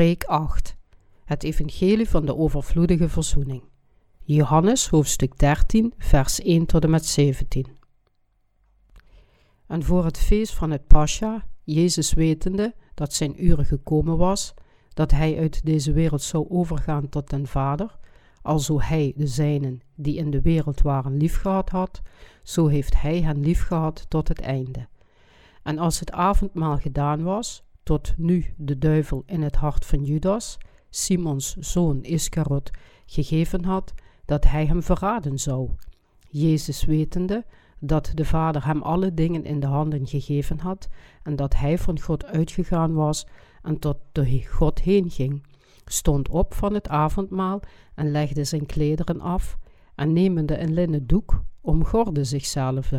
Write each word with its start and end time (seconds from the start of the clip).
Preek 0.00 0.24
8. 0.24 0.76
Het 1.24 1.42
evangelie 1.42 2.08
van 2.08 2.26
de 2.26 2.36
overvloedige 2.36 3.08
verzoening. 3.08 3.62
Johannes 4.22 4.88
hoofdstuk 4.88 5.38
13, 5.38 5.94
vers 5.98 6.40
1 6.40 6.66
tot 6.66 6.84
en 6.84 6.90
met 6.90 7.06
17. 7.06 7.66
En 9.66 9.82
voor 9.82 10.04
het 10.04 10.18
feest 10.18 10.54
van 10.54 10.70
het 10.70 10.86
Pascha, 10.86 11.46
Jezus 11.64 12.12
wetende 12.12 12.74
dat 12.94 13.12
zijn 13.12 13.44
uur 13.44 13.64
gekomen 13.64 14.16
was, 14.16 14.54
dat 14.94 15.10
hij 15.10 15.38
uit 15.38 15.64
deze 15.64 15.92
wereld 15.92 16.22
zou 16.22 16.46
overgaan 16.48 17.08
tot 17.08 17.30
den 17.30 17.46
Vader, 17.46 17.98
alzo 18.42 18.80
hij 18.80 19.12
de 19.16 19.26
zijnen 19.26 19.80
die 19.96 20.16
in 20.16 20.30
de 20.30 20.40
wereld 20.40 20.82
waren 20.82 21.16
liefgehad 21.16 21.70
had, 21.70 22.02
zo 22.42 22.66
heeft 22.66 23.00
hij 23.00 23.22
hen 23.22 23.40
liefgehad 23.40 24.06
tot 24.08 24.28
het 24.28 24.40
einde. 24.40 24.88
En 25.62 25.78
als 25.78 26.00
het 26.00 26.12
avondmaal 26.12 26.78
gedaan 26.78 27.22
was, 27.22 27.68
tot 27.90 28.14
nu 28.16 28.44
de 28.56 28.78
duivel 28.78 29.22
in 29.26 29.42
het 29.42 29.56
hart 29.56 29.86
van 29.86 30.04
Judas, 30.04 30.58
Simons 30.90 31.56
zoon 31.56 32.02
Iskarot, 32.02 32.70
gegeven 33.06 33.64
had 33.64 33.94
dat 34.24 34.44
hij 34.44 34.66
hem 34.66 34.82
verraden 34.82 35.38
zou. 35.38 35.70
Jezus 36.28 36.84
wetende 36.84 37.44
dat 37.78 38.12
de 38.14 38.24
Vader 38.24 38.66
hem 38.66 38.82
alle 38.82 39.14
dingen 39.14 39.44
in 39.44 39.60
de 39.60 39.66
handen 39.66 40.06
gegeven 40.06 40.58
had 40.58 40.88
en 41.22 41.36
dat 41.36 41.56
hij 41.56 41.78
van 41.78 42.00
God 42.00 42.24
uitgegaan 42.24 42.94
was 42.94 43.26
en 43.62 43.78
tot 43.78 43.96
de 44.12 44.44
God 44.46 44.80
heen 44.80 45.10
ging, 45.10 45.46
stond 45.84 46.28
op 46.28 46.54
van 46.54 46.74
het 46.74 46.88
avondmaal 46.88 47.60
en 47.94 48.10
legde 48.10 48.44
zijn 48.44 48.66
klederen 48.66 49.20
af 49.20 49.58
en 49.94 50.12
nemende 50.12 50.58
een 50.58 50.74
linnen 50.74 51.06
doek 51.06 51.42
omgorde 51.60 52.24
zichzelf. 52.24 52.92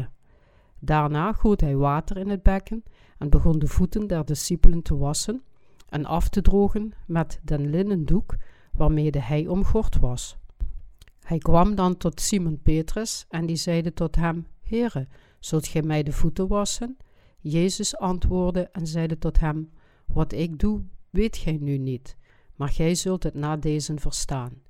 Daarna 0.80 1.34
goot 1.34 1.62
hij 1.62 1.76
water 1.76 2.18
in 2.18 2.30
het 2.30 2.44
bekken 2.44 2.84
en 3.22 3.30
begon 3.30 3.60
de 3.60 3.68
voeten 3.68 4.08
der 4.08 4.26
discipelen 4.26 4.82
te 4.82 4.98
wassen 4.98 5.44
en 5.90 6.06
af 6.06 6.30
te 6.30 6.42
drogen 6.42 6.94
met 7.06 7.40
den 7.44 7.70
linnen 7.70 8.06
doek 8.06 8.36
waarmede 8.72 9.20
hij 9.20 9.48
omgord 9.48 10.00
was. 10.00 10.38
Hij 11.20 11.38
kwam 11.38 11.76
dan 11.76 11.98
tot 11.98 12.22
Simon 12.22 12.60
Petrus 12.62 13.26
en 13.30 13.46
die 13.46 13.56
zeide 13.56 13.94
tot 13.94 14.16
hem, 14.16 14.48
Heere, 14.62 15.08
zult 15.40 15.68
gij 15.68 15.82
mij 15.82 16.04
de 16.04 16.12
voeten 16.12 16.48
wassen? 16.48 16.98
Jezus 17.40 17.98
antwoordde 17.98 18.70
en 18.72 18.88
zeide 18.88 19.18
tot 19.18 19.40
hem, 19.40 19.72
Wat 20.06 20.34
ik 20.34 20.60
doe, 20.60 20.84
weet 21.10 21.38
gij 21.38 21.58
nu 21.62 21.78
niet, 21.78 22.16
maar 22.56 22.70
gij 22.70 22.96
zult 22.96 23.24
het 23.24 23.34
na 23.34 23.58
deze 23.58 23.94
verstaan. 23.98 24.62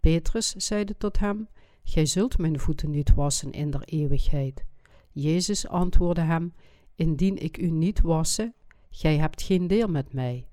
Petrus 0.00 0.50
zeide 0.50 0.96
tot 0.96 1.18
hem, 1.18 1.48
Gij 1.84 2.06
zult 2.06 2.38
mijn 2.38 2.58
voeten 2.58 2.90
niet 2.90 3.14
wassen 3.14 3.52
in 3.52 3.70
der 3.70 3.82
eeuwigheid. 3.84 4.64
Jezus 5.12 5.68
antwoordde 5.68 6.22
hem, 6.22 6.52
Indien 6.98 7.36
ik 7.36 7.58
u 7.58 7.70
niet 7.70 8.00
wasse, 8.00 8.52
gij 8.90 9.18
hebt 9.18 9.42
geen 9.42 9.66
deel 9.66 9.88
met 9.88 10.12
mij. 10.12 10.46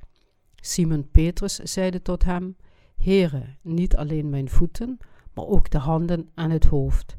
Simon 0.56 1.10
Petrus 1.12 1.56
zeide 1.56 2.02
tot 2.02 2.24
hem, 2.24 2.58
Heere, 2.96 3.56
niet 3.62 3.96
alleen 3.96 4.30
mijn 4.30 4.50
voeten, 4.50 4.98
maar 5.34 5.46
ook 5.46 5.70
de 5.70 5.78
handen 5.78 6.30
en 6.36 6.50
het 6.50 6.66
hoofd. 6.66 7.18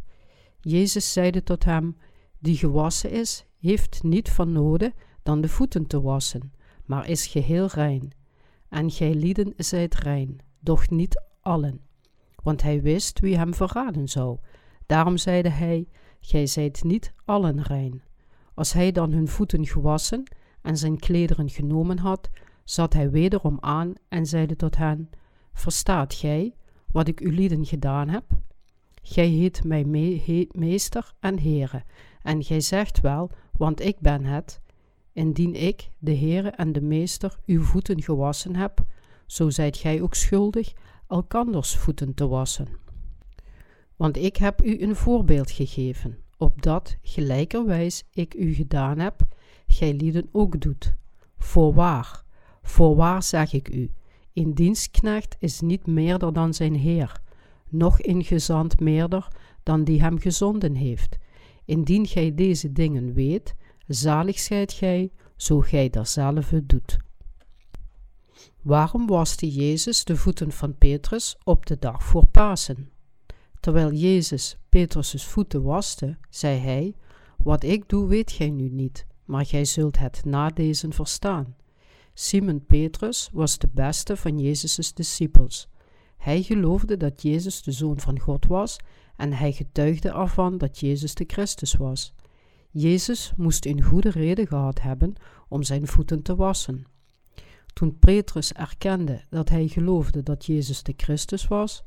Jezus 0.60 1.12
zeide 1.12 1.42
tot 1.42 1.64
hem, 1.64 1.96
Die 2.38 2.56
gewassen 2.56 3.10
is, 3.10 3.46
heeft 3.58 4.02
niet 4.02 4.30
van 4.30 4.52
noden 4.52 4.92
dan 5.22 5.40
de 5.40 5.48
voeten 5.48 5.86
te 5.86 6.00
wassen, 6.00 6.52
maar 6.84 7.08
is 7.08 7.26
geheel 7.26 7.66
rein. 7.66 8.12
En 8.68 8.90
gij 8.90 9.14
lieden 9.14 9.54
zijt 9.56 9.94
rein, 9.94 10.38
doch 10.60 10.90
niet 10.90 11.22
allen. 11.40 11.80
Want 12.42 12.62
hij 12.62 12.82
wist 12.82 13.20
wie 13.20 13.36
hem 13.36 13.54
verraden 13.54 14.08
zou. 14.08 14.38
Daarom 14.86 15.16
zeide 15.16 15.48
hij, 15.48 15.88
Gij 16.20 16.46
zijt 16.46 16.84
niet 16.84 17.12
allen 17.24 17.62
rein. 17.62 18.02
Als 18.56 18.72
hij 18.72 18.92
dan 18.92 19.12
hun 19.12 19.28
voeten 19.28 19.66
gewassen 19.66 20.22
en 20.62 20.76
zijn 20.76 20.98
klederen 20.98 21.50
genomen 21.50 21.98
had, 21.98 22.30
zat 22.64 22.92
hij 22.92 23.10
wederom 23.10 23.56
aan 23.60 23.92
en 24.08 24.26
zeide 24.26 24.56
tot 24.56 24.76
hen: 24.76 25.10
Verstaat 25.52 26.14
gij 26.14 26.54
wat 26.92 27.08
ik 27.08 27.20
u 27.20 27.32
lieden 27.32 27.66
gedaan 27.66 28.08
heb? 28.08 28.24
Gij 29.02 29.26
heet 29.26 29.64
mij 29.64 29.84
meester 30.52 31.14
en 31.20 31.40
Heere, 31.40 31.84
en 32.22 32.44
gij 32.44 32.60
zegt 32.60 33.00
wel, 33.00 33.30
want 33.52 33.80
ik 33.80 34.00
ben 34.00 34.24
het. 34.24 34.60
Indien 35.12 35.54
ik, 35.54 35.90
de 35.98 36.16
Heere 36.16 36.50
en 36.50 36.72
de 36.72 36.80
Meester, 36.80 37.38
uw 37.46 37.62
voeten 37.62 38.02
gewassen 38.02 38.56
heb, 38.56 38.84
zo 39.26 39.50
zijt 39.50 39.76
gij 39.76 40.02
ook 40.02 40.14
schuldig 40.14 40.72
elkanders 41.08 41.76
voeten 41.76 42.14
te 42.14 42.26
wassen. 42.26 42.68
Want 43.96 44.16
ik 44.16 44.36
heb 44.36 44.64
u 44.64 44.82
een 44.82 44.96
voorbeeld 44.96 45.50
gegeven, 45.50 46.18
opdat, 46.36 46.96
gelijkerwijs 47.02 48.04
ik 48.10 48.34
u 48.34 48.54
gedaan 48.54 48.98
heb, 48.98 49.20
gij 49.66 49.94
lieden 49.94 50.28
ook 50.32 50.60
doet. 50.60 50.94
Voorwaar, 51.38 52.22
voorwaar 52.62 53.22
zeg 53.22 53.52
ik 53.52 53.74
u, 53.74 53.90
een 54.32 54.54
dienstknecht 54.54 55.36
is 55.38 55.60
niet 55.60 55.86
meerder 55.86 56.32
dan 56.32 56.54
zijn 56.54 56.74
heer, 56.74 57.20
noch 57.68 58.02
een 58.02 58.24
gezant 58.24 58.80
meerder 58.80 59.28
dan 59.62 59.84
die 59.84 60.00
hem 60.00 60.18
gezonden 60.18 60.74
heeft. 60.74 61.18
Indien 61.64 62.06
gij 62.06 62.34
deze 62.34 62.72
dingen 62.72 63.12
weet, 63.12 63.54
zalig 63.86 64.38
zijt 64.38 64.72
gij, 64.72 65.10
zo 65.36 65.60
gij 65.60 65.90
derzelve 65.90 66.66
doet. 66.66 66.98
Waarom 68.62 69.06
waste 69.06 69.50
Jezus 69.50 70.04
de 70.04 70.16
voeten 70.16 70.52
van 70.52 70.78
Petrus 70.78 71.36
op 71.44 71.66
de 71.66 71.78
dag 71.78 72.04
voor 72.04 72.26
Pasen? 72.26 72.90
Terwijl 73.66 73.92
Jezus 73.92 74.56
Petrus' 74.68 75.24
voeten 75.24 75.62
waste, 75.62 76.16
zei 76.30 76.58
hij: 76.58 76.94
Wat 77.36 77.62
ik 77.62 77.88
doe, 77.88 78.08
weet 78.08 78.32
gij 78.32 78.50
nu 78.50 78.68
niet, 78.68 79.06
maar 79.24 79.46
gij 79.46 79.64
zult 79.64 79.98
het 79.98 80.24
na 80.24 80.48
deze 80.48 80.92
verstaan. 80.92 81.56
Simon 82.14 82.66
Petrus 82.66 83.30
was 83.32 83.58
de 83.58 83.68
beste 83.72 84.16
van 84.16 84.38
Jezus' 84.38 84.94
discipels. 84.94 85.68
Hij 86.16 86.42
geloofde 86.42 86.96
dat 86.96 87.22
Jezus 87.22 87.62
de 87.62 87.72
Zoon 87.72 88.00
van 88.00 88.18
God 88.18 88.46
was 88.46 88.76
en 89.16 89.32
hij 89.32 89.52
getuigde 89.52 90.08
ervan 90.08 90.58
dat 90.58 90.78
Jezus 90.78 91.14
de 91.14 91.24
Christus 91.26 91.74
was. 91.74 92.14
Jezus 92.70 93.32
moest 93.36 93.66
een 93.66 93.82
goede 93.82 94.10
reden 94.10 94.46
gehad 94.46 94.82
hebben 94.82 95.14
om 95.48 95.62
zijn 95.62 95.86
voeten 95.86 96.22
te 96.22 96.36
wassen. 96.36 96.84
Toen 97.72 97.98
Petrus 97.98 98.52
erkende 98.52 99.24
dat 99.30 99.48
hij 99.48 99.68
geloofde 99.68 100.22
dat 100.22 100.46
Jezus 100.46 100.82
de 100.82 100.94
Christus 100.96 101.48
was, 101.48 101.84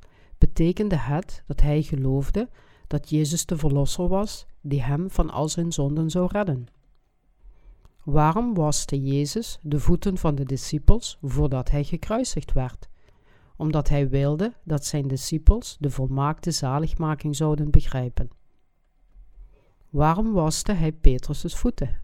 betekende 0.60 0.96
het 0.96 1.44
dat 1.48 1.62
hij 1.62 1.82
geloofde 1.82 2.50
dat 2.88 3.10
Jezus 3.10 3.46
de 3.46 3.58
Verlosser 3.58 4.08
was 4.08 4.46
die 4.62 4.82
hem 4.82 5.12
van 5.12 5.30
al 5.30 5.50
zijn 5.50 5.72
zonden 5.72 6.10
zou 6.10 6.28
redden. 6.32 6.68
Waarom 8.04 8.54
waste 8.54 9.04
Jezus 9.04 9.60
de 9.62 9.80
voeten 9.80 10.18
van 10.18 10.36
de 10.36 10.44
discipels 10.44 11.18
voordat 11.22 11.70
hij 11.70 11.84
gekruisigd 11.84 12.52
werd? 12.54 12.90
Omdat 13.56 13.90
hij 13.90 14.10
wilde 14.10 14.54
dat 14.64 14.86
zijn 14.86 15.08
discipels 15.08 15.78
de 15.80 15.90
volmaakte 15.90 16.52
zaligmaking 16.52 17.36
zouden 17.36 17.72
begrijpen. 17.72 18.30
Waarom 19.90 20.34
waste 20.34 20.72
hij 20.72 20.92
Petrus' 20.92 21.56
voeten? 21.56 22.02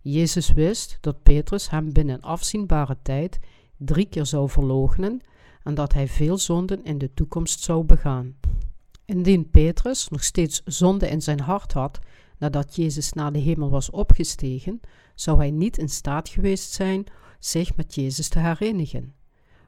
Jezus 0.00 0.52
wist 0.52 0.98
dat 1.00 1.22
Petrus 1.22 1.70
hem 1.70 1.92
binnen 1.92 2.20
afzienbare 2.20 2.96
tijd 3.02 3.38
drie 3.76 4.06
keer 4.06 4.26
zou 4.26 4.48
verloochenen 4.48 5.20
en 5.64 5.74
dat 5.74 5.92
hij 5.92 6.08
veel 6.08 6.38
zonden 6.38 6.84
in 6.84 6.98
de 6.98 7.14
toekomst 7.14 7.60
zou 7.60 7.84
begaan. 7.84 8.36
Indien 9.04 9.50
Petrus 9.50 10.08
nog 10.08 10.24
steeds 10.24 10.62
zonde 10.64 11.08
in 11.08 11.22
zijn 11.22 11.40
hart 11.40 11.72
had 11.72 11.98
nadat 12.38 12.76
Jezus 12.76 13.12
naar 13.12 13.32
de 13.32 13.38
hemel 13.38 13.70
was 13.70 13.90
opgestegen, 13.90 14.80
zou 15.14 15.38
hij 15.38 15.50
niet 15.50 15.78
in 15.78 15.88
staat 15.88 16.28
geweest 16.28 16.72
zijn 16.72 17.04
zich 17.38 17.76
met 17.76 17.94
Jezus 17.94 18.28
te 18.28 18.38
herenigen. 18.38 19.14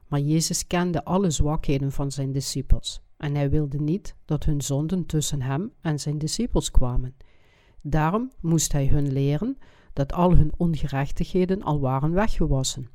Maar 0.07 0.19
Jezus 0.19 0.67
kende 0.67 1.03
alle 1.03 1.31
zwakheden 1.31 1.91
van 1.91 2.11
zijn 2.11 2.31
discipels 2.31 3.01
en 3.17 3.35
hij 3.35 3.49
wilde 3.49 3.79
niet 3.79 4.15
dat 4.25 4.43
hun 4.43 4.61
zonden 4.61 5.05
tussen 5.05 5.41
hem 5.41 5.71
en 5.81 5.99
zijn 5.99 6.17
discipels 6.17 6.71
kwamen. 6.71 7.15
Daarom 7.81 8.31
moest 8.39 8.71
hij 8.71 8.87
hun 8.87 9.11
leren 9.11 9.57
dat 9.93 10.13
al 10.13 10.35
hun 10.35 10.51
ongerechtigheden 10.57 11.63
al 11.63 11.79
waren 11.79 12.11
weggewassen. 12.11 12.89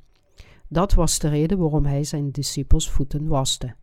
Dat 0.73 0.93
was 0.93 1.19
de 1.19 1.29
reden 1.29 1.59
waarom 1.59 1.85
hij 1.85 2.05
zijn 2.05 2.31
discipels 2.31 2.91
voeten 2.91 3.27
waste. 3.27 3.75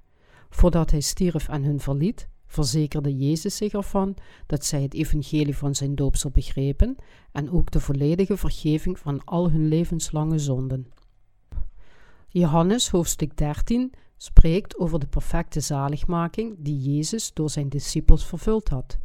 Voordat 0.50 0.92
hij 0.92 1.00
stierf 1.00 1.48
en 1.48 1.64
hun 1.64 1.80
verliet, 1.80 2.28
verzekerde 2.46 3.18
Jezus 3.18 3.56
zich 3.56 3.74
ervan 3.74 4.16
dat 4.46 4.66
zij 4.66 4.82
het 4.82 4.94
evangelie 4.94 5.58
van 5.58 5.76
zijn 5.76 5.96
doopsel 5.96 6.30
begrepen 6.30 6.96
en 7.32 7.52
ook 7.52 7.72
de 7.72 7.80
volledige 7.80 8.38
vergeving 8.38 9.00
van 9.00 9.24
al 9.26 9.52
hun 9.52 9.68
levenslange 9.68 10.40
zonden. 10.40 10.88
Johannes 12.28 12.90
hoofdstuk 12.90 13.38
13 13.38 13.94
spreekt 14.18 14.78
over 14.78 15.00
de 15.00 15.08
perfecte 15.08 15.60
zaligmaking 15.60 16.56
die 16.60 16.96
Jezus 16.96 17.34
door 17.34 17.50
zijn 17.50 17.70
discipels 17.70 18.26
vervuld 18.26 18.70
had. 18.70 18.98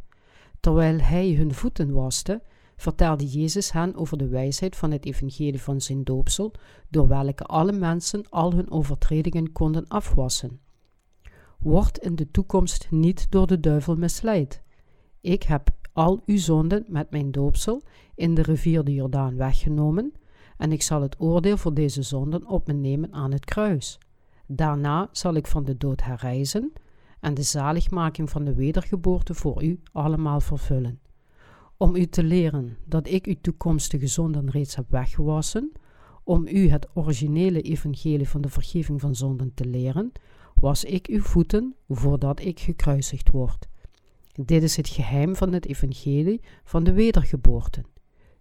Terwijl 0.59 0.99
hij 0.99 1.33
hun 1.33 1.53
voeten 1.53 1.93
waste, 1.93 2.41
vertelde 2.75 3.25
Jezus 3.25 3.71
hen 3.71 3.95
over 3.95 4.17
de 4.17 4.27
wijsheid 4.27 4.75
van 4.75 4.91
het 4.91 5.05
evangelie 5.05 5.61
van 5.61 5.81
zijn 5.81 6.03
doopsel, 6.03 6.53
door 6.89 7.07
welke 7.07 7.43
alle 7.43 7.71
mensen 7.71 8.29
al 8.29 8.53
hun 8.53 8.71
overtredingen 8.71 9.51
konden 9.51 9.87
afwassen. 9.87 10.59
Word 11.59 11.97
in 11.97 12.15
de 12.15 12.31
toekomst 12.31 12.91
niet 12.91 13.31
door 13.31 13.47
de 13.47 13.59
duivel 13.59 13.95
misleid. 13.95 14.61
Ik 15.21 15.43
heb 15.43 15.69
al 15.93 16.21
uw 16.25 16.37
zonden 16.37 16.85
met 16.87 17.11
mijn 17.11 17.31
doopsel 17.31 17.81
in 18.15 18.33
de 18.33 18.41
rivier 18.41 18.83
de 18.83 18.93
Jordaan 18.93 19.35
weggenomen, 19.35 20.13
en 20.57 20.71
ik 20.71 20.81
zal 20.81 21.01
het 21.01 21.15
oordeel 21.19 21.57
voor 21.57 21.73
deze 21.73 22.01
zonden 22.01 22.47
op 22.47 22.67
me 22.67 22.73
nemen 22.73 23.13
aan 23.13 23.31
het 23.31 23.45
kruis. 23.45 23.97
Daarna 24.47 25.09
zal 25.11 25.33
ik 25.33 25.47
van 25.47 25.65
de 25.65 25.77
dood 25.77 26.03
herrijzen 26.03 26.73
en 27.19 27.33
de 27.33 27.43
zaligmaking 27.43 28.29
van 28.29 28.43
de 28.43 28.53
wedergeboorte 28.53 29.33
voor 29.33 29.63
u 29.63 29.79
allemaal 29.91 30.39
vervullen. 30.39 30.99
Om 31.77 31.95
u 31.95 32.05
te 32.05 32.23
leren 32.23 32.77
dat 32.85 33.07
ik 33.07 33.25
uw 33.25 33.35
toekomstige 33.41 34.07
zonden 34.07 34.49
reeds 34.49 34.75
heb 34.75 34.91
weggewassen, 34.91 35.71
om 36.23 36.47
u 36.47 36.69
het 36.69 36.87
originele 36.93 37.61
evangelie 37.61 38.29
van 38.29 38.41
de 38.41 38.49
vergeving 38.49 39.01
van 39.01 39.15
zonden 39.15 39.53
te 39.53 39.65
leren, 39.65 40.11
was 40.55 40.83
ik 40.83 41.07
uw 41.07 41.21
voeten 41.21 41.75
voordat 41.87 42.39
ik 42.39 42.59
gekruisigd 42.59 43.29
word. 43.29 43.67
Dit 44.33 44.63
is 44.63 44.75
het 44.75 44.89
geheim 44.89 45.35
van 45.35 45.53
het 45.53 45.65
evangelie 45.65 46.41
van 46.63 46.83
de 46.83 46.93
wedergeboorte. 46.93 47.83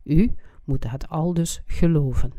U 0.03 0.35
moet 0.65 0.91
het 0.91 1.09
al 1.09 1.35
dus 1.35 1.63
geloven. 1.67 2.33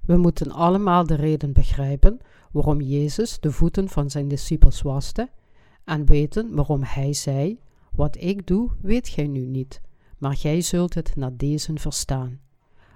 We 0.00 0.16
moeten 0.16 0.50
allemaal 0.50 1.06
de 1.06 1.14
reden 1.14 1.52
begrijpen 1.52 2.18
waarom 2.52 2.80
Jezus 2.80 3.40
de 3.40 3.52
voeten 3.52 3.88
van 3.88 4.10
zijn 4.10 4.28
discipels 4.28 4.82
waste 4.82 5.30
en 5.84 6.06
weten 6.06 6.54
waarom 6.54 6.82
hij 6.82 7.12
zei: 7.12 7.60
Wat 7.98 8.16
ik 8.20 8.46
doe, 8.46 8.70
weet 8.80 9.08
gij 9.08 9.26
nu 9.26 9.46
niet, 9.46 9.80
maar 10.18 10.36
gij 10.36 10.60
zult 10.60 10.94
het 10.94 11.16
na 11.16 11.30
deze 11.30 11.72
verstaan. 11.74 12.40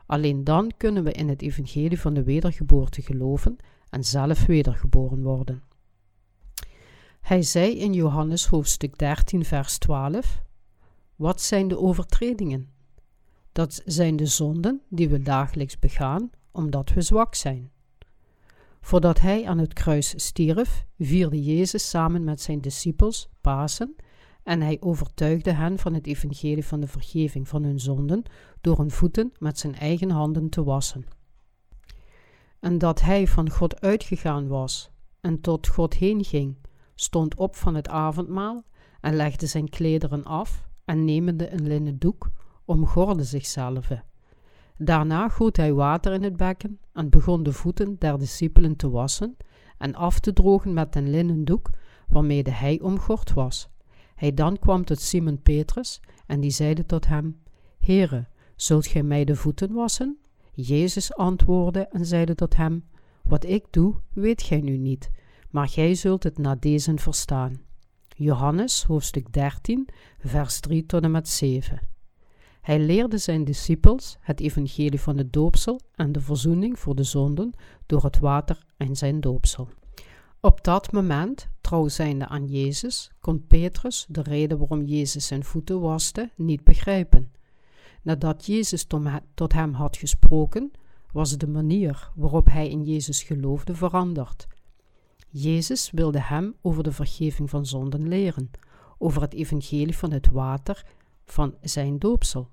Alleen 0.06 0.44
dan 0.44 0.72
kunnen 0.76 1.04
we 1.04 1.12
in 1.12 1.28
het 1.28 1.42
evangelie 1.42 2.00
van 2.00 2.14
de 2.14 2.22
wedergeboorte 2.22 3.02
geloven 3.02 3.56
en 3.88 4.04
zelf 4.04 4.46
wedergeboren 4.46 5.22
worden. 5.22 5.62
Hij 7.20 7.42
zei 7.42 7.78
in 7.78 7.92
Johannes 7.92 8.46
hoofdstuk 8.46 8.98
13, 8.98 9.44
vers 9.44 9.78
12: 9.78 10.42
Wat 11.16 11.40
zijn 11.40 11.68
de 11.68 11.78
overtredingen? 11.78 12.68
Dat 13.52 13.82
zijn 13.84 14.16
de 14.16 14.26
zonden 14.26 14.82
die 14.88 15.08
we 15.08 15.22
dagelijks 15.22 15.78
begaan 15.78 16.30
omdat 16.52 16.92
we 16.92 17.00
zwak 17.00 17.34
zijn. 17.34 17.70
Voordat 18.80 19.20
hij 19.20 19.46
aan 19.46 19.58
het 19.58 19.72
kruis 19.72 20.14
stierf, 20.16 20.86
vierde 20.98 21.42
Jezus 21.42 21.88
samen 21.88 22.24
met 22.24 22.40
zijn 22.40 22.60
discipels 22.60 23.28
Pasen 23.40 23.96
en 24.42 24.60
hij 24.60 24.76
overtuigde 24.80 25.52
hen 25.52 25.78
van 25.78 25.94
het 25.94 26.06
evangelie 26.06 26.66
van 26.66 26.80
de 26.80 26.86
vergeving 26.86 27.48
van 27.48 27.62
hun 27.62 27.80
zonden 27.80 28.22
door 28.60 28.78
hun 28.78 28.90
voeten 28.90 29.32
met 29.38 29.58
zijn 29.58 29.74
eigen 29.74 30.10
handen 30.10 30.48
te 30.48 30.64
wassen. 30.64 31.04
En 32.60 32.78
dat 32.78 33.00
hij 33.00 33.26
van 33.26 33.50
God 33.50 33.80
uitgegaan 33.80 34.48
was 34.48 34.90
en 35.20 35.40
tot 35.40 35.68
God 35.68 35.94
heen 35.94 36.24
ging, 36.24 36.56
stond 36.94 37.34
op 37.34 37.56
van 37.56 37.74
het 37.74 37.88
avondmaal 37.88 38.62
en 39.00 39.14
legde 39.14 39.46
zijn 39.46 39.68
klederen 39.68 40.24
af 40.24 40.68
en 40.84 41.04
nemende 41.04 41.52
een 41.52 41.66
linnen 41.66 41.98
doek, 41.98 42.30
omgorde 42.64 43.24
zichzelf. 43.24 43.88
Daarna 44.76 45.28
goot 45.28 45.56
hij 45.56 45.72
water 45.72 46.12
in 46.12 46.22
het 46.22 46.36
bekken 46.36 46.80
en 46.92 47.08
begon 47.08 47.42
de 47.42 47.52
voeten 47.52 47.96
der 47.98 48.18
discipelen 48.18 48.76
te 48.76 48.90
wassen 48.90 49.36
en 49.78 49.94
af 49.94 50.20
te 50.20 50.32
drogen 50.32 50.72
met 50.72 50.96
een 50.96 51.10
linnen 51.10 51.44
doek 51.44 51.70
waarmee 52.08 52.42
hij 52.50 52.80
omgord 52.80 53.32
was. 53.32 53.71
Hij 54.22 54.34
dan 54.34 54.58
kwam 54.58 54.84
tot 54.84 55.00
Simon 55.00 55.42
Petrus 55.42 56.00
en 56.26 56.40
die 56.40 56.50
zeide 56.50 56.86
tot 56.86 57.06
hem, 57.06 57.40
Heere, 57.78 58.26
zult 58.56 58.86
gij 58.86 59.02
mij 59.02 59.24
de 59.24 59.36
voeten 59.36 59.72
wassen? 59.72 60.18
Jezus 60.54 61.14
antwoordde 61.14 61.80
en 61.86 62.06
zeide 62.06 62.34
tot 62.34 62.56
hem, 62.56 62.84
Wat 63.22 63.44
ik 63.44 63.64
doe, 63.70 63.94
weet 64.12 64.42
gij 64.42 64.60
nu 64.60 64.76
niet, 64.76 65.10
maar 65.50 65.68
gij 65.68 65.94
zult 65.94 66.22
het 66.22 66.38
na 66.38 66.54
deze 66.54 66.92
verstaan. 66.94 67.60
Johannes 68.16 68.84
hoofdstuk 68.84 69.32
13, 69.32 69.88
vers 70.18 70.60
3 70.60 70.86
tot 70.86 71.02
en 71.02 71.10
met 71.10 71.28
7. 71.28 71.80
Hij 72.60 72.80
leerde 72.80 73.18
zijn 73.18 73.44
discipels 73.44 74.16
het 74.20 74.40
evangelie 74.40 75.00
van 75.00 75.18
het 75.18 75.32
doopsel 75.32 75.80
en 75.94 76.12
de 76.12 76.20
verzoening 76.20 76.78
voor 76.78 76.94
de 76.94 77.04
zonden 77.04 77.52
door 77.86 78.02
het 78.02 78.18
water 78.18 78.64
en 78.76 78.96
zijn 78.96 79.20
doopsel. 79.20 79.68
Op 80.44 80.64
dat 80.64 80.92
moment, 80.92 81.48
trouw 81.60 81.88
zijnde 81.88 82.26
aan 82.28 82.46
Jezus, 82.46 83.10
kon 83.20 83.46
Petrus 83.46 84.06
de 84.08 84.22
reden 84.22 84.58
waarom 84.58 84.84
Jezus 84.84 85.26
zijn 85.26 85.44
voeten 85.44 85.80
waste 85.80 86.30
niet 86.36 86.64
begrijpen. 86.64 87.32
Nadat 88.02 88.46
Jezus 88.46 88.86
tot 89.34 89.52
hem 89.52 89.72
had 89.72 89.96
gesproken, 89.96 90.72
was 91.12 91.38
de 91.38 91.46
manier 91.46 92.10
waarop 92.14 92.46
hij 92.46 92.68
in 92.68 92.84
Jezus 92.84 93.22
geloofde 93.22 93.74
veranderd. 93.74 94.46
Jezus 95.28 95.90
wilde 95.90 96.20
hem 96.20 96.54
over 96.60 96.82
de 96.82 96.92
vergeving 96.92 97.50
van 97.50 97.66
zonden 97.66 98.08
leren, 98.08 98.50
over 98.98 99.22
het 99.22 99.34
evangelie 99.34 99.96
van 99.96 100.12
het 100.12 100.30
water 100.30 100.86
van 101.24 101.54
zijn 101.60 101.98
doopsel. 101.98 102.50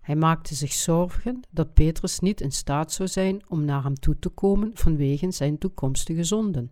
Hij 0.00 0.16
maakte 0.16 0.54
zich 0.54 0.72
zorgen 0.72 1.40
dat 1.50 1.74
Petrus 1.74 2.18
niet 2.18 2.40
in 2.40 2.52
staat 2.52 2.92
zou 2.92 3.08
zijn 3.08 3.42
om 3.48 3.64
naar 3.64 3.82
hem 3.82 3.94
toe 3.94 4.18
te 4.18 4.28
komen 4.28 4.70
vanwege 4.74 5.30
zijn 5.30 5.58
toekomstige 5.58 6.24
zonden, 6.24 6.70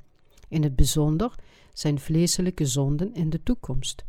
in 0.50 0.62
het 0.62 0.76
bijzonder 0.76 1.34
zijn 1.72 1.98
vleeselijke 1.98 2.66
zonden 2.66 3.14
in 3.14 3.30
de 3.30 3.42
toekomst. 3.42 4.04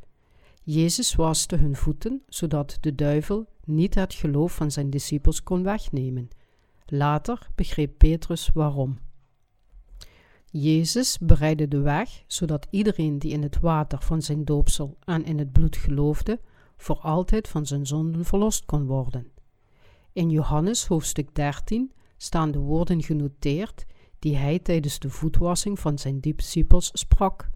Jezus 0.64 1.16
waste 1.16 1.56
hun 1.56 1.76
voeten, 1.76 2.22
zodat 2.28 2.78
de 2.82 2.96
duivel 2.96 3.48
niet 3.66 3.96
het 3.96 4.14
geloof 4.14 4.56
van 4.56 4.72
zijn 4.72 4.90
discipels 4.90 5.44
kon 5.44 5.64
wegnemen. 5.64 6.28
Later 6.86 7.48
begreep 7.56 7.98
Petrus 7.98 8.50
waarom. 8.54 9.00
Jezus 10.46 11.18
bereidde 11.18 11.68
de 11.68 11.80
weg, 11.80 12.24
zodat 12.28 12.68
iedereen 12.70 13.20
die 13.20 13.32
in 13.32 13.44
het 13.44 13.60
water 13.60 14.02
van 14.02 14.22
zijn 14.22 14.46
doopsel 14.46 14.98
en 15.04 15.26
in 15.26 15.40
het 15.40 15.52
bloed 15.52 15.76
geloofde, 15.76 16.40
voor 16.78 17.00
altijd 17.00 17.48
van 17.48 17.66
zijn 17.66 17.86
zonden 17.86 18.26
verlost 18.26 18.66
kon 18.66 18.86
worden. 18.86 19.32
In 20.14 20.30
Johannes 20.30 20.86
hoofdstuk 20.86 21.36
13 21.36 21.92
staan 22.18 22.52
de 22.52 22.60
woorden 22.60 23.04
genoteerd 23.04 23.86
die 24.22 24.36
hij 24.36 24.60
tijdens 24.60 25.00
de 25.00 25.10
voetwassing 25.10 25.80
van 25.80 25.98
zijn 25.98 26.20
discipels 26.20 26.90
sprak. 26.94 27.50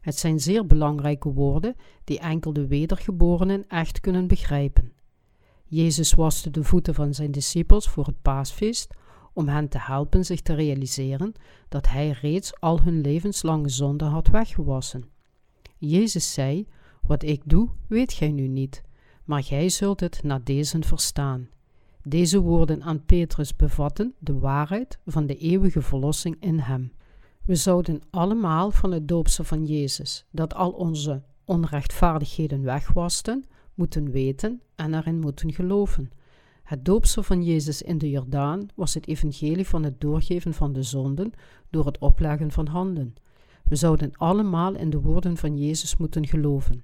Het 0.00 0.18
zijn 0.18 0.40
zeer 0.40 0.66
belangrijke 0.66 1.32
woorden 1.32 1.76
die 2.04 2.18
enkel 2.18 2.52
de 2.52 2.66
wedergeborenen 2.66 3.64
echt 3.68 4.00
kunnen 4.00 4.26
begrijpen. 4.26 4.92
Jezus 5.64 6.12
waste 6.12 6.50
de 6.50 6.64
voeten 6.64 6.94
van 6.94 7.14
zijn 7.14 7.30
discipels 7.30 7.88
voor 7.88 8.06
het 8.06 8.22
paasfeest 8.22 8.94
om 9.32 9.48
hen 9.48 9.68
te 9.68 9.78
helpen 9.78 10.24
zich 10.24 10.40
te 10.40 10.54
realiseren 10.54 11.32
dat 11.68 11.88
hij 11.88 12.10
reeds 12.10 12.60
al 12.60 12.82
hun 12.82 13.00
levenslange 13.00 13.68
zonden 13.68 14.08
had 14.08 14.28
weggewassen. 14.28 15.04
Jezus 15.78 16.32
zei 16.32 16.68
wat 17.02 17.22
ik 17.22 17.42
doe, 17.44 17.68
weet 17.88 18.12
gij 18.12 18.30
nu 18.30 18.48
niet, 18.48 18.82
maar 19.24 19.42
gij 19.42 19.68
zult 19.68 20.00
het 20.00 20.22
na 20.22 20.38
deze 20.38 20.78
verstaan. 20.80 21.48
Deze 22.08 22.40
woorden 22.40 22.82
aan 22.82 23.04
Petrus 23.04 23.56
bevatten 23.56 24.14
de 24.18 24.38
waarheid 24.38 24.98
van 25.06 25.26
de 25.26 25.36
eeuwige 25.36 25.82
verlossing 25.82 26.36
in 26.40 26.58
hem. 26.58 26.92
We 27.44 27.54
zouden 27.54 28.02
allemaal 28.10 28.70
van 28.70 28.92
het 28.92 29.08
doopsel 29.08 29.44
van 29.44 29.64
Jezus, 29.64 30.26
dat 30.30 30.54
al 30.54 30.70
onze 30.70 31.22
onrechtvaardigheden 31.44 32.62
wegwasten, 32.62 33.44
moeten 33.74 34.10
weten 34.10 34.60
en 34.74 34.94
erin 34.94 35.18
moeten 35.18 35.52
geloven. 35.52 36.10
Het 36.62 36.84
doopsel 36.84 37.22
van 37.22 37.42
Jezus 37.44 37.82
in 37.82 37.98
de 37.98 38.10
Jordaan 38.10 38.66
was 38.74 38.94
het 38.94 39.06
evangelie 39.06 39.66
van 39.66 39.82
het 39.82 40.00
doorgeven 40.00 40.54
van 40.54 40.72
de 40.72 40.82
zonden 40.82 41.32
door 41.70 41.86
het 41.86 41.98
opleggen 41.98 42.50
van 42.50 42.66
handen. 42.66 43.14
We 43.64 43.76
zouden 43.76 44.10
allemaal 44.16 44.74
in 44.74 44.90
de 44.90 45.00
woorden 45.00 45.36
van 45.36 45.58
Jezus 45.58 45.96
moeten 45.96 46.26
geloven. 46.26 46.82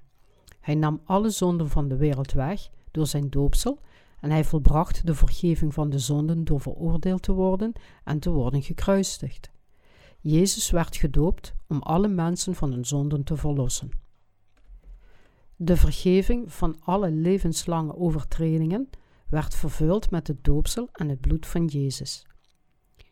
Hij 0.59 0.75
nam 0.75 1.01
alle 1.03 1.29
zonden 1.29 1.69
van 1.69 1.87
de 1.87 1.97
wereld 1.97 2.31
weg 2.31 2.69
door 2.91 3.07
zijn 3.07 3.29
doopsel 3.29 3.79
en 4.23 4.31
hij 4.31 4.43
volbracht 4.43 5.05
de 5.05 5.15
vergeving 5.15 5.73
van 5.73 5.89
de 5.89 5.99
zonden 5.99 6.43
door 6.43 6.61
veroordeeld 6.61 7.21
te 7.21 7.31
worden 7.31 7.73
en 8.03 8.19
te 8.19 8.29
worden 8.29 8.61
gekruisigd. 8.61 9.51
Jezus 10.19 10.69
werd 10.69 10.95
gedoopt 10.95 11.53
om 11.67 11.81
alle 11.81 12.07
mensen 12.07 12.55
van 12.55 12.71
hun 12.71 12.85
zonden 12.85 13.23
te 13.23 13.37
verlossen. 13.37 13.89
De 15.55 15.77
vergeving 15.77 16.53
van 16.53 16.77
alle 16.79 17.11
levenslange 17.11 17.95
overtredingen 17.95 18.89
werd 19.29 19.55
vervuld 19.55 20.11
met 20.11 20.27
het 20.27 20.43
doopsel 20.43 20.89
en 20.91 21.09
het 21.09 21.21
bloed 21.21 21.47
van 21.47 21.65
Jezus. 21.65 22.25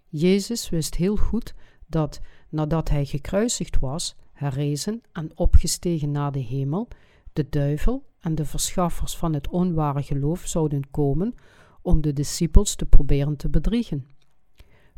Jezus 0.08 0.70
wist 0.70 0.96
heel 0.96 1.16
goed 1.16 1.56
dat 1.88 2.20
nadat 2.50 2.90
hij 2.90 3.06
gekruisigd 3.06 3.80
was, 3.80 4.16
herrezen 4.34 5.02
en 5.12 5.38
opgestegen 5.38 6.12
naar 6.12 6.32
de 6.32 6.40
hemel, 6.40 6.88
de 7.34 7.50
duivel 7.50 8.10
en 8.22 8.36
de 8.36 8.46
verschaffers 8.46 9.18
van 9.18 9.34
het 9.34 9.50
onware 9.50 10.04
geloof 10.04 10.46
zouden 10.46 10.90
komen 10.92 11.36
om 11.82 12.02
de 12.02 12.14
discipels 12.14 12.76
te 12.76 12.86
proberen 12.86 13.36
te 13.36 13.50
bedriegen. 13.50 14.08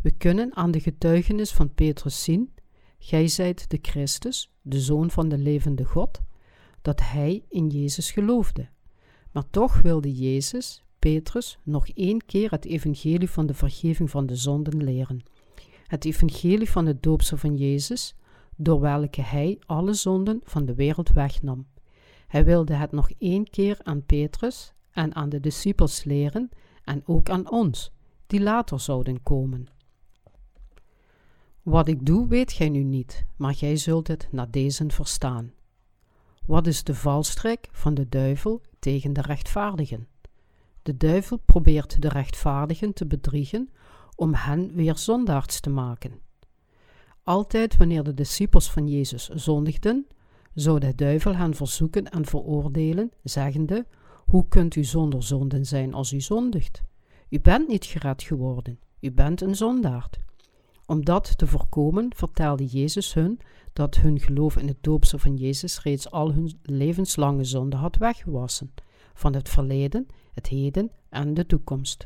We 0.02 0.12
kunnen 0.12 0.56
aan 0.56 0.72
de 0.72 0.80
getuigenis 0.80 1.52
van 1.52 1.74
Petrus 1.74 2.24
zien: 2.24 2.54
Gij 3.00 3.28
zijt 3.28 3.70
de 3.70 3.80
Christus, 3.82 4.54
de 4.62 4.80
Zoon 4.80 5.12
van 5.12 5.30
de 5.30 5.38
levende 5.38 5.84
God, 5.84 6.22
dat 6.82 7.00
hij 7.02 7.46
in 7.50 7.68
Jezus 7.68 8.12
geloofde. 8.12 8.70
Maar 9.32 9.50
toch 9.50 9.82
wilde 9.82 10.14
Jezus, 10.14 10.84
Petrus, 11.00 11.60
nog 11.64 11.88
één 11.88 12.26
keer 12.26 12.52
het 12.52 12.66
evangelie 12.66 13.30
van 13.30 13.46
de 13.46 13.54
vergeving 13.54 14.10
van 14.10 14.26
de 14.26 14.36
zonden 14.36 14.84
leren. 14.84 15.24
Het 15.88 16.06
evangelie 16.06 16.70
van 16.70 16.86
het 16.86 17.04
doopsel 17.04 17.38
van 17.38 17.56
Jezus, 17.56 18.16
door 18.56 18.80
welke 18.80 19.22
hij 19.22 19.60
alle 19.66 19.94
zonden 19.94 20.42
van 20.44 20.66
de 20.66 20.76
wereld 20.76 21.10
wegnam. 21.10 21.66
Hij 22.34 22.46
wilde 22.46 22.74
het 22.74 22.92
nog 22.92 23.10
één 23.18 23.50
keer 23.50 23.80
aan 23.84 24.06
Petrus 24.06 24.74
en 24.92 25.16
aan 25.16 25.30
de 25.30 25.40
discipels 25.40 26.04
leren 26.04 26.50
en 26.84 27.02
ook 27.06 27.30
aan 27.30 27.52
ons, 27.52 27.92
die 28.28 28.42
later 28.42 28.80
zouden 28.80 29.24
komen. 29.24 29.68
Wat 31.62 31.88
ik 31.88 32.06
doe, 32.06 32.28
weet 32.28 32.52
gij 32.52 32.70
nu 32.70 32.84
niet, 32.84 33.26
maar 33.36 33.56
gij 33.56 33.76
zult 33.76 34.08
het 34.08 34.28
na 34.32 34.46
deze 34.46 34.86
verstaan. 34.88 35.54
Wat 36.46 36.68
is 36.68 36.84
de 36.84 36.96
valstrik 36.96 37.68
van 37.72 37.94
de 37.94 38.10
duivel 38.10 38.62
tegen 38.80 39.14
de 39.14 39.22
rechtvaardigen? 39.22 40.08
De 40.82 40.98
duivel 40.98 41.38
probeert 41.38 42.02
de 42.02 42.10
rechtvaardigen 42.10 42.94
te 42.94 43.06
bedriegen 43.06 43.70
om 44.16 44.34
hen 44.34 44.74
weer 44.76 44.98
zondaards 44.98 45.60
te 45.60 45.70
maken. 45.70 46.20
Altijd 47.24 47.78
wanneer 47.78 48.04
de 48.04 48.14
discipels 48.14 48.72
van 48.72 48.88
Jezus 48.88 49.28
zondigden, 49.28 50.08
zou 50.54 50.80
de 50.80 50.96
duivel 50.96 51.36
hen 51.36 51.56
verzoeken 51.56 52.10
en 52.10 52.26
veroordelen, 52.26 53.12
zeggende: 53.24 53.86
Hoe 54.26 54.48
kunt 54.48 54.76
u 54.76 54.84
zonder 54.84 55.24
zonden 55.24 55.66
zijn 55.66 55.94
als 55.94 56.14
u 56.14 56.22
zondigt? 56.22 56.82
U 57.30 57.40
bent 57.40 57.68
niet 57.68 57.86
gered 57.86 58.24
geworden, 58.24 58.80
u 59.00 59.12
bent 59.12 59.42
een 59.42 59.56
zondaard. 59.56 60.20
Om 60.86 61.06
dat 61.06 61.38
te 61.38 61.48
voorkomen, 61.48 62.16
vertelde 62.16 62.66
Jezus 62.66 63.14
hun 63.14 63.40
dat 63.74 63.96
hun 63.96 64.20
geloof 64.20 64.58
in 64.58 64.68
het 64.68 64.78
doopsel 64.82 65.18
van 65.18 65.36
Jezus 65.36 65.82
reeds 65.82 66.12
al 66.12 66.34
hun 66.34 66.60
levenslange 66.62 67.44
zonde 67.44 67.76
had 67.76 67.98
weggewassen, 67.98 68.74
van 69.14 69.34
het 69.34 69.50
verleden, 69.50 70.08
het 70.34 70.48
heden 70.48 70.92
en 71.10 71.34
de 71.34 71.46
toekomst. 71.46 72.06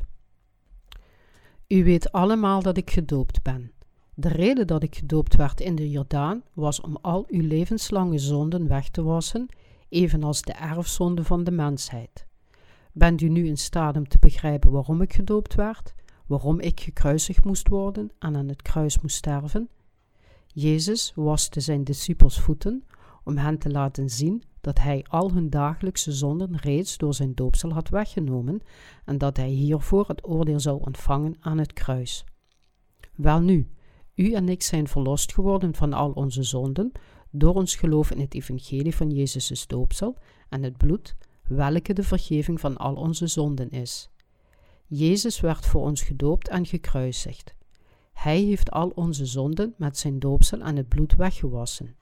U 1.68 1.84
weet 1.84 2.12
allemaal 2.12 2.62
dat 2.62 2.76
ik 2.76 2.90
gedoopt 2.90 3.42
ben. 3.42 3.72
De 4.20 4.28
reden 4.28 4.66
dat 4.66 4.82
ik 4.82 4.96
gedoopt 4.96 5.36
werd 5.36 5.60
in 5.60 5.74
de 5.74 5.90
Jordaan 5.90 6.42
was 6.52 6.80
om 6.80 6.96
al 7.00 7.24
uw 7.28 7.46
levenslange 7.46 8.18
zonden 8.18 8.68
weg 8.68 8.88
te 8.88 9.02
wassen, 9.02 9.46
evenals 9.88 10.42
de 10.42 10.52
erfzonde 10.52 11.24
van 11.24 11.44
de 11.44 11.50
mensheid. 11.50 12.26
Bent 12.92 13.20
u 13.20 13.28
nu 13.28 13.46
in 13.46 13.56
staat 13.56 13.96
om 13.96 14.08
te 14.08 14.18
begrijpen 14.18 14.70
waarom 14.70 15.02
ik 15.02 15.12
gedoopt 15.12 15.54
werd, 15.54 15.94
waarom 16.26 16.60
ik 16.60 16.80
gekruisigd 16.80 17.44
moest 17.44 17.68
worden 17.68 18.10
en 18.18 18.36
aan 18.36 18.48
het 18.48 18.62
kruis 18.62 19.00
moest 19.00 19.16
sterven? 19.16 19.68
Jezus 20.46 21.12
waste 21.14 21.60
zijn 21.60 21.84
discipels 21.84 22.40
voeten 22.40 22.84
om 23.24 23.36
hen 23.36 23.58
te 23.58 23.70
laten 23.70 24.10
zien 24.10 24.42
dat 24.60 24.78
hij 24.78 25.04
al 25.08 25.32
hun 25.32 25.50
dagelijkse 25.50 26.12
zonden 26.12 26.56
reeds 26.56 26.96
door 26.96 27.14
zijn 27.14 27.34
doopsel 27.34 27.72
had 27.72 27.88
weggenomen 27.88 28.60
en 29.04 29.18
dat 29.18 29.36
hij 29.36 29.48
hiervoor 29.48 30.08
het 30.08 30.28
oordeel 30.28 30.60
zou 30.60 30.80
ontvangen 30.84 31.36
aan 31.40 31.58
het 31.58 31.72
kruis. 31.72 32.24
Welnu, 33.14 33.68
u 34.18 34.32
en 34.32 34.48
ik 34.48 34.62
zijn 34.62 34.88
verlost 34.88 35.34
geworden 35.34 35.74
van 35.74 35.92
al 35.92 36.10
onze 36.10 36.42
zonden 36.42 36.92
door 37.30 37.54
ons 37.54 37.76
geloof 37.76 38.10
in 38.10 38.20
het 38.20 38.34
evangelie 38.34 38.94
van 38.94 39.10
Jezus' 39.10 39.66
doopsel 39.66 40.16
en 40.48 40.62
het 40.62 40.76
bloed, 40.76 41.16
welke 41.48 41.92
de 41.92 42.02
vergeving 42.02 42.60
van 42.60 42.76
al 42.76 42.94
onze 42.94 43.26
zonden 43.26 43.70
is. 43.70 44.10
Jezus 44.86 45.40
werd 45.40 45.66
voor 45.66 45.82
ons 45.82 46.02
gedoopt 46.02 46.48
en 46.48 46.66
gekruisigd. 46.66 47.54
Hij 48.12 48.40
heeft 48.40 48.70
al 48.70 48.88
onze 48.88 49.26
zonden 49.26 49.74
met 49.76 49.98
zijn 49.98 50.18
doopsel 50.18 50.60
en 50.60 50.76
het 50.76 50.88
bloed 50.88 51.16
weggewassen. 51.16 51.96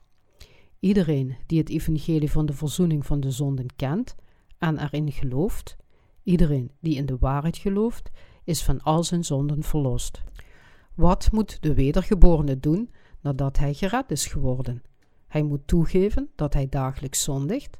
Iedereen 0.79 1.35
die 1.45 1.59
het 1.59 1.69
evangelie 1.69 2.31
van 2.31 2.45
de 2.45 2.53
verzoening 2.53 3.05
van 3.05 3.19
de 3.19 3.31
zonden 3.31 3.75
kent 3.75 4.15
en 4.57 4.77
erin 4.79 5.11
gelooft, 5.11 5.77
iedereen 6.23 6.71
die 6.79 6.95
in 6.95 7.05
de 7.05 7.17
waarheid 7.19 7.57
gelooft, 7.57 8.09
is 8.43 8.63
van 8.63 8.81
al 8.81 9.03
zijn 9.03 9.23
zonden 9.23 9.63
verlost. 9.63 10.23
Wat 10.97 11.31
moet 11.31 11.61
de 11.61 11.73
wedergeborene 11.73 12.59
doen 12.59 12.91
nadat 13.21 13.57
hij 13.57 13.73
gered 13.73 14.11
is 14.11 14.25
geworden? 14.25 14.83
Hij 15.27 15.43
moet 15.43 15.67
toegeven 15.67 16.29
dat 16.35 16.53
hij 16.53 16.69
dagelijks 16.69 17.23
zondigt 17.23 17.77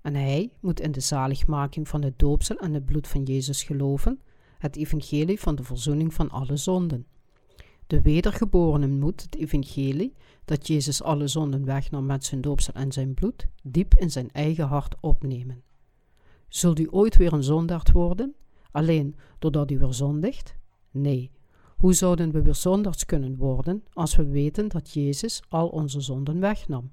en 0.00 0.14
hij 0.14 0.52
moet 0.60 0.80
in 0.80 0.92
de 0.92 1.00
zaligmaking 1.00 1.88
van 1.88 2.02
het 2.02 2.18
doopsel 2.18 2.56
en 2.56 2.74
het 2.74 2.84
bloed 2.84 3.08
van 3.08 3.22
Jezus 3.22 3.62
geloven, 3.62 4.20
het 4.58 4.76
evangelie 4.76 5.40
van 5.40 5.54
de 5.54 5.62
verzoening 5.62 6.14
van 6.14 6.30
alle 6.30 6.56
zonden. 6.56 7.06
De 7.86 8.02
wedergeborene 8.02 8.88
moet 8.88 9.22
het 9.22 9.36
evangelie, 9.36 10.14
dat 10.44 10.66
Jezus 10.66 11.02
alle 11.02 11.26
zonden 11.26 11.64
wegnam 11.64 12.06
met 12.06 12.24
zijn 12.24 12.40
doopsel 12.40 12.74
en 12.74 12.92
zijn 12.92 13.14
bloed, 13.14 13.46
diep 13.62 13.94
in 13.94 14.10
zijn 14.10 14.30
eigen 14.32 14.66
hart 14.66 14.94
opnemen. 15.00 15.62
Zult 16.48 16.78
u 16.78 16.88
ooit 16.90 17.16
weer 17.16 17.32
een 17.32 17.42
zondaard 17.42 17.92
worden, 17.92 18.34
alleen 18.70 19.16
doordat 19.38 19.70
u 19.70 19.78
weer 19.78 19.94
zondigt? 19.94 20.54
Nee. 20.90 21.30
Hoe 21.84 21.94
zouden 21.94 22.32
we 22.32 22.42
weer 22.42 23.04
kunnen 23.06 23.36
worden 23.36 23.84
als 23.92 24.16
we 24.16 24.26
weten 24.26 24.68
dat 24.68 24.90
Jezus 24.90 25.42
al 25.48 25.68
onze 25.68 26.00
zonden 26.00 26.40
wegnam? 26.40 26.92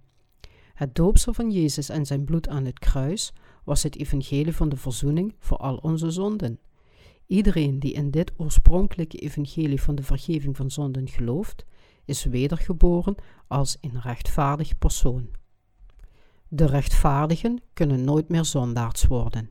Het 0.73 0.95
doopsel 0.95 1.33
van 1.33 1.51
Jezus 1.51 1.89
en 1.89 2.05
zijn 2.05 2.23
bloed 2.23 2.47
aan 2.47 2.65
het 2.65 2.79
kruis 2.79 3.33
was 3.63 3.83
het 3.83 3.97
evangelie 3.97 4.55
van 4.55 4.69
de 4.69 4.75
verzoening 4.75 5.35
voor 5.39 5.57
al 5.57 5.75
onze 5.75 6.11
zonden. 6.11 6.59
Iedereen 7.27 7.79
die 7.79 7.93
in 7.93 8.11
dit 8.11 8.31
oorspronkelijke 8.37 9.17
evangelie 9.17 9.81
van 9.81 9.95
de 9.95 10.03
vergeving 10.03 10.57
van 10.57 10.71
zonden 10.71 11.07
gelooft, 11.07 11.65
is 12.05 12.23
wedergeboren 12.23 13.15
als 13.47 13.77
een 13.81 14.01
rechtvaardig 14.01 14.77
persoon. 14.77 15.29
De 16.47 16.65
rechtvaardigen 16.65 17.61
kunnen 17.73 18.03
nooit 18.03 18.29
meer 18.29 18.45
zondaards 18.45 19.07
worden. 19.07 19.49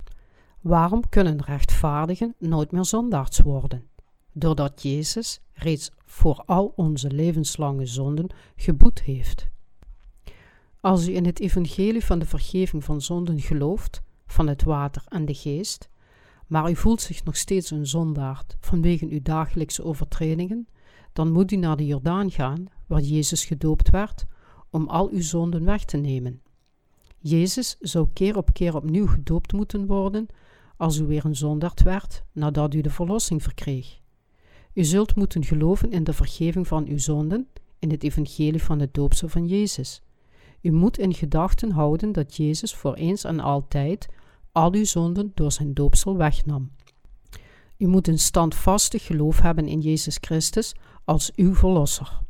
Waarom 0.61 1.09
kunnen 1.09 1.43
rechtvaardigen 1.43 2.35
nooit 2.39 2.71
meer 2.73 2.85
zondaards 2.85 3.39
worden? 3.39 3.90
Doordat 4.33 4.83
Jezus 4.83 5.41
reeds 5.53 5.91
voor 6.05 6.43
al 6.47 6.73
onze 6.77 7.11
levenslange 7.11 7.87
zonden 7.87 8.29
geboet 8.57 9.03
heeft. 9.03 9.49
Als 10.81 11.09
u 11.09 11.15
in 11.15 11.27
het 11.27 11.41
evangelie 11.41 12.05
van 12.05 12.19
de 12.19 12.27
vergeving 12.27 12.85
van 12.85 13.01
zonden 13.01 13.41
gelooft, 13.41 14.03
van 14.27 14.47
het 14.47 14.63
water 14.63 15.05
en 15.09 15.25
de 15.25 15.35
geest, 15.35 15.89
maar 16.47 16.71
u 16.71 16.77
voelt 16.77 17.01
zich 17.01 17.25
nog 17.25 17.37
steeds 17.37 17.71
een 17.71 17.87
zondaard 17.87 18.57
vanwege 18.61 19.07
uw 19.07 19.23
dagelijkse 19.23 19.85
overtredingen, 19.85 20.69
dan 21.13 21.33
moet 21.33 21.53
u 21.53 21.57
naar 21.57 21.77
de 21.77 21.87
Jordaan 21.87 22.31
gaan, 22.31 22.67
waar 22.87 23.01
Jezus 23.01 23.45
gedoopt 23.45 23.91
werd, 23.91 24.27
om 24.71 24.89
al 24.89 25.11
uw 25.11 25.23
zonden 25.23 25.65
weg 25.65 25.85
te 25.85 25.97
nemen. 25.97 26.43
Jezus 27.19 27.77
zou 27.81 28.09
keer 28.13 28.37
op 28.37 28.53
keer 28.53 28.77
opnieuw 28.77 29.07
gedoopt 29.07 29.53
moeten 29.53 29.87
worden 29.87 30.27
als 30.77 30.99
u 30.99 31.07
weer 31.07 31.25
een 31.25 31.37
zondaard 31.37 31.83
werd 31.83 32.25
nadat 32.33 32.75
u 32.75 32.81
de 32.81 32.91
verlossing 32.91 33.43
verkreeg. 33.43 34.00
U 34.75 34.85
zult 34.85 35.17
moeten 35.17 35.45
geloven 35.45 35.91
in 35.91 36.05
de 36.05 36.13
vergeving 36.13 36.67
van 36.67 36.87
uw 36.87 36.99
zonden, 36.99 37.49
in 37.79 37.91
het 37.91 38.03
evangelie 38.03 38.63
van 38.63 38.81
het 38.81 38.95
doopsel 38.95 39.29
van 39.29 39.47
Jezus. 39.47 40.03
U 40.61 40.73
moet 40.73 40.99
in 40.99 41.15
gedachten 41.15 41.71
houden 41.71 42.13
dat 42.13 42.37
Jezus 42.37 42.75
voor 42.75 42.95
eens 42.95 43.25
en 43.25 43.41
altijd 43.41 44.09
al 44.53 44.73
uw 44.75 44.85
zonden 44.85 45.33
door 45.35 45.53
zijn 45.53 45.75
doopsel 45.75 46.17
wegnam. 46.17 46.71
U 47.77 47.87
moet 47.87 48.09
een 48.09 48.19
standvastig 48.19 49.07
geloof 49.07 49.41
hebben 49.41 49.69
in 49.69 49.81
Jezus 49.81 50.19
Christus 50.21 50.75
als 51.05 51.33
uw 51.35 51.55
Verlosser. 51.55 52.21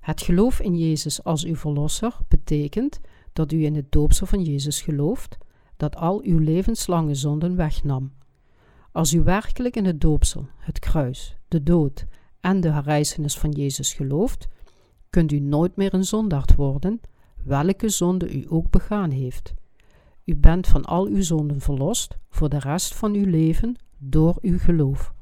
Het 0.00 0.22
geloof 0.22 0.60
in 0.60 0.78
Jezus 0.78 1.24
als 1.24 1.44
uw 1.44 1.56
Verlosser 1.56 2.18
betekent 2.28 3.00
dat 3.32 3.52
u 3.52 3.64
in 3.64 3.74
het 3.74 3.92
doopsel 3.92 4.26
van 4.26 4.42
Jezus 4.42 4.80
gelooft, 4.80 5.38
dat 5.76 5.96
al 5.96 6.22
uw 6.24 6.38
levenslange 6.38 7.14
zonden 7.14 7.56
wegnam. 7.56 8.12
Als 8.92 9.12
u 9.12 9.22
werkelijk 9.22 9.76
in 9.76 9.84
het 9.84 10.00
doopsel, 10.00 10.46
het 10.56 10.78
kruis, 10.78 11.36
de 11.48 11.62
dood 11.62 12.06
en 12.40 12.60
de 12.60 12.70
herrijzenis 12.70 13.38
van 13.38 13.50
Jezus 13.50 13.92
gelooft, 13.92 14.48
kunt 15.10 15.32
u 15.32 15.38
nooit 15.38 15.76
meer 15.76 15.94
een 15.94 16.04
zondaard 16.04 16.54
worden, 16.54 17.00
welke 17.44 17.88
zonde 17.88 18.34
u 18.34 18.46
ook 18.48 18.70
begaan 18.70 19.10
heeft. 19.10 19.54
U 20.24 20.36
bent 20.36 20.66
van 20.66 20.84
al 20.84 21.06
uw 21.06 21.22
zonden 21.22 21.60
verlost 21.60 22.18
voor 22.28 22.48
de 22.48 22.58
rest 22.58 22.94
van 22.94 23.14
uw 23.14 23.24
leven 23.24 23.76
door 23.98 24.38
uw 24.40 24.58
geloof. 24.58 25.14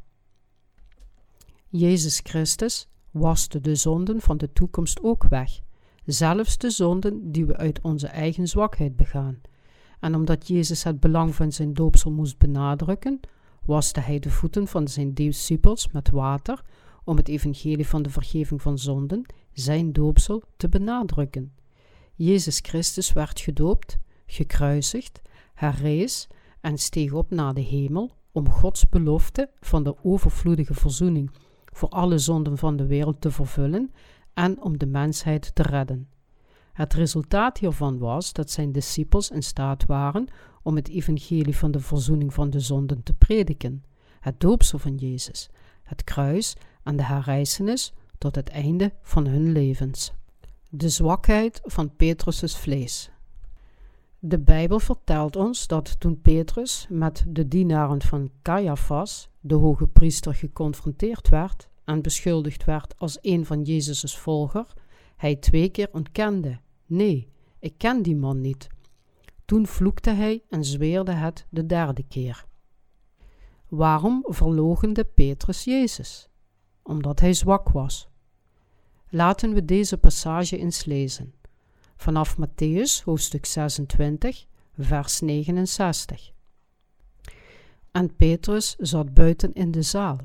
Jezus 1.69 2.21
Christus 2.23 2.89
waste 3.11 3.61
de 3.61 3.75
zonden 3.75 4.21
van 4.21 4.37
de 4.37 4.53
toekomst 4.53 5.03
ook 5.03 5.25
weg, 5.25 5.61
zelfs 6.05 6.59
de 6.59 6.71
zonden 6.71 7.33
die 7.33 7.47
we 7.47 7.57
uit 7.57 7.81
onze 7.81 8.07
eigen 8.07 8.49
zwakheid 8.49 8.97
begaan. 8.97 9.41
En 10.01 10.15
omdat 10.15 10.49
Jezus 10.49 10.83
het 10.83 11.01
belang 11.01 11.35
van 11.35 11.53
zijn 11.53 11.75
doopsel 11.75 12.11
moest 12.11 12.39
benadrukken, 12.39 13.21
waste 13.71 14.01
hij 14.01 14.19
de 14.19 14.31
voeten 14.31 14.67
van 14.67 14.89
zijn 14.89 15.15
discipels 15.15 15.89
met 15.93 16.11
water 16.11 16.63
om 17.05 17.17
het 17.17 17.29
evangelie 17.29 17.87
van 17.87 18.03
de 18.03 18.11
vergeving 18.11 18.63
van 18.63 18.79
zonden, 18.79 19.27
zijn 19.53 19.93
doopsel, 19.93 20.43
te 20.57 20.69
benadrukken. 20.69 21.53
Jezus 22.15 22.59
Christus 22.59 23.13
werd 23.13 23.41
gedoopt 23.41 23.99
gekruisigd, 24.27 25.21
herrees 25.55 26.27
en 26.61 26.79
steeg 26.79 27.13
op 27.13 27.31
naar 27.31 27.55
de 27.55 27.61
hemel 27.61 28.11
om 28.33 28.49
Gods 28.49 28.89
belofte 28.89 29.51
van 29.61 29.83
de 29.83 30.05
overvloedige 30.05 30.75
verzoening 30.75 31.31
voor 31.65 31.89
alle 31.89 32.19
zonden 32.19 32.59
van 32.59 32.77
de 32.77 32.87
wereld 32.87 33.21
te 33.21 33.31
vervullen 33.31 33.93
en 34.35 34.63
om 34.63 34.79
de 34.79 34.87
mensheid 34.87 35.55
te 35.55 35.63
redden. 35.63 36.09
Het 36.73 36.95
resultaat 36.95 37.59
hiervan 37.59 37.99
was 37.99 38.33
dat 38.33 38.51
zijn 38.51 38.73
discipels 38.73 39.31
in 39.31 39.43
staat 39.43 39.87
waren 39.87 40.29
om 40.63 40.77
het 40.77 40.89
evangelie 40.89 41.57
van 41.57 41.71
de 41.71 41.81
verzoening 41.81 42.35
van 42.35 42.51
de 42.51 42.61
zonden 42.61 43.03
te 43.03 43.15
prediken, 43.15 43.85
het 44.21 44.41
doopsel 44.41 44.79
van 44.79 44.95
Jezus, 44.97 45.51
het 45.83 46.05
kruis 46.05 46.57
en 46.83 46.97
de 46.97 47.05
herrijzenis 47.05 47.93
tot 48.19 48.35
het 48.35 48.49
einde 48.49 48.93
van 49.03 49.27
hun 49.27 49.53
levens. 49.53 50.13
De 50.71 50.89
zwakheid 50.89 51.61
van 51.65 51.97
Petrus' 51.97 52.57
vlees. 52.57 53.11
De 54.19 54.39
Bijbel 54.39 54.81
vertelt 54.81 55.37
ons 55.37 55.67
dat 55.67 56.01
toen 56.01 56.21
Petrus 56.21 56.87
met 56.89 57.25
de 57.29 57.49
dienaren 57.49 58.03
van 58.03 58.31
Caiaphas, 58.43 59.31
de 59.41 59.55
hoge 59.55 59.87
priester, 59.87 60.35
geconfronteerd 60.35 61.29
werd 61.29 61.69
en 61.85 62.03
beschuldigd 62.03 62.65
werd 62.65 62.95
als 62.99 63.19
een 63.21 63.47
van 63.47 63.63
Jezus' 63.63 64.17
volger, 64.17 64.67
hij 65.17 65.37
twee 65.37 65.69
keer 65.69 65.89
ontkende: 65.93 66.59
Nee, 66.87 67.29
ik 67.59 67.75
ken 67.77 68.03
die 68.03 68.17
man 68.17 68.41
niet. 68.41 68.69
Toen 69.51 69.67
vloekte 69.67 70.11
hij 70.11 70.43
en 70.49 70.65
zweerde 70.65 71.13
het 71.13 71.47
de 71.49 71.67
derde 71.67 72.05
keer. 72.09 72.47
Waarom 73.69 74.25
verlogende 74.29 75.05
Petrus 75.05 75.65
Jezus? 75.65 76.29
Omdat 76.83 77.21
hij 77.21 77.33
zwak 77.33 77.69
was. 77.69 78.09
Laten 79.09 79.55
we 79.55 79.65
deze 79.65 79.99
passage 79.99 80.59
eens 80.59 80.85
lezen. 80.85 81.35
Vanaf 81.97 82.37
Matthäus 82.39 83.05
hoofdstuk 83.05 83.47
26, 83.47 84.47
vers 84.79 85.21
69. 85.21 86.33
En 87.91 88.17
Petrus 88.17 88.77
zat 88.77 89.15
buiten 89.15 89.53
in 89.53 89.71
de 89.71 89.83
zaal, 89.83 90.19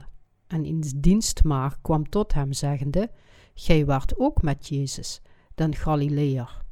en 0.47 0.65
in 0.65 0.83
dienstmaag 0.95 1.81
kwam 1.81 2.09
tot 2.09 2.33
hem, 2.33 2.53
zeggende: 2.53 3.11
Gij 3.53 3.85
waart 3.85 4.19
ook 4.19 4.41
met 4.41 4.67
Jezus, 4.67 5.21
den 5.55 5.75
Galileër. 5.75 6.64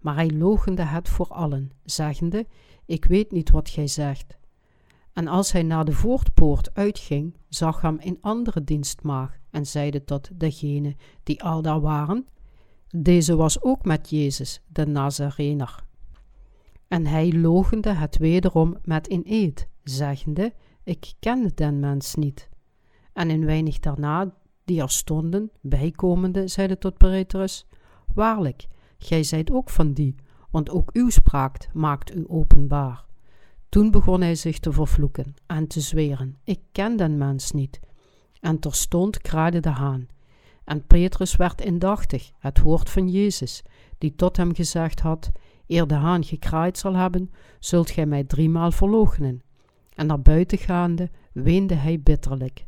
Maar 0.00 0.14
hij 0.14 0.30
logende 0.30 0.82
het 0.82 1.08
voor 1.08 1.28
allen, 1.28 1.72
zeggende: 1.84 2.46
Ik 2.86 3.04
weet 3.04 3.30
niet 3.32 3.50
wat 3.50 3.68
gij 3.68 3.86
zegt. 3.86 4.38
En 5.12 5.28
als 5.28 5.52
hij 5.52 5.62
naar 5.62 5.84
de 5.84 5.92
voortpoort 5.92 6.74
uitging, 6.74 7.36
zag 7.48 7.80
hem 7.80 7.96
een 8.00 8.18
andere 8.20 8.64
dienstmaag 8.64 9.38
en 9.50 9.66
zeide 9.66 10.04
tot 10.04 10.30
degene 10.34 10.96
die 11.22 11.42
al 11.42 11.62
daar 11.62 11.80
waren: 11.80 12.26
Deze 12.88 13.36
was 13.36 13.62
ook 13.62 13.84
met 13.84 14.10
Jezus, 14.10 14.62
de 14.66 14.86
Nazarener. 14.86 15.84
En 16.88 17.06
hij 17.06 17.32
logende 17.32 17.92
het 17.92 18.18
wederom 18.18 18.76
met 18.84 19.10
een 19.10 19.24
eed, 19.26 19.68
zeggende: 19.82 20.52
Ik 20.84 21.12
ken 21.18 21.50
den 21.54 21.80
mens 21.80 22.14
niet. 22.14 22.48
En 23.12 23.30
een 23.30 23.44
weinig 23.44 23.78
daarna, 23.78 24.34
die 24.64 24.82
er 24.82 24.90
stonden, 24.90 25.50
bijkomende, 25.60 26.48
zeide 26.48 26.78
tot 26.78 26.98
Petrus: 26.98 27.66
Waarlijk, 28.14 28.66
gij 29.02 29.22
zijt 29.22 29.50
ook 29.50 29.70
van 29.70 29.92
die, 29.92 30.14
want 30.50 30.70
ook 30.70 30.90
uw 30.92 31.10
spraak 31.10 31.68
maakt 31.72 32.14
u 32.14 32.24
openbaar. 32.28 33.04
Toen 33.68 33.90
begon 33.90 34.20
hij 34.20 34.34
zich 34.34 34.58
te 34.58 34.72
vervloeken 34.72 35.34
en 35.46 35.66
te 35.66 35.80
zweren: 35.80 36.36
Ik 36.44 36.60
ken 36.72 36.96
den 36.96 37.18
mens 37.18 37.50
niet. 37.50 37.80
En 38.40 38.58
terstond 38.58 39.18
kraaide 39.18 39.60
de 39.60 39.68
haan. 39.68 40.08
En 40.64 40.86
Petrus 40.86 41.36
werd 41.36 41.60
indachtig, 41.60 42.30
het 42.38 42.60
woord 42.60 42.90
van 42.90 43.08
Jezus, 43.08 43.62
die 43.98 44.14
tot 44.14 44.36
hem 44.36 44.54
gezegd 44.54 45.00
had: 45.00 45.30
Eer 45.66 45.86
de 45.86 45.94
haan 45.94 46.24
gekraaid 46.24 46.78
zal 46.78 46.94
hebben, 46.94 47.30
zult 47.58 47.90
gij 47.90 48.06
mij 48.06 48.24
driemaal 48.24 48.70
verloochenen. 48.70 49.42
En 49.94 50.06
naar 50.06 50.20
buiten 50.20 50.58
gaande 50.58 51.10
weende 51.32 51.74
hij 51.74 52.00
bitterlijk. 52.00 52.66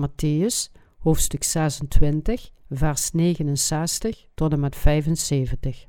Matthäus, 0.00 0.72
hoofdstuk 1.04 1.44
26, 1.44 2.50
vers 2.70 3.10
69 3.10 4.26
tot 4.34 4.52
en 4.52 4.60
met 4.60 4.76
75. 4.76 5.86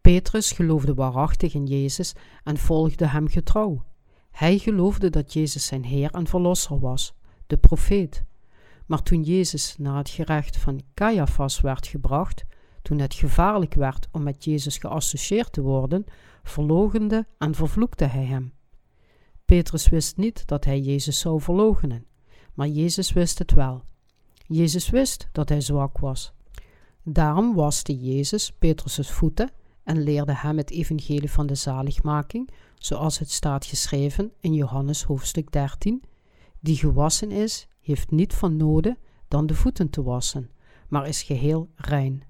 Petrus 0.00 0.52
geloofde 0.52 0.94
waarachtig 0.94 1.54
in 1.54 1.66
Jezus 1.66 2.14
en 2.44 2.56
volgde 2.56 3.06
hem 3.06 3.28
getrouw. 3.28 3.84
Hij 4.30 4.58
geloofde 4.58 5.10
dat 5.10 5.32
Jezus 5.32 5.66
zijn 5.66 5.84
Heer 5.84 6.10
en 6.10 6.26
Verlosser 6.26 6.78
was, 6.80 7.14
de 7.46 7.56
profeet. 7.56 8.24
Maar 8.86 9.02
toen 9.02 9.22
Jezus 9.22 9.74
naar 9.78 9.96
het 9.96 10.10
gerecht 10.10 10.56
van 10.56 10.82
Caiaphas 10.94 11.60
werd 11.60 11.86
gebracht, 11.86 12.44
toen 12.82 12.98
het 12.98 13.14
gevaarlijk 13.14 13.74
werd 13.74 14.08
om 14.12 14.22
met 14.22 14.44
Jezus 14.44 14.78
geassocieerd 14.78 15.52
te 15.52 15.60
worden, 15.62 16.04
verlogende 16.42 17.26
en 17.38 17.54
vervloekte 17.54 18.04
hij 18.04 18.24
hem. 18.24 18.52
Petrus 19.44 19.88
wist 19.88 20.16
niet 20.16 20.46
dat 20.46 20.64
hij 20.64 20.80
Jezus 20.80 21.18
zou 21.18 21.40
verloochenen, 21.40 22.08
maar 22.54 22.68
Jezus 22.68 23.12
wist 23.12 23.38
het 23.38 23.52
wel. 23.52 23.82
Jezus 24.46 24.90
wist 24.90 25.28
dat 25.32 25.48
hij 25.48 25.60
zwak 25.60 25.98
was. 25.98 26.32
Daarom 27.02 27.54
waste 27.54 27.98
Jezus 28.00 28.52
Petrus' 28.52 29.10
voeten 29.10 29.50
en 29.82 30.02
leerde 30.02 30.34
hem 30.34 30.56
het 30.56 30.70
evangelie 30.70 31.30
van 31.30 31.46
de 31.46 31.54
zaligmaking, 31.54 32.50
zoals 32.78 33.18
het 33.18 33.30
staat 33.30 33.64
geschreven 33.64 34.32
in 34.40 34.54
Johannes 34.54 35.02
hoofdstuk 35.02 35.52
13. 35.52 36.02
Die 36.60 36.76
gewassen 36.76 37.30
is, 37.30 37.68
heeft 37.80 38.10
niet 38.10 38.34
van 38.34 38.56
noden 38.56 38.98
dan 39.28 39.46
de 39.46 39.54
voeten 39.54 39.90
te 39.90 40.02
wassen, 40.02 40.50
maar 40.88 41.08
is 41.08 41.22
geheel 41.22 41.68
rein. 41.74 42.22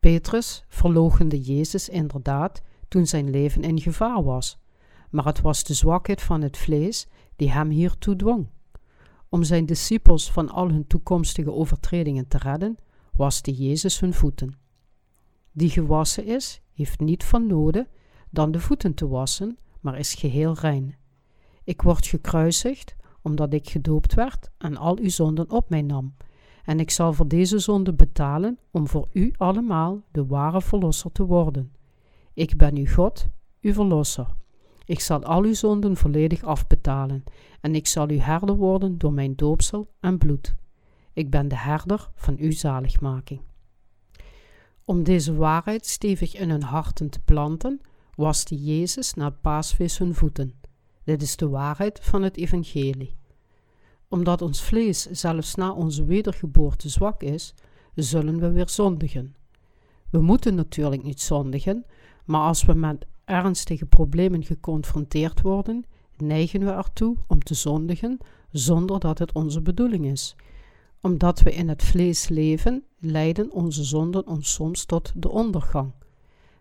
Petrus 0.00 0.64
verloochende 0.68 1.40
Jezus 1.40 1.88
inderdaad 1.88 2.62
toen 2.88 3.06
zijn 3.06 3.30
leven 3.30 3.62
in 3.62 3.80
gevaar 3.80 4.22
was, 4.22 4.58
maar 5.10 5.24
het 5.24 5.40
was 5.40 5.64
de 5.64 5.74
zwakheid 5.74 6.22
van 6.22 6.42
het 6.42 6.56
vlees 6.56 7.06
die 7.36 7.50
hem 7.50 7.70
hiertoe 7.70 8.16
dwong. 8.16 8.46
Om 9.28 9.42
zijn 9.42 9.66
discipels 9.66 10.32
van 10.32 10.48
al 10.50 10.68
hun 10.68 10.86
toekomstige 10.86 11.52
overtredingen 11.52 12.28
te 12.28 12.38
redden, 12.38 12.76
waste 13.12 13.52
Jezus 13.52 14.00
hun 14.00 14.14
voeten. 14.14 14.58
Die 15.52 15.70
gewassen 15.70 16.24
is, 16.24 16.60
heeft 16.72 17.00
niet 17.00 17.24
van 17.24 17.46
noden 17.46 17.88
dan 18.30 18.50
de 18.50 18.60
voeten 18.60 18.94
te 18.94 19.08
wassen, 19.08 19.58
maar 19.80 19.98
is 19.98 20.14
geheel 20.14 20.54
rein. 20.54 20.96
Ik 21.64 21.82
word 21.82 22.06
gekruisigd, 22.06 22.96
omdat 23.22 23.52
ik 23.52 23.70
gedoopt 23.70 24.14
werd 24.14 24.50
en 24.58 24.76
al 24.76 24.98
uw 24.98 25.08
zonden 25.08 25.50
op 25.50 25.70
mij 25.70 25.82
nam. 25.82 26.14
En 26.64 26.80
ik 26.80 26.90
zal 26.90 27.12
voor 27.12 27.28
deze 27.28 27.58
zonde 27.58 27.94
betalen 27.94 28.58
om 28.70 28.88
voor 28.88 29.08
u 29.12 29.32
allemaal 29.36 30.02
de 30.10 30.26
ware 30.26 30.62
verlosser 30.62 31.12
te 31.12 31.24
worden. 31.24 31.72
Ik 32.34 32.56
ben 32.56 32.76
uw 32.76 32.86
God, 32.86 33.28
uw 33.60 33.72
verlosser. 33.72 34.26
Ik 34.88 35.00
zal 35.00 35.24
al 35.24 35.42
uw 35.42 35.54
zonden 35.54 35.96
volledig 35.96 36.42
afbetalen, 36.42 37.24
en 37.60 37.74
ik 37.74 37.86
zal 37.86 38.08
uw 38.08 38.18
herder 38.18 38.56
worden 38.56 38.98
door 38.98 39.12
mijn 39.12 39.36
doopsel 39.36 39.88
en 40.00 40.18
bloed. 40.18 40.54
Ik 41.12 41.30
ben 41.30 41.48
de 41.48 41.56
herder 41.56 42.10
van 42.14 42.36
uw 42.38 42.52
zaligmaking. 42.52 43.40
Om 44.84 45.02
deze 45.02 45.34
waarheid 45.34 45.86
stevig 45.86 46.34
in 46.34 46.50
hun 46.50 46.62
harten 46.62 47.10
te 47.10 47.20
planten, 47.20 47.80
waste 48.14 48.62
Jezus 48.64 49.14
na 49.14 49.30
paasfeest 49.30 49.98
hun 49.98 50.14
voeten. 50.14 50.54
Dit 51.04 51.22
is 51.22 51.36
de 51.36 51.48
waarheid 51.48 52.00
van 52.02 52.22
het 52.22 52.36
evangelie. 52.36 53.14
Omdat 54.08 54.42
ons 54.42 54.62
vlees 54.62 55.06
zelfs 55.10 55.54
na 55.54 55.72
onze 55.72 56.04
wedergeboorte 56.04 56.88
zwak 56.88 57.22
is, 57.22 57.54
zullen 57.94 58.40
we 58.40 58.50
weer 58.50 58.68
zondigen. 58.68 59.34
We 60.10 60.20
moeten 60.20 60.54
natuurlijk 60.54 61.02
niet 61.02 61.20
zondigen, 61.20 61.84
maar 62.24 62.40
als 62.40 62.64
we 62.64 62.74
met 62.74 63.06
ernstige 63.28 63.86
problemen 63.86 64.44
geconfronteerd 64.44 65.40
worden, 65.40 65.84
neigen 66.16 66.64
we 66.64 66.70
ertoe 66.70 67.16
om 67.26 67.42
te 67.42 67.54
zondigen 67.54 68.18
zonder 68.50 69.00
dat 69.00 69.18
het 69.18 69.32
onze 69.32 69.62
bedoeling 69.62 70.06
is. 70.06 70.36
Omdat 71.00 71.40
we 71.40 71.52
in 71.52 71.68
het 71.68 71.82
vlees 71.82 72.28
leven, 72.28 72.84
leiden 72.98 73.52
onze 73.52 73.84
zonden 73.84 74.26
ons 74.26 74.52
soms 74.52 74.84
tot 74.84 75.12
de 75.14 75.28
ondergang. 75.28 75.92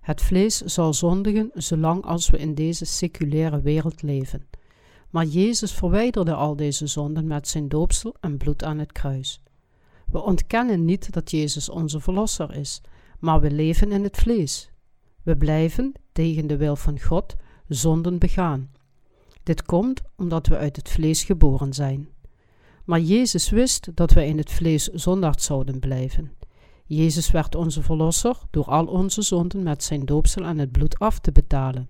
Het 0.01 0.21
vlees 0.21 0.57
zal 0.57 0.93
zondigen 0.93 1.51
zolang 1.53 2.03
als 2.03 2.29
we 2.29 2.37
in 2.37 2.55
deze 2.55 2.85
seculaire 2.85 3.61
wereld 3.61 4.01
leven. 4.01 4.47
Maar 5.09 5.25
Jezus 5.25 5.73
verwijderde 5.73 6.33
al 6.33 6.55
deze 6.55 6.87
zonden 6.87 7.27
met 7.27 7.47
zijn 7.47 7.69
doopsel 7.69 8.15
en 8.19 8.37
bloed 8.37 8.63
aan 8.63 8.77
het 8.77 8.91
kruis. 8.91 9.41
We 10.11 10.23
ontkennen 10.23 10.85
niet 10.85 11.13
dat 11.13 11.31
Jezus 11.31 11.69
onze 11.69 11.99
Verlosser 11.99 12.55
is, 12.55 12.81
maar 13.19 13.39
we 13.39 13.51
leven 13.51 13.91
in 13.91 14.03
het 14.03 14.17
vlees. 14.17 14.71
We 15.27 15.37
blijven, 15.37 15.93
tegen 16.11 16.47
de 16.47 16.57
wil 16.57 16.75
van 16.75 16.99
God, 16.99 17.35
zonden 17.67 18.19
begaan. 18.19 18.71
Dit 19.43 19.63
komt 19.63 20.01
omdat 20.15 20.47
we 20.47 20.57
uit 20.57 20.75
het 20.75 20.89
vlees 20.89 21.23
geboren 21.23 21.73
zijn. 21.73 22.09
Maar 22.85 22.99
Jezus 22.99 23.49
wist 23.49 23.95
dat 23.95 24.11
wij 24.11 24.27
in 24.27 24.37
het 24.37 24.51
vlees 24.51 24.83
zondaard 24.83 25.41
zouden 25.41 25.79
blijven. 25.79 26.31
Jezus 26.85 27.31
werd 27.31 27.55
onze 27.55 27.81
verlosser 27.81 28.37
door 28.49 28.65
al 28.65 28.85
onze 28.85 29.21
zonden 29.21 29.63
met 29.63 29.83
zijn 29.83 30.05
doopsel 30.05 30.43
en 30.43 30.57
het 30.57 30.71
bloed 30.71 30.99
af 30.99 31.19
te 31.19 31.31
betalen. 31.31 31.89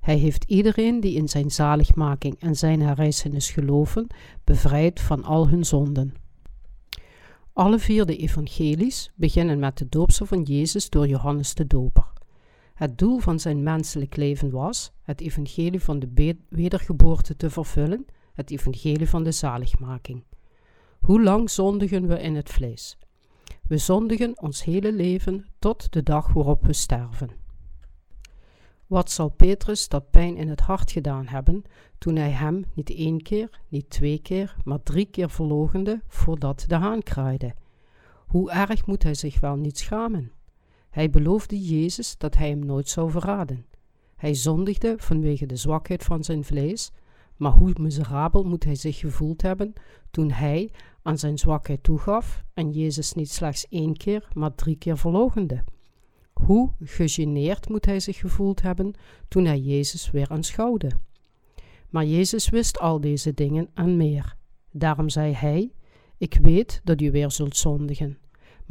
Hij 0.00 0.16
heeft 0.16 0.44
iedereen 0.44 1.00
die 1.00 1.16
in 1.16 1.28
zijn 1.28 1.50
zaligmaking 1.50 2.36
en 2.38 2.56
zijn 2.56 2.80
herrijzenis 2.80 3.50
geloven, 3.50 4.06
bevrijd 4.44 5.00
van 5.00 5.24
al 5.24 5.48
hun 5.48 5.64
zonden. 5.64 6.14
Alle 7.52 7.78
vier 7.78 8.06
de 8.06 8.16
evangelies 8.16 9.10
beginnen 9.14 9.58
met 9.58 9.78
de 9.78 9.88
doopsel 9.88 10.26
van 10.26 10.42
Jezus 10.42 10.90
door 10.90 11.08
Johannes 11.08 11.54
de 11.54 11.66
Doper. 11.66 12.20
Het 12.74 12.98
doel 12.98 13.18
van 13.18 13.40
zijn 13.40 13.62
menselijk 13.62 14.16
leven 14.16 14.50
was 14.50 14.92
het 15.02 15.20
evangelie 15.20 15.80
van 15.80 15.98
de 15.98 16.36
wedergeboorte 16.48 17.36
te 17.36 17.50
vervullen, 17.50 18.06
het 18.34 18.50
evangelie 18.50 19.08
van 19.08 19.22
de 19.22 19.32
zaligmaking. 19.32 20.24
Hoe 21.00 21.22
lang 21.22 21.50
zondigen 21.50 22.06
we 22.06 22.20
in 22.20 22.34
het 22.34 22.50
vlees? 22.50 22.98
We 23.62 23.78
zondigen 23.78 24.40
ons 24.40 24.64
hele 24.64 24.92
leven 24.92 25.46
tot 25.58 25.92
de 25.92 26.02
dag 26.02 26.32
waarop 26.32 26.66
we 26.66 26.72
sterven. 26.72 27.30
Wat 28.86 29.10
zal 29.10 29.28
Petrus 29.28 29.88
dat 29.88 30.10
pijn 30.10 30.36
in 30.36 30.48
het 30.48 30.60
hart 30.60 30.90
gedaan 30.90 31.26
hebben 31.26 31.64
toen 31.98 32.16
hij 32.16 32.30
hem 32.30 32.64
niet 32.74 32.90
één 32.90 33.22
keer, 33.22 33.60
niet 33.68 33.90
twee 33.90 34.18
keer, 34.18 34.56
maar 34.64 34.82
drie 34.82 35.06
keer 35.06 35.30
verlogende 35.30 36.02
voordat 36.08 36.64
de 36.68 36.74
haan 36.74 37.02
kraaide? 37.02 37.54
Hoe 38.26 38.50
erg 38.50 38.86
moet 38.86 39.02
hij 39.02 39.14
zich 39.14 39.40
wel 39.40 39.56
niet 39.56 39.78
schamen? 39.78 40.32
Hij 40.92 41.10
beloofde 41.10 41.60
Jezus 41.60 42.18
dat 42.18 42.36
hij 42.36 42.48
hem 42.48 42.64
nooit 42.66 42.88
zou 42.88 43.10
verraden. 43.10 43.66
Hij 44.16 44.34
zondigde 44.34 44.94
vanwege 44.98 45.46
de 45.46 45.56
zwakheid 45.56 46.04
van 46.04 46.24
zijn 46.24 46.44
vlees, 46.44 46.90
maar 47.36 47.52
hoe 47.52 47.72
miserabel 47.80 48.44
moet 48.44 48.64
hij 48.64 48.74
zich 48.74 48.98
gevoeld 48.98 49.42
hebben 49.42 49.72
toen 50.10 50.30
hij, 50.30 50.70
aan 51.02 51.18
zijn 51.18 51.38
zwakheid 51.38 51.82
toegaf 51.82 52.44
en 52.54 52.70
Jezus 52.70 53.12
niet 53.12 53.30
slechts 53.30 53.68
één 53.68 53.96
keer, 53.96 54.28
maar 54.32 54.54
drie 54.54 54.76
keer 54.76 54.98
verloochende. 54.98 55.64
Hoe 56.32 56.70
gegeneerd 56.80 57.68
moet 57.68 57.84
hij 57.84 58.00
zich 58.00 58.18
gevoeld 58.18 58.62
hebben 58.62 58.94
toen 59.28 59.44
hij 59.44 59.58
Jezus 59.58 60.10
weer 60.10 60.28
aanschouwde? 60.28 60.90
Maar 61.88 62.04
Jezus 62.04 62.48
wist 62.48 62.78
al 62.78 63.00
deze 63.00 63.34
dingen 63.34 63.68
en 63.74 63.96
meer. 63.96 64.36
Daarom 64.72 65.08
zei 65.08 65.32
hij: 65.32 65.72
Ik 66.18 66.38
weet 66.42 66.80
dat 66.84 67.00
u 67.00 67.10
weer 67.10 67.30
zult 67.30 67.56
zondigen. 67.56 68.18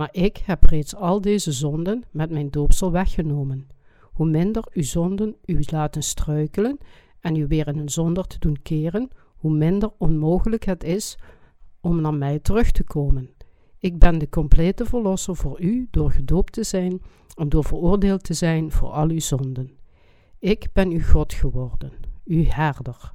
Maar 0.01 0.09
ik 0.11 0.37
heb 0.37 0.63
reeds 0.63 0.95
al 0.95 1.21
deze 1.21 1.51
zonden 1.51 2.03
met 2.11 2.29
mijn 2.31 2.49
doopsel 2.49 2.91
weggenomen. 2.91 3.67
Hoe 4.01 4.29
minder 4.29 4.63
uw 4.73 4.83
zonden 4.83 5.35
u 5.45 5.59
laten 5.65 6.03
struikelen 6.03 6.77
en 7.19 7.35
u 7.35 7.47
weer 7.47 7.67
in 7.67 7.77
een 7.77 7.89
zonder 7.89 8.27
te 8.27 8.39
doen 8.39 8.57
keren, 8.61 9.09
hoe 9.35 9.51
minder 9.51 9.91
onmogelijk 9.97 10.63
het 10.65 10.83
is 10.83 11.17
om 11.81 12.01
naar 12.01 12.13
mij 12.13 12.39
terug 12.39 12.71
te 12.71 12.83
komen. 12.83 13.29
Ik 13.79 13.99
ben 13.99 14.17
de 14.17 14.29
complete 14.29 14.85
verlosser 14.85 15.35
voor 15.35 15.61
u 15.61 15.87
door 15.91 16.11
gedoopt 16.11 16.53
te 16.53 16.63
zijn 16.63 17.01
en 17.35 17.49
door 17.49 17.63
veroordeeld 17.63 18.23
te 18.23 18.33
zijn 18.33 18.71
voor 18.71 18.89
al 18.89 19.09
uw 19.09 19.19
zonden. 19.19 19.71
Ik 20.39 20.67
ben 20.73 20.89
uw 20.89 21.03
God 21.03 21.33
geworden, 21.33 21.91
uw 22.25 22.43
herder. 22.47 23.13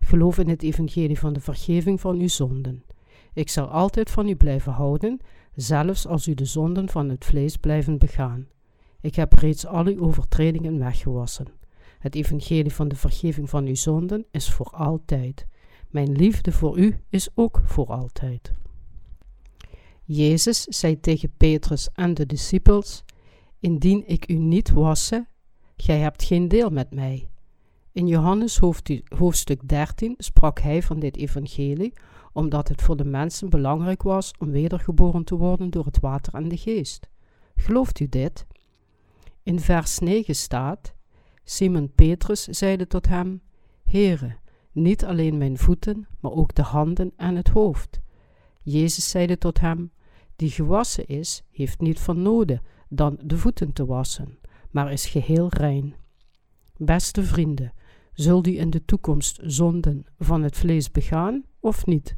Geloof 0.00 0.38
in 0.38 0.48
het 0.48 0.62
evangelie 0.62 1.18
van 1.18 1.32
de 1.32 1.40
vergeving 1.40 2.00
van 2.00 2.18
uw 2.18 2.28
zonden. 2.28 2.84
Ik 3.32 3.48
zal 3.48 3.66
altijd 3.66 4.10
van 4.10 4.28
u 4.28 4.34
blijven 4.34 4.72
houden, 4.72 5.20
zelfs 5.60 6.06
als 6.06 6.26
u 6.26 6.34
de 6.34 6.44
zonden 6.44 6.88
van 6.88 7.08
het 7.08 7.24
vlees 7.24 7.56
blijven 7.56 7.98
begaan. 7.98 8.48
Ik 9.00 9.14
heb 9.14 9.32
reeds 9.32 9.66
al 9.66 9.86
uw 9.86 10.00
overtredingen 10.00 10.78
weggewassen. 10.78 11.46
Het 11.98 12.14
evangelie 12.14 12.74
van 12.74 12.88
de 12.88 12.96
vergeving 12.96 13.48
van 13.50 13.66
uw 13.66 13.74
zonden 13.74 14.26
is 14.30 14.50
voor 14.50 14.70
altijd. 14.70 15.46
Mijn 15.88 16.12
liefde 16.12 16.52
voor 16.52 16.78
u 16.78 17.00
is 17.08 17.28
ook 17.34 17.60
voor 17.64 17.86
altijd. 17.86 18.52
Jezus 20.04 20.62
zei 20.62 21.00
tegen 21.00 21.32
Petrus 21.36 21.88
en 21.92 22.14
de 22.14 22.26
discipels: 22.26 23.04
Indien 23.60 24.08
ik 24.08 24.30
u 24.30 24.34
niet 24.34 24.70
wassen, 24.70 25.28
gij 25.76 25.98
hebt 25.98 26.24
geen 26.24 26.48
deel 26.48 26.70
met 26.70 26.94
mij. 26.94 27.30
In 27.92 28.06
Johannes 28.06 28.58
hoofdstuk 29.16 29.68
13 29.68 30.14
sprak 30.18 30.60
hij 30.60 30.82
van 30.82 30.98
dit 30.98 31.16
evangelie, 31.16 31.92
omdat 32.38 32.68
het 32.68 32.82
voor 32.82 32.96
de 32.96 33.04
mensen 33.04 33.50
belangrijk 33.50 34.02
was 34.02 34.32
om 34.38 34.50
wedergeboren 34.50 35.24
te 35.24 35.36
worden 35.36 35.70
door 35.70 35.84
het 35.84 36.00
water 36.00 36.34
en 36.34 36.48
de 36.48 36.56
geest. 36.56 37.08
Gelooft 37.56 38.00
u 38.00 38.08
dit? 38.08 38.46
In 39.42 39.60
vers 39.60 39.98
9 39.98 40.34
staat: 40.34 40.94
Simon 41.44 41.92
Petrus 41.94 42.44
zeide 42.44 42.86
tot 42.86 43.08
hem: 43.08 43.42
Heere, 43.84 44.36
niet 44.72 45.04
alleen 45.04 45.38
mijn 45.38 45.58
voeten, 45.58 46.06
maar 46.20 46.32
ook 46.32 46.54
de 46.54 46.62
handen 46.62 47.12
en 47.16 47.36
het 47.36 47.48
hoofd. 47.48 48.00
Jezus 48.62 49.10
zeide 49.10 49.38
tot 49.38 49.60
hem: 49.60 49.92
Die 50.36 50.50
gewassen 50.50 51.06
is, 51.06 51.42
heeft 51.50 51.80
niet 51.80 52.00
van 52.00 52.22
noden 52.22 52.62
dan 52.88 53.18
de 53.24 53.36
voeten 53.36 53.72
te 53.72 53.86
wassen, 53.86 54.38
maar 54.70 54.92
is 54.92 55.06
geheel 55.06 55.48
rein. 55.48 55.94
Beste 56.76 57.22
vrienden, 57.22 57.72
zult 58.12 58.46
u 58.46 58.58
in 58.58 58.70
de 58.70 58.84
toekomst 58.84 59.40
zonden 59.42 60.06
van 60.18 60.42
het 60.42 60.56
vlees 60.56 60.90
begaan 60.90 61.44
of 61.60 61.86
niet? 61.86 62.16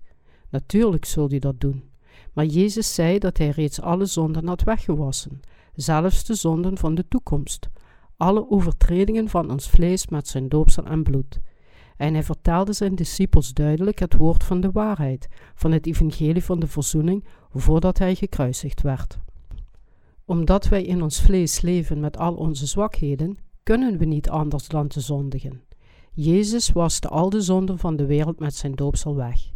Natuurlijk 0.51 1.05
zult 1.05 1.33
u 1.33 1.39
dat 1.39 1.61
doen. 1.61 1.91
Maar 2.33 2.45
Jezus 2.45 2.95
zei 2.95 3.19
dat 3.19 3.39
hij 3.39 3.49
reeds 3.49 3.81
alle 3.81 4.07
zonden 4.07 4.47
had 4.47 4.63
weggewassen, 4.63 5.41
zelfs 5.75 6.25
de 6.25 6.35
zonden 6.35 6.79
van 6.79 6.95
de 6.95 7.09
toekomst, 7.09 7.69
alle 8.17 8.51
overtredingen 8.51 9.29
van 9.29 9.51
ons 9.51 9.69
vlees 9.69 10.09
met 10.09 10.29
zijn 10.29 10.49
doopsel 10.49 10.85
en 10.85 11.03
bloed. 11.03 11.41
En 11.97 12.13
hij 12.13 12.23
vertelde 12.23 12.73
zijn 12.73 12.95
discipels 12.95 13.53
duidelijk 13.53 13.99
het 13.99 14.17
woord 14.17 14.45
van 14.45 14.61
de 14.61 14.71
waarheid, 14.71 15.29
van 15.55 15.73
het 15.73 15.87
evangelie 15.87 16.45
van 16.45 16.61
de 16.61 16.67
verzoening, 16.67 17.25
voordat 17.53 17.99
hij 17.99 18.15
gekruisigd 18.15 18.83
werd. 18.83 19.19
Omdat 20.25 20.69
wij 20.69 20.83
in 20.83 21.03
ons 21.03 21.21
vlees 21.21 21.61
leven 21.61 22.01
met 22.01 22.19
al 22.19 22.35
onze 22.35 22.67
zwakheden, 22.67 23.39
kunnen 23.63 23.99
we 23.99 24.05
niet 24.05 24.31
anders 24.31 24.69
dan 24.69 24.89
te 24.89 25.01
zondigen. 25.01 25.63
Jezus 26.13 26.73
waste 26.73 27.09
al 27.09 27.31
de 27.31 27.41
zonden 27.41 27.79
van 27.79 27.97
de 27.97 28.07
wereld 28.07 28.39
met 28.39 28.55
zijn 28.55 28.75
doopsel 28.75 29.17
weg. 29.17 29.51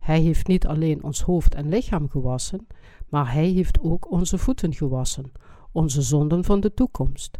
Hij 0.00 0.20
heeft 0.20 0.46
niet 0.46 0.66
alleen 0.66 1.02
ons 1.02 1.22
hoofd 1.22 1.54
en 1.54 1.68
lichaam 1.68 2.08
gewassen, 2.08 2.66
maar 3.08 3.32
hij 3.32 3.48
heeft 3.48 3.80
ook 3.80 4.10
onze 4.10 4.38
voeten 4.38 4.74
gewassen, 4.74 5.32
onze 5.72 6.02
zonden 6.02 6.44
van 6.44 6.60
de 6.60 6.74
toekomst. 6.74 7.38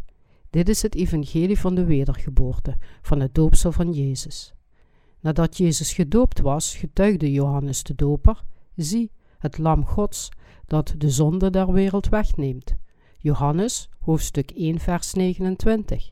Dit 0.49 0.69
is 0.69 0.81
het 0.81 0.95
evangelie 0.95 1.59
van 1.59 1.75
de 1.75 1.85
wedergeboorte, 1.85 2.77
van 3.01 3.19
het 3.19 3.35
doopsel 3.35 3.71
van 3.71 3.93
Jezus. 3.93 4.53
Nadat 5.19 5.57
Jezus 5.57 5.93
gedoopt 5.93 6.41
was, 6.41 6.75
getuigde 6.75 7.31
Johannes 7.31 7.83
de 7.83 7.95
Doper: 7.95 8.43
Zie, 8.75 9.11
het 9.37 9.57
Lam 9.57 9.85
Gods, 9.85 10.29
dat 10.65 10.93
de 10.97 11.09
zonde 11.09 11.49
der 11.49 11.71
wereld 11.71 12.09
wegneemt. 12.09 12.75
Johannes, 13.17 13.89
hoofdstuk 13.99 14.51
1, 14.51 14.79
vers 14.79 15.13
29. 15.13 16.11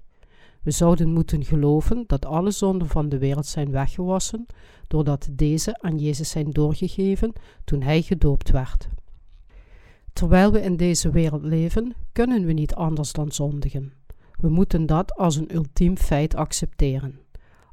We 0.61 0.71
zouden 0.71 1.13
moeten 1.13 1.45
geloven 1.45 2.03
dat 2.07 2.25
alle 2.25 2.51
zonden 2.51 2.87
van 2.87 3.09
de 3.09 3.17
wereld 3.17 3.45
zijn 3.45 3.71
weggewassen, 3.71 4.45
doordat 4.87 5.29
deze 5.31 5.81
aan 5.81 5.97
Jezus 5.97 6.29
zijn 6.29 6.51
doorgegeven 6.51 7.33
toen 7.63 7.81
hij 7.81 8.01
gedoopt 8.01 8.51
werd. 8.51 8.89
Terwijl 10.13 10.51
we 10.51 10.61
in 10.61 10.77
deze 10.77 11.09
wereld 11.09 11.43
leven, 11.43 11.93
kunnen 12.11 12.45
we 12.45 12.53
niet 12.53 12.75
anders 12.75 13.11
dan 13.11 13.31
zondigen. 13.31 13.93
We 14.39 14.49
moeten 14.49 14.85
dat 14.85 15.15
als 15.15 15.35
een 15.35 15.55
ultiem 15.55 15.97
feit 15.97 16.35
accepteren. 16.35 17.19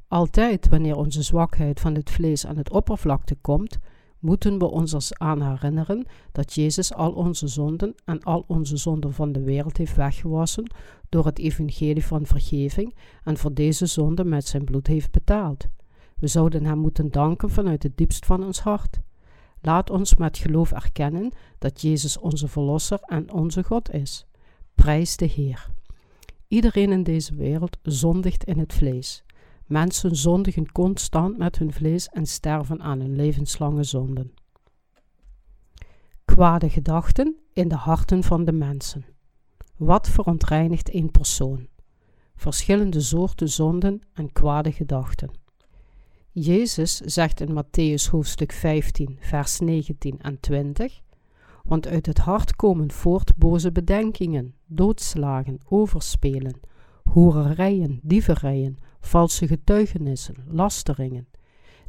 Altijd 0.07 0.69
wanneer 0.69 0.95
onze 0.95 1.21
zwakheid 1.21 1.79
van 1.79 1.95
het 1.95 2.09
vlees 2.09 2.45
aan 2.45 2.57
het 2.57 2.69
oppervlakte 2.69 3.35
komt, 3.41 3.77
moeten 4.19 4.59
we 4.59 4.65
ons 4.65 5.13
aan 5.13 5.41
herinneren 5.41 6.05
dat 6.31 6.53
Jezus 6.53 6.93
al 6.93 7.11
onze 7.11 7.47
zonden 7.47 7.95
en 8.05 8.23
al 8.23 8.43
onze 8.47 8.77
zonden 8.77 9.13
van 9.13 9.31
de 9.31 9.43
wereld 9.43 9.77
heeft 9.77 9.95
weggewassen 9.95 10.71
door 11.09 11.25
het 11.25 11.39
evangelie 11.39 12.05
van 12.05 12.25
vergeving 12.25 12.95
en 13.23 13.37
voor 13.37 13.53
deze 13.53 13.85
zonde 13.85 14.23
met 14.23 14.47
zijn 14.47 14.63
bloed 14.63 14.87
heeft 14.87 15.11
betaald. 15.11 15.67
We 16.15 16.27
zouden 16.27 16.65
hem 16.65 16.77
moeten 16.77 17.11
danken 17.11 17.49
vanuit 17.49 17.83
het 17.83 17.97
diepst 17.97 18.25
van 18.25 18.43
ons 18.43 18.59
hart. 18.59 18.99
Laat 19.61 19.89
ons 19.89 20.15
met 20.15 20.37
geloof 20.37 20.71
erkennen 20.71 21.31
dat 21.57 21.81
Jezus 21.81 22.17
onze 22.17 22.47
Verlosser 22.47 22.99
en 23.01 23.31
onze 23.31 23.63
God 23.63 23.91
is. 23.93 24.25
Prijs 24.75 25.17
de 25.17 25.25
Heer. 25.25 25.69
Iedereen 26.47 26.91
in 26.91 27.03
deze 27.03 27.35
wereld 27.35 27.77
zondigt 27.83 28.43
in 28.43 28.59
het 28.59 28.73
vlees. 28.73 29.23
Mensen 29.67 30.15
zondigen 30.15 30.71
constant 30.71 31.37
met 31.37 31.57
hun 31.57 31.73
vlees 31.73 32.07
en 32.07 32.25
sterven 32.25 32.81
aan 32.81 32.99
hun 32.99 33.15
levenslange 33.15 33.83
zonden. 33.83 34.33
Kwade 36.25 36.69
gedachten 36.69 37.35
in 37.53 37.67
de 37.67 37.75
harten 37.75 38.23
van 38.23 38.45
de 38.45 38.51
mensen. 38.51 39.05
Wat 39.77 40.09
verontreinigt 40.09 40.93
een 40.93 41.11
persoon? 41.11 41.67
Verschillende 42.35 43.01
soorten 43.01 43.49
zonden 43.49 44.01
en 44.13 44.31
kwade 44.31 44.71
gedachten. 44.71 45.31
Jezus 46.31 46.95
zegt 46.95 47.41
in 47.41 47.63
Matthäus 47.63 48.09
hoofdstuk 48.11 48.51
15, 48.51 49.17
vers 49.19 49.59
19 49.59 50.19
en 50.21 50.39
20: 50.39 51.01
Want 51.63 51.87
uit 51.87 52.05
het 52.05 52.17
hart 52.17 52.55
komen 52.55 52.91
voort 52.91 53.35
boze 53.35 53.71
bedenkingen, 53.71 54.55
doodslagen, 54.65 55.59
overspelen, 55.69 56.59
hoererijen, 57.03 57.99
dieverijen, 58.03 58.77
valse 58.99 59.47
getuigenissen, 59.47 60.35
lasteringen. 60.47 61.27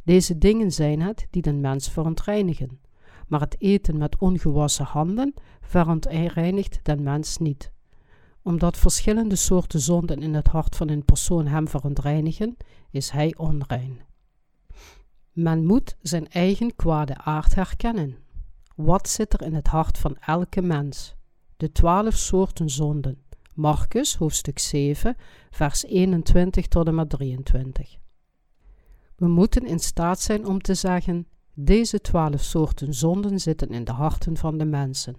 Deze 0.03 0.37
dingen 0.37 0.71
zijn 0.71 1.01
het 1.01 1.27
die 1.29 1.41
den 1.41 1.59
mens 1.59 1.89
verontreinigen. 1.89 2.79
Maar 3.27 3.39
het 3.39 3.55
eten 3.59 3.97
met 3.97 4.17
ongewassen 4.17 4.85
handen 4.85 5.33
verontreinigt 5.61 6.79
den 6.83 7.03
mens 7.03 7.37
niet. 7.37 7.71
Omdat 8.41 8.77
verschillende 8.77 9.35
soorten 9.35 9.79
zonden 9.79 10.21
in 10.21 10.33
het 10.33 10.47
hart 10.47 10.75
van 10.75 10.89
een 10.89 11.05
persoon 11.05 11.47
hem 11.47 11.67
verontreinigen, 11.67 12.57
is 12.91 13.09
hij 13.09 13.35
onrein. 13.37 14.01
Men 15.31 15.65
moet 15.65 15.97
zijn 16.01 16.27
eigen 16.27 16.75
kwade 16.75 17.17
aard 17.17 17.55
herkennen. 17.55 18.17
Wat 18.75 19.09
zit 19.09 19.33
er 19.33 19.41
in 19.41 19.53
het 19.53 19.67
hart 19.67 19.97
van 19.97 20.17
elke 20.19 20.61
mens? 20.61 21.15
De 21.57 21.71
twaalf 21.71 22.15
soorten 22.15 22.69
zonden. 22.69 23.23
Marcus, 23.59 24.15
hoofdstuk 24.15 24.59
7, 24.59 25.15
vers 25.49 25.85
21 25.85 26.67
tot 26.67 26.87
en 26.87 26.95
met 26.95 27.09
23. 27.09 27.97
We 29.15 29.27
moeten 29.27 29.65
in 29.65 29.79
staat 29.79 30.19
zijn 30.19 30.47
om 30.47 30.61
te 30.61 30.73
zeggen: 30.73 31.27
deze 31.53 32.01
twaalf 32.01 32.41
soorten 32.41 32.93
zonden 32.93 33.39
zitten 33.39 33.69
in 33.69 33.83
de 33.83 33.91
harten 33.91 34.37
van 34.37 34.57
de 34.57 34.65
mensen. 34.65 35.15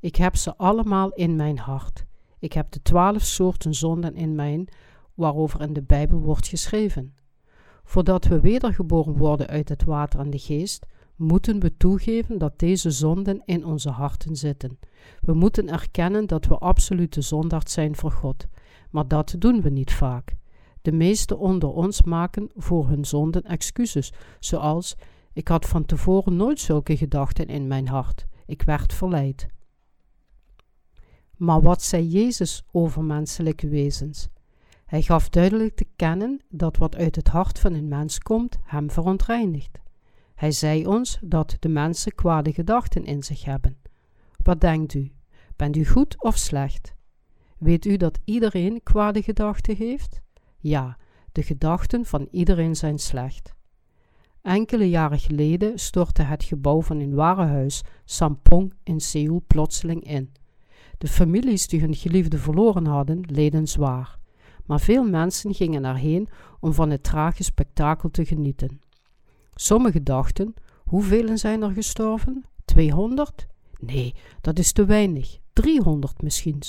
Ik 0.00 0.16
heb 0.16 0.36
ze 0.36 0.56
allemaal 0.56 1.12
in 1.12 1.36
mijn 1.36 1.58
hart. 1.58 2.04
Ik 2.38 2.52
heb 2.52 2.70
de 2.70 2.82
twaalf 2.82 3.22
soorten 3.22 3.74
zonden 3.74 4.14
in 4.14 4.34
mijn, 4.34 4.68
waarover 5.14 5.60
in 5.60 5.72
de 5.72 5.82
Bijbel 5.82 6.18
wordt 6.18 6.48
geschreven. 6.48 7.14
Voordat 7.84 8.24
we 8.24 8.40
wedergeboren 8.40 9.16
worden 9.16 9.46
uit 9.46 9.68
het 9.68 9.84
water 9.84 10.20
en 10.20 10.30
de 10.30 10.38
geest, 10.38 10.86
moeten 11.16 11.60
we 11.60 11.76
toegeven 11.76 12.38
dat 12.38 12.58
deze 12.58 12.90
zonden 12.90 13.42
in 13.44 13.64
onze 13.64 13.90
harten 13.90 14.36
zitten. 14.36 14.78
We 15.20 15.34
moeten 15.34 15.68
erkennen 15.68 16.26
dat 16.26 16.46
we 16.46 16.58
absolute 16.58 17.20
zondaard 17.20 17.70
zijn 17.70 17.96
voor 17.96 18.12
God, 18.12 18.46
maar 18.90 19.08
dat 19.08 19.34
doen 19.38 19.60
we 19.60 19.70
niet 19.70 19.92
vaak. 19.92 20.36
De 20.82 20.92
meesten 20.92 21.38
onder 21.38 21.68
ons 21.68 22.02
maken 22.02 22.50
voor 22.54 22.88
hun 22.88 23.04
zonden 23.04 23.42
excuses, 23.42 24.12
zoals 24.40 24.96
Ik 25.32 25.48
had 25.48 25.66
van 25.66 25.84
tevoren 25.84 26.36
nooit 26.36 26.60
zulke 26.60 26.96
gedachten 26.96 27.46
in 27.46 27.66
mijn 27.66 27.88
hart. 27.88 28.26
Ik 28.46 28.62
werd 28.62 28.92
verleid. 28.92 29.46
Maar 31.36 31.62
wat 31.62 31.82
zei 31.82 32.08
Jezus 32.08 32.64
over 32.72 33.04
menselijke 33.04 33.68
wezens? 33.68 34.28
Hij 34.86 35.02
gaf 35.02 35.28
duidelijk 35.28 35.76
te 35.76 35.86
kennen 35.96 36.40
dat 36.48 36.76
wat 36.76 36.96
uit 36.96 37.16
het 37.16 37.28
hart 37.28 37.58
van 37.58 37.72
een 37.72 37.88
mens 37.88 38.18
komt, 38.18 38.58
hem 38.62 38.90
verontreinigt. 38.90 39.78
Hij 40.36 40.52
zei 40.52 40.86
ons 40.86 41.18
dat 41.22 41.56
de 41.60 41.68
mensen 41.68 42.14
kwade 42.14 42.52
gedachten 42.52 43.04
in 43.04 43.22
zich 43.22 43.44
hebben. 43.44 43.76
Wat 44.42 44.60
denkt 44.60 44.94
u? 44.94 45.12
Bent 45.56 45.76
u 45.76 45.86
goed 45.86 46.22
of 46.22 46.36
slecht? 46.36 46.94
Weet 47.58 47.84
u 47.84 47.96
dat 47.96 48.18
iedereen 48.24 48.82
kwade 48.82 49.22
gedachten 49.22 49.76
heeft? 49.76 50.20
Ja, 50.58 50.98
de 51.32 51.42
gedachten 51.42 52.04
van 52.04 52.28
iedereen 52.30 52.76
zijn 52.76 52.98
slecht. 52.98 53.54
Enkele 54.42 54.88
jaren 54.88 55.18
geleden 55.18 55.78
stortte 55.78 56.22
het 56.22 56.44
gebouw 56.44 56.82
van 56.82 57.00
een 57.00 57.14
warenhuis 57.14 57.82
Sampong 58.04 58.72
in 58.82 59.00
Seoul 59.00 59.42
plotseling 59.46 60.04
in. 60.04 60.32
De 60.98 61.08
families 61.08 61.66
die 61.66 61.80
hun 61.80 61.94
geliefde 61.94 62.38
verloren 62.38 62.86
hadden, 62.86 63.20
leden 63.20 63.66
zwaar. 63.66 64.18
Maar 64.64 64.80
veel 64.80 65.04
mensen 65.04 65.54
gingen 65.54 65.84
erheen 65.84 66.28
om 66.60 66.72
van 66.72 66.90
het 66.90 67.02
trage 67.02 67.44
spektakel 67.44 68.10
te 68.10 68.24
genieten. 68.24 68.80
Sommigen 69.58 70.04
dachten: 70.04 70.54
hoeveel 70.84 71.38
zijn 71.38 71.62
er 71.62 71.70
gestorven? 71.70 72.44
200? 72.64 73.46
Nee, 73.78 74.14
dat 74.40 74.58
is 74.58 74.72
te 74.72 74.84
weinig. 74.84 75.38
300 75.52 76.22
misschien. 76.22 76.62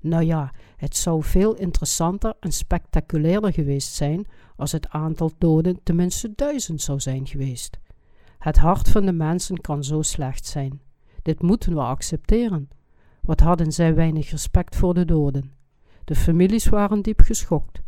Nou 0.00 0.24
ja, 0.24 0.52
het 0.76 0.96
zou 0.96 1.22
veel 1.22 1.54
interessanter 1.54 2.34
en 2.40 2.52
spectaculairder 2.52 3.52
geweest 3.52 3.92
zijn 3.94 4.26
als 4.56 4.72
het 4.72 4.88
aantal 4.88 5.30
doden 5.38 5.82
tenminste 5.82 6.32
duizend 6.34 6.82
zou 6.82 7.00
zijn 7.00 7.26
geweest. 7.26 7.78
Het 8.38 8.56
hart 8.56 8.88
van 8.88 9.06
de 9.06 9.12
mensen 9.12 9.60
kan 9.60 9.84
zo 9.84 10.02
slecht 10.02 10.46
zijn. 10.46 10.80
Dit 11.22 11.42
moeten 11.42 11.74
we 11.74 11.80
accepteren. 11.80 12.68
Wat 13.20 13.40
hadden 13.40 13.72
zij 13.72 13.94
weinig 13.94 14.30
respect 14.30 14.76
voor 14.76 14.94
de 14.94 15.04
doden. 15.04 15.52
De 16.04 16.14
families 16.14 16.68
waren 16.68 17.02
diep 17.02 17.20
geschokt 17.20 17.80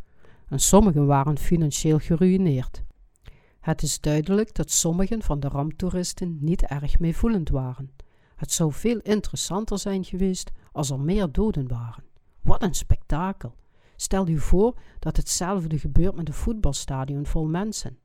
en 0.49 0.59
sommigen 0.59 1.07
waren 1.07 1.39
financieel 1.39 1.99
geruïneerd. 1.99 2.83
Het 3.61 3.83
is 3.83 4.01
duidelijk 4.01 4.55
dat 4.55 4.71
sommigen 4.71 5.23
van 5.23 5.41
de 5.41 5.49
ramptoeristen 5.49 6.39
niet 6.41 6.63
erg 6.63 6.99
meevoelend 6.99 7.49
waren. 7.49 7.91
Het 8.37 8.53
zou 8.53 8.73
veel 8.73 8.99
interessanter 8.99 9.79
zijn 9.79 10.05
geweest 10.05 10.51
als 10.73 10.91
er 10.91 11.01
meer 11.01 11.33
doden 11.33 11.69
waren. 11.69 12.05
Wat 12.43 12.63
een 12.63 12.75
spektakel! 12.75 13.55
Stel 13.97 14.29
u 14.29 14.39
voor 14.39 14.79
dat 14.99 15.17
hetzelfde 15.17 15.79
gebeurt 15.79 16.17
met 16.17 16.29
een 16.29 16.35
voetbalstadion 16.35 17.27
vol 17.27 17.47
mensen. 17.47 17.99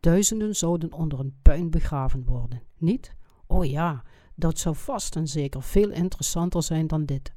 Duizenden 0.00 0.56
zouden 0.56 0.92
onder 0.92 1.20
een 1.20 1.34
puin 1.42 1.70
begraven 1.70 2.24
worden, 2.24 2.62
niet? 2.78 3.14
Oh 3.46 3.64
ja, 3.64 4.04
dat 4.34 4.58
zou 4.58 4.76
vast 4.76 5.16
en 5.16 5.28
zeker 5.28 5.62
veel 5.62 5.90
interessanter 5.90 6.62
zijn 6.62 6.86
dan 6.86 7.04
dit. 7.04 7.32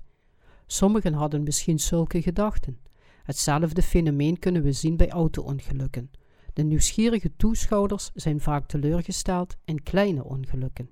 Sommigen 0.65 1.13
hadden 1.13 1.43
misschien 1.43 1.79
zulke 1.79 2.21
gedachten. 2.21 2.79
Hetzelfde 3.23 3.81
fenomeen 3.81 4.39
kunnen 4.39 4.63
we 4.63 4.71
zien 4.71 4.97
bij 4.97 5.09
auto-ongelukken. 5.09 6.11
De 6.55 6.63
nieuwsgierige 6.63 7.35
toeschouwers 7.35 8.11
zijn 8.13 8.39
vaak 8.39 8.67
teleurgesteld 8.67 9.55
in 9.65 9.83
kleine 9.83 10.23
ongelukken. 10.23 10.89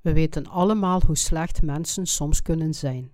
We 0.00 0.12
weten 0.12 0.46
allemaal 0.46 1.02
hoe 1.06 1.16
slecht 1.16 1.62
mensen 1.62 2.06
soms 2.06 2.42
kunnen 2.42 2.74
zijn. 2.74 3.10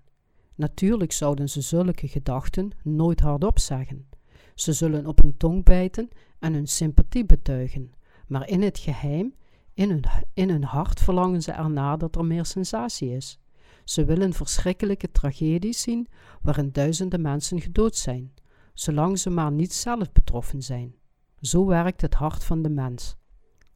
Natuurlijk 0.54 1.12
zouden 1.12 1.48
ze 1.48 1.60
zulke 1.60 2.08
gedachten 2.08 2.70
nooit 2.82 3.20
hardop 3.20 3.58
zeggen. 3.58 4.08
Ze 4.54 4.72
zullen 4.72 5.06
op 5.06 5.22
hun 5.22 5.36
tong 5.36 5.64
bijten 5.64 6.08
en 6.38 6.52
hun 6.52 6.66
sympathie 6.66 7.24
betuigen, 7.24 7.92
maar 8.26 8.48
in 8.48 8.62
het 8.62 8.78
geheim, 8.78 9.34
in 9.74 9.90
hun, 9.90 10.04
in 10.32 10.50
hun 10.50 10.64
hart 10.64 11.00
verlangen 11.00 11.42
ze 11.42 11.52
erna 11.52 11.96
dat 11.96 12.16
er 12.16 12.24
meer 12.24 12.44
sensatie 12.44 13.10
is. 13.10 13.38
Ze 13.84 14.04
willen 14.04 14.32
verschrikkelijke 14.32 15.12
tragedies 15.12 15.80
zien 15.80 16.08
waarin 16.42 16.72
duizenden 16.72 17.20
mensen 17.20 17.60
gedood 17.60 17.96
zijn, 17.96 18.34
zolang 18.74 19.18
ze 19.18 19.30
maar 19.30 19.52
niet 19.52 19.72
zelf 19.72 20.12
betroffen 20.12 20.62
zijn. 20.62 20.94
Zo 21.40 21.66
werkt 21.66 22.00
het 22.00 22.14
hart 22.14 22.44
van 22.44 22.62
de 22.62 22.68
mens. 22.68 23.16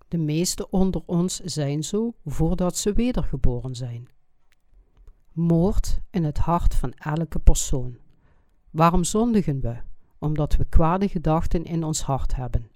De 0.08 0.18
meesten 0.18 0.72
onder 0.72 1.02
ons 1.06 1.36
zijn 1.36 1.84
zo 1.84 2.14
voordat 2.24 2.76
ze 2.76 2.92
wedergeboren 2.92 3.74
zijn. 3.74 4.08
Moord 5.32 6.00
in 6.10 6.24
het 6.24 6.38
hart 6.38 6.74
van 6.74 6.92
elke 6.92 7.38
persoon. 7.38 7.98
Waarom 8.70 9.04
zondigen 9.04 9.60
we? 9.60 9.76
Omdat 10.18 10.56
we 10.56 10.64
kwade 10.64 11.08
gedachten 11.08 11.64
in 11.64 11.84
ons 11.84 12.02
hart 12.02 12.34
hebben. 12.34 12.70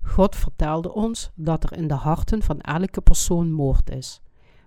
God 0.00 0.36
vertelde 0.36 0.92
ons 0.92 1.30
dat 1.34 1.64
er 1.64 1.76
in 1.76 1.88
de 1.88 1.94
harten 1.94 2.42
van 2.42 2.60
elke 2.60 3.00
persoon 3.00 3.52
moord 3.52 3.90
is. 3.90 4.22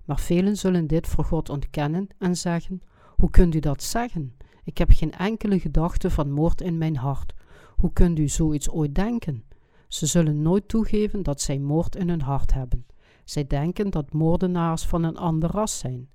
Maar 0.05 0.19
velen 0.19 0.57
zullen 0.57 0.87
dit 0.87 1.07
voor 1.07 1.23
God 1.23 1.49
ontkennen 1.49 2.07
en 2.17 2.37
zeggen: 2.37 2.81
Hoe 3.15 3.29
kunt 3.29 3.55
u 3.55 3.59
dat 3.59 3.83
zeggen? 3.83 4.35
Ik 4.63 4.77
heb 4.77 4.89
geen 4.91 5.11
enkele 5.11 5.59
gedachte 5.59 6.09
van 6.09 6.31
moord 6.31 6.61
in 6.61 6.77
mijn 6.77 6.95
hart. 6.95 7.33
Hoe 7.77 7.93
kunt 7.93 8.19
u 8.19 8.27
zoiets 8.27 8.69
ooit 8.69 8.95
denken? 8.95 9.43
Ze 9.87 10.05
zullen 10.05 10.41
nooit 10.41 10.67
toegeven 10.67 11.23
dat 11.23 11.41
zij 11.41 11.59
moord 11.59 11.95
in 11.95 12.09
hun 12.09 12.21
hart 12.21 12.53
hebben. 12.53 12.85
Zij 13.23 13.47
denken 13.47 13.89
dat 13.89 14.13
moordenaars 14.13 14.85
van 14.85 15.03
een 15.03 15.17
ander 15.17 15.49
ras 15.51 15.79
zijn. 15.79 16.09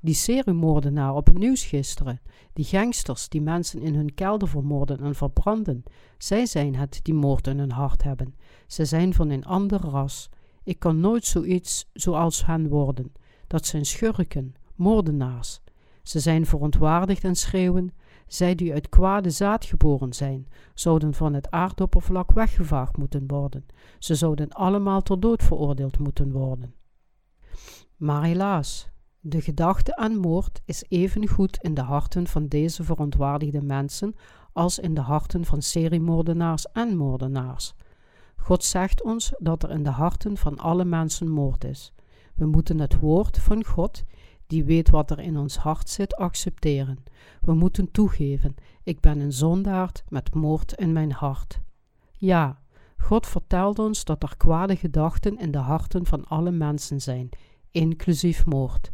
Die 0.00 0.14
seriemoordenaar 0.14 1.14
op 1.14 1.26
het 1.26 1.38
nieuws 1.38 1.64
gisteren, 1.64 2.20
die 2.52 2.64
gangsters 2.64 3.28
die 3.28 3.40
mensen 3.40 3.82
in 3.82 3.94
hun 3.94 4.14
kelder 4.14 4.48
vermoorden 4.48 4.98
en 4.98 5.14
verbranden, 5.14 5.82
zij 6.18 6.46
zijn 6.46 6.74
het 6.74 7.00
die 7.02 7.14
moord 7.14 7.46
in 7.46 7.58
hun 7.58 7.72
hart 7.72 8.02
hebben. 8.02 8.34
Zij 8.66 8.84
zijn 8.84 9.14
van 9.14 9.30
een 9.30 9.44
ander 9.44 9.80
ras. 9.80 10.28
Ik 10.64 10.78
kan 10.78 11.00
nooit 11.00 11.24
zoiets 11.24 11.90
zoals 11.92 12.46
hen 12.46 12.68
worden. 12.68 13.12
Dat 13.46 13.66
zijn 13.66 13.86
schurken, 13.86 14.54
moordenaars. 14.74 15.60
Ze 16.02 16.20
zijn 16.20 16.46
verontwaardigd 16.46 17.24
en 17.24 17.36
schreeuwen: 17.36 17.92
zij 18.26 18.54
die 18.54 18.72
uit 18.72 18.88
kwade 18.88 19.30
zaad 19.30 19.64
geboren 19.64 20.12
zijn, 20.12 20.48
zouden 20.74 21.14
van 21.14 21.34
het 21.34 21.50
aardoppervlak 21.50 22.32
weggevaagd 22.32 22.96
moeten 22.96 23.26
worden. 23.26 23.66
Ze 23.98 24.14
zouden 24.14 24.50
allemaal 24.50 25.02
ter 25.02 25.20
dood 25.20 25.42
veroordeeld 25.42 25.98
moeten 25.98 26.32
worden. 26.32 26.74
Maar 27.96 28.22
helaas, 28.22 28.88
de 29.20 29.40
gedachte 29.40 29.96
aan 29.96 30.16
moord 30.16 30.62
is 30.64 30.84
even 30.88 31.28
goed 31.28 31.58
in 31.60 31.74
de 31.74 31.80
harten 31.80 32.26
van 32.26 32.46
deze 32.46 32.84
verontwaardigde 32.84 33.62
mensen 33.62 34.14
als 34.52 34.78
in 34.78 34.94
de 34.94 35.00
harten 35.00 35.44
van 35.44 35.62
seriemoordenaars 35.62 36.66
en 36.72 36.96
moordenaars. 36.96 37.74
God 38.36 38.64
zegt 38.64 39.02
ons 39.02 39.32
dat 39.38 39.62
er 39.62 39.70
in 39.70 39.82
de 39.82 39.90
harten 39.90 40.36
van 40.36 40.58
alle 40.58 40.84
mensen 40.84 41.30
moord 41.30 41.64
is. 41.64 41.92
We 42.34 42.46
moeten 42.46 42.78
het 42.78 42.98
woord 42.98 43.38
van 43.38 43.64
God, 43.64 44.04
die 44.46 44.64
weet 44.64 44.90
wat 44.90 45.10
er 45.10 45.18
in 45.18 45.36
ons 45.36 45.56
hart 45.56 45.88
zit, 45.88 46.16
accepteren. 46.16 47.04
We 47.40 47.54
moeten 47.54 47.90
toegeven: 47.90 48.54
ik 48.82 49.00
ben 49.00 49.20
een 49.20 49.32
zondaard 49.32 50.04
met 50.08 50.34
moord 50.34 50.72
in 50.72 50.92
mijn 50.92 51.12
hart. 51.12 51.60
Ja, 52.12 52.58
God 52.96 53.26
vertelt 53.26 53.78
ons 53.78 54.04
dat 54.04 54.22
er 54.22 54.36
kwade 54.36 54.76
gedachten 54.76 55.38
in 55.38 55.50
de 55.50 55.58
harten 55.58 56.06
van 56.06 56.24
alle 56.24 56.50
mensen 56.50 57.00
zijn, 57.00 57.28
inclusief 57.70 58.46
moord. 58.46 58.92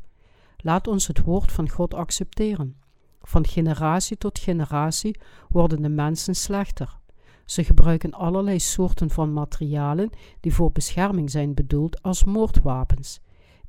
Laat 0.57 0.87
ons 0.87 1.07
het 1.07 1.23
woord 1.23 1.53
van 1.53 1.69
God 1.69 1.95
accepteren. 1.95 2.77
Van 3.23 3.47
generatie 3.47 4.17
tot 4.17 4.39
generatie 4.39 5.19
worden 5.49 5.83
de 5.83 5.89
mensen 5.89 6.35
slechter. 6.35 7.01
Ze 7.45 7.65
gebruiken 7.65 8.11
allerlei 8.11 8.61
soorten 8.61 9.11
van 9.11 9.33
materialen 9.33 10.11
die 10.41 10.55
voor 10.55 10.73
bescherming 10.73 11.31
zijn 11.31 11.55
bedoeld 11.55 12.03
als 12.03 12.25
moordwapens. 12.25 13.21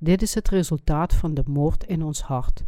Dit 0.03 0.21
is 0.21 0.33
het 0.33 0.49
resultaat 0.49 1.13
van 1.13 1.33
de 1.33 1.43
moord 1.47 1.83
in 1.83 2.03
ons 2.03 2.21
hart. 2.21 2.63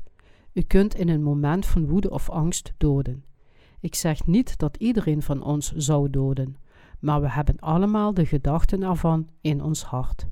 U 0.54 0.62
kunt 0.62 0.96
in 0.96 1.10
een 1.10 1.24
moment 1.24 1.66
van 1.66 1.88
woede 1.88 2.10
of 2.10 2.30
angst 2.30 2.74
doden. 2.78 3.24
Ik 3.80 3.96
zeg 3.96 4.26
niet 4.26 4.58
dat 4.58 4.78
iedereen 4.78 5.22
van 5.22 5.44
ons 5.44 5.72
zou 5.72 6.10
doden, 6.10 6.56
maar 7.00 7.22
we 7.22 7.30
hebben 7.30 7.60
allemaal 7.60 8.14
de 8.14 8.26
gedachten 8.26 8.84
ervan 8.84 9.30
in 9.42 9.64
ons 9.64 9.84
hart. 9.84 10.28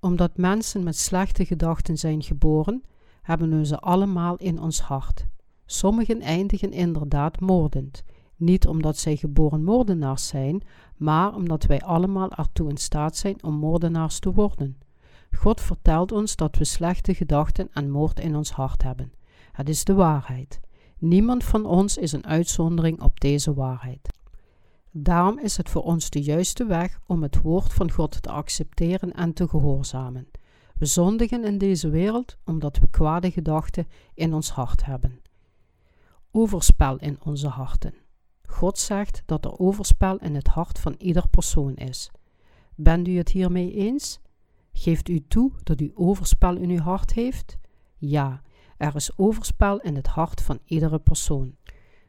Omdat 0.00 0.36
mensen 0.36 0.82
met 0.82 0.96
slechte 0.96 1.44
gedachten 1.44 1.96
zijn 1.96 2.22
geboren, 2.22 2.82
hebben 3.22 3.58
we 3.58 3.66
ze 3.66 3.78
allemaal 3.78 4.36
in 4.36 4.60
ons 4.60 4.80
hart. 4.80 5.26
Sommigen 5.66 6.20
eindigen 6.20 6.72
inderdaad 6.72 7.40
moordend, 7.40 8.04
niet 8.36 8.66
omdat 8.66 8.96
zij 8.96 9.16
geboren 9.16 9.64
moordenaars 9.64 10.26
zijn, 10.26 10.62
maar 10.96 11.34
omdat 11.34 11.64
wij 11.64 11.80
allemaal 11.80 12.30
ertoe 12.30 12.68
in 12.68 12.76
staat 12.76 13.16
zijn 13.16 13.42
om 13.42 13.54
moordenaars 13.54 14.18
te 14.18 14.32
worden. 14.32 14.76
God 15.36 15.60
vertelt 15.60 16.12
ons 16.12 16.36
dat 16.36 16.56
we 16.56 16.64
slechte 16.64 17.14
gedachten 17.14 17.68
en 17.72 17.90
moord 17.90 18.20
in 18.20 18.36
ons 18.36 18.50
hart 18.50 18.82
hebben. 18.82 19.12
Het 19.52 19.68
is 19.68 19.84
de 19.84 19.94
waarheid. 19.94 20.60
Niemand 20.98 21.44
van 21.44 21.66
ons 21.66 21.96
is 21.96 22.12
een 22.12 22.26
uitzondering 22.26 23.02
op 23.02 23.20
deze 23.20 23.54
waarheid. 23.54 24.08
Daarom 24.90 25.38
is 25.38 25.56
het 25.56 25.70
voor 25.70 25.82
ons 25.82 26.10
de 26.10 26.22
juiste 26.22 26.66
weg 26.66 27.00
om 27.06 27.22
het 27.22 27.42
woord 27.42 27.72
van 27.72 27.90
God 27.90 28.22
te 28.22 28.30
accepteren 28.30 29.12
en 29.12 29.32
te 29.32 29.48
gehoorzamen. 29.48 30.30
We 30.78 30.86
zondigen 30.86 31.44
in 31.44 31.58
deze 31.58 31.90
wereld 31.90 32.36
omdat 32.44 32.78
we 32.78 32.88
kwade 32.90 33.30
gedachten 33.30 33.86
in 34.14 34.34
ons 34.34 34.50
hart 34.50 34.84
hebben. 34.84 35.20
Overspel 36.30 36.96
in 36.96 37.18
onze 37.24 37.48
harten. 37.48 37.94
God 38.46 38.78
zegt 38.78 39.22
dat 39.26 39.44
er 39.44 39.58
overspel 39.58 40.18
in 40.18 40.34
het 40.34 40.46
hart 40.46 40.78
van 40.78 40.94
ieder 40.98 41.28
persoon 41.28 41.74
is. 41.74 42.10
Bent 42.74 43.08
u 43.08 43.16
het 43.16 43.28
hiermee 43.28 43.72
eens? 43.74 44.20
Geeft 44.72 45.08
u 45.08 45.20
toe 45.28 45.52
dat 45.62 45.80
u 45.80 45.90
overspel 45.94 46.56
in 46.56 46.70
uw 46.70 46.78
hart 46.78 47.12
heeft? 47.12 47.58
Ja, 47.96 48.42
er 48.76 48.94
is 48.94 49.18
overspel 49.18 49.80
in 49.80 49.96
het 49.96 50.06
hart 50.06 50.42
van 50.42 50.58
iedere 50.64 50.98
persoon. 50.98 51.56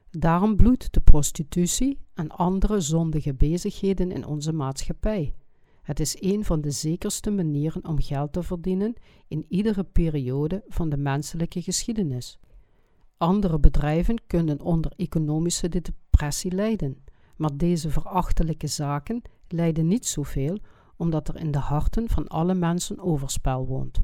Daarom 0.09 0.55
bloedt 0.55 0.93
de 0.93 1.01
prostitutie 1.01 1.99
en 2.13 2.29
andere 2.29 2.79
zondige 2.79 3.33
bezigheden 3.33 4.11
in 4.11 4.25
onze 4.25 4.53
maatschappij. 4.53 5.33
Het 5.81 5.99
is 5.99 6.21
een 6.21 6.45
van 6.45 6.61
de 6.61 6.71
zekerste 6.71 7.31
manieren 7.31 7.87
om 7.87 8.01
geld 8.01 8.33
te 8.33 8.43
verdienen 8.43 8.93
in 9.27 9.45
iedere 9.49 9.83
periode 9.83 10.63
van 10.67 10.89
de 10.89 10.97
menselijke 10.97 11.61
geschiedenis. 11.61 12.39
Andere 13.17 13.59
bedrijven 13.59 14.27
kunnen 14.27 14.61
onder 14.61 14.91
economische 14.95 15.69
depressie 15.69 16.51
lijden, 16.51 17.03
maar 17.35 17.57
deze 17.57 17.89
verachtelijke 17.89 18.67
zaken 18.67 19.21
lijden 19.47 19.87
niet 19.87 20.05
zoveel 20.05 20.57
omdat 21.01 21.27
er 21.27 21.35
in 21.35 21.51
de 21.51 21.57
harten 21.57 22.09
van 22.09 22.27
alle 22.27 22.53
mensen 22.53 22.99
overspel 22.99 23.65
woont. 23.65 24.01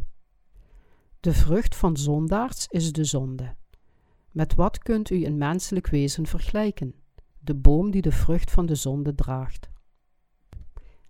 De 1.20 1.34
vrucht 1.34 1.76
van 1.76 1.98
zondaars 1.98 2.68
is 2.68 2.92
de 2.92 3.04
zonde. 3.04 3.56
Met 4.32 4.56
wat 4.56 4.78
kunt 4.78 5.10
u 5.10 5.26
een 5.26 5.38
menselijk 5.38 5.88
wezen 5.88 6.26
vergelijken? 6.26 6.94
De 7.40 7.56
boom 7.56 7.92
die 7.92 8.02
de 8.02 8.12
vrucht 8.12 8.52
van 8.52 8.66
de 8.66 8.76
zonde 8.76 9.16
draagt. 9.16 9.70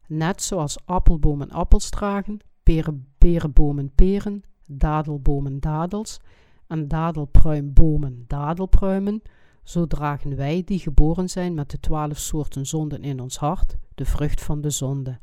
Net 0.07 0.41
zoals 0.41 0.85
appelbomen 0.85 1.49
appels 1.49 1.89
dragen, 1.89 2.39
peren, 2.63 3.07
perenbomen 3.17 3.91
peren, 3.95 4.43
dadelbomen 4.65 5.59
dadels 5.59 6.19
en 6.67 6.87
dadelpruimbomen 6.87 8.23
dadelpruimen, 8.27 9.21
zo 9.63 9.87
dragen 9.87 10.35
wij 10.35 10.63
die 10.65 10.79
geboren 10.79 11.29
zijn 11.29 11.53
met 11.53 11.71
de 11.71 11.79
twaalf 11.79 12.17
soorten 12.17 12.65
zonden 12.65 13.01
in 13.01 13.19
ons 13.19 13.37
hart, 13.37 13.75
de 13.95 14.05
vrucht 14.05 14.41
van 14.41 14.61
de 14.61 14.69
zonde. 14.69 15.19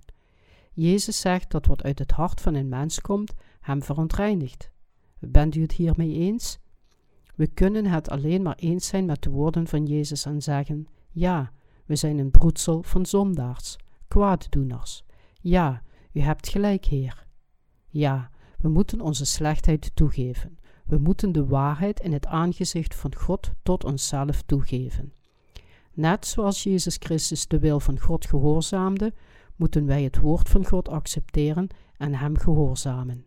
Jezus 0.74 1.20
zegt 1.20 1.50
dat 1.50 1.66
wat 1.66 1.82
uit 1.82 1.98
het 1.98 2.10
hart 2.10 2.40
van 2.40 2.54
een 2.54 2.68
mens 2.68 3.00
komt, 3.00 3.32
hem 3.60 3.82
verontreinigt. 3.82 4.70
Bent 5.18 5.54
u 5.54 5.62
het 5.62 5.72
hiermee 5.72 6.14
eens? 6.14 6.58
We 7.34 7.46
kunnen 7.46 7.86
het 7.86 8.10
alleen 8.10 8.42
maar 8.42 8.56
eens 8.56 8.86
zijn 8.86 9.04
met 9.04 9.22
de 9.22 9.30
woorden 9.30 9.66
van 9.66 9.86
Jezus 9.86 10.24
en 10.24 10.42
zeggen: 10.42 10.86
Ja, 11.10 11.52
we 11.84 11.96
zijn 11.96 12.18
een 12.18 12.30
broedsel 12.30 12.82
van 12.82 13.06
zondaars, 13.06 13.76
kwaaddoeners. 14.08 15.04
Ja, 15.40 15.82
u 16.12 16.20
hebt 16.20 16.48
gelijk, 16.48 16.84
Heer. 16.84 17.26
Ja, 17.88 18.30
we 18.58 18.68
moeten 18.68 19.00
onze 19.00 19.24
slechtheid 19.24 19.90
toegeven. 19.94 20.58
We 20.84 20.98
moeten 20.98 21.32
de 21.32 21.46
waarheid 21.46 22.00
in 22.00 22.12
het 22.12 22.26
aangezicht 22.26 22.94
van 22.94 23.14
God 23.14 23.50
tot 23.62 23.84
onszelf 23.84 24.42
toegeven. 24.42 25.12
Net 25.92 26.26
zoals 26.26 26.62
Jezus 26.62 26.96
Christus 26.98 27.48
de 27.48 27.58
wil 27.58 27.80
van 27.80 28.00
God 28.00 28.26
gehoorzaamde, 28.26 29.14
moeten 29.56 29.86
wij 29.86 30.02
het 30.02 30.18
woord 30.18 30.48
van 30.48 30.66
God 30.66 30.88
accepteren 30.88 31.68
en 31.96 32.14
Hem 32.14 32.38
gehoorzamen. 32.38 33.24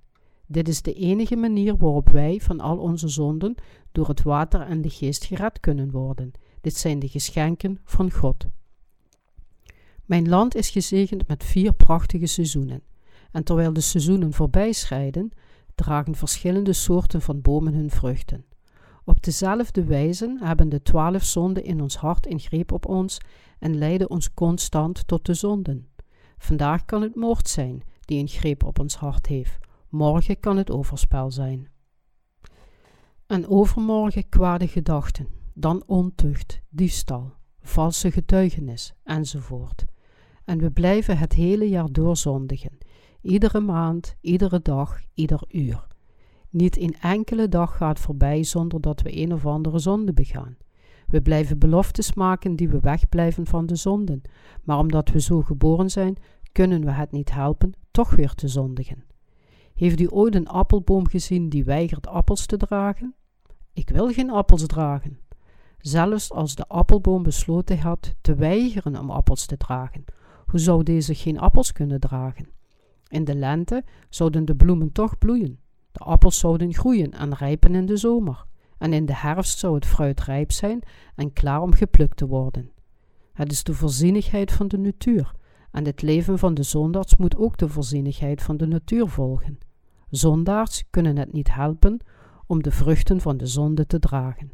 Dit 0.48 0.68
is 0.68 0.82
de 0.82 0.94
enige 0.94 1.36
manier 1.36 1.78
waarop 1.78 2.10
wij 2.10 2.40
van 2.42 2.60
al 2.60 2.78
onze 2.78 3.08
zonden 3.08 3.56
door 3.92 4.08
het 4.08 4.24
water 4.24 4.62
en 4.62 4.82
de 4.82 4.90
geest 4.90 5.26
gered 5.26 5.60
kunnen 5.60 5.92
worden. 5.92 6.32
Dit 6.62 6.76
zijn 6.76 7.00
de 7.00 7.08
geschenken 7.08 7.80
van 7.84 8.12
God. 8.12 8.48
Mijn 10.06 10.30
land 10.30 10.56
is 10.56 10.70
gezegend 10.70 11.28
met 11.28 11.44
vier 11.44 11.74
prachtige 11.74 12.26
seizoenen. 12.26 12.82
En 13.32 13.44
terwijl 13.44 13.74
de 13.74 13.82
seizoenen 13.82 14.34
voorbij 14.34 14.72
schrijden, 14.72 15.32
dragen 15.76 16.16
verschillende 16.16 16.74
soorten 16.74 17.22
van 17.22 17.42
bomen 17.42 17.74
hun 17.74 17.90
vruchten. 17.90 18.46
Op 19.04 19.24
dezelfde 19.24 19.84
wijze 19.84 20.38
hebben 20.40 20.70
de 20.70 20.82
twaalf 20.82 21.24
zonden 21.24 21.63
in 21.63 21.82
ons 21.82 21.96
hart 21.98 22.32
een 22.32 22.40
greep 22.40 22.72
op 22.72 22.86
ons 22.86 23.18
en 23.60 23.78
leiden 23.78 24.10
ons 24.10 24.34
constant 24.34 25.08
tot 25.08 25.26
de 25.26 25.34
zonden. 25.34 25.88
Vandaag 26.38 26.86
kan 26.86 27.02
het 27.02 27.15
moord 27.15 27.47
zijn 27.47 27.84
die 28.00 28.19
een 28.19 28.28
greep 28.28 28.63
op 28.63 28.80
ons 28.80 28.95
hart 28.95 29.28
heeft. 29.28 29.58
Morgen 29.89 30.39
kan 30.39 30.58
het 30.58 30.71
overspel 30.71 31.32
zijn. 31.32 31.69
En 33.28 33.47
overmorgen 33.47 34.30
kwade 34.30 34.67
gedachten, 34.67 35.28
dan 35.54 35.84
ontucht, 35.86 36.62
diefstal, 36.69 37.34
valse 37.62 38.12
getuigenis 38.12 38.93
enzovoort. 39.04 39.86
En 40.45 40.58
we 40.58 40.71
blijven 40.71 41.17
het 41.17 41.34
hele 41.34 41.69
jaar 41.69 41.91
door 41.91 42.17
zondigen, 42.17 42.78
iedere 43.21 43.60
maand, 43.60 44.15
iedere 44.21 44.62
dag, 44.62 45.02
ieder 45.13 45.43
uur. 45.47 45.88
Niet 46.50 46.78
een 46.78 46.95
enkele 47.02 47.47
dag 47.47 47.78
gaat 47.78 48.00
voorbij 48.00 48.43
zonder 48.43 48.82
dat 48.82 49.02
we 49.02 49.17
een 49.17 49.34
of 49.34 49.45
andere 49.45 49.80
zonde 49.80 50.13
begaan. 50.13 50.58
We 51.08 51.22
blijven 51.22 51.60
beloftes 51.60 52.13
maken 52.13 52.56
die 52.56 52.70
we 52.70 52.80
wegblijven 52.80 53.46
van 53.46 53.65
de 53.65 53.76
zonden, 53.76 54.22
maar 54.63 54.78
omdat 54.78 55.10
we 55.10 55.22
zo 55.22 55.41
geboren 55.41 55.89
zijn, 55.89 56.17
kunnen 56.52 56.86
we 56.86 56.91
het 56.91 57.12
niet 57.12 57.32
helpen 57.32 57.74
toch 57.91 58.15
weer 58.15 58.34
te 58.34 58.48
zondigen. 58.48 59.04
Heeft 59.74 60.00
u 60.00 60.08
ooit 60.10 60.36
een 60.36 60.48
appelboom 60.48 61.08
gezien 61.08 61.50
die 61.50 61.63
weigert 61.63 62.08
appels 62.08 62.46
te 62.46 62.58
dragen? 62.58 63.15
Ik 63.74 63.89
wil 63.89 64.12
geen 64.12 64.30
appels 64.30 64.65
dragen. 64.65 65.20
Zelfs 65.78 66.32
als 66.32 66.56
de 66.56 66.67
appelboom 66.67 67.24
besloten 67.24 67.80
had 67.80 68.15
te 68.22 68.36
weigeren 68.36 69.00
om 69.00 69.10
appels 69.10 69.46
te 69.46 69.58
dragen, 69.58 70.04
hoe 70.46 70.60
zou 70.60 70.84
deze 70.84 71.15
geen 71.15 71.39
appels 71.39 71.72
kunnen 71.72 72.00
dragen? 72.00 72.50
In 73.08 73.24
de 73.24 73.36
lente 73.36 73.84
zouden 74.10 74.46
de 74.46 74.56
bloemen 74.56 74.91
toch 74.91 75.17
bloeien. 75.17 75.60
De 75.91 76.00
appels 76.00 76.39
zouden 76.39 76.74
groeien 76.74 77.12
en 77.12 77.36
rijpen 77.36 77.76
in 77.76 77.86
de 77.86 77.98
zomer. 77.98 78.46
En 78.78 78.94
in 78.94 79.06
de 79.06 79.16
herfst 79.16 79.60
zou 79.60 79.76
het 79.76 79.86
fruit 79.86 80.22
rijp 80.22 80.52
zijn 80.52 80.84
en 81.16 81.34
klaar 81.34 81.62
om 81.62 81.74
geplukt 81.74 82.18
te 82.18 82.28
worden. 82.28 82.72
Het 83.34 83.52
is 83.52 83.63
de 83.63 83.74
voorzienigheid 83.74 84.52
van 84.52 84.68
de 84.68 84.78
natuur. 84.78 85.32
En 85.72 85.86
het 85.86 86.02
leven 86.02 86.40
van 86.40 86.54
de 86.54 86.63
zondaars 86.63 87.16
moet 87.16 87.38
ook 87.38 87.58
de 87.58 87.70
voorzienigheid 87.70 88.42
van 88.42 88.58
de 88.58 88.68
natuur 88.68 89.08
volgen. 89.08 89.58
Zondaars 90.10 90.84
kunnen 90.90 91.18
het 91.18 91.34
niet 91.34 91.54
helpen 91.54 92.00
om 92.48 92.63
de 92.63 92.72
vruchten 92.72 93.22
van 93.22 93.38
de 93.38 93.46
zonde 93.46 93.86
te 93.86 94.00
dragen. 94.00 94.52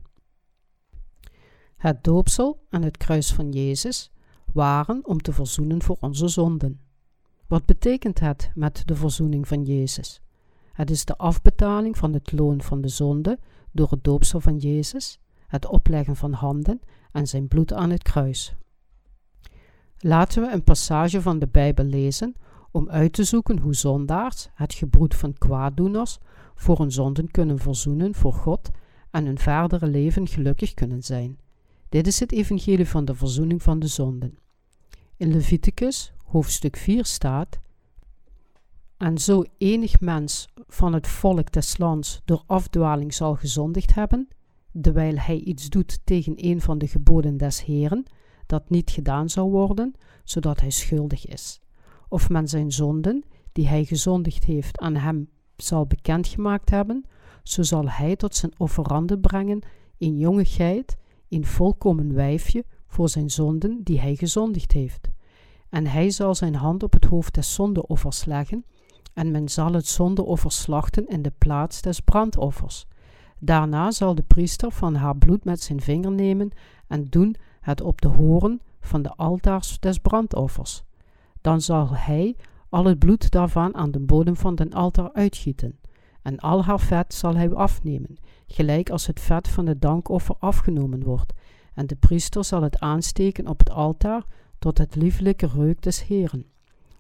Het 1.77 2.03
doopsel 2.03 2.65
en 2.69 2.83
het 2.83 2.97
kruis 2.97 3.33
van 3.33 3.51
Jezus 3.51 4.12
waren 4.53 5.05
om 5.05 5.21
te 5.21 5.33
verzoenen 5.33 5.81
voor 5.81 5.97
onze 5.99 6.27
zonden. 6.27 6.79
Wat 7.47 7.65
betekent 7.65 8.19
het 8.19 8.51
met 8.55 8.81
de 8.86 8.95
verzoening 8.95 9.47
van 9.47 9.63
Jezus? 9.63 10.21
Het 10.73 10.89
is 10.89 11.05
de 11.05 11.17
afbetaling 11.17 11.97
van 11.97 12.13
het 12.13 12.31
loon 12.31 12.62
van 12.62 12.81
de 12.81 12.88
zonde 12.88 13.39
door 13.73 13.89
het 13.89 14.03
doopsel 14.03 14.39
van 14.39 14.57
Jezus, 14.57 15.19
het 15.47 15.65
opleggen 15.65 16.15
van 16.15 16.33
handen 16.33 16.81
en 17.12 17.27
zijn 17.27 17.47
bloed 17.47 17.73
aan 17.73 17.89
het 17.89 18.03
kruis. 18.03 18.55
Laten 19.97 20.41
we 20.41 20.51
een 20.51 20.63
passage 20.63 21.21
van 21.21 21.39
de 21.39 21.47
Bijbel 21.47 21.86
lezen 21.86 22.36
om 22.71 22.89
uit 22.89 23.13
te 23.13 23.23
zoeken 23.23 23.59
hoe 23.59 23.75
zondaars, 23.75 24.49
het 24.53 24.73
gebroed 24.73 25.15
van 25.15 25.33
kwaaddoeners, 25.33 26.17
voor 26.55 26.77
hun 26.77 26.91
zonden 26.91 27.31
kunnen 27.31 27.59
verzoenen 27.59 28.15
voor 28.15 28.33
God 28.33 28.69
en 29.12 29.25
hun 29.25 29.38
verdere 29.38 29.88
leven 29.88 30.27
gelukkig 30.27 30.73
kunnen 30.73 31.03
zijn. 31.03 31.39
Dit 31.89 32.07
is 32.07 32.19
het 32.19 32.31
evangelie 32.31 32.88
van 32.88 33.05
de 33.05 33.15
verzoening 33.15 33.63
van 33.63 33.79
de 33.79 33.88
zonden. 33.88 34.38
In 35.17 35.31
Leviticus 35.31 36.13
hoofdstuk 36.25 36.77
4 36.77 37.05
staat: 37.05 37.59
En 39.03 39.17
zo 39.17 39.43
enig 39.57 39.99
mens 39.99 40.47
van 40.67 40.93
het 40.93 41.07
volk 41.07 41.51
des 41.51 41.77
lands 41.77 42.21
door 42.25 42.43
afdwaling 42.45 43.13
zal 43.13 43.35
gezondigd 43.35 43.93
hebben, 43.93 44.27
terwijl 44.81 45.15
hij 45.17 45.39
iets 45.39 45.69
doet 45.69 45.99
tegen 46.03 46.33
een 46.35 46.61
van 46.61 46.77
de 46.77 46.87
geboden 46.87 47.37
des 47.37 47.63
Heren, 47.63 48.05
dat 48.45 48.69
niet 48.69 48.91
gedaan 48.91 49.29
zou 49.29 49.49
worden, 49.51 49.93
zodat 50.23 50.59
hij 50.59 50.69
schuldig 50.69 51.25
is. 51.27 51.59
Of 52.09 52.29
men 52.29 52.47
zijn 52.47 52.71
zonden, 52.71 53.23
die 53.51 53.67
hij 53.67 53.85
gezondigd 53.85 54.43
heeft, 54.43 54.79
aan 54.79 54.95
hem 54.95 55.29
zal 55.55 55.87
bekendgemaakt 55.87 56.69
hebben, 56.69 57.05
zo 57.43 57.63
zal 57.63 57.89
hij 57.89 58.15
tot 58.15 58.36
zijn 58.36 58.53
offerande 58.57 59.19
brengen 59.19 59.59
een 59.97 60.17
jonge 60.17 60.45
geit, 60.45 60.97
een 61.30 61.45
volkomen 61.45 62.13
wijfje, 62.13 62.65
voor 62.88 63.09
zijn 63.09 63.30
zonden 63.30 63.84
die 63.84 63.99
hij 63.99 64.15
gezondigd 64.15 64.71
heeft. 64.71 65.09
En 65.69 65.88
hij 65.88 66.09
zal 66.09 66.36
zijn 66.36 66.55
hand 66.55 66.84
op 66.84 66.93
het 66.93 67.05
hoofd 67.05 67.34
des 67.34 67.53
zondeoffers 67.53 68.25
leggen, 68.25 68.65
en 69.14 69.32
men 69.32 69.49
zal 69.49 69.74
het 69.74 69.88
zondeoffer 69.88 70.51
slachten 70.51 71.07
in 71.07 71.22
de 71.22 71.34
plaats 71.38 71.82
des 71.82 71.99
brandoffers. 71.99 72.86
Daarna 73.39 73.91
zal 73.91 74.16
de 74.16 74.24
priester 74.24 74.72
van 74.72 74.95
haar 74.95 75.18
bloed 75.18 75.43
met 75.43 75.61
zijn 75.61 75.82
vinger 75.82 76.11
nemen 76.11 76.51
en 76.88 77.05
doen 77.09 77.36
het 77.61 77.82
op 77.82 78.01
de 78.01 78.07
horen 78.07 78.61
van 78.82 79.01
de 79.01 79.09
altaars 79.09 79.80
des 79.80 79.97
brandoffers. 79.97 80.84
Dan 81.41 81.61
zal 81.61 81.88
hij 81.91 82.36
al 82.70 82.86
het 82.86 82.99
bloed 82.99 83.32
daarvan 83.32 83.76
aan 83.76 83.91
de 83.91 83.99
bodem 83.99 84.36
van 84.36 84.55
den 84.55 84.74
altaar 84.74 85.11
uitgieten, 85.14 85.80
en 86.22 86.39
al 86.39 86.64
haar 86.64 86.80
vet 86.80 87.14
zal 87.14 87.36
hij 87.36 87.53
afnemen, 87.53 88.18
gelijk 88.47 88.89
als 88.89 89.07
het 89.07 89.20
vet 89.20 89.47
van 89.47 89.66
het 89.66 89.82
dankoffer 89.82 90.36
afgenomen 90.39 91.03
wordt, 91.03 91.34
en 91.74 91.88
de 91.88 91.95
priester 91.95 92.45
zal 92.45 92.61
het 92.61 92.80
aansteken 92.80 93.47
op 93.47 93.59
het 93.59 93.70
altaar 93.70 94.26
tot 94.59 94.78
het 94.78 94.95
lieflijke 94.95 95.47
reuk 95.47 95.82
des 95.82 96.03
Heren. 96.03 96.45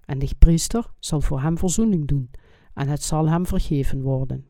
En 0.05 0.19
de 0.19 0.29
priester 0.39 0.93
zal 0.99 1.21
voor 1.21 1.41
hem 1.41 1.57
verzoening 1.57 2.07
doen, 2.07 2.31
en 2.73 2.87
het 2.87 3.03
zal 3.03 3.29
hem 3.29 3.45
vergeven 3.45 4.01
worden. 4.01 4.45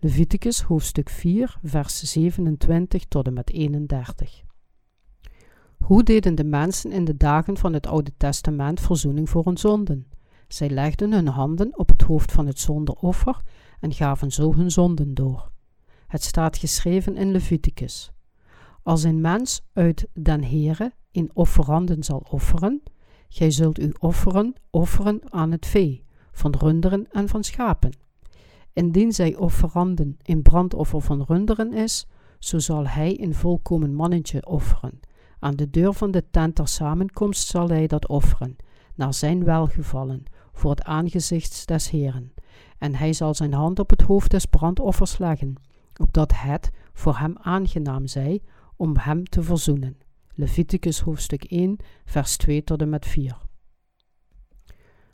Leviticus 0.00 0.60
hoofdstuk 0.60 1.10
4, 1.10 1.58
vers 1.62 2.02
27 2.02 3.04
tot 3.04 3.26
en 3.26 3.32
met 3.32 3.50
31. 3.50 4.44
Hoe 5.78 6.02
deden 6.02 6.34
de 6.34 6.44
mensen 6.44 6.92
in 6.92 7.04
de 7.04 7.16
dagen 7.16 7.56
van 7.56 7.72
het 7.72 7.86
Oude 7.86 8.12
Testament 8.16 8.80
verzoening 8.80 9.30
voor 9.30 9.44
hun 9.44 9.58
zonden? 9.58 10.06
Zij 10.48 10.70
legden 10.70 11.12
hun 11.12 11.28
handen 11.28 11.78
op 11.78 11.88
het 11.88 12.02
hoofd 12.02 12.32
van 12.32 12.46
het 12.46 12.58
zonderoffer 12.58 13.42
en 13.80 13.92
gaven 13.92 14.30
zo 14.30 14.54
hun 14.54 14.70
zonden 14.70 15.14
door. 15.14 15.50
Het 16.06 16.22
staat 16.22 16.56
geschreven 16.56 17.16
in 17.16 17.30
Leviticus. 17.30 18.12
Als 18.82 19.02
een 19.02 19.20
mens 19.20 19.66
uit 19.72 20.06
den 20.12 20.44
Heere 20.44 20.92
in 21.10 21.30
offeranden 21.34 22.04
zal 22.04 22.26
offeren, 22.30 22.82
gij 23.28 23.50
zult 23.50 23.78
u 23.78 23.92
offeren, 23.98 24.54
offeren 24.70 25.32
aan 25.32 25.50
het 25.50 25.66
vee, 25.66 26.04
van 26.32 26.54
runderen 26.58 27.06
en 27.10 27.28
van 27.28 27.44
schapen. 27.44 27.92
Indien 28.72 29.12
zij 29.12 29.36
offeranden 29.36 30.16
in 30.22 30.42
brandoffer 30.42 31.00
van 31.00 31.22
runderen 31.22 31.72
is, 31.72 32.06
zo 32.38 32.58
zal 32.58 32.86
hij 32.86 33.20
een 33.20 33.34
volkomen 33.34 33.94
mannetje 33.94 34.46
offeren. 34.46 35.00
Aan 35.38 35.56
de 35.56 35.70
deur 35.70 35.92
van 35.92 36.10
de 36.10 36.24
tent 36.30 36.56
der 36.56 36.68
samenkomst 36.68 37.46
zal 37.46 37.68
hij 37.68 37.86
dat 37.86 38.08
offeren, 38.08 38.56
naar 38.94 39.14
zijn 39.14 39.44
welgevallen, 39.44 40.24
voor 40.52 40.70
het 40.70 40.82
aangezicht 40.82 41.66
des 41.66 41.90
Heeren. 41.90 42.32
En 42.78 42.94
hij 42.94 43.12
zal 43.12 43.34
zijn 43.34 43.52
hand 43.52 43.78
op 43.78 43.90
het 43.90 44.02
hoofd 44.02 44.30
des 44.30 44.44
brandoffers 44.44 45.18
leggen, 45.18 45.54
opdat 46.00 46.32
het 46.34 46.70
voor 46.92 47.18
hem 47.18 47.34
aangenaam 47.38 48.06
zij 48.06 48.42
om 48.76 48.96
hem 48.96 49.24
te 49.24 49.42
verzoenen. 49.42 49.96
Leviticus 50.38 51.00
hoofdstuk 51.00 51.44
1, 51.44 51.76
vers 52.04 52.36
2 52.36 52.64
tot 52.64 52.80
en 52.80 52.88
met 52.88 53.06
4. 53.06 53.36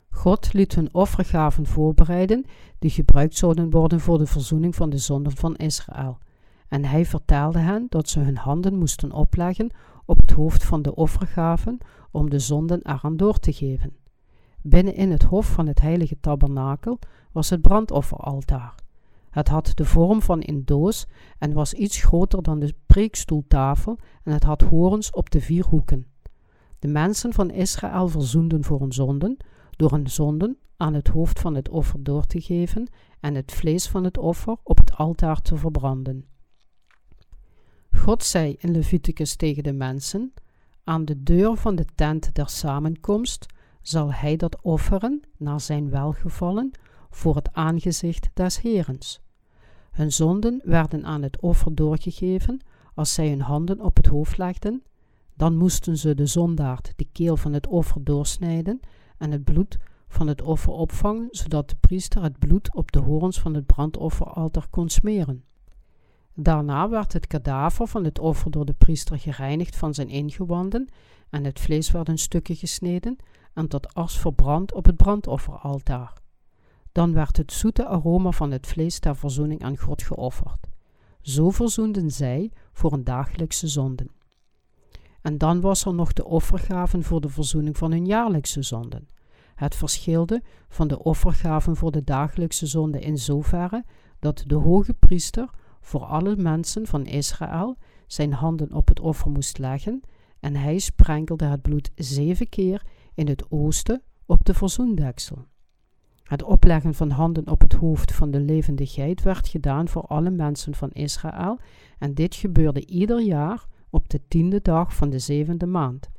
God 0.09 0.53
liet 0.53 0.75
hun 0.75 0.93
offergaven 0.93 1.65
voorbereiden 1.65 2.45
die 2.79 2.89
gebruikt 2.89 3.35
zouden 3.35 3.69
worden 3.69 3.99
voor 3.99 4.17
de 4.17 4.25
verzoening 4.25 4.75
van 4.75 4.89
de 4.89 4.97
zonden 4.97 5.35
van 5.35 5.55
Israël. 5.55 6.17
En 6.67 6.85
hij 6.85 7.05
vertelde 7.05 7.59
hen 7.59 7.85
dat 7.89 8.09
ze 8.09 8.19
hun 8.19 8.37
handen 8.37 8.77
moesten 8.77 9.11
opleggen 9.11 9.71
op 10.05 10.17
het 10.17 10.31
hoofd 10.31 10.63
van 10.63 10.81
de 10.81 10.95
offergaven 10.95 11.77
om 12.11 12.29
de 12.29 12.39
zonden 12.39 12.79
eraan 12.83 13.17
door 13.17 13.39
te 13.39 13.53
geven. 13.53 13.95
Binnen 14.61 14.95
in 14.95 15.11
het 15.11 15.23
hof 15.23 15.45
van 15.45 15.67
het 15.67 15.81
heilige 15.81 16.19
tabernakel 16.19 16.99
was 17.31 17.49
het 17.49 17.61
brandofferaltaar. 17.61 18.75
Het 19.29 19.47
had 19.47 19.71
de 19.75 19.85
vorm 19.85 20.21
van 20.21 20.41
een 20.45 20.65
doos 20.65 21.07
en 21.37 21.53
was 21.53 21.73
iets 21.73 22.03
groter 22.03 22.43
dan 22.43 22.59
de 22.59 22.75
preekstoeltafel 22.93 23.97
en 24.23 24.33
het 24.33 24.43
had 24.43 24.61
horens 24.61 25.11
op 25.11 25.29
de 25.29 25.41
vier 25.41 25.65
hoeken. 25.65 26.05
De 26.79 26.87
mensen 26.87 27.33
van 27.33 27.51
Israël 27.51 28.07
verzoenden 28.07 28.63
voor 28.63 28.79
hun 28.79 28.91
zonden 28.91 29.37
door 29.75 29.91
hun 29.91 30.09
zonden 30.09 30.57
aan 30.77 30.93
het 30.93 31.07
hoofd 31.07 31.39
van 31.39 31.55
het 31.55 31.69
offer 31.69 32.03
door 32.03 32.25
te 32.25 32.41
geven 32.41 32.89
en 33.19 33.35
het 33.35 33.51
vlees 33.51 33.87
van 33.87 34.03
het 34.03 34.17
offer 34.17 34.55
op 34.63 34.77
het 34.77 34.97
altaar 34.97 35.41
te 35.41 35.57
verbranden. 35.57 36.25
God 37.91 38.23
zei 38.23 38.55
in 38.59 38.71
Leviticus 38.71 39.35
tegen 39.35 39.63
de 39.63 39.73
mensen: 39.73 40.33
Aan 40.83 41.05
de 41.05 41.23
deur 41.23 41.55
van 41.55 41.75
de 41.75 41.85
tent 41.95 42.35
der 42.35 42.49
samenkomst 42.49 43.45
zal 43.81 44.13
hij 44.13 44.35
dat 44.35 44.61
offeren 44.61 45.21
naar 45.37 45.61
zijn 45.61 45.89
welgevallen 45.89 46.71
voor 47.09 47.35
het 47.35 47.53
aangezicht 47.53 48.29
des 48.33 48.61
Herens. 48.61 49.21
Hun 49.91 50.11
zonden 50.11 50.61
werden 50.63 51.05
aan 51.05 51.21
het 51.21 51.39
offer 51.39 51.75
doorgegeven 51.75 52.61
als 52.93 53.13
zij 53.13 53.29
hun 53.29 53.41
handen 53.41 53.81
op 53.81 53.97
het 53.97 54.05
hoofd 54.07 54.37
legden. 54.37 54.83
Dan 55.33 55.57
moesten 55.57 55.97
ze 55.97 56.15
de 56.15 56.25
zondaard 56.25 56.93
de 56.95 57.07
keel 57.11 57.37
van 57.37 57.53
het 57.53 57.67
offer 57.67 58.03
doorsnijden 58.03 58.79
en 59.17 59.31
het 59.31 59.43
bloed 59.43 59.77
van 60.07 60.27
het 60.27 60.41
offer 60.41 60.71
opvangen, 60.71 61.27
zodat 61.31 61.69
de 61.69 61.75
priester 61.75 62.23
het 62.23 62.39
bloed 62.39 62.75
op 62.75 62.91
de 62.91 62.99
horens 62.99 63.39
van 63.39 63.53
het 63.53 63.65
brandofferaltaar 63.65 64.67
kon 64.69 64.89
smeren. 64.89 65.43
Daarna 66.35 66.89
werd 66.89 67.13
het 67.13 67.27
kadaver 67.27 67.87
van 67.87 68.03
het 68.03 68.19
offer 68.19 68.51
door 68.51 68.65
de 68.65 68.73
priester 68.73 69.19
gereinigd 69.19 69.75
van 69.75 69.93
zijn 69.93 70.09
ingewanden 70.09 70.89
en 71.29 71.43
het 71.43 71.59
vlees 71.59 71.91
werd 71.91 72.09
in 72.09 72.17
stukken 72.17 72.55
gesneden 72.55 73.17
en 73.53 73.67
tot 73.67 73.93
as 73.93 74.19
verbrand 74.19 74.73
op 74.73 74.85
het 74.85 74.97
brandofferaltaar. 74.97 76.13
Dan 76.91 77.13
werd 77.13 77.37
het 77.37 77.51
zoete 77.51 77.85
aroma 77.85 78.31
van 78.31 78.51
het 78.51 78.67
vlees 78.67 78.99
ter 78.99 79.15
verzoening 79.15 79.63
aan 79.63 79.77
God 79.77 80.03
geofferd. 80.03 80.67
Zo 81.21 81.49
verzoenden 81.49 82.11
zij 82.11 82.51
voor 82.73 82.93
een 82.93 83.03
dagelijkse 83.03 83.67
zonden. 83.67 84.09
En 85.21 85.37
dan 85.37 85.61
was 85.61 85.85
er 85.85 85.93
nog 85.93 86.13
de 86.13 86.25
offergaven 86.25 87.03
voor 87.03 87.21
de 87.21 87.29
verzoening 87.29 87.77
van 87.77 87.91
hun 87.91 88.05
jaarlijkse 88.05 88.61
zonden. 88.61 89.07
Het 89.55 89.75
verschilde 89.75 90.41
van 90.69 90.87
de 90.87 91.03
offergaven 91.03 91.75
voor 91.75 91.91
de 91.91 92.03
dagelijkse 92.03 92.65
zonde 92.65 92.99
in 92.99 93.17
zoverre 93.17 93.85
dat 94.19 94.43
de 94.47 94.55
hoge 94.55 94.93
priester 94.93 95.49
voor 95.81 96.03
alle 96.03 96.35
mensen 96.35 96.87
van 96.87 97.05
Israël 97.05 97.77
zijn 98.07 98.33
handen 98.33 98.73
op 98.73 98.87
het 98.87 98.99
offer 98.99 99.31
moest 99.31 99.57
leggen 99.57 100.01
en 100.39 100.55
hij 100.55 100.79
sprenkelde 100.79 101.45
het 101.45 101.61
bloed 101.61 101.91
zeven 101.95 102.49
keer 102.49 102.85
in 103.13 103.27
het 103.27 103.51
oosten 103.51 104.01
op 104.25 104.45
de 104.45 104.53
verzoendeksel. 104.53 105.45
Het 106.23 106.43
opleggen 106.43 106.93
van 106.93 107.09
handen 107.09 107.47
op 107.47 107.61
het 107.61 107.73
hoofd 107.73 108.11
van 108.11 108.31
de 108.31 108.39
levende 108.39 108.85
geit 108.85 109.23
werd 109.23 109.47
gedaan 109.47 109.87
voor 109.87 110.01
alle 110.01 110.29
mensen 110.29 110.75
van 110.75 110.91
Israël 110.91 111.59
en 111.97 112.13
dit 112.13 112.35
gebeurde 112.35 112.85
ieder 112.85 113.21
jaar 113.21 113.65
op 113.89 114.09
de 114.09 114.21
tiende 114.27 114.61
dag 114.61 114.95
van 114.95 115.09
de 115.09 115.19
zevende 115.19 115.65
maand. 115.65 116.09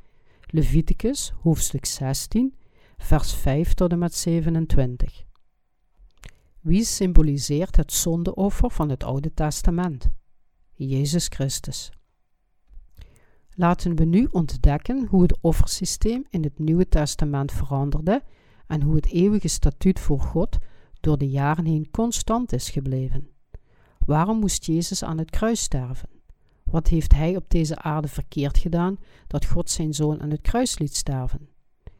Leviticus 0.45 1.33
hoofdstuk 1.41 1.85
16, 1.85 2.55
vers 2.97 3.33
5 3.33 3.73
tot 3.73 3.91
en 3.91 3.99
met 3.99 4.15
27. 4.15 5.25
Wie 6.59 6.83
symboliseert 6.83 7.75
het 7.75 7.93
zondeoffer 7.93 8.71
van 8.71 8.89
het 8.89 9.03
Oude 9.03 9.33
Testament? 9.33 10.09
Jezus 10.73 11.27
Christus. 11.27 11.91
Laten 13.53 13.95
we 13.95 14.05
nu 14.05 14.27
ontdekken 14.31 15.07
hoe 15.07 15.21
het 15.21 15.37
offersysteem 15.41 16.25
in 16.29 16.43
het 16.43 16.59
Nieuwe 16.59 16.87
Testament 16.87 17.51
veranderde 17.51 18.23
en 18.67 18.81
hoe 18.81 18.95
het 18.95 19.11
eeuwige 19.11 19.47
statuut 19.47 19.99
voor 19.99 20.21
God 20.21 20.57
door 20.99 21.17
de 21.17 21.29
jaren 21.29 21.65
heen 21.65 21.91
constant 21.91 22.53
is 22.53 22.69
gebleven. 22.69 23.29
Waarom 24.05 24.39
moest 24.39 24.65
Jezus 24.65 25.03
aan 25.03 25.17
het 25.17 25.29
kruis 25.29 25.61
sterven? 25.61 26.09
Wat 26.63 26.87
heeft 26.87 27.13
hij 27.13 27.35
op 27.35 27.49
deze 27.49 27.77
aarde 27.77 28.07
verkeerd 28.07 28.57
gedaan 28.57 28.97
dat 29.27 29.45
God 29.45 29.69
zijn 29.69 29.93
zoon 29.93 30.21
aan 30.21 30.29
het 30.29 30.41
kruis 30.41 30.79
liet 30.79 30.95
sterven? 30.95 31.49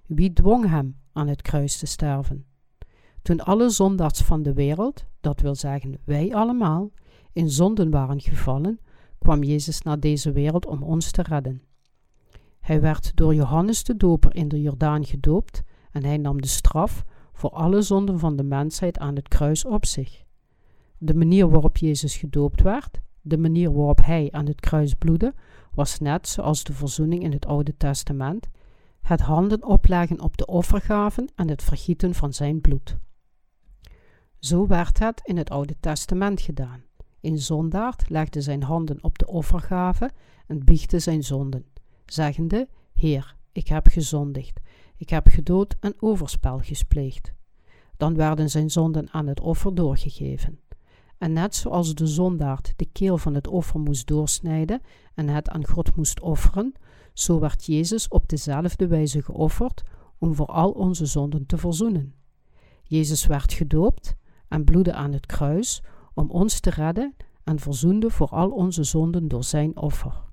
Wie 0.06 0.34
dwong 0.34 0.70
hem 0.70 0.98
aan 1.14 1.28
het 1.28 1.42
kruis 1.42 1.78
te 1.78 1.86
sterven? 1.86 2.46
Toen 3.22 3.40
alle 3.40 3.70
zondaars 3.70 4.20
van 4.20 4.44
de 4.44 4.54
wereld, 4.54 5.06
dat 5.22 5.42
wil 5.42 5.56
zeggen 5.56 5.98
wij 6.04 6.34
allemaal, 6.34 6.92
in 7.34 7.50
zonden 7.50 7.90
waren 7.90 8.22
gevallen, 8.22 8.80
kwam 9.18 9.44
Jezus 9.44 9.82
naar 9.82 10.00
deze 10.00 10.32
wereld 10.32 10.66
om 10.66 10.84
ons 10.84 11.12
te 11.12 11.22
redden. 11.22 11.62
Hij 12.60 12.82
werd 12.82 13.12
door 13.16 13.36
Johannes 13.36 13.84
de 13.84 13.98
Doper 13.98 14.36
in 14.36 14.48
de 14.48 14.62
Jordaan 14.62 15.06
gedoopt 15.06 15.64
en 15.96 16.04
hij 16.04 16.18
nam 16.18 16.42
de 16.42 16.48
straf 16.48 17.04
voor 17.34 17.50
alle 17.50 17.82
zonden 17.82 18.20
van 18.20 18.36
de 18.36 18.44
mensheid 18.44 19.00
aan 19.00 19.16
het 19.16 19.28
kruis 19.28 19.66
op 19.66 19.86
zich. 19.86 20.24
De 20.98 21.14
manier 21.14 21.50
waarop 21.50 21.78
Jezus 21.78 22.18
gedoopt 22.18 22.62
werd, 22.62 23.00
de 23.22 23.38
manier 23.38 23.74
waarop 23.74 24.06
hij 24.06 24.28
aan 24.32 24.46
het 24.46 24.60
kruis 24.60 24.94
bloedde, 24.94 25.34
was 25.74 26.00
net 26.00 26.28
zoals 26.28 26.64
de 26.64 26.74
verzoening 26.74 27.24
in 27.24 27.32
het 27.32 27.46
Oude 27.46 27.78
Testament, 27.78 28.48
het 29.02 29.22
handen 29.22 29.64
opleggen 29.64 30.22
op 30.22 30.38
de 30.38 30.46
offergaven 30.46 31.32
en 31.36 31.50
het 31.50 31.64
vergieten 31.64 32.14
van 32.14 32.34
zijn 32.34 32.62
bloed. 32.62 32.98
Zo 34.40 34.68
werd 34.68 35.00
het 35.00 35.22
in 35.24 35.38
het 35.38 35.50
Oude 35.50 35.76
Testament 35.80 36.42
gedaan. 36.42 36.84
Een 37.22 37.38
zondaard 37.38 38.10
legde 38.10 38.42
zijn 38.42 38.64
handen 38.64 39.04
op 39.04 39.20
de 39.20 39.28
offergave 39.28 40.12
en 40.48 40.64
biechte 40.64 41.00
zijn 41.00 41.24
zonden, 41.24 41.66
zeggende: 42.06 42.68
Heer, 42.94 43.36
ik 43.52 43.68
heb 43.68 43.88
gezondigd, 43.88 44.60
ik 45.06 45.12
heb 45.12 45.28
gedood 45.28 45.76
en 45.80 45.96
overspel 46.00 46.60
gespleegd. 46.60 47.34
Dan 47.98 48.16
werden 48.16 48.50
zijn 48.50 48.70
zonden 48.70 49.12
aan 49.12 49.28
het 49.28 49.40
offer 49.40 49.76
doorgegeven. 49.76 50.60
En 51.18 51.34
net 51.34 51.56
zoals 51.56 51.96
de 51.96 52.08
zondaard 52.08 52.74
de 52.76 52.86
keel 52.86 53.18
van 53.18 53.34
het 53.34 53.48
offer 53.48 53.80
moest 53.80 54.08
doorsnijden 54.08 54.82
en 55.14 55.30
het 55.30 55.50
aan 55.50 55.68
God 55.68 55.96
moest 55.96 56.20
offeren, 56.20 56.74
zo 57.14 57.40
werd 57.40 57.66
Jezus 57.66 58.08
op 58.08 58.30
dezelfde 58.30 58.88
wijze 58.88 59.22
geofferd 59.22 59.84
om 60.18 60.36
voor 60.36 60.46
al 60.46 60.72
onze 60.72 61.06
zonden 61.06 61.46
te 61.46 61.58
verzoenen. 61.58 62.14
Jezus 62.84 63.26
werd 63.26 63.54
gedoopt 63.54 64.16
en 64.48 64.64
bloedde 64.64 64.94
aan 64.94 65.14
het 65.14 65.26
kruis 65.26 65.84
om 66.14 66.30
ons 66.30 66.60
te 66.60 66.70
redden 66.70 67.16
en 67.44 67.60
verzoende 67.60 68.10
voor 68.10 68.30
al 68.30 68.50
onze 68.50 68.84
zonden 68.84 69.28
door 69.28 69.44
zijn 69.44 69.78
offer. 69.78 70.24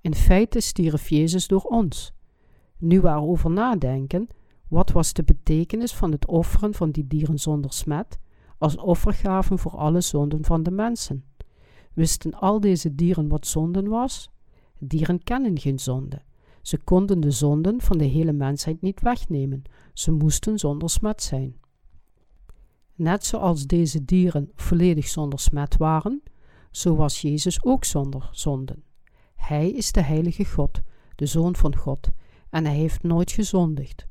In 0.00 0.14
feite 0.14 0.60
stierf 0.60 1.08
Jezus 1.08 1.46
door 1.46 1.62
ons. 1.62 2.14
Nu 2.78 3.00
we 3.00 3.08
erover 3.08 3.50
nadenken, 3.50 4.28
wat 4.68 4.90
was 4.90 5.12
de 5.12 5.22
betekenis 5.22 5.94
van 5.94 6.12
het 6.12 6.26
offeren 6.26 6.74
van 6.74 6.90
die 6.90 7.06
dieren 7.06 7.38
zonder 7.38 7.72
smet 7.72 8.18
als 8.58 8.76
offergaven 8.76 9.58
voor 9.58 9.76
alle 9.76 10.00
zonden 10.00 10.44
van 10.44 10.62
de 10.62 10.70
mensen? 10.70 11.24
Wisten 11.92 12.34
al 12.34 12.60
deze 12.60 12.94
dieren 12.94 13.28
wat 13.28 13.46
zonden 13.46 13.88
was? 13.88 14.30
Dieren 14.78 15.22
kennen 15.22 15.58
geen 15.58 15.78
zonde. 15.78 16.22
Ze 16.62 16.78
konden 16.78 17.20
de 17.20 17.30
zonden 17.30 17.80
van 17.80 17.98
de 17.98 18.04
hele 18.04 18.32
mensheid 18.32 18.80
niet 18.80 19.00
wegnemen. 19.00 19.62
Ze 19.92 20.12
moesten 20.12 20.58
zonder 20.58 20.90
smet 20.90 21.22
zijn. 21.22 21.56
Net 22.94 23.24
zoals 23.24 23.66
deze 23.66 24.04
dieren 24.04 24.50
volledig 24.54 25.08
zonder 25.08 25.38
smet 25.38 25.76
waren, 25.76 26.22
zo 26.70 26.96
was 26.96 27.20
Jezus 27.20 27.64
ook 27.64 27.84
zonder 27.84 28.28
zonden. 28.32 28.82
Hij 29.34 29.70
is 29.70 29.92
de 29.92 30.00
heilige 30.00 30.44
God, 30.44 30.80
de 31.14 31.26
Zoon 31.26 31.56
van 31.56 31.76
God, 31.76 32.10
en 32.50 32.64
hij 32.64 32.74
heeft 32.74 33.02
nooit 33.02 33.32
gezondigd. 33.32 34.06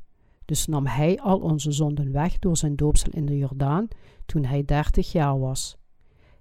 Dus 0.45 0.65
nam 0.65 0.85
hij 0.85 1.19
al 1.19 1.39
onze 1.39 1.71
zonden 1.71 2.11
weg 2.11 2.39
door 2.39 2.57
zijn 2.57 2.75
doopsel 2.75 3.11
in 3.11 3.25
de 3.25 3.37
Jordaan 3.37 3.87
toen 4.25 4.45
hij 4.45 4.63
dertig 4.63 5.11
jaar 5.11 5.39
was. 5.39 5.77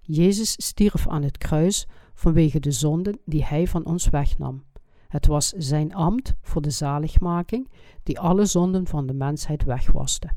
Jezus 0.00 0.54
stierf 0.66 1.08
aan 1.08 1.22
het 1.22 1.38
kruis 1.38 1.86
vanwege 2.14 2.60
de 2.60 2.72
zonden 2.72 3.18
die 3.24 3.44
hij 3.44 3.66
van 3.66 3.86
ons 3.86 4.08
wegnam. 4.08 4.64
Het 5.08 5.26
was 5.26 5.48
zijn 5.48 5.94
ambt 5.94 6.34
voor 6.40 6.62
de 6.62 6.70
zaligmaking 6.70 7.70
die 8.02 8.20
alle 8.20 8.44
zonden 8.44 8.86
van 8.86 9.06
de 9.06 9.12
mensheid 9.12 9.64
wegwaste. 9.64 10.30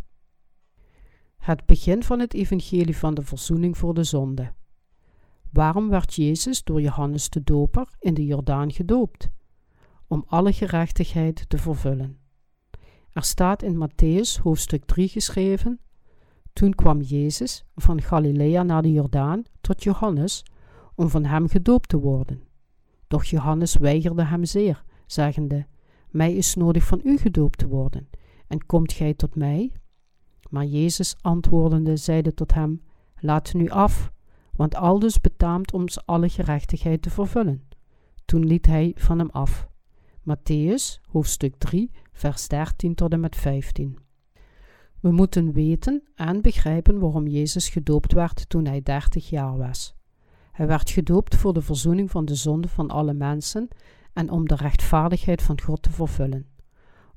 Het 1.37 1.65
begin 1.65 2.03
van 2.03 2.19
het 2.19 2.33
evangelie 2.33 2.97
van 2.97 3.13
de 3.13 3.23
verzoening 3.23 3.77
voor 3.77 3.93
de 3.93 4.03
zonde. 4.03 4.53
Waarom 5.51 5.89
werd 5.89 6.13
Jezus 6.13 6.63
door 6.63 6.81
Johannes 6.81 7.29
de 7.29 7.43
Doper 7.43 7.87
in 7.99 8.13
de 8.13 8.25
Jordaan 8.25 8.71
gedoopt? 8.71 9.29
Om 10.07 10.23
alle 10.27 10.53
gerechtigheid 10.53 11.49
te 11.49 11.57
vervullen. 11.57 12.17
Er 13.11 13.23
staat 13.23 13.63
in 13.63 13.87
Matthäus 13.87 14.41
hoofdstuk 14.41 14.85
3 14.85 15.07
geschreven: 15.07 15.79
Toen 16.53 16.75
kwam 16.75 17.01
Jezus 17.01 17.65
van 17.75 18.01
Galilea 18.01 18.63
naar 18.63 18.81
de 18.81 18.91
Jordaan 18.91 19.43
tot 19.61 19.83
Johannes 19.83 20.45
om 20.95 21.09
van 21.09 21.25
hem 21.25 21.47
gedoopt 21.47 21.89
te 21.89 21.99
worden. 21.99 22.43
Doch 23.07 23.23
Johannes 23.23 23.75
weigerde 23.75 24.23
hem 24.23 24.45
zeer, 24.45 24.83
zeggende: 25.05 25.67
Mij 26.09 26.35
is 26.35 26.55
nodig 26.55 26.83
van 26.83 27.01
u 27.03 27.17
gedoopt 27.17 27.57
te 27.57 27.67
worden, 27.67 28.09
en 28.47 28.65
komt 28.65 28.93
gij 28.93 29.13
tot 29.13 29.35
mij? 29.35 29.71
Maar 30.49 30.65
Jezus 30.65 31.15
antwoordende 31.21 31.97
zeide 31.97 32.33
tot 32.33 32.53
hem: 32.53 32.81
Laat 33.19 33.53
nu 33.53 33.69
af, 33.69 34.11
want 34.51 34.75
aldus 34.75 35.21
betaamt 35.21 35.73
ons 35.73 36.05
alle 36.05 36.29
gerechtigheid 36.29 37.01
te 37.01 37.09
vervullen. 37.09 37.67
Toen 38.25 38.45
liet 38.45 38.65
hij 38.65 38.91
van 38.95 39.19
hem 39.19 39.29
af. 39.29 39.67
Matthäus, 40.27 40.99
hoofdstuk 41.09 41.55
3, 41.57 41.91
vers 42.11 42.47
13 42.47 42.95
tot 42.95 43.11
en 43.11 43.19
met 43.19 43.35
15. 43.35 43.97
We 44.99 45.11
moeten 45.11 45.53
weten 45.53 46.03
en 46.15 46.41
begrijpen 46.41 46.99
waarom 46.99 47.27
Jezus 47.27 47.69
gedoopt 47.69 48.13
werd 48.13 48.49
toen 48.49 48.65
hij 48.65 48.81
30 48.81 49.29
jaar 49.29 49.57
was. 49.57 49.95
Hij 50.51 50.67
werd 50.67 50.89
gedoopt 50.89 51.35
voor 51.35 51.53
de 51.53 51.61
verzoening 51.61 52.11
van 52.11 52.25
de 52.25 52.35
zonde 52.35 52.67
van 52.67 52.89
alle 52.89 53.13
mensen 53.13 53.67
en 54.13 54.29
om 54.29 54.47
de 54.47 54.55
rechtvaardigheid 54.55 55.41
van 55.41 55.61
God 55.61 55.81
te 55.81 55.91
vervullen. 55.91 56.45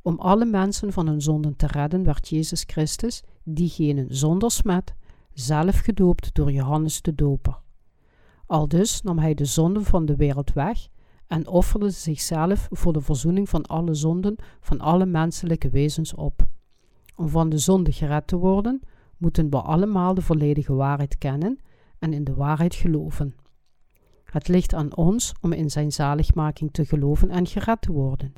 Om 0.03 0.19
alle 0.19 0.45
mensen 0.45 0.93
van 0.93 1.07
hun 1.07 1.21
zonden 1.21 1.57
te 1.57 1.67
redden 1.67 2.05
werd 2.05 2.29
Jezus 2.29 2.65
Christus, 2.67 3.23
diegene 3.45 4.07
zonder 4.09 4.51
smet, 4.51 4.95
zelf 5.33 5.79
gedoopt 5.79 6.35
door 6.35 6.53
Johannes 6.53 7.03
de 7.03 7.15
Doper. 7.15 7.61
Aldus 8.47 9.03
nam 9.03 9.19
hij 9.19 9.35
de 9.35 9.45
zonden 9.45 9.85
van 9.85 10.07
de 10.07 10.17
wereld 10.17 10.53
weg 10.53 10.89
en 11.31 11.47
offerde 11.47 11.91
zichzelf 11.91 12.69
voor 12.71 12.93
de 12.93 13.01
verzoening 13.01 13.49
van 13.49 13.67
alle 13.67 13.95
zonden 13.95 14.37
van 14.61 14.81
alle 14.81 15.07
menselijke 15.07 15.69
wezens 15.69 16.15
op. 16.15 16.47
Om 17.17 17.29
van 17.29 17.49
de 17.49 17.59
zonde 17.59 17.93
gered 17.93 18.27
te 18.27 18.37
worden, 18.37 18.81
moeten 19.17 19.51
we 19.51 19.61
allemaal 19.61 20.15
de 20.15 20.23
volledige 20.23 20.75
waarheid 20.75 21.19
kennen 21.19 21.59
en 21.99 22.13
in 22.13 22.25
de 22.25 22.35
waarheid 22.35 22.75
geloven. 22.75 23.35
Het 24.25 24.49
ligt 24.49 24.75
aan 24.75 24.97
ons 24.97 25.33
om 25.41 25.53
in 25.53 25.71
zijn 25.71 25.93
zaligmaking 25.93 26.73
te 26.73 26.85
geloven 26.85 27.31
en 27.31 27.47
gered 27.47 27.83
te 27.83 27.93
worden. 27.93 28.33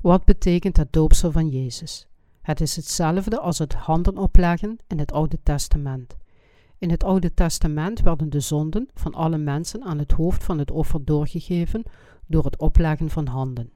Wat 0.00 0.24
betekent 0.24 0.76
het 0.76 0.92
doopsel 0.92 1.32
van 1.32 1.48
Jezus? 1.48 2.06
Het 2.42 2.60
is 2.60 2.76
hetzelfde 2.76 3.40
als 3.40 3.58
het 3.58 3.74
handen 3.74 4.18
opleggen 4.18 4.78
in 4.86 4.98
het 4.98 5.12
Oude 5.12 5.38
Testament. 5.42 6.16
In 6.78 6.90
het 6.90 7.04
Oude 7.04 7.34
Testament 7.34 8.00
werden 8.00 8.30
de 8.30 8.40
zonden 8.40 8.88
van 8.94 9.14
alle 9.14 9.38
mensen 9.38 9.82
aan 9.82 9.98
het 9.98 10.12
hoofd 10.12 10.44
van 10.44 10.58
het 10.58 10.70
offer 10.70 11.04
doorgegeven 11.04 11.82
door 12.32 12.44
het 12.44 12.58
opleggen 12.58 13.10
van 13.10 13.26
handen. 13.26 13.70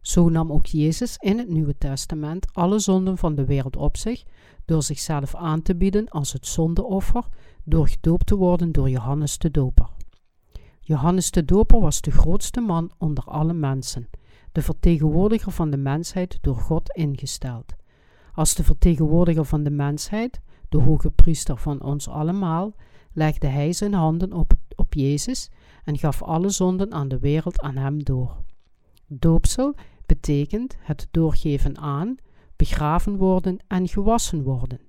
Zo 0.00 0.28
nam 0.28 0.52
ook 0.52 0.66
Jezus 0.66 1.16
in 1.16 1.38
het 1.38 1.48
Nieuwe 1.48 1.78
Testament 1.78 2.46
alle 2.52 2.78
zonden 2.78 3.18
van 3.18 3.34
de 3.34 3.44
wereld 3.44 3.76
op 3.76 3.96
zich 3.96 4.24
door 4.64 4.82
zichzelf 4.82 5.34
aan 5.34 5.62
te 5.62 5.76
bieden 5.76 6.08
als 6.08 6.32
het 6.32 6.46
zondeoffer, 6.46 7.24
door 7.64 7.88
gedoopt 7.88 8.26
te 8.26 8.36
worden 8.36 8.72
door 8.72 8.90
Johannes 8.90 9.38
de 9.38 9.50
Doper. 9.50 9.88
Johannes 10.80 11.30
de 11.30 11.44
Doper 11.44 11.80
was 11.80 12.00
de 12.00 12.10
grootste 12.10 12.60
man 12.60 12.90
onder 12.98 13.24
alle 13.24 13.52
mensen, 13.52 14.08
de 14.52 14.62
vertegenwoordiger 14.62 15.52
van 15.52 15.70
de 15.70 15.76
mensheid 15.76 16.38
door 16.40 16.56
God 16.56 16.90
ingesteld. 16.90 17.74
Als 18.32 18.54
de 18.54 18.64
vertegenwoordiger 18.64 19.44
van 19.44 19.62
de 19.62 19.70
mensheid, 19.70 20.40
de 20.68 20.78
hoge 20.78 21.10
priester 21.10 21.56
van 21.56 21.82
ons 21.82 22.08
allemaal, 22.08 22.74
legde 23.12 23.46
hij 23.46 23.72
zijn 23.72 23.94
handen 23.94 24.32
op, 24.32 24.52
op 24.76 24.94
Jezus 24.94 25.50
en 25.86 25.98
gaf 25.98 26.22
alle 26.22 26.48
zonden 26.48 26.92
aan 26.92 27.08
de 27.08 27.18
wereld 27.18 27.60
aan 27.60 27.76
hem 27.76 28.04
door. 28.04 28.44
Doopsel 29.06 29.74
betekent 30.06 30.76
het 30.80 31.08
doorgeven 31.10 31.78
aan, 31.78 32.16
begraven 32.56 33.16
worden 33.16 33.58
en 33.66 33.88
gewassen 33.88 34.42
worden. 34.42 34.80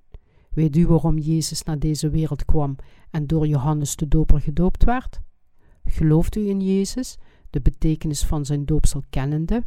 Weet 0.50 0.76
u 0.76 0.88
waarom 0.88 1.18
Jezus 1.18 1.64
naar 1.64 1.80
deze 1.80 2.10
wereld 2.10 2.46
kwam 2.46 2.76
en 3.10 3.28
door 3.28 3.48
Johannes 3.48 3.96
de 3.96 4.08
Doper 4.08 4.42
gedoopt 4.42 4.84
werd? 4.84 5.22
Gelooft 5.86 6.36
u 6.36 6.48
in 6.48 6.62
Jezus, 6.62 7.18
de 7.50 7.62
betekenis 7.62 8.26
van 8.26 8.46
zijn 8.46 8.66
doopsel 8.66 9.04
kennende? 9.10 9.64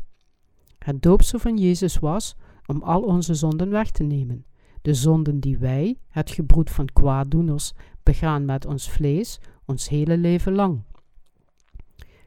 Het 0.78 1.02
doopsel 1.02 1.38
van 1.38 1.56
Jezus 1.56 1.98
was 1.98 2.36
om 2.66 2.82
al 2.82 3.02
onze 3.02 3.34
zonden 3.34 3.70
weg 3.70 3.90
te 3.90 4.02
nemen. 4.02 4.44
De 4.82 4.94
zonden 4.94 5.40
die 5.40 5.58
wij, 5.58 5.98
het 6.08 6.30
gebroed 6.30 6.70
van 6.70 6.86
kwaaddoeners, 6.92 7.72
begaan 8.02 8.44
met 8.44 8.66
ons 8.66 8.90
vlees, 8.90 9.40
ons 9.64 9.88
hele 9.88 10.16
leven 10.16 10.52
lang. 10.52 10.82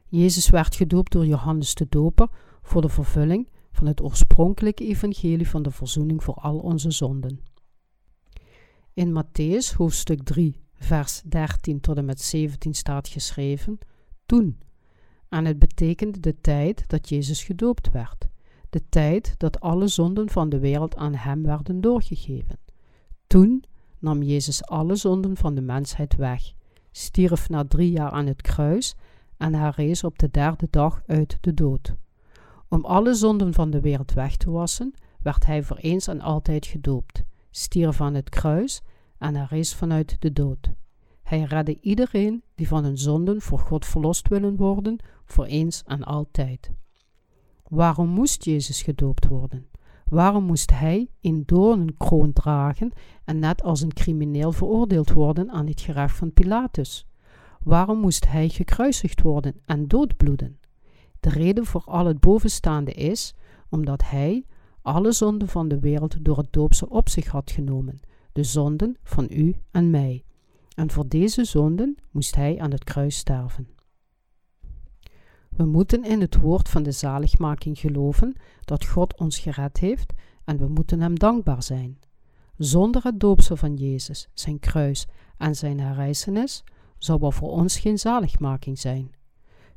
Jezus 0.08 0.50
werd 0.50 0.74
gedoopt 0.74 1.12
door 1.12 1.26
Johannes 1.26 1.74
de 1.74 1.86
Doper 1.88 2.28
voor 2.62 2.82
de 2.82 2.88
vervulling 2.88 3.48
van 3.72 3.86
het 3.86 4.02
oorspronkelijke 4.02 4.86
evangelie 4.86 5.48
van 5.48 5.62
de 5.62 5.70
verzoening 5.70 6.24
voor 6.24 6.34
al 6.34 6.58
onze 6.58 6.90
zonden. 6.90 7.40
In 8.92 9.22
Matthäus 9.22 9.76
hoofdstuk 9.76 10.22
3, 10.22 10.60
vers 10.74 11.22
13 11.24 11.80
tot 11.80 11.96
en 11.96 12.04
met 12.04 12.20
17 12.20 12.74
staat 12.74 13.08
geschreven: 13.08 13.78
Toen. 14.26 14.58
En 15.28 15.44
het 15.44 15.58
betekent 15.58 16.22
de 16.22 16.40
tijd 16.40 16.88
dat 16.88 17.08
Jezus 17.08 17.44
gedoopt 17.44 17.90
werd, 17.90 18.28
de 18.70 18.88
tijd 18.88 19.34
dat 19.38 19.60
alle 19.60 19.88
zonden 19.88 20.30
van 20.30 20.48
de 20.48 20.58
wereld 20.58 20.96
aan 20.96 21.14
hem 21.14 21.42
werden 21.42 21.80
doorgegeven. 21.80 22.58
Toen 23.26 23.64
nam 23.98 24.22
Jezus 24.22 24.64
alle 24.64 24.96
zonden 24.96 25.36
van 25.36 25.54
de 25.54 25.60
mensheid 25.60 26.16
weg, 26.16 26.52
stierf 26.90 27.48
na 27.48 27.64
drie 27.64 27.90
jaar 27.90 28.10
aan 28.10 28.26
het 28.26 28.42
kruis 28.42 28.94
en 29.36 29.54
herrees 29.54 30.04
op 30.04 30.18
de 30.18 30.30
derde 30.30 30.66
dag 30.70 31.02
uit 31.06 31.38
de 31.40 31.54
dood. 31.54 31.94
Om 32.68 32.84
alle 32.84 33.14
zonden 33.14 33.54
van 33.54 33.70
de 33.70 33.80
wereld 33.80 34.12
weg 34.12 34.36
te 34.36 34.50
wassen, 34.50 34.94
werd 35.22 35.46
hij 35.46 35.62
voor 35.62 35.76
eens 35.76 36.06
en 36.06 36.20
altijd 36.20 36.66
gedoopt, 36.66 37.22
stierf 37.50 38.00
aan 38.00 38.14
het 38.14 38.28
kruis 38.28 38.82
en 39.18 39.34
herrees 39.34 39.74
vanuit 39.74 40.16
de 40.18 40.32
dood. 40.32 40.70
Hij 41.22 41.42
redde 41.42 41.80
iedereen 41.80 42.42
die 42.54 42.68
van 42.68 42.84
hun 42.84 42.98
zonden 42.98 43.40
voor 43.40 43.58
God 43.58 43.86
verlost 43.86 44.28
willen 44.28 44.56
worden, 44.56 44.98
voor 45.24 45.44
eens 45.44 45.82
en 45.86 46.02
altijd. 46.02 46.70
Waarom 47.68 48.08
moest 48.08 48.44
Jezus 48.44 48.82
gedoopt 48.82 49.26
worden? 49.26 49.66
Waarom 50.04 50.44
moest 50.44 50.70
hij 50.70 51.10
een 51.20 51.42
doornenkroon 51.46 52.32
dragen 52.32 52.92
en 53.24 53.38
net 53.38 53.62
als 53.62 53.80
een 53.80 53.92
crimineel 53.92 54.52
veroordeeld 54.52 55.12
worden 55.12 55.50
aan 55.50 55.66
het 55.66 55.80
gerecht 55.80 56.16
van 56.16 56.32
Pilatus? 56.32 57.06
Waarom 57.64 57.98
moest 57.98 58.28
hij 58.28 58.48
gekruisigd 58.48 59.20
worden 59.22 59.54
en 59.64 59.88
doodbloeden? 59.88 60.58
De 61.20 61.28
reden 61.28 61.66
voor 61.66 61.84
al 61.84 62.06
het 62.06 62.20
bovenstaande 62.20 62.92
is 62.92 63.34
omdat 63.68 64.02
hij 64.04 64.44
alle 64.82 65.12
zonden 65.12 65.48
van 65.48 65.68
de 65.68 65.78
wereld 65.78 66.24
door 66.24 66.38
het 66.38 66.52
doopsel 66.52 66.86
op 66.86 67.08
zich 67.08 67.26
had 67.26 67.50
genomen, 67.50 68.00
de 68.32 68.44
zonden 68.44 68.96
van 69.02 69.26
u 69.30 69.54
en 69.70 69.90
mij. 69.90 70.24
En 70.74 70.90
voor 70.90 71.08
deze 71.08 71.44
zonden 71.44 71.96
moest 72.10 72.34
hij 72.34 72.60
aan 72.60 72.70
het 72.70 72.84
kruis 72.84 73.16
sterven. 73.16 73.68
We 75.48 75.64
moeten 75.64 76.04
in 76.04 76.20
het 76.20 76.36
woord 76.36 76.68
van 76.68 76.82
de 76.82 76.92
zaligmaking 76.92 77.78
geloven 77.78 78.34
dat 78.64 78.86
God 78.86 79.18
ons 79.18 79.38
gered 79.38 79.78
heeft 79.78 80.12
en 80.44 80.58
we 80.58 80.68
moeten 80.68 81.00
hem 81.00 81.18
dankbaar 81.18 81.62
zijn. 81.62 81.98
Zonder 82.56 83.02
het 83.02 83.20
doopsel 83.20 83.56
van 83.56 83.74
Jezus, 83.74 84.28
zijn 84.34 84.58
kruis 84.58 85.06
en 85.36 85.54
zijn 85.54 85.80
herrijzenis 85.80 86.64
zou 87.04 87.24
er 87.24 87.32
voor 87.32 87.50
ons 87.50 87.78
geen 87.78 87.98
zaligmaking 87.98 88.78
zijn. 88.78 89.10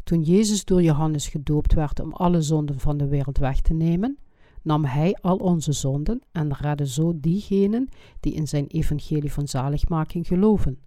Toen 0.03 0.21
Jezus 0.21 0.65
door 0.65 0.81
Johannes 0.81 1.27
gedoopt 1.27 1.73
werd 1.73 1.99
om 1.99 2.13
alle 2.13 2.41
zonden 2.41 2.79
van 2.79 2.97
de 2.97 3.07
wereld 3.07 3.37
weg 3.37 3.61
te 3.61 3.73
nemen, 3.73 4.17
nam 4.61 4.85
hij 4.85 5.17
al 5.21 5.35
onze 5.35 5.71
zonden 5.71 6.21
en 6.31 6.53
redde 6.53 6.87
zo 6.87 7.13
diegenen 7.15 7.89
die 8.19 8.33
in 8.33 8.47
zijn 8.47 8.67
evangelie 8.67 9.31
van 9.31 9.47
zaligmaking 9.47 10.27
geloven. 10.27 10.79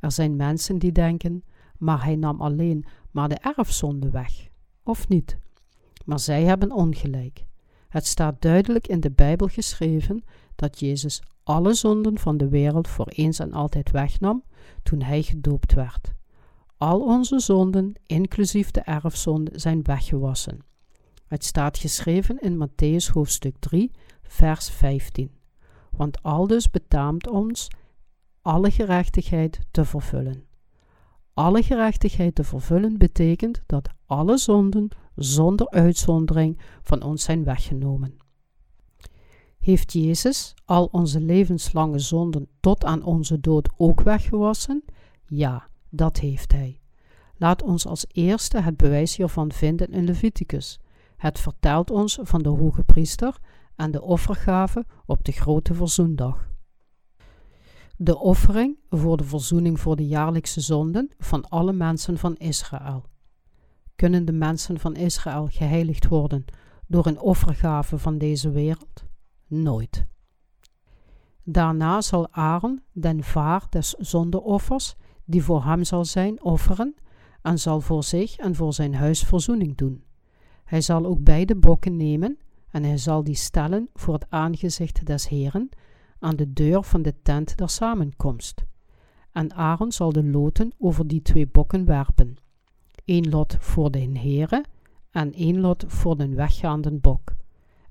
Er 0.00 0.12
zijn 0.12 0.36
mensen 0.36 0.78
die 0.78 0.92
denken, 0.92 1.44
maar 1.78 2.04
hij 2.04 2.16
nam 2.16 2.40
alleen 2.40 2.84
maar 3.10 3.28
de 3.28 3.38
erfzonde 3.56 4.10
weg, 4.10 4.48
of 4.82 5.08
niet? 5.08 5.38
Maar 6.04 6.20
zij 6.20 6.42
hebben 6.42 6.72
ongelijk. 6.72 7.44
Het 7.88 8.06
staat 8.06 8.42
duidelijk 8.42 8.86
in 8.86 9.00
de 9.00 9.10
Bijbel 9.10 9.46
geschreven 9.46 10.24
dat 10.56 10.80
Jezus 10.80 11.22
alle 11.44 11.74
zonden 11.74 12.18
van 12.18 12.36
de 12.36 12.48
wereld 12.48 12.88
voor 12.88 13.06
eens 13.06 13.38
en 13.38 13.52
altijd 13.52 13.90
wegnam 13.90 14.44
toen 14.82 15.02
hij 15.02 15.22
gedoopt 15.22 15.74
werd. 15.74 16.12
Al 16.76 17.00
onze 17.00 17.38
zonden, 17.38 17.92
inclusief 18.06 18.70
de 18.70 18.80
erfzonde, 18.80 19.58
zijn 19.58 19.82
weggewassen. 19.82 20.58
Het 21.26 21.44
staat 21.44 21.78
geschreven 21.78 22.38
in 22.40 22.68
Matthäus 22.68 23.12
hoofdstuk 23.12 23.56
3, 23.58 23.90
vers 24.22 24.70
15. 24.70 25.30
Want 25.90 26.22
aldus 26.22 26.70
betaamt 26.70 27.28
ons 27.28 27.68
alle 28.42 28.70
gerechtigheid 28.70 29.60
te 29.70 29.84
vervullen. 29.84 30.44
Alle 31.34 31.62
gerechtigheid 31.62 32.34
te 32.34 32.44
vervullen 32.44 32.98
betekent 32.98 33.62
dat 33.66 33.88
alle 34.06 34.36
zonden 34.36 34.88
zonder 35.14 35.70
uitzondering 35.70 36.60
van 36.82 37.02
ons 37.02 37.24
zijn 37.24 37.44
weggenomen. 37.44 38.16
Heeft 39.64 39.92
Jezus 39.92 40.54
al 40.64 40.88
onze 40.92 41.20
levenslange 41.20 41.98
zonden 41.98 42.48
tot 42.60 42.84
aan 42.84 43.02
onze 43.02 43.40
dood 43.40 43.68
ook 43.76 44.00
weggewassen? 44.00 44.84
Ja, 45.26 45.68
dat 45.88 46.18
heeft 46.18 46.52
Hij. 46.52 46.80
Laat 47.36 47.62
ons 47.62 47.86
als 47.86 48.06
eerste 48.12 48.60
het 48.60 48.76
bewijs 48.76 49.16
hiervan 49.16 49.52
vinden 49.52 49.88
in 49.88 50.04
Leviticus. 50.04 50.80
Het 51.16 51.38
vertelt 51.38 51.90
ons 51.90 52.18
van 52.22 52.42
de 52.42 52.48
hoge 52.48 52.84
priester 52.84 53.38
en 53.76 53.90
de 53.90 54.02
offergave 54.02 54.86
op 55.06 55.24
de 55.24 55.32
grote 55.32 55.74
verzoendag. 55.74 56.48
De 57.96 58.18
offering 58.18 58.78
voor 58.90 59.16
de 59.16 59.24
verzoening 59.24 59.80
voor 59.80 59.96
de 59.96 60.06
jaarlijkse 60.06 60.60
zonden 60.60 61.10
van 61.18 61.48
alle 61.48 61.72
mensen 61.72 62.18
van 62.18 62.36
Israël. 62.36 63.04
Kunnen 63.96 64.24
de 64.24 64.32
mensen 64.32 64.80
van 64.80 64.94
Israël 64.94 65.46
geheiligd 65.50 66.08
worden 66.08 66.44
door 66.86 67.06
een 67.06 67.20
offergave 67.20 67.98
van 67.98 68.18
deze 68.18 68.50
wereld? 68.50 69.04
Nooit. 69.46 70.06
Daarna 71.42 72.00
zal 72.00 72.28
Aaron 72.30 72.82
den 72.92 73.24
vaar 73.24 73.66
des 73.70 73.94
zondeoffers, 73.98 74.94
die 75.24 75.42
voor 75.42 75.64
hem 75.64 75.84
zal 75.84 76.04
zijn, 76.04 76.42
offeren 76.42 76.94
en 77.42 77.58
zal 77.58 77.80
voor 77.80 78.04
zich 78.04 78.36
en 78.36 78.54
voor 78.54 78.72
zijn 78.72 78.94
huis 78.94 79.22
verzoening 79.22 79.76
doen. 79.76 80.04
Hij 80.64 80.80
zal 80.80 81.04
ook 81.04 81.22
beide 81.22 81.56
bokken 81.56 81.96
nemen 81.96 82.38
en 82.70 82.84
hij 82.84 82.98
zal 82.98 83.24
die 83.24 83.34
stellen 83.34 83.88
voor 83.94 84.14
het 84.14 84.26
aangezicht 84.28 85.06
des 85.06 85.28
Heren 85.28 85.68
aan 86.18 86.36
de 86.36 86.52
deur 86.52 86.82
van 86.82 87.02
de 87.02 87.14
tent 87.22 87.56
der 87.56 87.68
samenkomst. 87.68 88.64
En 89.32 89.54
Aaron 89.54 89.92
zal 89.92 90.12
de 90.12 90.24
loten 90.24 90.72
over 90.78 91.06
die 91.06 91.22
twee 91.22 91.46
bokken 91.46 91.84
werpen. 91.84 92.36
Eén 93.04 93.28
lot 93.28 93.56
voor 93.58 93.90
de 93.90 94.18
Heere 94.18 94.64
en 95.10 95.32
één 95.32 95.60
lot 95.60 95.84
voor 95.88 96.16
den 96.16 96.34
weggaande 96.34 96.92
bok. 96.92 97.34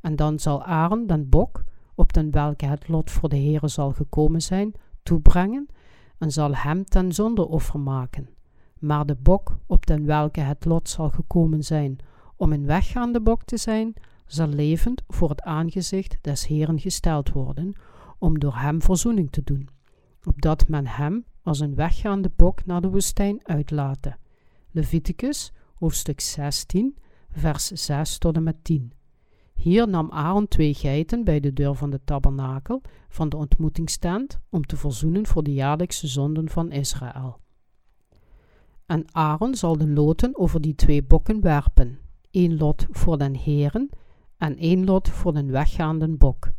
En 0.04 0.16
dan 0.16 0.40
zal 0.40 0.64
Aaron 0.64 1.08
den 1.08 1.30
bok, 1.30 1.64
op 1.96 2.14
den 2.14 2.32
welke 2.32 2.66
het 2.66 2.88
lot 2.88 3.12
voor 3.12 3.30
de 3.30 3.36
Heere 3.36 3.68
zal 3.68 3.92
gekomen 3.92 4.42
zijn, 4.42 4.74
toebrengen 5.04 5.68
en 6.18 6.32
zal 6.32 6.56
hem 6.56 6.84
ten 6.84 7.12
zondeoffer 7.12 7.80
maken. 7.80 8.30
Maar 8.80 9.06
de 9.06 9.16
bok, 9.16 9.58
op 9.66 9.86
den 9.86 10.06
welke 10.06 10.40
het 10.40 10.66
lot 10.66 10.90
zal 10.90 11.10
gekomen 11.10 11.64
zijn 11.64 11.98
om 12.36 12.52
een 12.52 12.66
weggaande 12.66 13.22
bok 13.22 13.44
te 13.44 13.58
zijn, 13.58 13.94
zal 14.26 14.48
levend 14.48 15.04
voor 15.08 15.30
het 15.30 15.42
aangezicht 15.42 16.18
des 16.22 16.48
Heeren 16.48 16.80
gesteld 16.80 17.32
worden, 17.32 17.76
om 18.18 18.40
door 18.40 18.56
hem 18.56 18.82
verzoening 18.82 19.32
te 19.32 19.44
doen, 19.44 19.70
opdat 20.24 20.68
men 20.68 20.88
hem 20.88 21.26
als 21.42 21.60
een 21.60 21.76
weggaande 21.76 22.32
bok 22.36 22.66
naar 22.66 22.82
de 22.82 22.90
woestijn 22.90 23.40
uitlate. 23.44 24.16
Leviticus, 24.72 25.54
hoofdstuk 25.76 26.20
16, 26.20 26.98
vers 27.30 27.68
6 27.68 28.18
tot 28.18 28.36
en 28.36 28.44
met 28.44 28.64
10. 28.64 28.94
Hier 29.64 29.88
nam 29.88 30.12
Aaron 30.12 30.48
twee 30.48 30.74
geiten 30.74 31.24
bij 31.24 31.40
de 31.40 31.54
deur 31.54 31.76
van 31.76 31.90
de 31.90 32.00
tabernakel 32.04 32.82
van 33.10 33.30
de 33.30 33.38
ontmoetingstent 33.38 34.40
om 34.50 34.66
te 34.66 34.78
verzoenen 34.78 35.28
voor 35.28 35.44
de 35.44 35.54
jaarlijkse 35.54 36.08
zonden 36.08 36.50
van 36.50 36.72
Israël. 36.72 37.40
En 38.86 39.06
Aaron 39.12 39.56
zal 39.56 39.78
de 39.78 39.88
loten 39.88 40.38
over 40.38 40.62
die 40.62 40.76
twee 40.76 41.04
bokken 41.04 41.42
werpen, 41.42 42.00
één 42.32 42.58
lot 42.58 42.86
voor 42.90 43.18
den 43.18 43.36
heren 43.36 43.90
en 44.38 44.58
één 44.58 44.86
lot 44.86 45.10
voor 45.10 45.34
den 45.34 45.52
weggaande 45.52 46.10
bok. 46.10 46.52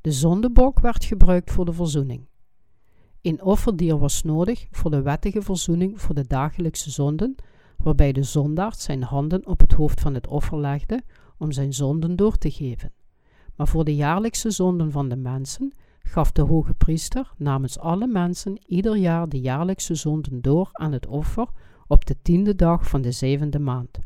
De 0.00 0.12
zondebok 0.12 0.80
werd 0.80 1.04
gebruikt 1.04 1.50
voor 1.50 1.64
de 1.64 1.72
verzoening. 1.72 2.26
Een 3.22 3.42
offerdier 3.42 3.98
was 3.98 4.22
nodig 4.22 4.66
voor 4.70 4.90
de 4.90 5.02
wettige 5.02 5.42
verzoening 5.42 6.00
voor 6.00 6.14
de 6.14 6.26
dagelijkse 6.26 6.90
zonden, 6.90 7.34
waarbij 7.76 8.12
de 8.12 8.22
zondaard 8.22 8.78
zijn 8.78 9.02
handen 9.02 9.46
op 9.46 9.60
het 9.60 9.72
hoofd 9.72 10.00
van 10.00 10.14
het 10.14 10.26
offer 10.26 10.58
legde 10.58 11.02
om 11.38 11.52
zijn 11.52 11.72
zonden 11.72 12.16
door 12.16 12.38
te 12.38 12.50
geven. 12.50 12.92
Maar 13.56 13.68
voor 13.68 13.84
de 13.84 13.94
jaarlijkse 13.94 14.50
zonden 14.50 14.90
van 14.90 15.08
de 15.08 15.16
mensen 15.16 15.72
gaf 15.98 16.32
de 16.32 16.42
hoge 16.42 16.74
priester 16.74 17.32
namens 17.36 17.78
alle 17.78 18.06
mensen 18.06 18.58
ieder 18.66 18.96
jaar 18.96 19.28
de 19.28 19.40
jaarlijkse 19.40 19.94
zonden 19.94 20.40
door 20.40 20.68
aan 20.72 20.92
het 20.92 21.06
offer 21.06 21.48
op 21.86 22.04
de 22.04 22.16
tiende 22.22 22.54
dag 22.54 22.88
van 22.88 23.02
de 23.02 23.12
zevende 23.12 23.58
maand. 23.58 23.98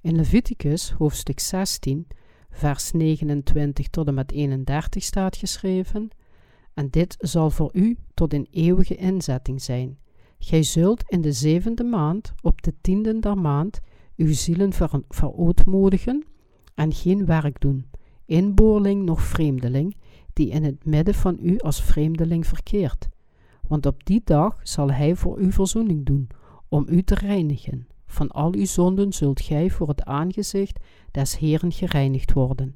In 0.00 0.16
Leviticus 0.16 0.90
hoofdstuk 0.90 1.40
16, 1.40 2.06
vers 2.50 2.92
29 2.92 3.88
tot 3.88 4.06
en 4.06 4.14
met 4.14 4.32
31 4.32 5.02
staat 5.02 5.36
geschreven: 5.36 6.08
En 6.74 6.90
dit 6.90 7.16
zal 7.18 7.50
voor 7.50 7.70
u 7.72 7.98
tot 8.14 8.32
een 8.32 8.48
eeuwige 8.50 8.96
inzetting 8.96 9.62
zijn. 9.62 9.98
Gij 10.38 10.62
zult 10.62 11.02
in 11.06 11.20
de 11.20 11.32
zevende 11.32 11.84
maand, 11.84 12.32
op 12.42 12.62
de 12.62 12.74
tiende 12.80 13.18
der 13.18 13.38
maand, 13.38 13.80
uw 14.20 14.32
zielen 14.32 14.72
ver 14.72 15.02
verootmodigen 15.08 16.24
en 16.74 16.92
geen 16.92 17.26
werk 17.26 17.60
doen, 17.60 17.86
inboorling 18.24 19.04
noch 19.04 19.22
vreemdeling, 19.22 19.96
die 20.32 20.48
in 20.50 20.64
het 20.64 20.84
midden 20.84 21.14
van 21.14 21.38
u 21.42 21.58
als 21.58 21.82
vreemdeling 21.82 22.46
verkeert. 22.46 23.08
Want 23.68 23.86
op 23.86 24.04
die 24.04 24.20
dag 24.24 24.60
zal 24.62 24.90
hij 24.90 25.16
voor 25.16 25.40
u 25.40 25.52
verzoening 25.52 26.06
doen, 26.06 26.28
om 26.68 26.86
u 26.88 27.02
te 27.02 27.14
reinigen. 27.14 27.86
Van 28.06 28.30
al 28.30 28.54
uw 28.54 28.64
zonden 28.64 29.12
zult 29.12 29.40
gij 29.40 29.70
voor 29.70 29.88
het 29.88 30.04
aangezicht 30.04 30.78
des 31.10 31.38
Heeren 31.38 31.72
gereinigd 31.72 32.32
worden. 32.32 32.74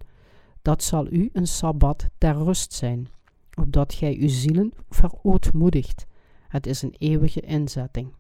Dat 0.63 0.83
zal 0.83 1.07
u 1.13 1.31
een 1.33 1.47
sabbat 1.47 2.09
ter 2.19 2.35
rust 2.35 2.73
zijn, 2.73 3.09
opdat 3.55 3.95
gij 3.95 4.17
uw 4.21 4.29
zielen 4.29 4.73
verootmoedigt. 4.89 6.07
Het 6.49 6.67
is 6.67 6.83
een 6.83 6.95
eeuwige 6.99 7.41
inzetting. 7.41 8.13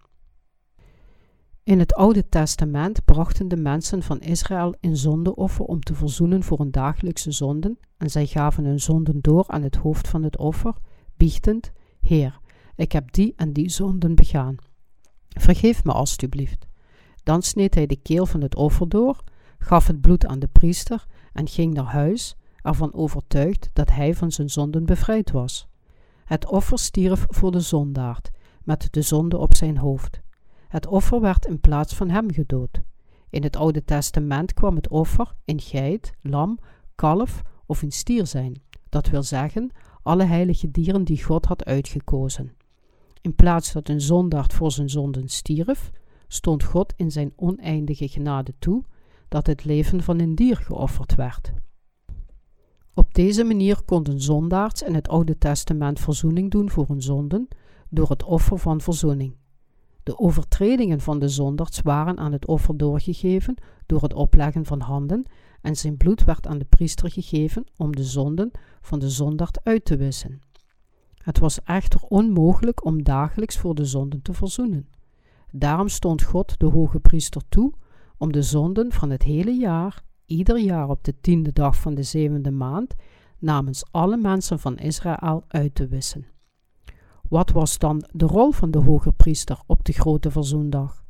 In 1.64 1.78
het 1.78 1.94
Oude 1.94 2.28
Testament 2.28 3.04
brachten 3.04 3.48
de 3.48 3.56
mensen 3.56 4.02
van 4.02 4.20
Israël 4.20 4.74
een 4.80 4.96
zondeoffer 4.96 5.64
om 5.64 5.80
te 5.80 5.94
verzoenen 5.94 6.42
voor 6.42 6.58
hun 6.58 6.70
dagelijkse 6.70 7.30
zonden, 7.30 7.78
en 7.96 8.10
zij 8.10 8.26
gaven 8.26 8.64
hun 8.64 8.80
zonden 8.80 9.20
door 9.20 9.44
aan 9.46 9.62
het 9.62 9.76
hoofd 9.76 10.08
van 10.08 10.22
het 10.22 10.38
offer, 10.38 10.74
biechtend: 11.16 11.72
Heer, 12.00 12.40
ik 12.76 12.92
heb 12.92 13.12
die 13.12 13.32
en 13.36 13.52
die 13.52 13.68
zonden 13.68 14.14
begaan. 14.14 14.56
Vergeef 15.28 15.84
me 15.84 15.92
alstublieft. 15.92 16.66
Dan 17.22 17.42
sneed 17.42 17.74
hij 17.74 17.86
de 17.86 17.96
keel 17.96 18.26
van 18.26 18.40
het 18.40 18.56
offer 18.56 18.88
door, 18.88 19.22
gaf 19.58 19.86
het 19.86 20.00
bloed 20.00 20.26
aan 20.26 20.38
de 20.38 20.48
priester 20.52 21.06
en 21.32 21.48
ging 21.48 21.74
naar 21.74 21.92
huis, 21.92 22.36
ervan 22.62 22.94
overtuigd 22.94 23.70
dat 23.72 23.90
hij 23.90 24.14
van 24.14 24.32
zijn 24.32 24.50
zonden 24.50 24.86
bevrijd 24.86 25.30
was. 25.30 25.68
Het 26.24 26.46
offer 26.46 26.78
stierf 26.78 27.26
voor 27.28 27.52
de 27.52 27.60
zondaard, 27.60 28.30
met 28.62 28.88
de 28.90 29.02
zonde 29.02 29.38
op 29.38 29.54
zijn 29.54 29.76
hoofd. 29.76 30.23
Het 30.74 30.86
offer 30.86 31.20
werd 31.20 31.46
in 31.46 31.60
plaats 31.60 31.94
van 31.94 32.08
hem 32.08 32.32
gedood. 32.32 32.80
In 33.30 33.42
het 33.42 33.56
Oude 33.56 33.84
Testament 33.84 34.52
kwam 34.52 34.76
het 34.76 34.88
offer 34.88 35.34
een 35.44 35.60
geit, 35.60 36.12
lam, 36.20 36.58
kalf 36.94 37.42
of 37.66 37.82
een 37.82 37.92
stier 37.92 38.26
zijn, 38.26 38.62
dat 38.88 39.08
wil 39.08 39.22
zeggen 39.22 39.70
alle 40.02 40.24
heilige 40.24 40.70
dieren 40.70 41.04
die 41.04 41.24
God 41.24 41.46
had 41.46 41.64
uitgekozen. 41.64 42.56
In 43.20 43.34
plaats 43.34 43.72
dat 43.72 43.88
een 43.88 44.00
zondaard 44.00 44.52
voor 44.52 44.72
zijn 44.72 44.90
zonden 44.90 45.28
stierf, 45.28 45.90
stond 46.28 46.64
God 46.64 46.92
in 46.96 47.10
zijn 47.10 47.32
oneindige 47.36 48.08
genade 48.08 48.54
toe 48.58 48.84
dat 49.28 49.46
het 49.46 49.64
leven 49.64 50.02
van 50.02 50.20
een 50.20 50.34
dier 50.34 50.56
geofferd 50.56 51.14
werd. 51.14 51.52
Op 52.94 53.14
deze 53.14 53.44
manier 53.44 53.82
konden 53.82 54.20
zondaards 54.20 54.82
in 54.82 54.94
het 54.94 55.08
Oude 55.08 55.38
Testament 55.38 56.00
verzoening 56.00 56.50
doen 56.50 56.70
voor 56.70 56.86
hun 56.88 57.02
zonden 57.02 57.48
door 57.88 58.08
het 58.08 58.22
offer 58.22 58.58
van 58.58 58.80
verzoening. 58.80 59.34
De 60.04 60.18
overtredingen 60.18 61.00
van 61.00 61.18
de 61.18 61.28
zondaards 61.28 61.80
waren 61.80 62.18
aan 62.18 62.32
het 62.32 62.46
offer 62.46 62.76
doorgegeven 62.76 63.54
door 63.86 64.02
het 64.02 64.14
opleggen 64.14 64.64
van 64.64 64.80
handen 64.80 65.26
en 65.60 65.76
zijn 65.76 65.96
bloed 65.96 66.24
werd 66.24 66.46
aan 66.46 66.58
de 66.58 66.64
priester 66.64 67.10
gegeven 67.10 67.64
om 67.76 67.96
de 67.96 68.04
zonden 68.04 68.50
van 68.80 68.98
de 68.98 69.10
zondaard 69.10 69.64
uit 69.64 69.84
te 69.84 69.96
wissen. 69.96 70.40
Het 71.16 71.38
was 71.38 71.62
echter 71.62 72.00
onmogelijk 72.00 72.84
om 72.84 73.02
dagelijks 73.02 73.58
voor 73.58 73.74
de 73.74 73.84
zonden 73.84 74.22
te 74.22 74.32
verzoenen. 74.32 74.88
Daarom 75.50 75.88
stond 75.88 76.22
God 76.22 76.58
de 76.58 76.66
hoge 76.66 77.00
priester 77.00 77.42
toe 77.48 77.72
om 78.16 78.32
de 78.32 78.42
zonden 78.42 78.92
van 78.92 79.10
het 79.10 79.22
hele 79.22 79.52
jaar, 79.52 80.02
ieder 80.26 80.58
jaar 80.58 80.88
op 80.88 81.04
de 81.04 81.20
tiende 81.20 81.52
dag 81.52 81.76
van 81.76 81.94
de 81.94 82.02
zevende 82.02 82.50
maand, 82.50 82.94
namens 83.38 83.84
alle 83.90 84.16
mensen 84.16 84.58
van 84.58 84.76
Israël 84.76 85.44
uit 85.48 85.74
te 85.74 85.86
wissen. 85.86 86.33
Wat 87.28 87.50
was 87.50 87.78
dan 87.78 88.04
de 88.12 88.26
rol 88.26 88.50
van 88.50 88.70
de 88.70 88.78
hoge 88.78 89.12
priester 89.12 89.58
op 89.66 89.84
de 89.84 89.92
grote 89.92 90.30
verzoendag? 90.30 91.04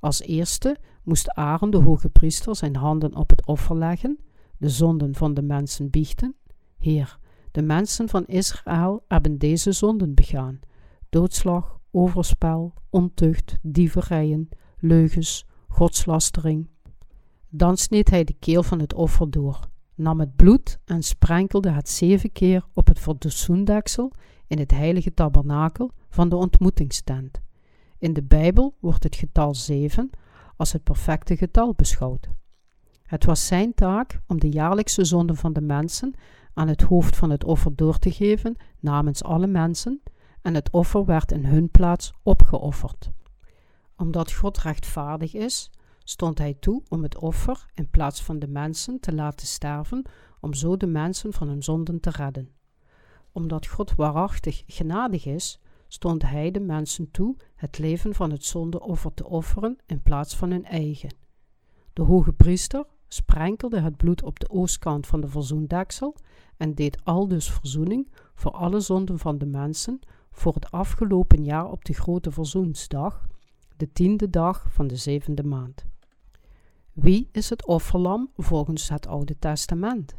Als 0.00 0.20
eerste 0.20 0.76
moest 1.02 1.30
Aaron 1.30 1.70
de 1.70 1.76
hoge 1.76 2.08
priester 2.08 2.56
zijn 2.56 2.76
handen 2.76 3.16
op 3.16 3.30
het 3.30 3.46
offer 3.46 3.76
leggen, 3.76 4.18
de 4.56 4.68
zonden 4.68 5.14
van 5.14 5.34
de 5.34 5.42
mensen 5.42 5.90
biechten. 5.90 6.34
Heer, 6.78 7.18
de 7.52 7.62
mensen 7.62 8.08
van 8.08 8.26
Israël 8.26 9.04
hebben 9.08 9.38
deze 9.38 9.72
zonden 9.72 10.14
begaan: 10.14 10.60
doodslag, 11.08 11.78
overspel, 11.90 12.74
ontucht, 12.90 13.58
dieverijen, 13.62 14.48
leugens, 14.78 15.46
godslastering. 15.68 16.68
Dan 17.48 17.76
sneed 17.76 18.10
hij 18.10 18.24
de 18.24 18.36
keel 18.38 18.62
van 18.62 18.80
het 18.80 18.94
offer 18.94 19.30
door. 19.30 19.60
nam 19.94 20.20
het 20.20 20.36
bloed 20.36 20.78
en 20.84 21.02
sprenkelde 21.02 21.70
het 21.70 21.88
zeven 21.88 22.32
keer 22.32 22.66
op 22.74 22.86
het 22.86 23.00
verzoendeksel 23.00 24.12
in 24.48 24.58
het 24.58 24.70
heilige 24.70 25.14
tabernakel 25.14 25.90
van 26.08 26.28
de 26.28 26.36
ontmoetingstent. 26.36 27.40
In 27.98 28.12
de 28.12 28.22
Bijbel 28.22 28.74
wordt 28.80 29.02
het 29.02 29.16
getal 29.16 29.54
zeven 29.54 30.10
als 30.56 30.72
het 30.72 30.82
perfecte 30.82 31.36
getal 31.36 31.74
beschouwd. 31.74 32.28
Het 33.02 33.24
was 33.24 33.46
zijn 33.46 33.74
taak 33.74 34.20
om 34.26 34.40
de 34.40 34.50
jaarlijkse 34.50 35.04
zonden 35.04 35.36
van 35.36 35.52
de 35.52 35.60
mensen 35.60 36.14
aan 36.54 36.68
het 36.68 36.82
hoofd 36.82 37.16
van 37.16 37.30
het 37.30 37.44
offer 37.44 37.76
door 37.76 37.98
te 37.98 38.10
geven 38.10 38.56
namens 38.80 39.22
alle 39.22 39.46
mensen, 39.46 40.02
en 40.42 40.54
het 40.54 40.70
offer 40.70 41.04
werd 41.04 41.32
in 41.32 41.44
hun 41.44 41.70
plaats 41.70 42.12
opgeofferd. 42.22 43.10
Omdat 43.96 44.32
God 44.32 44.58
rechtvaardig 44.58 45.34
is, 45.34 45.70
stond 46.04 46.38
hij 46.38 46.54
toe 46.54 46.82
om 46.88 47.02
het 47.02 47.18
offer 47.18 47.66
in 47.74 47.90
plaats 47.90 48.22
van 48.22 48.38
de 48.38 48.48
mensen 48.48 49.00
te 49.00 49.14
laten 49.14 49.46
sterven, 49.46 50.02
om 50.40 50.54
zo 50.54 50.76
de 50.76 50.86
mensen 50.86 51.32
van 51.32 51.48
hun 51.48 51.62
zonden 51.62 52.00
te 52.00 52.10
redden. 52.10 52.57
Omdat 53.38 53.66
God 53.66 53.94
waarachtig 53.94 54.62
genadig 54.66 55.26
is, 55.26 55.60
stond 55.88 56.22
hij 56.22 56.50
de 56.50 56.60
mensen 56.60 57.10
toe 57.10 57.36
het 57.54 57.78
leven 57.78 58.14
van 58.14 58.30
het 58.30 58.44
zondeoffer 58.44 59.14
te 59.14 59.28
offeren 59.28 59.78
in 59.86 60.02
plaats 60.02 60.36
van 60.36 60.50
hun 60.50 60.64
eigen. 60.64 61.14
De 61.92 62.02
hoge 62.02 62.32
priester 62.32 62.86
sprenkelde 63.08 63.80
het 63.80 63.96
bloed 63.96 64.22
op 64.22 64.40
de 64.40 64.50
oostkant 64.50 65.06
van 65.06 65.20
de 65.20 65.28
verzoendeksel 65.28 66.16
en 66.56 66.74
deed 66.74 67.04
aldus 67.04 67.50
verzoening 67.50 68.12
voor 68.34 68.50
alle 68.50 68.80
zonden 68.80 69.18
van 69.18 69.38
de 69.38 69.46
mensen 69.46 70.00
voor 70.30 70.54
het 70.54 70.70
afgelopen 70.70 71.44
jaar 71.44 71.70
op 71.70 71.84
de 71.84 71.94
grote 71.94 72.30
verzoensdag, 72.30 73.26
de 73.76 73.92
tiende 73.92 74.30
dag 74.30 74.66
van 74.68 74.86
de 74.86 74.96
zevende 74.96 75.42
maand. 75.42 75.84
Wie 76.92 77.28
is 77.32 77.50
het 77.50 77.66
offerlam 77.66 78.30
volgens 78.36 78.88
het 78.88 79.06
Oude 79.06 79.38
Testament? 79.38 80.16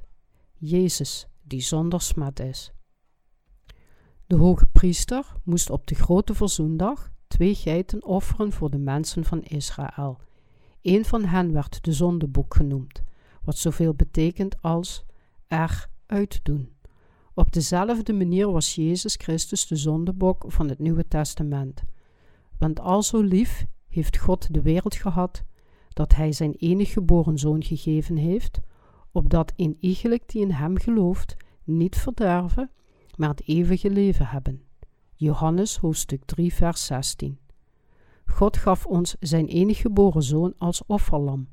Jezus, 0.54 1.28
die 1.42 1.62
zonder 1.62 2.02
smet 2.02 2.40
is. 2.40 2.74
De 4.30 4.36
hoge 4.36 4.66
priester 4.66 5.34
moest 5.44 5.70
op 5.70 5.88
de 5.88 5.96
grote 5.96 6.34
verzoendag 6.34 7.12
twee 7.28 7.56
geiten 7.56 8.06
offeren 8.06 8.52
voor 8.52 8.70
de 8.70 8.78
mensen 8.78 9.26
van 9.26 9.44
Israël. 9.44 10.18
Een 10.82 11.06
van 11.06 11.26
hen 11.26 11.54
werd 11.54 11.84
de 11.84 11.94
zondeboek 11.94 12.56
genoemd, 12.56 13.04
wat 13.44 13.58
zoveel 13.58 13.94
betekent 13.94 14.62
als 14.62 15.06
er 15.48 15.90
uitdoen. 16.06 16.70
Op 17.34 17.52
dezelfde 17.52 18.14
manier 18.14 18.52
was 18.52 18.76
Jezus 18.76 19.16
Christus 19.16 19.68
de 19.68 19.76
zondebok 19.76 20.44
van 20.48 20.70
het 20.70 20.80
Nieuwe 20.80 21.08
Testament. 21.08 21.84
Want 22.58 22.80
al 22.80 23.04
zo 23.04 23.22
lief 23.22 23.66
heeft 23.88 24.18
God 24.18 24.54
de 24.54 24.62
wereld 24.62 24.96
gehad, 24.96 25.44
dat 25.90 26.16
Hij 26.16 26.32
zijn 26.32 26.54
enig 26.54 26.92
geboren 26.92 27.38
Zoon 27.38 27.64
gegeven 27.64 28.16
heeft, 28.16 28.60
opdat 29.12 29.54
een 29.56 29.78
iegelijk 29.80 30.28
die 30.28 30.42
in 30.42 30.52
Hem 30.52 30.78
gelooft 30.78 31.36
niet 31.64 31.96
verderven, 31.96 32.72
maar 33.20 33.30
het 33.30 33.48
eeuwige 33.48 33.90
leven 33.90 34.28
hebben. 34.28 34.62
Johannes 35.16 35.78
hoofdstuk 35.78 36.26
3 36.26 36.54
vers 36.54 36.86
16 36.86 37.40
God 38.26 38.58
gaf 38.58 38.86
ons 38.86 39.16
zijn 39.20 39.48
enig 39.48 39.78
geboren 39.78 40.24
Zoon 40.24 40.54
als 40.58 40.86
offerlam, 40.86 41.50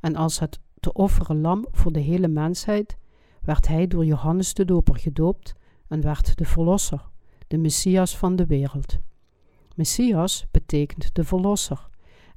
en 0.00 0.16
als 0.16 0.38
het 0.38 0.60
te 0.80 0.92
offeren 0.92 1.40
lam 1.40 1.66
voor 1.70 1.92
de 1.92 2.00
hele 2.00 2.28
mensheid, 2.28 2.96
werd 3.42 3.68
hij 3.68 3.86
door 3.86 4.04
Johannes 4.04 4.54
de 4.54 4.64
Doper 4.64 4.96
gedoopt 4.96 5.54
en 5.88 6.00
werd 6.00 6.36
de 6.36 6.44
Verlosser, 6.44 7.08
de 7.46 7.58
Messias 7.58 8.16
van 8.16 8.36
de 8.36 8.46
wereld. 8.46 8.98
Messias 9.74 10.46
betekent 10.50 11.14
de 11.14 11.24
Verlosser, 11.24 11.88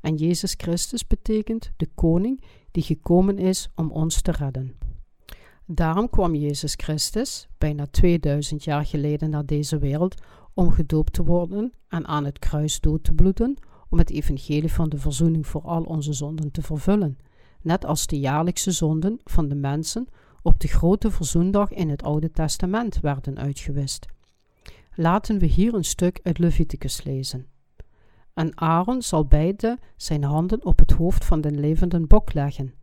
en 0.01 0.15
Jezus 0.15 0.53
Christus 0.57 1.07
betekent 1.07 1.71
de 1.77 1.87
Koning 1.95 2.43
die 2.71 2.83
gekomen 2.83 3.37
is 3.37 3.69
om 3.75 3.91
ons 3.91 4.21
te 4.21 4.31
redden. 4.31 4.78
Daarom 5.71 6.09
kwam 6.09 6.35
Jezus 6.35 6.73
Christus, 6.77 7.47
bijna 7.57 7.85
2000 7.85 8.63
jaar 8.63 8.85
geleden 8.85 9.29
naar 9.29 9.45
deze 9.45 9.77
wereld, 9.77 10.15
om 10.53 10.71
gedoopt 10.71 11.13
te 11.13 11.23
worden 11.23 11.73
en 11.87 12.07
aan 12.07 12.25
het 12.25 12.39
kruis 12.39 12.79
dood 12.79 13.03
te 13.03 13.13
bloeden, 13.13 13.57
om 13.89 13.97
het 13.97 14.09
evangelie 14.09 14.71
van 14.71 14.89
de 14.89 14.97
verzoening 14.97 15.47
voor 15.47 15.61
al 15.61 15.83
onze 15.83 16.13
zonden 16.13 16.51
te 16.51 16.61
vervullen, 16.61 17.17
net 17.61 17.85
als 17.85 18.07
de 18.07 18.19
jaarlijkse 18.19 18.71
zonden 18.71 19.19
van 19.23 19.49
de 19.49 19.55
mensen 19.55 20.07
op 20.41 20.59
de 20.59 20.67
grote 20.67 21.11
verzoendag 21.11 21.71
in 21.71 21.89
het 21.89 22.03
Oude 22.03 22.31
Testament 22.31 22.99
werden 22.99 23.37
uitgewist. 23.37 24.05
Laten 24.95 25.39
we 25.39 25.45
hier 25.45 25.73
een 25.73 25.85
stuk 25.85 26.19
uit 26.23 26.37
Leviticus 26.37 27.03
lezen. 27.03 27.47
En 28.33 28.57
Aaron 28.57 29.01
zal 29.01 29.25
beide 29.25 29.77
zijn 29.95 30.23
handen 30.23 30.65
op 30.65 30.79
het 30.79 30.91
hoofd 30.91 31.25
van 31.25 31.41
den 31.41 31.59
levenden 31.59 32.07
bok 32.07 32.33
leggen, 32.33 32.73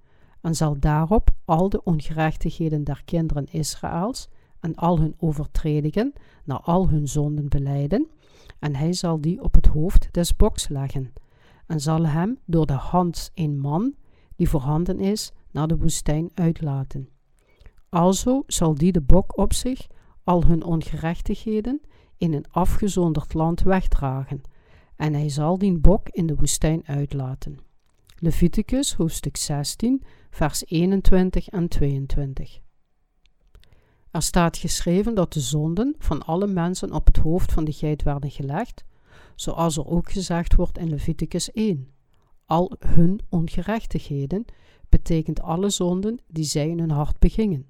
en 0.46 0.54
zal 0.54 0.78
daarop 0.78 1.30
al 1.44 1.68
de 1.68 1.82
ongerechtigheden 1.84 2.84
der 2.84 3.02
kinderen 3.04 3.46
Israëls 3.50 4.28
en 4.60 4.74
al 4.74 4.98
hun 4.98 5.14
overtredingen 5.18 6.12
naar 6.44 6.60
al 6.60 6.88
hun 6.88 7.08
zonden 7.08 7.48
beleiden, 7.48 8.08
en 8.58 8.74
hij 8.74 8.92
zal 8.92 9.20
die 9.20 9.42
op 9.42 9.54
het 9.54 9.66
hoofd 9.66 10.08
des 10.10 10.36
boks 10.36 10.68
leggen, 10.68 11.12
en 11.66 11.80
zal 11.80 12.06
hem 12.06 12.38
door 12.44 12.66
de 12.66 12.72
hand 12.72 13.30
een 13.34 13.58
man, 13.58 13.94
die 14.36 14.48
voorhanden 14.48 15.00
is, 15.00 15.32
naar 15.50 15.68
de 15.68 15.76
woestijn 15.76 16.30
uitlaten. 16.34 17.08
Alzo 17.88 18.42
zal 18.46 18.74
die 18.74 18.92
de 18.92 19.02
bok 19.02 19.38
op 19.38 19.52
zich 19.52 19.86
al 20.24 20.44
hun 20.44 20.64
ongerechtigheden 20.64 21.80
in 22.16 22.32
een 22.32 22.46
afgezonderd 22.50 23.34
land 23.34 23.62
wegdragen, 23.62 24.40
en 24.96 25.14
hij 25.14 25.28
zal 25.28 25.58
die 25.58 25.78
bok 25.78 26.08
in 26.08 26.26
de 26.26 26.34
woestijn 26.34 26.86
uitlaten. 26.86 27.58
Leviticus 28.18 28.94
hoofdstuk 28.94 29.36
16, 29.36 30.02
vers 30.36 30.66
21 30.66 31.48
en 31.48 31.68
22. 31.68 32.60
Er 34.10 34.22
staat 34.22 34.56
geschreven 34.56 35.14
dat 35.14 35.32
de 35.32 35.40
zonden 35.40 35.94
van 35.98 36.22
alle 36.22 36.46
mensen 36.46 36.92
op 36.92 37.06
het 37.06 37.16
hoofd 37.16 37.52
van 37.52 37.64
de 37.64 37.72
geit 37.72 38.02
werden 38.02 38.30
gelegd, 38.30 38.84
zoals 39.34 39.76
er 39.76 39.86
ook 39.86 40.10
gezegd 40.10 40.54
wordt 40.54 40.78
in 40.78 40.88
Leviticus 40.88 41.52
1. 41.52 41.88
Al 42.44 42.76
hun 42.78 43.20
ongerechtigheden 43.28 44.44
betekent 44.88 45.40
alle 45.40 45.70
zonden 45.70 46.18
die 46.26 46.44
zij 46.44 46.68
in 46.68 46.78
hun 46.78 46.90
hart 46.90 47.18
begingen. 47.18 47.66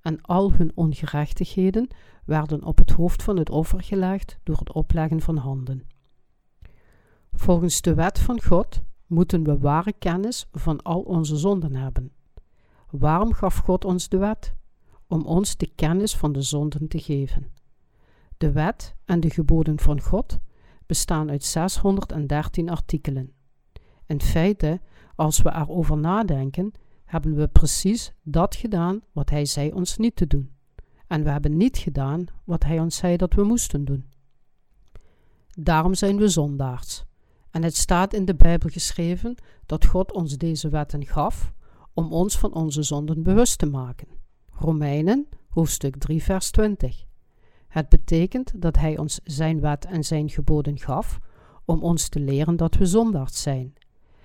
En 0.00 0.20
al 0.20 0.52
hun 0.52 0.72
ongerechtigheden 0.74 1.88
werden 2.24 2.64
op 2.64 2.78
het 2.78 2.90
hoofd 2.90 3.22
van 3.22 3.36
het 3.36 3.50
offer 3.50 3.82
gelegd 3.82 4.38
door 4.42 4.58
het 4.58 4.72
opleggen 4.72 5.20
van 5.20 5.36
handen. 5.36 5.86
Volgens 7.32 7.80
de 7.80 7.94
wet 7.94 8.18
van 8.18 8.42
God 8.42 8.82
moeten 9.14 9.44
we 9.44 9.58
ware 9.58 9.92
kennis 9.92 10.46
van 10.52 10.82
al 10.82 11.00
onze 11.00 11.36
zonden 11.36 11.74
hebben. 11.74 12.12
Waarom 12.90 13.32
gaf 13.32 13.56
God 13.56 13.84
ons 13.84 14.08
de 14.08 14.16
wet? 14.16 14.54
Om 15.06 15.24
ons 15.24 15.56
de 15.56 15.66
kennis 15.74 16.16
van 16.16 16.32
de 16.32 16.42
zonden 16.42 16.88
te 16.88 16.98
geven. 16.98 17.52
De 18.36 18.52
wet 18.52 18.94
en 19.04 19.20
de 19.20 19.30
geboden 19.30 19.80
van 19.80 20.00
God 20.00 20.38
bestaan 20.86 21.30
uit 21.30 21.44
613 21.44 22.70
artikelen. 22.70 23.32
In 24.06 24.20
feite, 24.20 24.80
als 25.14 25.42
we 25.42 25.50
erover 25.54 25.96
nadenken, 25.96 26.72
hebben 27.04 27.34
we 27.34 27.48
precies 27.48 28.12
dat 28.22 28.56
gedaan 28.56 29.00
wat 29.12 29.30
Hij 29.30 29.44
zei 29.44 29.72
ons 29.72 29.96
niet 29.96 30.16
te 30.16 30.26
doen. 30.26 30.52
En 31.06 31.24
we 31.24 31.30
hebben 31.30 31.56
niet 31.56 31.78
gedaan 31.78 32.24
wat 32.44 32.64
Hij 32.64 32.80
ons 32.80 32.96
zei 32.96 33.16
dat 33.16 33.34
we 33.34 33.42
moesten 33.42 33.84
doen. 33.84 34.04
Daarom 35.50 35.94
zijn 35.94 36.16
we 36.16 36.28
zondaars. 36.28 37.04
En 37.54 37.62
het 37.62 37.76
staat 37.76 38.12
in 38.14 38.24
de 38.24 38.34
Bijbel 38.34 38.68
geschreven 38.70 39.34
dat 39.66 39.84
God 39.84 40.12
ons 40.12 40.36
deze 40.36 40.68
wetten 40.68 41.06
gaf 41.06 41.52
om 41.92 42.12
ons 42.12 42.38
van 42.38 42.54
onze 42.54 42.82
zonden 42.82 43.22
bewust 43.22 43.58
te 43.58 43.66
maken. 43.66 44.08
Romeinen, 44.50 45.28
hoofdstuk 45.48 45.96
3, 45.96 46.22
vers 46.22 46.50
20. 46.50 47.04
Het 47.68 47.88
betekent 47.88 48.62
dat 48.62 48.76
Hij 48.76 48.98
ons 48.98 49.20
Zijn 49.24 49.60
wet 49.60 49.84
en 49.84 50.04
Zijn 50.04 50.30
geboden 50.30 50.78
gaf 50.78 51.18
om 51.64 51.82
ons 51.82 52.08
te 52.08 52.20
leren 52.20 52.56
dat 52.56 52.74
we 52.74 52.86
zondaars 52.86 53.42
zijn. 53.42 53.74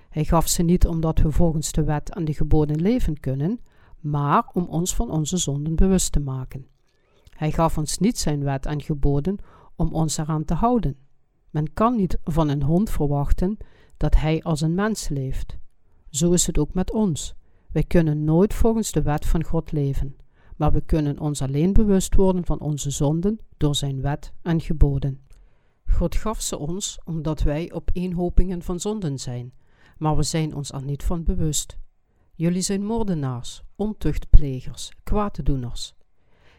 Hij 0.10 0.24
gaf 0.24 0.48
ze 0.48 0.64
niet 0.64 0.88
omdat 0.88 1.20
we 1.20 1.32
volgens 1.32 1.72
de 1.72 1.84
wet 1.84 2.14
en 2.16 2.26
de 2.26 2.34
geboden 2.34 2.82
leven 2.82 3.20
kunnen, 3.20 3.60
maar 4.00 4.50
om 4.54 4.66
ons 4.66 4.96
van 4.96 5.12
onze 5.12 5.38
zonden 5.38 5.76
bewust 5.76 6.12
te 6.12 6.20
maken. 6.20 6.66
Hij 7.30 7.52
gaf 7.52 7.78
ons 7.78 7.98
niet 7.98 8.18
Zijn 8.18 8.44
wet 8.44 8.66
en 8.66 8.82
geboden 8.82 9.38
om 9.76 9.94
ons 9.94 10.18
eraan 10.18 10.46
te 10.46 10.54
houden. 10.54 10.98
Men 11.50 11.74
kan 11.74 11.96
niet 11.96 12.18
van 12.24 12.50
een 12.50 12.64
hond 12.64 12.90
verwachten 12.90 13.58
dat 13.98 14.16
hij 14.16 14.44
als 14.44 14.62
een 14.62 14.76
mens 14.76 15.10
leeft. 15.10 15.58
Zo 16.10 16.32
is 16.32 16.48
het 16.48 16.58
ook 16.58 16.74
met 16.74 16.92
ons. 16.92 17.36
Wij 17.72 17.84
kunnen 17.84 18.24
nooit 18.24 18.54
volgens 18.54 18.92
de 18.92 19.02
wet 19.02 19.26
van 19.26 19.44
God 19.44 19.72
leven, 19.72 20.16
maar 20.56 20.72
we 20.72 20.82
kunnen 20.82 21.20
ons 21.20 21.42
alleen 21.42 21.74
bewust 21.74 22.16
worden 22.16 22.46
van 22.46 22.60
onze 22.60 22.90
zonden 22.90 23.40
door 23.58 23.76
zijn 23.76 24.02
wet 24.02 24.34
en 24.42 24.62
geboden. 24.62 25.22
God 25.90 26.16
gaf 26.16 26.42
ze 26.42 26.58
ons 26.58 27.00
omdat 27.06 27.42
wij 27.42 27.72
op 27.72 27.90
eenhopingen 27.94 28.62
van 28.62 28.80
zonden 28.80 29.20
zijn, 29.20 29.54
maar 29.98 30.16
we 30.16 30.24
zijn 30.24 30.56
ons 30.56 30.72
er 30.72 30.84
niet 30.84 31.04
van 31.04 31.24
bewust. 31.24 31.78
Jullie 32.34 32.62
zijn 32.62 32.86
moordenaars, 32.86 33.64
ontuchtplegers, 33.76 34.92
kwaaddoeners. 35.04 35.96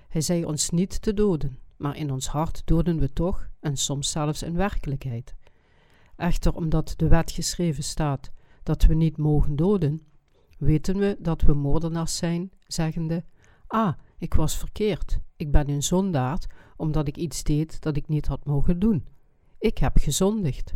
Hij 0.09 0.21
zei 0.21 0.45
ons 0.45 0.71
niet 0.71 1.03
te 1.03 1.15
doden, 1.15 1.59
maar 1.77 1.97
in 1.97 2.13
ons 2.13 2.27
hart 2.27 2.63
doden 2.65 2.99
we 2.99 3.13
toch 3.13 3.50
en 3.61 3.77
soms 3.77 4.11
zelfs 4.11 4.43
in 4.43 4.55
werkelijkheid. 4.55 5.35
Echter, 6.17 6.55
omdat 6.55 6.95
de 6.97 7.09
wet 7.09 7.31
geschreven 7.31 7.83
staat 7.83 8.31
dat 8.63 8.85
we 8.85 8.95
niet 8.95 9.17
mogen 9.17 9.57
doden, 9.57 10.01
weten 10.59 10.97
we 10.97 11.17
dat 11.19 11.43
we 11.43 11.55
moordenaars 11.55 12.17
zijn, 12.17 12.51
zeggende: 12.67 13.25
Ah, 13.67 13.93
ik 14.19 14.35
was 14.35 14.57
verkeerd. 14.57 15.21
Ik 15.37 15.51
ben 15.51 15.69
een 15.69 15.83
zondaard 15.83 16.47
omdat 16.77 17.09
ik 17.09 17.17
iets 17.17 17.43
deed 17.43 17.81
dat 17.81 17.97
ik 17.97 18.09
niet 18.09 18.27
had 18.27 18.45
mogen 18.45 18.79
doen. 18.79 19.07
Ik 19.59 19.79
heb 19.79 19.97
gezondigd. 19.97 20.75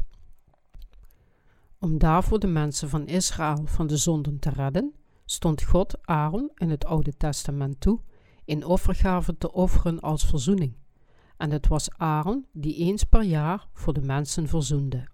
Om 1.78 1.98
daarvoor 1.98 2.38
de 2.38 2.46
mensen 2.46 2.88
van 2.88 3.06
Israël 3.06 3.66
van 3.66 3.86
de 3.86 3.96
zonden 3.96 4.38
te 4.38 4.50
redden, 4.50 4.94
stond 5.24 5.62
God 5.62 6.06
Aaron 6.06 6.50
in 6.54 6.70
het 6.70 6.84
Oude 6.84 7.16
Testament 7.16 7.80
toe 7.80 8.00
in 8.44 8.64
offergaven 8.64 9.38
te 9.38 9.52
offeren 9.52 10.00
als 10.00 10.26
verzoening. 10.26 10.74
En 11.36 11.50
het 11.50 11.68
was 11.68 11.90
Aaron 11.90 12.46
die 12.52 12.76
eens 12.76 13.04
per 13.04 13.22
jaar 13.22 13.66
voor 13.72 13.92
de 13.92 14.00
mensen 14.00 14.48
verzoende. 14.48 15.08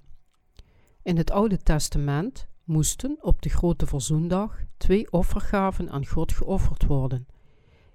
In 1.03 1.16
het 1.16 1.31
Oude 1.31 1.59
Testament 1.59 2.49
moesten 2.64 3.18
op 3.21 3.43
de 3.43 3.49
grote 3.49 3.87
verzoendag 3.87 4.61
twee 4.77 5.12
offergaven 5.12 5.91
aan 5.91 6.07
God 6.07 6.33
geofferd 6.33 6.87
worden. 6.87 7.27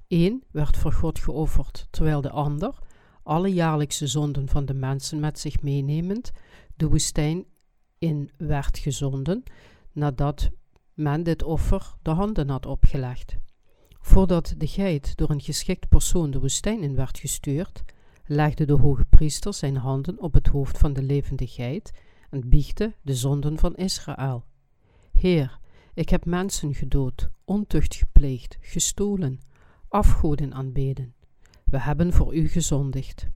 Eén 0.08 0.44
werd 0.52 0.78
voor 0.78 0.94
God 0.94 1.20
geofferd, 1.20 1.88
terwijl 1.90 2.22
de 2.22 2.30
ander, 2.30 2.80
alle 3.24 3.54
jaarlijkse 3.54 4.08
zonden 4.08 4.50
van 4.50 4.66
de 4.66 4.74
mensen 4.74 5.20
met 5.20 5.40
zich 5.40 5.62
meenemend, 5.62 6.32
de 6.76 6.88
woestijn 6.88 7.46
in 7.98 8.32
werd 8.38 8.78
gezonden, 8.78 9.44
nadat 9.92 10.50
men 10.94 11.24
dit 11.24 11.44
offer 11.44 11.96
de 12.02 12.10
handen 12.10 12.50
had 12.50 12.66
opgelegd. 12.66 13.38
Voordat 14.00 14.54
de 14.58 14.68
geit 14.68 15.18
door 15.18 15.30
een 15.30 15.42
geschikt 15.42 15.90
persoon 15.90 16.32
de 16.32 16.40
woestijn 16.40 16.82
in 16.82 16.96
werd 16.96 17.20
gestuurd, 17.20 17.84
legde 18.26 18.66
de 18.66 18.74
hoge 18.74 19.06
priester 19.06 19.54
zijn 19.54 19.78
handen 19.78 20.20
op 20.20 20.34
het 20.34 20.48
hoofd 20.48 20.78
van 20.78 20.94
de 20.94 21.04
levende 21.04 21.48
geit 21.48 21.92
en 22.30 22.50
biechte 22.50 22.94
de 23.02 23.16
zonden 23.16 23.60
van 23.60 23.76
Israël. 23.76 24.46
Heer, 25.14 25.60
ik 25.94 26.10
heb 26.10 26.26
mensen 26.26 26.74
gedood, 26.74 27.30
ontucht 27.46 27.96
gepleegd, 27.96 28.58
gestolen, 28.62 29.40
afgoden 29.88 30.54
aanbeden. 30.54 31.14
We 31.64 31.80
hebben 31.80 32.14
voor 32.14 32.36
u 32.36 32.48
gezondigd. 32.48 33.28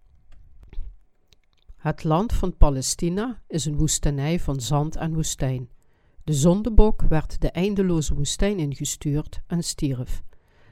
Het 1.78 2.04
land 2.04 2.34
van 2.34 2.58
Palestina 2.58 3.42
is 3.48 3.66
een 3.66 3.78
woestenij 3.78 4.40
van 4.40 4.62
zand 4.62 4.96
en 4.96 5.14
woestijn. 5.14 5.70
De 6.24 6.34
zondebok 6.34 7.02
werd 7.02 7.42
de 7.42 7.52
eindeloze 7.52 8.14
woestijn 8.14 8.60
ingestuurd 8.60 9.42
en 9.48 9.64
stierf. 9.64 10.24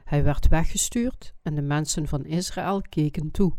Hij 0.04 0.24
werd 0.24 0.48
weggestuurd 0.48 1.34
en 1.42 1.56
de 1.56 1.62
mensen 1.62 2.08
van 2.08 2.26
Israël 2.26 2.82
keken 2.82 3.32
toe, 3.32 3.54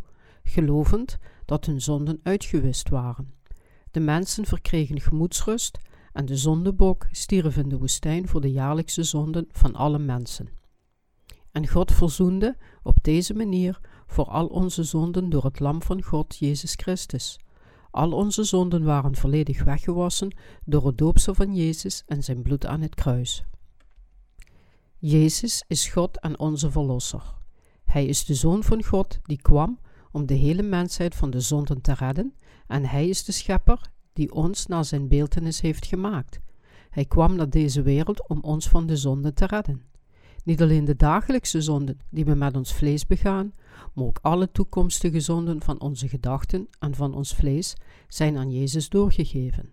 gelovend 0.48 1.18
dat 1.44 1.66
hun 1.66 1.80
zonden 1.80 2.20
uitgewist 2.22 2.88
waren. 2.88 3.34
De 3.90 4.00
mensen 4.00 4.46
verkregen 4.46 5.00
gemoedsrust 5.00 5.78
en 6.12 6.26
de 6.26 6.36
zondebok 6.36 7.06
stierf 7.10 7.56
in 7.56 7.68
de 7.68 7.78
woestijn 7.78 8.28
voor 8.28 8.40
de 8.40 8.50
jaarlijkse 8.50 9.02
zonden 9.02 9.46
van 9.50 9.74
alle 9.74 9.98
mensen. 9.98 10.48
En 11.52 11.68
God 11.68 11.92
verzoende 11.92 12.56
op 12.82 12.98
deze 13.02 13.34
manier 13.34 13.80
voor 14.06 14.24
al 14.24 14.46
onze 14.46 14.84
zonden 14.84 15.30
door 15.30 15.44
het 15.44 15.60
lam 15.60 15.82
van 15.82 16.02
God, 16.02 16.36
Jezus 16.36 16.72
Christus. 16.74 17.38
Al 17.90 18.12
onze 18.12 18.44
zonden 18.44 18.84
waren 18.84 19.16
volledig 19.16 19.64
weggewassen 19.64 20.36
door 20.64 20.86
het 20.86 20.98
doopsel 20.98 21.34
van 21.34 21.54
Jezus 21.54 22.02
en 22.06 22.22
zijn 22.22 22.42
bloed 22.42 22.66
aan 22.66 22.80
het 22.80 22.94
kruis. 22.94 23.44
Jezus 24.98 25.64
is 25.66 25.88
God 25.88 26.20
en 26.20 26.38
onze 26.38 26.70
Verlosser. 26.70 27.34
Hij 27.84 28.06
is 28.06 28.24
de 28.24 28.34
Zoon 28.34 28.62
van 28.62 28.84
God 28.84 29.18
die 29.22 29.42
kwam 29.42 29.78
om 30.12 30.26
de 30.26 30.34
hele 30.34 30.62
mensheid 30.62 31.14
van 31.14 31.30
de 31.30 31.40
zonden 31.40 31.80
te 31.80 31.92
redden, 31.92 32.34
en 32.66 32.84
Hij 32.84 33.08
is 33.08 33.24
de 33.24 33.32
Schepper 33.32 33.90
die 34.12 34.32
ons 34.32 34.66
naar 34.66 34.84
zijn 34.84 35.08
beeltenis 35.08 35.60
heeft 35.60 35.86
gemaakt. 35.86 36.40
Hij 36.90 37.04
kwam 37.04 37.36
naar 37.36 37.50
deze 37.50 37.82
wereld 37.82 38.28
om 38.28 38.40
ons 38.40 38.68
van 38.68 38.86
de 38.86 38.96
zonden 38.96 39.34
te 39.34 39.46
redden. 39.46 39.82
Niet 40.44 40.62
alleen 40.62 40.84
de 40.84 40.96
dagelijkse 40.96 41.60
zonden 41.60 41.98
die 42.10 42.24
we 42.24 42.34
met 42.34 42.56
ons 42.56 42.72
vlees 42.72 43.06
begaan, 43.06 43.52
maar 43.94 44.04
ook 44.04 44.18
alle 44.22 44.52
toekomstige 44.52 45.20
zonden 45.20 45.62
van 45.62 45.80
onze 45.80 46.08
gedachten 46.08 46.68
en 46.78 46.94
van 46.94 47.14
ons 47.14 47.34
vlees 47.34 47.76
zijn 48.08 48.36
aan 48.36 48.50
Jezus 48.50 48.88
doorgegeven. 48.88 49.72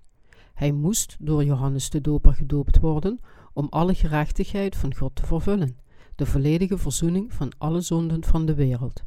Hij 0.53 0.71
moest 0.71 1.15
door 1.19 1.43
Johannes 1.43 1.89
de 1.89 2.01
Doper 2.01 2.33
gedoopt 2.33 2.79
worden 2.79 3.19
om 3.53 3.67
alle 3.69 3.93
gerechtigheid 3.93 4.75
van 4.75 4.95
God 4.95 5.15
te 5.15 5.25
vervullen, 5.25 5.77
de 6.15 6.25
volledige 6.25 6.77
verzoening 6.77 7.33
van 7.33 7.51
alle 7.57 7.81
zonden 7.81 8.23
van 8.23 8.45
de 8.45 8.53
wereld. 8.53 9.03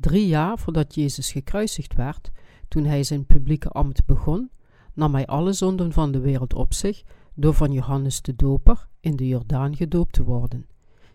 Drie 0.00 0.26
jaar 0.26 0.58
voordat 0.58 0.94
Jezus 0.94 1.32
gekruisigd 1.32 1.94
werd, 1.94 2.30
toen 2.68 2.84
hij 2.84 3.02
zijn 3.02 3.26
publieke 3.26 3.68
ambt 3.68 4.04
begon, 4.06 4.50
nam 4.94 5.14
hij 5.14 5.26
alle 5.26 5.52
zonden 5.52 5.92
van 5.92 6.12
de 6.12 6.20
wereld 6.20 6.54
op 6.54 6.74
zich 6.74 7.02
door 7.34 7.54
van 7.54 7.72
Johannes 7.72 8.22
de 8.22 8.36
Doper 8.36 8.88
in 9.00 9.16
de 9.16 9.28
Jordaan 9.28 9.76
gedoopt 9.76 10.12
te 10.12 10.24
worden. 10.24 10.66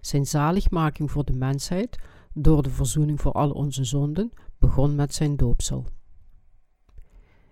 Zijn 0.02 0.26
zaligmaking 0.26 1.12
voor 1.12 1.26
de 1.26 1.34
mensheid 1.34 2.00
door 2.34 2.64
de 2.64 2.70
verzoening 2.70 3.22
voor 3.22 3.32
al 3.32 3.52
onze 3.52 3.84
zonden 3.84 4.32
begon 4.58 4.96
met 4.96 5.14
zijn 5.14 5.36
doopsel. 5.36 5.86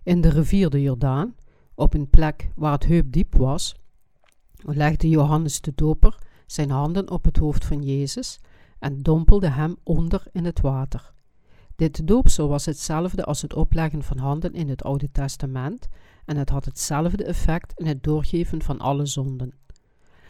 In 0.04 0.22
de 0.22 0.30
rivier 0.30 0.70
de 0.70 0.82
Jordaan, 0.82 1.36
op 1.76 1.94
een 1.94 2.10
plek 2.10 2.52
waar 2.56 2.72
het 2.72 2.86
heupdiep 2.86 3.36
was, 3.36 3.76
legde 4.56 5.10
Johannes 5.10 5.62
de 5.62 5.72
Doper 5.76 6.18
zijn 6.46 6.70
handen 6.70 7.10
op 7.10 7.26
het 7.26 7.38
hoofd 7.38 7.66
van 7.66 7.82
Jezus 7.82 8.40
en 8.80 9.02
dompelde 9.02 9.50
hem 9.50 9.76
onder 9.84 10.24
in 10.32 10.46
het 10.46 10.62
water. 10.62 11.13
Dit 11.84 12.08
doopsel 12.08 12.48
was 12.48 12.66
hetzelfde 12.66 13.24
als 13.24 13.42
het 13.42 13.54
opleggen 13.54 14.04
van 14.04 14.18
handen 14.18 14.54
in 14.54 14.70
het 14.70 14.84
Oude 14.84 15.12
Testament 15.12 15.88
en 16.26 16.38
het 16.38 16.50
had 16.50 16.66
hetzelfde 16.66 17.24
effect 17.24 17.80
in 17.80 17.86
het 17.86 18.04
doorgeven 18.04 18.62
van 18.62 18.80
alle 18.80 19.06
zonden. 19.06 19.54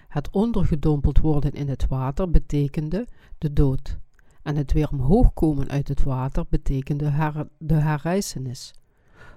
Het 0.07 0.29
ondergedompeld 0.29 1.19
worden 1.19 1.51
in 1.51 1.69
het 1.69 1.87
water 1.87 2.29
betekende 2.29 3.07
de 3.37 3.53
dood, 3.53 3.97
en 4.43 4.55
het 4.55 4.71
weer 4.71 4.89
omhoog 4.89 5.33
komen 5.33 5.69
uit 5.69 5.87
het 5.87 6.03
water 6.03 6.45
betekende 6.49 7.47
de 7.57 7.73
herrijzenis. 7.73 8.73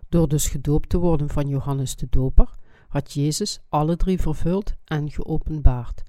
Door 0.08 0.28
dus 0.28 0.48
gedoopt 0.48 0.88
te 0.88 0.98
worden 0.98 1.28
van 1.28 1.48
Johannes 1.48 1.96
de 1.96 2.06
Doper, 2.10 2.50
had 2.88 3.12
Jezus 3.12 3.60
alle 3.68 3.96
drie 3.96 4.20
vervuld 4.20 4.74
en 4.84 5.10
geopenbaard: 5.10 6.02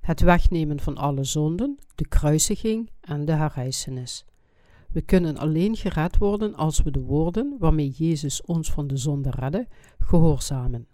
het 0.00 0.20
wegnemen 0.20 0.80
van 0.80 0.96
alle 0.96 1.24
zonden, 1.24 1.78
de 1.94 2.08
kruisiging 2.08 2.90
en 3.00 3.24
de 3.24 3.32
herrijzenis. 3.32 4.24
We 4.92 5.00
kunnen 5.00 5.36
alleen 5.36 5.76
gered 5.76 6.16
worden 6.16 6.54
als 6.54 6.82
we 6.82 6.90
de 6.90 7.00
woorden 7.00 7.56
waarmee 7.58 7.90
Jezus 7.90 8.42
ons 8.42 8.70
van 8.72 8.86
de 8.86 8.96
zonde 8.96 9.30
redde, 9.30 9.68
gehoorzamen. 9.98 10.86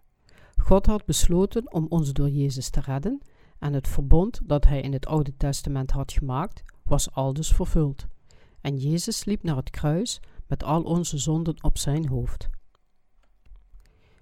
God 0.56 0.86
had 0.86 1.04
besloten 1.04 1.72
om 1.72 1.86
ons 1.88 2.12
door 2.12 2.28
Jezus 2.28 2.70
te 2.70 2.80
redden 2.80 3.20
en 3.58 3.72
het 3.72 3.88
verbond 3.88 4.40
dat 4.44 4.64
hij 4.64 4.80
in 4.80 4.92
het 4.92 5.06
Oude 5.06 5.36
Testament 5.36 5.90
had 5.90 6.12
gemaakt, 6.12 6.62
was 6.82 7.12
aldus 7.12 7.52
vervuld. 7.52 8.06
En 8.60 8.76
Jezus 8.76 9.24
liep 9.24 9.42
naar 9.42 9.56
het 9.56 9.70
kruis 9.70 10.20
met 10.46 10.64
al 10.64 10.82
onze 10.82 11.18
zonden 11.18 11.64
op 11.64 11.78
zijn 11.78 12.08
hoofd. 12.08 12.48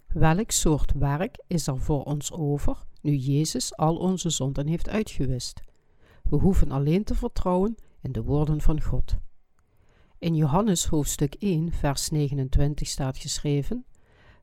Welk 0.06 0.50
soort 0.50 0.92
werk 0.92 1.44
is 1.46 1.66
er 1.66 1.78
voor 1.78 2.02
ons 2.02 2.32
over 2.32 2.84
nu 3.00 3.14
Jezus 3.16 3.76
al 3.76 3.96
onze 3.96 4.30
zonden 4.30 4.66
heeft 4.66 4.88
uitgewist? 4.88 5.62
We 6.22 6.36
hoeven 6.36 6.70
alleen 6.70 7.04
te 7.04 7.14
vertrouwen 7.14 7.74
in 8.00 8.12
de 8.12 8.22
woorden 8.22 8.60
van 8.60 8.82
God. 8.82 9.16
In 10.24 10.34
Johannes 10.34 10.86
hoofdstuk 10.86 11.34
1, 11.38 11.72
vers 11.72 12.10
29 12.10 12.88
staat 12.88 13.18
geschreven: 13.18 13.84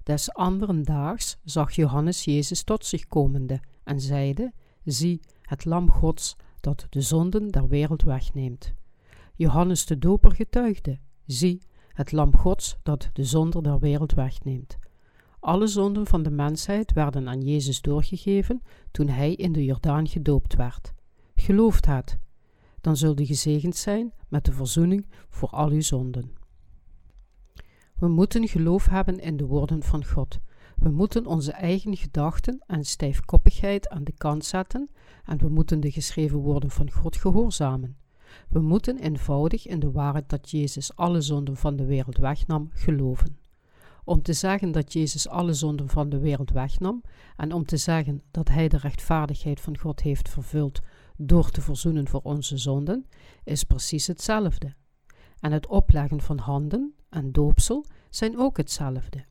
Des 0.03 0.33
anderen 0.33 0.83
daags 0.83 1.37
zag 1.43 1.71
Johannes 1.71 2.23
Jezus 2.23 2.63
tot 2.63 2.85
zich 2.85 3.07
komende 3.07 3.59
en 3.83 4.01
zeide: 4.01 4.53
Zie, 4.83 5.21
het 5.41 5.65
Lam 5.65 5.89
Gods 5.91 6.35
dat 6.59 6.87
de 6.89 7.01
zonden 7.01 7.47
der 7.47 7.67
wereld 7.67 8.01
wegneemt. 8.01 8.73
Johannes 9.35 9.85
de 9.85 9.97
Doper 9.97 10.31
getuigde: 10.31 10.99
Zie, 11.25 11.61
het 11.87 12.11
Lam 12.11 12.35
Gods 12.35 12.77
dat 12.83 13.09
de 13.13 13.23
zonde 13.23 13.61
der 13.61 13.79
wereld 13.79 14.13
wegneemt. 14.13 14.77
Alle 15.39 15.67
zonden 15.67 16.07
van 16.07 16.23
de 16.23 16.31
mensheid 16.31 16.93
werden 16.93 17.27
aan 17.27 17.41
Jezus 17.41 17.81
doorgegeven 17.81 18.61
toen 18.91 19.07
hij 19.07 19.33
in 19.33 19.51
de 19.51 19.65
Jordaan 19.65 20.07
gedoopt 20.07 20.55
werd. 20.55 20.93
Gelooft 21.35 21.85
het, 21.85 22.17
dan 22.81 22.97
zult 22.97 23.19
u 23.19 23.25
gezegend 23.25 23.75
zijn 23.75 24.13
met 24.27 24.45
de 24.45 24.51
verzoening 24.51 25.05
voor 25.29 25.49
al 25.49 25.69
uw 25.69 25.81
zonden. 25.81 26.39
We 27.95 28.07
moeten 28.07 28.47
geloof 28.47 28.87
hebben 28.87 29.19
in 29.19 29.37
de 29.37 29.45
woorden 29.45 29.83
van 29.83 30.05
God. 30.05 30.39
We 30.77 30.89
moeten 30.89 31.25
onze 31.25 31.51
eigen 31.51 31.97
gedachten 31.97 32.63
en 32.67 32.83
stijfkoppigheid 32.83 33.89
aan 33.89 34.03
de 34.03 34.13
kant 34.17 34.45
zetten 34.45 34.89
en 35.25 35.37
we 35.37 35.49
moeten 35.49 35.79
de 35.79 35.91
geschreven 35.91 36.37
woorden 36.37 36.71
van 36.71 36.91
God 36.91 37.15
gehoorzamen. 37.15 37.97
We 38.49 38.59
moeten 38.59 38.97
eenvoudig 38.97 39.67
in 39.67 39.79
de 39.79 39.91
waarheid 39.91 40.29
dat 40.29 40.49
Jezus 40.49 40.95
alle 40.95 41.21
zonden 41.21 41.57
van 41.57 41.75
de 41.75 41.85
wereld 41.85 42.17
wegnam 42.17 42.69
geloven. 42.73 43.37
Om 44.03 44.21
te 44.21 44.33
zeggen 44.33 44.71
dat 44.71 44.93
Jezus 44.93 45.27
alle 45.27 45.53
zonden 45.53 45.89
van 45.89 46.09
de 46.09 46.19
wereld 46.19 46.51
wegnam 46.51 47.03
en 47.37 47.53
om 47.53 47.65
te 47.65 47.77
zeggen 47.77 48.21
dat 48.31 48.47
Hij 48.47 48.67
de 48.67 48.77
rechtvaardigheid 48.77 49.61
van 49.61 49.77
God 49.77 50.01
heeft 50.01 50.29
vervuld 50.29 50.81
door 51.27 51.49
te 51.49 51.61
verzoenen 51.61 52.07
voor 52.07 52.21
onze 52.23 52.57
zonden, 52.57 53.05
is 53.43 53.63
precies 53.63 54.07
hetzelfde. 54.07 54.73
En 55.39 55.51
het 55.51 55.67
opleggen 55.67 56.21
van 56.21 56.37
handen 56.37 56.93
en 57.09 57.31
doopsel 57.31 57.85
zijn 58.09 58.39
ook 58.39 58.57
hetzelfde. 58.57 59.25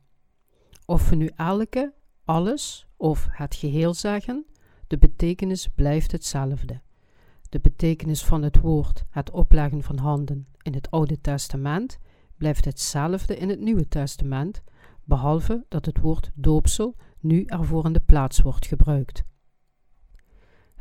Of 0.85 1.09
we 1.09 1.15
nu 1.15 1.31
elke, 1.35 1.93
alles 2.25 2.87
of 2.97 3.27
het 3.29 3.55
geheel 3.55 3.93
zeggen, 3.93 4.45
de 4.87 4.97
betekenis 4.97 5.67
blijft 5.67 6.11
hetzelfde. 6.11 6.81
De 7.49 7.59
betekenis 7.59 8.23
van 8.23 8.43
het 8.43 8.59
woord, 8.59 9.03
het 9.09 9.31
opleggen 9.31 9.83
van 9.83 9.97
handen 9.97 10.47
in 10.61 10.73
het 10.73 10.91
Oude 10.91 11.21
Testament, 11.21 11.99
blijft 12.37 12.65
hetzelfde 12.65 13.37
in 13.37 13.49
het 13.49 13.59
Nieuwe 13.59 13.87
Testament, 13.87 14.63
behalve 15.03 15.65
dat 15.67 15.85
het 15.85 15.99
woord 15.99 16.31
doopsel 16.33 16.95
nu 17.19 17.43
ervoor 17.45 17.85
in 17.85 17.93
de 17.93 17.99
plaats 17.99 18.41
wordt 18.41 18.65
gebruikt. 18.65 19.23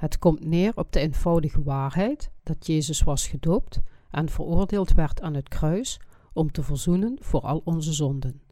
Het 0.01 0.19
komt 0.19 0.45
neer 0.45 0.73
op 0.77 0.93
de 0.93 1.01
eenvoudige 1.01 1.63
waarheid 1.63 2.31
dat 2.43 2.67
Jezus 2.67 3.03
was 3.03 3.27
gedoopt 3.27 3.81
en 4.11 4.29
veroordeeld 4.29 4.93
werd 4.93 5.21
aan 5.23 5.35
het 5.35 5.49
kruis 5.49 6.01
om 6.33 6.53
te 6.53 6.63
verzoenen 6.63 7.19
voor 7.21 7.41
al 7.41 7.61
onze 7.65 7.93
zonden. 7.93 8.43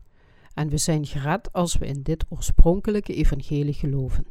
En 0.54 0.68
we 0.68 0.76
zijn 0.76 1.06
gered 1.06 1.52
als 1.52 1.76
we 1.76 1.86
in 1.86 2.02
dit 2.02 2.24
oorspronkelijke 2.28 3.14
evangelie 3.14 3.72
geloven. 3.72 4.26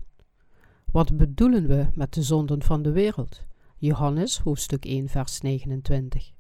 Wat 0.92 1.18
bedoelen 1.18 1.68
we 1.68 1.88
met 1.94 2.14
de 2.14 2.24
zonden 2.24 2.64
van 2.64 2.82
de 2.82 2.92
wereld? 2.92 3.46
Johannes 3.78 4.38
hoofdstuk 4.38 4.86
1 4.86 5.08
vers 5.08 5.42
29. 5.42 6.32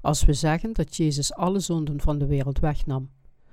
Als 0.00 0.24
we 0.24 0.32
zeggen 0.32 0.72
dat 0.72 0.96
Jezus 0.96 1.34
alle 1.34 1.60
zonden 1.60 2.00
van 2.00 2.18
de 2.18 2.26
wereld 2.26 2.58
wegnam. 2.58 3.10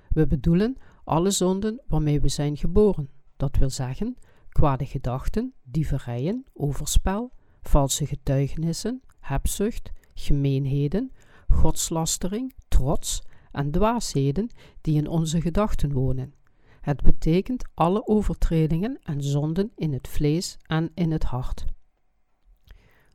We 0.09 0.27
bedoelen 0.27 0.77
alle 1.03 1.31
zonden 1.31 1.81
waarmee 1.87 2.21
we 2.21 2.27
zijn 2.27 2.57
geboren. 2.57 3.09
Dat 3.37 3.57
wil 3.57 3.69
zeggen, 3.69 4.17
kwade 4.55 4.85
gedachten, 4.85 5.53
dieverijen, 5.63 6.45
overspel, 6.53 7.31
valse 7.61 8.05
getuigenissen, 8.05 9.01
hebzucht, 9.19 9.91
gemeenheden, 10.13 11.11
godslastering, 11.47 12.53
trots 12.67 13.21
en 13.51 13.71
dwaasheden 13.71 14.49
die 14.81 14.95
in 14.97 15.07
onze 15.07 15.41
gedachten 15.41 15.91
wonen. 15.91 16.33
Het 16.81 17.01
betekent 17.01 17.63
alle 17.73 18.07
overtredingen 18.07 18.99
en 19.03 19.23
zonden 19.23 19.71
in 19.75 19.93
het 19.93 20.07
vlees 20.07 20.57
en 20.67 20.91
in 20.93 21.11
het 21.11 21.23
hart. 21.23 21.65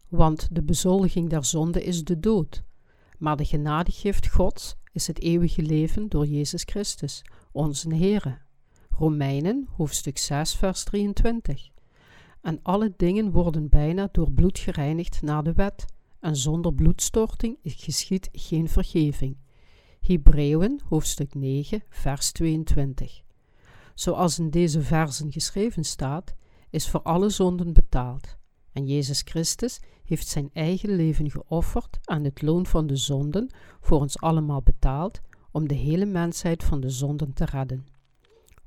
Want 0.08 0.48
de 0.52 0.62
bezoldiging 0.62 1.30
der 1.30 1.44
zonde 1.44 1.82
is 1.82 2.04
de 2.04 2.20
dood, 2.20 2.62
maar 3.18 3.36
de 3.36 3.44
genadegift 3.44 4.28
Gods 4.28 4.76
is 4.92 5.06
het 5.06 5.20
eeuwige 5.20 5.62
leven 5.62 6.08
door 6.08 6.26
Jezus 6.26 6.62
Christus, 6.62 7.22
onze 7.52 7.94
Heere. 7.94 8.38
Romeinen, 9.00 9.68
hoofdstuk 9.76 10.18
6, 10.18 10.54
vers 10.54 10.84
23. 10.84 11.70
En 12.42 12.60
alle 12.62 12.92
dingen 12.96 13.30
worden 13.30 13.68
bijna 13.68 14.08
door 14.12 14.32
bloed 14.32 14.58
gereinigd 14.58 15.22
naar 15.22 15.42
de 15.42 15.52
wet, 15.52 15.84
en 16.18 16.36
zonder 16.36 16.74
bloedstorting 16.74 17.58
geschiet 17.62 18.28
geen 18.32 18.68
vergeving. 18.68 19.36
Hebreeën, 20.00 20.80
hoofdstuk 20.88 21.34
9, 21.34 21.82
vers 21.88 22.32
22. 22.32 23.22
Zoals 23.94 24.38
in 24.38 24.50
deze 24.50 24.82
versen 24.82 25.32
geschreven 25.32 25.84
staat, 25.84 26.34
is 26.70 26.88
voor 26.88 27.02
alle 27.02 27.28
zonden 27.28 27.72
betaald. 27.72 28.36
En 28.72 28.86
Jezus 28.86 29.22
Christus 29.22 29.80
heeft 30.04 30.28
zijn 30.28 30.50
eigen 30.52 30.96
leven 30.96 31.30
geofferd 31.30 31.98
aan 32.04 32.24
het 32.24 32.42
loon 32.42 32.66
van 32.66 32.86
de 32.86 32.96
zonden 32.96 33.50
voor 33.80 34.00
ons 34.00 34.20
allemaal 34.20 34.62
betaald 34.62 35.20
om 35.50 35.68
de 35.68 35.74
hele 35.74 36.06
mensheid 36.06 36.64
van 36.64 36.80
de 36.80 36.90
zonden 36.90 37.32
te 37.32 37.44
redden. 37.44 37.98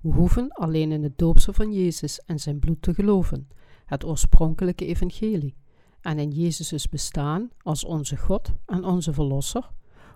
We 0.04 0.12
hoeven 0.14 0.52
alleen 0.52 0.92
in 0.92 1.04
het 1.04 1.18
doopsel 1.18 1.54
van 1.54 1.74
Jezus 1.74 2.20
en 2.20 2.40
zijn 2.40 2.60
bloed 2.60 2.82
te 2.82 2.94
geloven, 2.94 3.48
het 3.86 4.06
oorspronkelijke 4.06 4.86
evangelie, 4.86 5.56
en 6.02 6.20
in 6.20 6.30
Jezus' 6.30 6.90
bestaan 6.90 7.50
als 7.58 7.84
onze 7.84 8.18
God 8.18 8.54
en 8.66 8.84
onze 8.84 9.14
Verlosser, 9.14 9.70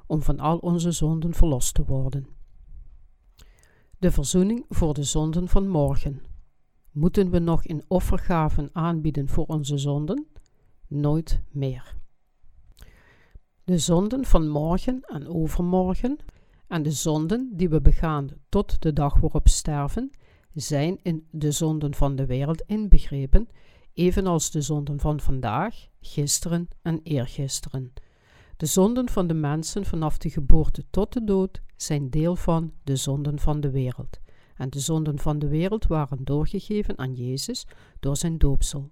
om 0.07 0.21
van 0.21 0.39
al 0.39 0.57
onze 0.57 0.91
zonden 0.91 1.33
verlost 1.33 1.73
te 1.73 1.85
worden. 1.85 2.27
De 3.97 4.11
verzoening 4.11 4.65
voor 4.69 4.93
de 4.93 5.03
zonden 5.03 5.47
van 5.47 5.67
morgen. 5.67 6.21
Moeten 6.91 7.29
we 7.29 7.39
nog 7.39 7.63
in 7.65 7.83
offergaven 7.87 8.69
aanbieden 8.73 9.27
voor 9.27 9.45
onze 9.45 9.77
zonden? 9.77 10.27
Nooit 10.87 11.41
meer. 11.51 11.95
De 13.63 13.77
zonden 13.77 14.25
van 14.25 14.47
morgen 14.47 15.01
en 15.01 15.27
overmorgen 15.27 16.17
en 16.67 16.83
de 16.83 16.91
zonden 16.91 17.49
die 17.53 17.69
we 17.69 17.81
begaan 17.81 18.29
tot 18.49 18.81
de 18.81 18.93
dag 18.93 19.19
waarop 19.19 19.47
sterven, 19.47 20.11
zijn 20.53 20.99
in 21.01 21.27
de 21.31 21.51
zonden 21.51 21.95
van 21.95 22.15
de 22.15 22.25
wereld 22.25 22.61
inbegrepen, 22.61 23.49
evenals 23.93 24.51
de 24.51 24.61
zonden 24.61 24.99
van 24.99 25.19
vandaag, 25.19 25.87
gisteren 26.01 26.67
en 26.81 26.99
eergisteren. 27.03 27.93
De 28.57 28.65
zonden 28.65 29.09
van 29.09 29.27
de 29.27 29.33
mensen 29.33 29.85
vanaf 29.85 30.17
de 30.17 30.29
geboorte 30.29 30.83
tot 30.89 31.13
de 31.13 31.23
dood 31.23 31.61
zijn 31.75 32.09
deel 32.09 32.35
van 32.35 32.73
de 32.83 32.95
zonden 32.95 33.39
van 33.39 33.59
de 33.59 33.71
wereld. 33.71 34.19
En 34.55 34.69
de 34.69 34.79
zonden 34.79 35.19
van 35.19 35.39
de 35.39 35.47
wereld 35.47 35.87
waren 35.87 36.23
doorgegeven 36.23 36.97
aan 36.97 37.13
Jezus 37.13 37.67
door 37.99 38.17
zijn 38.17 38.37
doopsel. 38.37 38.89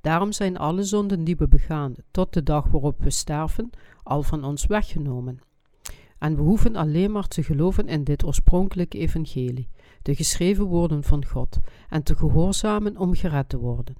Daarom 0.00 0.32
zijn 0.32 0.58
alle 0.58 0.82
zonden 0.82 1.24
die 1.24 1.36
we 1.36 1.48
begaan 1.48 1.94
tot 2.10 2.32
de 2.32 2.42
dag 2.42 2.68
waarop 2.68 3.02
we 3.02 3.10
sterven, 3.10 3.70
al 4.02 4.22
van 4.22 4.44
ons 4.44 4.66
weggenomen. 4.66 5.38
En 6.22 6.36
we 6.36 6.42
hoeven 6.42 6.76
alleen 6.76 7.10
maar 7.10 7.28
te 7.28 7.42
geloven 7.42 7.88
in 7.88 8.04
dit 8.04 8.24
oorspronkelijke 8.24 8.98
evangelie, 8.98 9.68
de 10.02 10.14
geschreven 10.14 10.64
woorden 10.64 11.02
van 11.02 11.24
God, 11.24 11.58
en 11.88 12.02
te 12.02 12.16
gehoorzamen 12.16 12.96
om 12.96 13.14
gered 13.14 13.48
te 13.48 13.58
worden. 13.58 13.94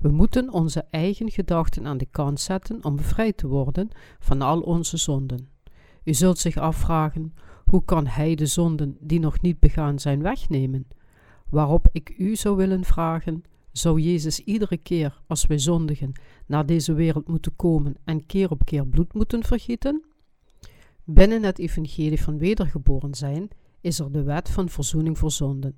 We 0.00 0.08
moeten 0.08 0.52
onze 0.52 0.84
eigen 0.90 1.30
gedachten 1.30 1.86
aan 1.86 1.98
de 1.98 2.06
kant 2.10 2.40
zetten 2.40 2.84
om 2.84 2.96
bevrijd 2.96 3.36
te 3.36 3.46
worden 3.46 3.88
van 4.18 4.42
al 4.42 4.60
onze 4.60 4.96
zonden. 4.96 5.48
U 6.04 6.14
zult 6.14 6.38
zich 6.38 6.56
afvragen: 6.56 7.34
hoe 7.64 7.84
kan 7.84 8.06
Hij 8.06 8.34
de 8.34 8.46
zonden 8.46 8.96
die 9.00 9.20
nog 9.20 9.40
niet 9.40 9.58
begaan 9.58 9.98
zijn 9.98 10.22
wegnemen? 10.22 10.86
Waarop 11.50 11.88
ik 11.92 12.14
u 12.18 12.36
zou 12.36 12.56
willen 12.56 12.84
vragen: 12.84 13.42
zou 13.72 14.00
Jezus 14.00 14.40
iedere 14.40 14.76
keer 14.76 15.20
als 15.26 15.46
wij 15.46 15.58
zondigen 15.58 16.12
naar 16.46 16.66
deze 16.66 16.92
wereld 16.92 17.28
moeten 17.28 17.56
komen 17.56 17.94
en 18.04 18.26
keer 18.26 18.50
op 18.50 18.64
keer 18.64 18.86
bloed 18.86 19.14
moeten 19.14 19.44
vergieten? 19.44 20.07
Binnen 21.10 21.42
het 21.42 21.58
evangelie 21.58 22.22
van 22.22 22.38
wedergeboren 22.38 23.14
zijn 23.14 23.48
is 23.80 23.98
er 23.98 24.12
de 24.12 24.22
wet 24.22 24.48
van 24.48 24.68
verzoening 24.68 25.18
voor 25.18 25.30
zonden. 25.30 25.76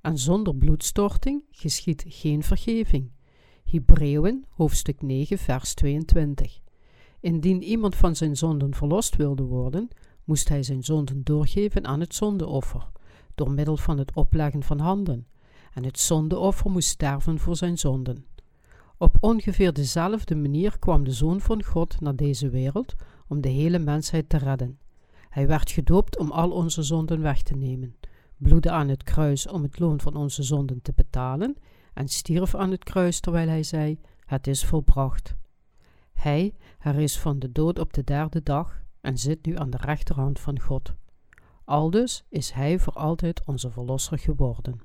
En 0.00 0.18
zonder 0.18 0.56
bloedstorting 0.56 1.42
geschiet 1.50 2.04
geen 2.08 2.42
vergeving. 2.42 3.10
Hebreeën 3.64 4.44
hoofdstuk 4.48 5.02
9 5.02 5.38
vers 5.38 5.74
22. 5.74 6.60
Indien 7.20 7.62
iemand 7.62 7.96
van 7.96 8.16
zijn 8.16 8.36
zonden 8.36 8.74
verlost 8.74 9.16
wilde 9.16 9.42
worden, 9.42 9.88
moest 10.24 10.48
hij 10.48 10.62
zijn 10.62 10.82
zonden 10.82 11.24
doorgeven 11.24 11.86
aan 11.86 12.00
het 12.00 12.14
zondeoffer, 12.14 12.88
door 13.34 13.50
middel 13.50 13.76
van 13.76 13.98
het 13.98 14.14
opleggen 14.14 14.62
van 14.62 14.78
handen, 14.78 15.26
en 15.74 15.84
het 15.84 15.98
zondeoffer 15.98 16.70
moest 16.70 16.88
sterven 16.88 17.38
voor 17.38 17.56
zijn 17.56 17.78
zonden. 17.78 18.24
Op 18.98 19.16
ongeveer 19.20 19.72
dezelfde 19.72 20.34
manier 20.34 20.78
kwam 20.78 21.04
de 21.04 21.12
Zoon 21.12 21.40
van 21.40 21.64
God 21.64 22.00
naar 22.00 22.16
deze 22.16 22.48
wereld 22.48 22.94
om 23.30 23.40
de 23.40 23.48
hele 23.48 23.78
mensheid 23.78 24.28
te 24.28 24.36
redden. 24.36 24.78
Hij 25.28 25.46
werd 25.46 25.70
gedoopt 25.70 26.18
om 26.18 26.30
al 26.30 26.50
onze 26.50 26.82
zonden 26.82 27.22
weg 27.22 27.42
te 27.42 27.54
nemen, 27.54 27.96
bloedde 28.36 28.70
aan 28.70 28.88
het 28.88 29.02
kruis 29.02 29.46
om 29.46 29.62
het 29.62 29.78
loon 29.78 30.00
van 30.00 30.16
onze 30.16 30.42
zonden 30.42 30.82
te 30.82 30.92
betalen 30.92 31.56
en 31.94 32.08
stierf 32.08 32.54
aan 32.54 32.70
het 32.70 32.84
kruis 32.84 33.20
terwijl 33.20 33.48
hij 33.48 33.62
zei: 33.62 34.00
Het 34.24 34.46
is 34.46 34.64
volbracht. 34.64 35.36
Hij 36.12 36.54
is 36.96 37.18
van 37.18 37.38
de 37.38 37.52
dood 37.52 37.78
op 37.78 37.92
de 37.92 38.04
derde 38.04 38.42
dag 38.42 38.82
en 39.00 39.18
zit 39.18 39.46
nu 39.46 39.56
aan 39.56 39.70
de 39.70 39.78
rechterhand 39.80 40.40
van 40.40 40.60
God. 40.60 40.94
Aldus 41.64 42.24
is 42.28 42.50
Hij 42.50 42.78
voor 42.78 42.92
altijd 42.92 43.42
onze 43.44 43.70
Verlosser 43.70 44.18
geworden. 44.18 44.80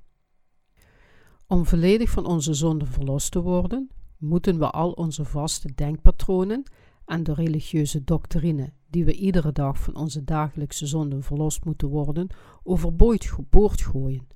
Om 1.47 1.65
volledig 1.65 2.09
van 2.09 2.25
onze 2.25 2.53
zonden 2.53 2.87
verlost 2.87 3.31
te 3.31 3.41
worden, 3.41 3.89
moeten 4.17 4.59
we 4.59 4.69
al 4.69 4.91
onze 4.91 5.25
vaste 5.25 5.75
denkpatronen 5.75 6.63
en 7.05 7.23
de 7.23 7.33
religieuze 7.33 8.03
doctrine 8.03 8.73
die 8.87 9.05
we 9.05 9.13
iedere 9.13 9.51
dag 9.51 9.79
van 9.79 9.95
onze 9.95 10.23
dagelijkse 10.23 10.85
zonden 10.85 11.23
verlost 11.23 11.65
moeten 11.65 11.87
worden, 11.87 12.27
overboord 12.63 13.81
gooien. 13.81 14.27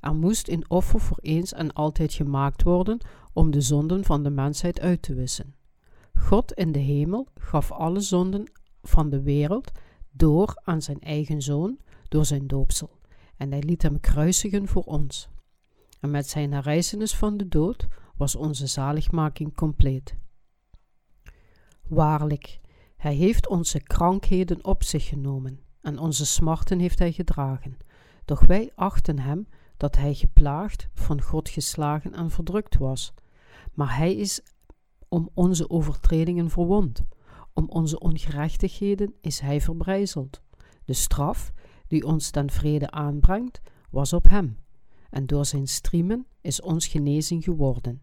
Er 0.00 0.14
moest 0.14 0.48
een 0.48 0.70
offer 0.70 1.00
voor 1.00 1.18
eens 1.20 1.52
en 1.52 1.72
altijd 1.72 2.12
gemaakt 2.12 2.62
worden 2.62 2.98
om 3.32 3.50
de 3.50 3.60
zonden 3.60 4.04
van 4.04 4.22
de 4.22 4.30
mensheid 4.30 4.80
uit 4.80 5.02
te 5.02 5.14
wissen. 5.14 5.54
God 6.14 6.52
in 6.52 6.72
de 6.72 6.78
hemel 6.78 7.28
gaf 7.34 7.72
alle 7.72 8.00
zonden 8.00 8.50
van 8.82 9.10
de 9.10 9.22
wereld 9.22 9.70
door 10.10 10.60
aan 10.64 10.82
zijn 10.82 11.00
eigen 11.00 11.42
zoon 11.42 11.78
door 12.08 12.24
zijn 12.24 12.46
doopsel, 12.46 12.90
en 13.36 13.50
hij 13.50 13.62
liet 13.62 13.82
hem 13.82 14.00
kruisigen 14.00 14.68
voor 14.68 14.82
ons. 14.82 15.28
En 16.00 16.10
met 16.10 16.28
zijn 16.28 16.52
herrijzenis 16.52 17.16
van 17.16 17.36
de 17.36 17.48
dood 17.48 17.86
was 18.16 18.36
onze 18.36 18.66
zaligmaking 18.66 19.54
compleet. 19.54 20.16
Waarlijk, 21.88 22.60
hij 22.96 23.14
heeft 23.14 23.48
onze 23.48 23.80
krankheden 23.80 24.64
op 24.64 24.82
zich 24.82 25.06
genomen 25.06 25.60
en 25.80 25.98
onze 25.98 26.26
smarten 26.26 26.78
heeft 26.78 26.98
hij 26.98 27.12
gedragen. 27.12 27.76
Doch 28.24 28.46
wij 28.46 28.72
achten 28.74 29.18
hem 29.18 29.46
dat 29.76 29.96
hij 29.96 30.14
geplaagd, 30.14 30.88
van 30.94 31.22
God 31.22 31.48
geslagen 31.48 32.12
en 32.12 32.30
verdrukt 32.30 32.76
was. 32.76 33.14
Maar 33.72 33.96
hij 33.96 34.14
is 34.14 34.42
om 35.08 35.30
onze 35.34 35.70
overtredingen 35.70 36.50
verwond, 36.50 37.04
om 37.52 37.68
onze 37.68 37.98
ongerechtigheden 37.98 39.14
is 39.20 39.40
hij 39.40 39.60
verbrijzeld. 39.60 40.42
De 40.84 40.92
straf 40.92 41.52
die 41.86 42.04
ons 42.04 42.30
ten 42.30 42.50
vrede 42.50 42.90
aanbrengt, 42.90 43.60
was 43.90 44.12
op 44.12 44.28
hem, 44.28 44.58
en 45.10 45.26
door 45.26 45.44
zijn 45.44 45.68
striemen 45.68 46.26
is 46.40 46.60
ons 46.60 46.86
genezing 46.86 47.44
geworden. 47.44 48.02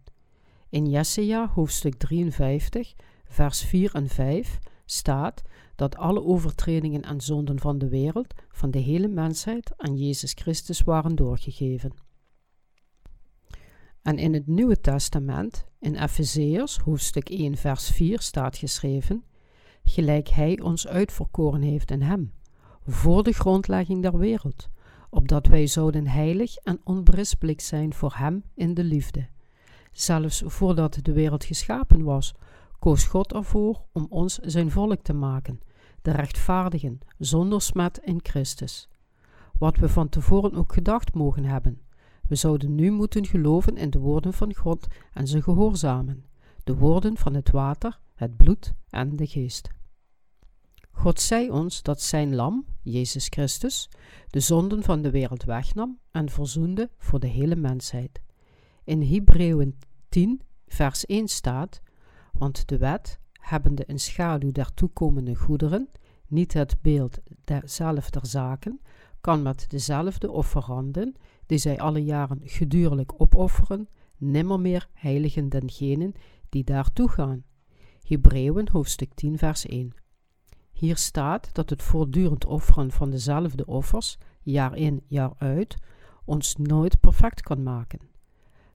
In 0.68 0.86
Jesaja 0.86 1.50
hoofdstuk 1.54 1.94
53, 1.94 2.94
vers 3.32 3.62
4 3.62 3.94
en 3.94 4.08
5, 4.08 4.58
staat 4.84 5.42
dat 5.76 5.96
alle 5.96 6.24
overtredingen 6.24 7.02
en 7.02 7.20
zonden 7.20 7.60
van 7.60 7.78
de 7.78 7.88
wereld, 7.88 8.34
van 8.48 8.70
de 8.70 8.78
hele 8.78 9.08
mensheid, 9.08 9.72
aan 9.76 9.96
Jezus 9.96 10.32
Christus 10.32 10.80
waren 10.80 11.14
doorgegeven. 11.14 11.92
En 14.02 14.18
in 14.18 14.34
het 14.34 14.46
Nieuwe 14.46 14.80
Testament, 14.80 15.66
in 15.78 15.94
Efezeërs 15.96 16.78
hoofdstuk 16.78 17.28
1 17.28 17.56
vers 17.56 17.90
4 17.90 18.20
staat 18.20 18.56
geschreven, 18.56 19.24
gelijk 19.84 20.28
Hij 20.28 20.60
ons 20.60 20.86
uitverkoren 20.86 21.62
heeft 21.62 21.90
in 21.90 22.02
Hem, 22.02 22.32
voor 22.86 23.22
de 23.22 23.32
grondlegging 23.32 24.02
der 24.02 24.18
wereld, 24.18 24.68
opdat 25.10 25.46
wij 25.46 25.66
zouden 25.66 26.06
heilig 26.06 26.56
en 26.56 26.80
onberispelijk 26.84 27.60
zijn 27.60 27.94
voor 27.94 28.14
Hem 28.16 28.42
in 28.54 28.74
de 28.74 28.84
liefde. 28.84 29.28
Zelfs 29.92 30.42
voordat 30.46 30.98
de 31.02 31.12
wereld 31.12 31.44
geschapen 31.44 32.02
was, 32.02 32.34
koos 32.82 33.04
God 33.04 33.32
ervoor 33.32 33.82
om 33.92 34.06
ons 34.08 34.38
zijn 34.38 34.70
volk 34.70 35.02
te 35.02 35.12
maken, 35.12 35.60
de 36.02 36.10
rechtvaardigen, 36.10 36.98
zonder 37.18 37.62
smet 37.62 37.98
in 37.98 38.20
Christus. 38.22 38.88
Wat 39.58 39.76
we 39.76 39.88
van 39.88 40.08
tevoren 40.08 40.54
ook 40.54 40.72
gedacht 40.72 41.14
mogen 41.14 41.44
hebben. 41.44 41.80
We 42.28 42.34
zouden 42.34 42.74
nu 42.74 42.90
moeten 42.90 43.26
geloven 43.26 43.76
in 43.76 43.90
de 43.90 43.98
woorden 43.98 44.32
van 44.32 44.54
God 44.54 44.86
en 45.12 45.26
ze 45.26 45.42
gehoorzamen, 45.42 46.24
de 46.64 46.74
woorden 46.74 47.16
van 47.16 47.34
het 47.34 47.50
water, 47.50 47.98
het 48.14 48.36
bloed 48.36 48.74
en 48.88 49.16
de 49.16 49.26
geest. 49.26 49.68
God 50.90 51.20
zei 51.20 51.50
ons 51.50 51.82
dat 51.82 52.00
zijn 52.00 52.34
lam, 52.34 52.64
Jezus 52.80 53.26
Christus, 53.26 53.88
de 54.30 54.40
zonden 54.40 54.82
van 54.82 55.02
de 55.02 55.10
wereld 55.10 55.44
wegnam 55.44 55.98
en 56.10 56.28
verzoende 56.28 56.90
voor 56.98 57.20
de 57.20 57.26
hele 57.26 57.56
mensheid. 57.56 58.22
In 58.84 59.02
Hebreeën 59.02 59.78
10, 60.08 60.40
vers 60.66 61.06
1 61.06 61.28
staat: 61.28 61.80
Want 62.32 62.68
de 62.68 62.78
wet, 62.78 63.18
hebbende 63.32 63.84
een 63.86 64.00
schaduw 64.00 64.52
der 64.52 64.74
toekomende 64.74 65.34
goederen, 65.34 65.88
niet 66.26 66.52
het 66.52 66.76
beeld 66.82 67.18
derzelfde 67.44 68.18
zaken, 68.22 68.80
kan 69.20 69.42
met 69.42 69.64
dezelfde 69.68 70.30
offeranden, 70.30 71.14
die 71.46 71.58
zij 71.58 71.80
alle 71.80 72.04
jaren 72.04 72.40
gedurlijk 72.42 73.12
opofferen, 73.16 73.88
nimmer 74.16 74.60
meer 74.60 74.88
heiligen 74.92 75.48
dengenen 75.48 76.14
die 76.48 76.64
daartoe 76.64 77.08
gaan. 77.08 77.44
Hebreeën 78.02 78.68
hoofdstuk 78.72 79.14
10 79.14 79.38
vers 79.38 79.66
1 79.66 79.92
Hier 80.72 80.96
staat 80.96 81.54
dat 81.54 81.70
het 81.70 81.82
voortdurend 81.82 82.44
offeren 82.44 82.90
van 82.90 83.10
dezelfde 83.10 83.66
offers, 83.66 84.18
jaar 84.42 84.76
in, 84.76 85.02
jaar 85.06 85.32
uit, 85.38 85.76
ons 86.24 86.56
nooit 86.56 87.00
perfect 87.00 87.40
kan 87.40 87.62
maken. 87.62 88.11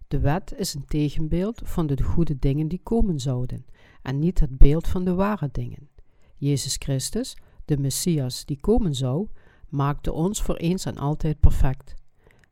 De 0.08 0.20
wet 0.20 0.54
is 0.58 0.74
een 0.74 0.86
tegenbeeld 0.86 1.62
van 1.64 1.88
de 1.88 2.04
goede 2.04 2.40
dingen 2.40 2.68
die 2.68 2.82
komen 2.84 3.20
zouden, 3.20 3.66
en 4.02 4.20
niet 4.20 4.40
het 4.40 4.58
beeld 4.58 4.88
van 4.88 5.06
de 5.06 5.14
ware 5.14 5.50
dingen. 5.52 5.90
Jezus 6.36 6.76
Christus, 6.76 7.38
de 7.66 7.78
Messias 7.78 8.46
die 8.46 8.60
komen 8.60 8.96
zou, 8.96 9.28
maakte 9.70 10.12
ons 10.12 10.42
voor 10.42 10.56
eens 10.56 10.86
en 10.86 10.98
altijd 10.98 11.40
perfect. 11.40 11.96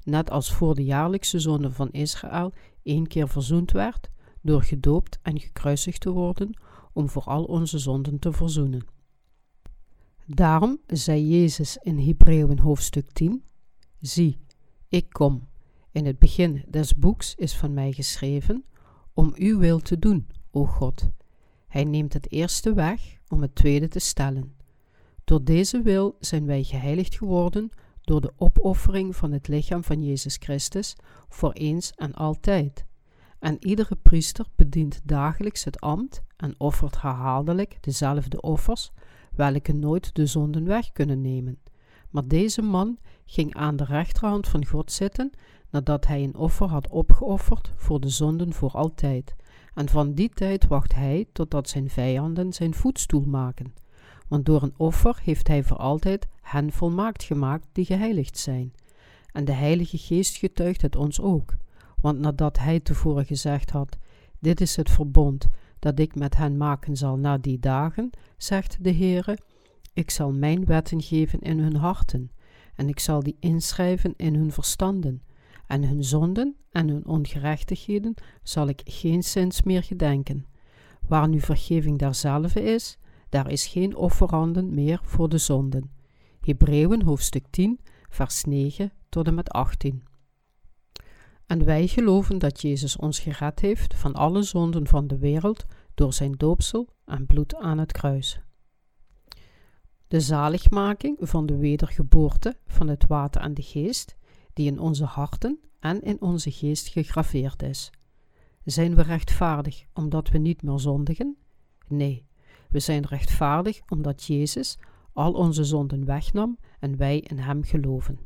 Net 0.03 0.29
als 0.29 0.53
voor 0.53 0.75
de 0.75 0.83
jaarlijkse 0.83 1.39
zonde 1.39 1.71
van 1.71 1.91
Israël 1.91 2.53
één 2.83 3.07
keer 3.07 3.27
verzoend 3.27 3.71
werd, 3.71 4.09
door 4.41 4.63
gedoopt 4.63 5.19
en 5.21 5.39
gekruisigd 5.39 6.01
te 6.01 6.11
worden, 6.11 6.59
om 6.93 7.09
voor 7.09 7.23
al 7.23 7.43
onze 7.43 7.77
zonden 7.77 8.19
te 8.19 8.31
verzoenen. 8.31 8.85
Daarom 10.25 10.79
zei 10.87 11.27
Jezus 11.27 11.77
in 11.77 11.99
Hebreeën 11.99 12.59
hoofdstuk 12.59 13.11
10: 13.11 13.43
Zie, 13.99 14.39
ik 14.87 15.09
kom. 15.09 15.47
In 15.95 16.05
het 16.05 16.19
begin 16.19 16.63
des 16.67 16.95
boeks 16.95 17.35
is 17.35 17.55
van 17.55 17.73
mij 17.73 17.91
geschreven 17.91 18.65
om 19.13 19.33
uw 19.35 19.59
wil 19.59 19.79
te 19.79 19.99
doen, 19.99 20.27
o 20.51 20.65
God. 20.65 21.09
Hij 21.67 21.83
neemt 21.83 22.13
het 22.13 22.31
eerste 22.31 22.73
weg 22.73 23.17
om 23.27 23.41
het 23.41 23.55
tweede 23.55 23.87
te 23.87 23.99
stellen. 23.99 24.55
Door 25.23 25.43
deze 25.43 25.81
wil 25.81 26.15
zijn 26.19 26.45
wij 26.45 26.63
geheiligd 26.63 27.15
geworden 27.17 27.69
door 28.01 28.21
de 28.21 28.33
opoffering 28.37 29.15
van 29.15 29.31
het 29.31 29.47
lichaam 29.47 29.83
van 29.83 30.03
Jezus 30.03 30.35
Christus 30.35 30.95
voor 31.29 31.51
eens 31.51 31.91
en 31.91 32.13
altijd. 32.13 32.85
En 33.39 33.57
iedere 33.59 33.95
priester 33.95 34.45
bedient 34.55 35.01
dagelijks 35.03 35.63
het 35.63 35.79
ambt 35.79 36.23
en 36.37 36.55
offert 36.57 37.01
herhaaldelijk 37.01 37.77
dezelfde 37.81 38.41
offers, 38.41 38.91
welke 39.35 39.73
nooit 39.73 40.15
de 40.15 40.25
zonden 40.25 40.65
weg 40.65 40.91
kunnen 40.91 41.21
nemen. 41.21 41.59
Maar 42.09 42.27
deze 42.27 42.61
man 42.61 42.97
ging 43.25 43.53
aan 43.53 43.75
de 43.75 43.85
rechterhand 43.85 44.47
van 44.47 44.65
God 44.65 44.91
zitten 44.91 45.31
nadat 45.70 46.07
hij 46.07 46.24
een 46.24 46.36
offer 46.36 46.68
had 46.68 46.88
opgeofferd 46.88 47.72
voor 47.76 47.99
de 47.99 48.09
zonden 48.09 48.53
voor 48.53 48.72
altijd. 48.72 49.36
En 49.74 49.89
van 49.89 50.13
die 50.13 50.30
tijd 50.30 50.68
wacht 50.68 50.95
hij 50.95 51.28
totdat 51.32 51.70
zijn 51.70 51.89
vijanden 51.89 52.53
zijn 52.53 52.74
voetstoel 52.74 53.26
maken. 53.26 53.74
Want 54.28 54.45
door 54.45 54.63
een 54.63 54.74
offer 54.78 55.20
heeft 55.24 55.47
hij 55.47 55.63
voor 55.63 55.78
altijd 55.78 56.28
hen 56.41 56.72
volmaakt 56.72 57.24
gemaakt 57.24 57.68
die 57.72 57.86
geheiligd 57.86 58.38
zijn. 58.38 58.74
En 59.32 59.45
de 59.45 59.51
Heilige 59.51 59.97
Geest 59.97 60.38
getuigt 60.38 60.82
het 60.82 60.95
ons 60.95 61.22
ook. 61.22 61.55
Want 62.01 62.20
nadat 62.20 62.57
hij 62.59 62.80
tevoren 62.80 63.26
gezegd 63.26 63.70
had: 63.70 63.97
Dit 64.39 64.61
is 64.61 64.76
het 64.76 64.89
verbond 64.89 65.47
dat 65.80 65.99
ik 65.99 66.16
met 66.16 66.38
hen 66.38 66.57
maken 66.57 66.97
zal 66.97 67.18
na 67.18 67.38
die 67.38 67.59
dagen, 67.59 68.09
zegt 68.38 68.84
de 68.84 68.93
Heere: 68.93 69.38
Ik 69.93 70.09
zal 70.09 70.32
mijn 70.32 70.66
wetten 70.66 71.01
geven 71.01 71.39
in 71.39 71.59
hun 71.59 71.76
harten, 71.76 72.32
en 72.76 72.89
ik 72.89 72.99
zal 72.99 73.24
die 73.24 73.38
inschrijven 73.39 74.13
in 74.18 74.36
hun 74.36 74.51
verstanden 74.51 75.22
en 75.68 75.88
hun 75.88 76.03
zonden 76.03 76.55
en 76.72 76.88
hun 76.88 77.05
ongerechtigheden 77.05 78.13
zal 78.43 78.68
ik 78.68 78.82
geen 78.84 79.24
zins 79.24 79.63
meer 79.63 79.84
gedenken. 79.84 80.45
Waar 81.07 81.28
nu 81.28 81.39
vergeving 81.39 81.99
derzelfde 81.99 82.61
is, 82.61 82.97
daar 83.30 83.51
is 83.51 83.68
geen 83.68 83.95
offeranden 83.95 84.74
meer 84.74 84.99
voor 85.03 85.30
de 85.30 85.38
zonden. 85.38 85.91
Hebreeën 86.41 87.03
hoofdstuk 87.03 87.45
10, 87.49 87.80
vers 88.09 88.43
9 88.43 88.91
tot 89.09 89.28
en 89.28 89.34
met 89.34 89.49
18. 89.49 90.03
En 91.45 91.66
wij 91.66 91.88
geloven 91.88 92.39
dat 92.39 92.61
Jezus 92.61 92.97
ons 92.97 93.20
gered 93.20 93.59
heeft 93.59 93.95
van 93.95 94.13
alle 94.13 94.43
zonden 94.43 94.88
van 94.88 95.07
de 95.07 95.18
wereld 95.18 95.66
door 95.93 96.13
zijn 96.13 96.32
doopsel 96.32 96.89
en 97.05 97.26
bloed 97.26 97.55
aan 97.55 97.78
het 97.78 97.91
kruis. 97.91 98.39
De 100.08 100.20
zaligmaking 100.20 101.17
van 101.20 101.46
de 101.46 101.58
wedergeboorte 101.58 102.58
van 102.67 102.87
het 102.87 103.08
water 103.08 103.42
en 103.42 103.54
de 103.54 103.62
geest 103.62 104.16
die 104.55 104.67
in 104.67 104.79
onze 104.79 105.05
harten 105.05 105.59
en 105.79 106.01
in 106.01 106.21
onze 106.21 106.51
geest 106.51 106.87
gegraveerd 106.87 107.63
is. 107.63 107.91
Zijn 108.63 108.95
we 108.95 109.01
rechtvaardig 109.01 109.86
omdat 109.93 110.29
we 110.29 110.37
niet 110.37 110.61
meer 110.61 110.79
zondigen? 110.79 111.37
Nee, 111.87 112.25
we 112.69 112.79
zijn 112.79 113.05
rechtvaardig 113.05 113.82
omdat 113.87 114.23
Jezus 114.23 114.77
al 115.13 115.33
onze 115.33 115.63
zonden 115.63 116.05
wegnam 116.05 116.57
en 116.79 116.97
wij 116.97 117.19
in 117.19 117.37
Hem 117.37 117.63
geloven. 117.63 118.19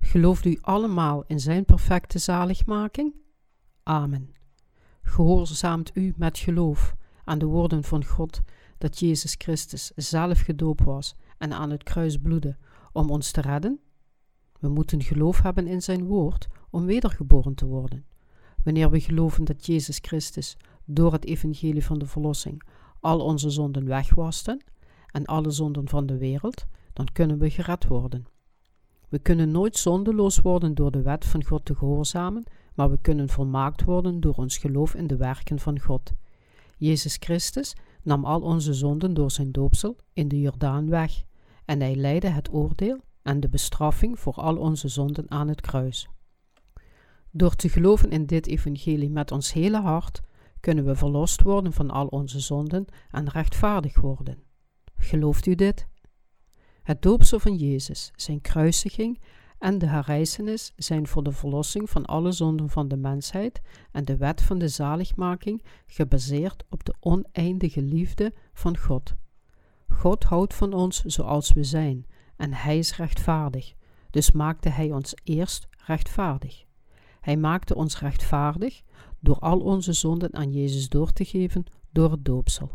Gelooft 0.00 0.44
u 0.44 0.58
allemaal 0.60 1.24
in 1.26 1.40
Zijn 1.40 1.64
perfecte 1.64 2.18
zaligmaking? 2.18 3.14
Amen. 3.82 4.32
Gehoorzaamt 5.02 5.96
u 5.96 6.14
met 6.16 6.38
geloof 6.38 6.94
aan 7.24 7.38
de 7.38 7.46
woorden 7.46 7.84
van 7.84 8.04
God 8.04 8.40
dat 8.78 8.98
Jezus 8.98 9.34
Christus 9.38 9.92
zelf 9.96 10.40
gedoopt 10.40 10.84
was 10.84 11.14
en 11.38 11.52
aan 11.52 11.70
het 11.70 11.82
kruis 11.82 12.16
bloedde 12.16 12.56
om 12.92 13.10
ons 13.10 13.30
te 13.30 13.40
redden? 13.40 13.80
We 14.60 14.68
moeten 14.68 15.02
geloof 15.02 15.42
hebben 15.42 15.66
in 15.66 15.82
zijn 15.82 16.06
woord 16.06 16.48
om 16.70 16.86
wedergeboren 16.86 17.54
te 17.54 17.66
worden. 17.66 18.04
Wanneer 18.64 18.90
we 18.90 19.00
geloven 19.00 19.44
dat 19.44 19.66
Jezus 19.66 19.98
Christus 20.02 20.56
door 20.84 21.12
het 21.12 21.24
evangelie 21.24 21.84
van 21.84 21.98
de 21.98 22.06
verlossing 22.06 22.62
al 23.00 23.20
onze 23.20 23.50
zonden 23.50 23.86
wegwasten 23.86 24.64
en 25.06 25.24
alle 25.24 25.50
zonden 25.50 25.88
van 25.88 26.06
de 26.06 26.18
wereld, 26.18 26.66
dan 26.92 27.06
kunnen 27.12 27.38
we 27.38 27.50
gered 27.50 27.86
worden. 27.86 28.26
We 29.08 29.18
kunnen 29.18 29.50
nooit 29.50 29.76
zondeloos 29.76 30.40
worden 30.40 30.74
door 30.74 30.90
de 30.90 31.02
wet 31.02 31.24
van 31.24 31.44
God 31.44 31.64
te 31.64 31.74
gehoorzamen, 31.74 32.44
maar 32.74 32.90
we 32.90 32.98
kunnen 33.00 33.28
volmaakt 33.28 33.84
worden 33.84 34.20
door 34.20 34.34
ons 34.34 34.58
geloof 34.58 34.94
in 34.94 35.06
de 35.06 35.16
werken 35.16 35.58
van 35.58 35.80
God. 35.80 36.12
Jezus 36.76 37.16
Christus 37.16 37.76
nam 38.02 38.24
al 38.24 38.40
onze 38.40 38.74
zonden 38.74 39.14
door 39.14 39.30
zijn 39.30 39.52
doopsel 39.52 39.96
in 40.12 40.28
de 40.28 40.40
Jordaan 40.40 40.88
weg 40.88 41.22
en 41.64 41.80
hij 41.80 41.94
leidde 41.94 42.28
het 42.28 42.52
oordeel 42.52 42.98
en 43.22 43.40
de 43.40 43.48
bestraffing 43.48 44.20
voor 44.20 44.34
al 44.34 44.56
onze 44.56 44.88
zonden 44.88 45.30
aan 45.30 45.48
het 45.48 45.60
kruis. 45.60 46.08
Door 47.30 47.54
te 47.54 47.68
geloven 47.68 48.10
in 48.10 48.26
dit 48.26 48.46
evangelie 48.46 49.10
met 49.10 49.32
ons 49.32 49.52
hele 49.52 49.80
hart, 49.80 50.20
kunnen 50.60 50.84
we 50.84 50.94
verlost 50.94 51.42
worden 51.42 51.72
van 51.72 51.90
al 51.90 52.06
onze 52.06 52.40
zonden 52.40 52.84
en 53.10 53.28
rechtvaardig 53.28 54.00
worden. 54.00 54.38
Gelooft 54.96 55.46
u 55.46 55.54
dit? 55.54 55.86
Het 56.82 57.02
doopsel 57.02 57.38
van 57.38 57.56
Jezus, 57.56 58.10
zijn 58.16 58.40
kruisiging 58.40 59.20
en 59.58 59.78
de 59.78 59.86
herrijzenis 59.86 60.72
zijn 60.76 61.06
voor 61.06 61.22
de 61.22 61.32
verlossing 61.32 61.90
van 61.90 62.06
alle 62.06 62.32
zonden 62.32 62.68
van 62.68 62.88
de 62.88 62.96
mensheid 62.96 63.60
en 63.92 64.04
de 64.04 64.16
wet 64.16 64.42
van 64.42 64.58
de 64.58 64.68
zaligmaking 64.68 65.64
gebaseerd 65.86 66.64
op 66.68 66.84
de 66.84 66.94
oneindige 67.00 67.82
liefde 67.82 68.32
van 68.52 68.78
God. 68.78 69.14
God 69.88 70.24
houdt 70.24 70.54
van 70.54 70.72
ons 70.72 71.02
zoals 71.04 71.52
we 71.52 71.64
zijn 71.64 72.06
en 72.40 72.52
hij 72.52 72.78
is 72.78 72.96
rechtvaardig. 72.96 73.74
Dus 74.10 74.32
maakte 74.32 74.68
hij 74.68 74.92
ons 74.92 75.14
eerst 75.24 75.68
rechtvaardig. 75.86 76.64
Hij 77.20 77.36
maakte 77.36 77.74
ons 77.74 78.00
rechtvaardig 78.00 78.82
door 79.18 79.38
al 79.38 79.60
onze 79.60 79.92
zonden 79.92 80.34
aan 80.34 80.52
Jezus 80.52 80.88
door 80.88 81.12
te 81.12 81.24
geven 81.24 81.64
door 81.90 82.10
het 82.10 82.24
doopsel. 82.24 82.70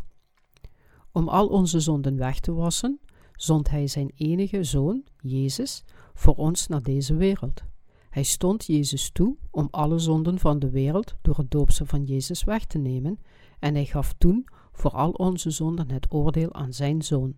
Om 1.12 1.28
al 1.28 1.46
onze 1.46 1.80
zonden 1.80 2.16
weg 2.16 2.40
te 2.40 2.52
wassen, 2.52 3.00
zond 3.32 3.70
Hij 3.70 3.86
Zijn 3.86 4.12
enige 4.16 4.64
Zoon, 4.64 5.04
Jezus, 5.20 5.84
voor 6.14 6.34
ons 6.34 6.66
naar 6.66 6.82
deze 6.82 7.14
wereld. 7.14 7.62
Hij 8.10 8.22
stond 8.22 8.64
Jezus 8.64 9.10
toe 9.10 9.36
om 9.50 9.68
alle 9.70 9.98
zonden 9.98 10.38
van 10.38 10.58
de 10.58 10.70
wereld 10.70 11.14
door 11.22 11.36
het 11.36 11.50
doopsel 11.50 11.86
van 11.86 12.04
Jezus 12.04 12.44
weg 12.44 12.64
te 12.64 12.78
nemen, 12.78 13.18
en 13.58 13.74
Hij 13.74 13.84
gaf 13.84 14.12
toen 14.18 14.48
voor 14.72 14.90
al 14.90 15.10
onze 15.10 15.50
zonden 15.50 15.90
het 15.90 16.12
oordeel 16.12 16.52
aan 16.52 16.72
Zijn 16.72 17.02
Zoon. 17.02 17.34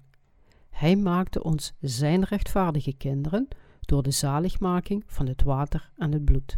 Hij 0.78 0.96
maakte 0.96 1.42
ons 1.42 1.72
Zijn 1.80 2.24
rechtvaardige 2.24 2.92
kinderen 2.92 3.48
door 3.80 4.02
de 4.02 4.10
zaligmaking 4.10 5.05
van 5.06 5.26
het 5.26 5.42
water 5.42 5.90
en 5.96 6.12
het 6.12 6.24
bloed. 6.24 6.56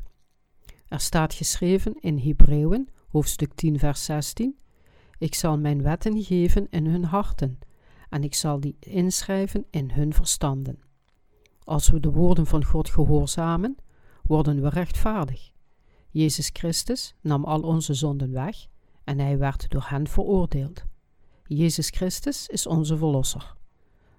Er 0.88 1.00
staat 1.00 1.34
geschreven 1.34 1.94
in 2.00 2.18
Hebreeën, 2.18 2.88
hoofdstuk 3.08 3.54
10, 3.54 3.78
vers 3.78 4.04
16: 4.04 4.58
Ik 5.18 5.34
zal 5.34 5.58
mijn 5.58 5.82
wetten 5.82 6.22
geven 6.22 6.66
in 6.70 6.86
hun 6.86 7.04
harten, 7.04 7.58
en 8.08 8.24
ik 8.24 8.34
zal 8.34 8.60
die 8.60 8.76
inschrijven 8.80 9.64
in 9.70 9.90
hun 9.90 10.12
verstanden. 10.12 10.78
Als 11.64 11.88
we 11.88 12.00
de 12.00 12.10
woorden 12.10 12.46
van 12.46 12.64
God 12.64 12.90
gehoorzamen, 12.90 13.76
worden 14.22 14.62
we 14.62 14.68
rechtvaardig. 14.68 15.50
Jezus 16.10 16.50
Christus 16.52 17.14
nam 17.20 17.44
al 17.44 17.60
onze 17.60 17.94
zonden 17.94 18.32
weg 18.32 18.66
en 19.04 19.18
hij 19.18 19.38
werd 19.38 19.70
door 19.70 19.86
hen 19.88 20.06
veroordeeld. 20.06 20.84
Jezus 21.46 21.88
Christus 21.88 22.46
is 22.46 22.66
onze 22.66 22.96
Verlosser. 22.96 23.58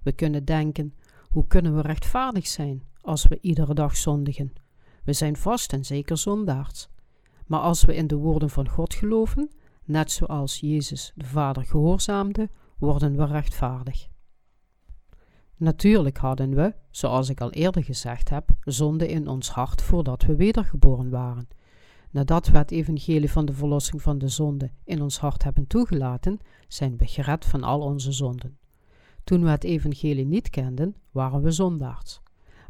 We 0.03 0.11
kunnen 0.11 0.45
denken: 0.45 0.93
hoe 1.29 1.47
kunnen 1.47 1.75
we 1.75 1.81
rechtvaardig 1.81 2.47
zijn 2.47 2.83
als 3.01 3.27
we 3.27 3.37
iedere 3.41 3.73
dag 3.73 3.97
zondigen? 3.97 4.53
We 5.03 5.13
zijn 5.13 5.35
vast 5.35 5.73
en 5.73 5.85
zeker 5.85 6.17
zondaars. 6.17 6.89
Maar 7.45 7.59
als 7.59 7.85
we 7.85 7.95
in 7.95 8.07
de 8.07 8.15
woorden 8.15 8.49
van 8.49 8.69
God 8.69 8.93
geloven, 8.93 9.51
net 9.83 10.11
zoals 10.11 10.59
Jezus 10.59 11.11
de 11.15 11.25
Vader 11.25 11.65
gehoorzaamde, 11.65 12.49
worden 12.77 13.15
we 13.15 13.25
rechtvaardig. 13.25 14.09
Natuurlijk 15.55 16.17
hadden 16.17 16.55
we, 16.55 16.73
zoals 16.89 17.29
ik 17.29 17.41
al 17.41 17.51
eerder 17.51 17.83
gezegd 17.83 18.29
heb, 18.29 18.49
zonde 18.59 19.07
in 19.07 19.27
ons 19.27 19.49
hart 19.49 19.81
voordat 19.81 20.23
we 20.23 20.35
wedergeboren 20.35 21.09
waren. 21.09 21.47
Nadat 22.11 22.47
we 22.47 22.57
het 22.57 22.71
evangelie 22.71 23.31
van 23.31 23.45
de 23.45 23.53
verlossing 23.53 24.01
van 24.01 24.17
de 24.17 24.27
zonde 24.27 24.71
in 24.83 25.01
ons 25.01 25.19
hart 25.19 25.43
hebben 25.43 25.67
toegelaten, 25.67 26.39
zijn 26.67 26.97
we 26.97 27.07
gered 27.07 27.45
van 27.45 27.63
al 27.63 27.79
onze 27.81 28.11
zonden. 28.11 28.57
Toen 29.31 29.43
we 29.43 29.49
het 29.49 29.63
evangelie 29.63 30.25
niet 30.25 30.49
kenden, 30.49 30.95
waren 31.11 31.41
we 31.41 31.51
zondaars. 31.51 32.21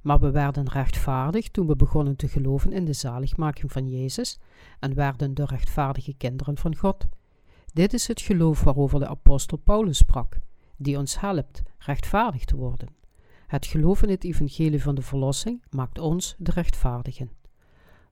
Maar 0.01 0.19
we 0.19 0.31
werden 0.31 0.69
rechtvaardig 0.69 1.49
toen 1.49 1.67
we 1.67 1.75
begonnen 1.75 2.15
te 2.15 2.27
geloven 2.27 2.71
in 2.71 2.85
de 2.85 2.93
zaligmaking 2.93 3.71
van 3.71 3.89
Jezus 3.89 4.39
en 4.79 4.93
werden 4.93 5.33
de 5.33 5.45
rechtvaardige 5.45 6.13
kinderen 6.13 6.57
van 6.57 6.75
God. 6.75 7.07
Dit 7.73 7.93
is 7.93 8.07
het 8.07 8.21
geloof 8.21 8.63
waarover 8.63 8.99
de 8.99 9.07
apostel 9.07 9.57
Paulus 9.57 9.97
sprak, 9.97 10.37
die 10.77 10.97
ons 10.97 11.19
helpt 11.19 11.63
rechtvaardig 11.77 12.45
te 12.45 12.55
worden. 12.55 12.87
Het 13.47 13.65
geloof 13.65 14.03
in 14.03 14.09
het 14.09 14.23
evangelie 14.23 14.81
van 14.81 14.95
de 14.95 15.01
verlossing 15.01 15.61
maakt 15.69 15.99
ons 15.99 16.35
de 16.37 16.51
rechtvaardigen. 16.51 17.31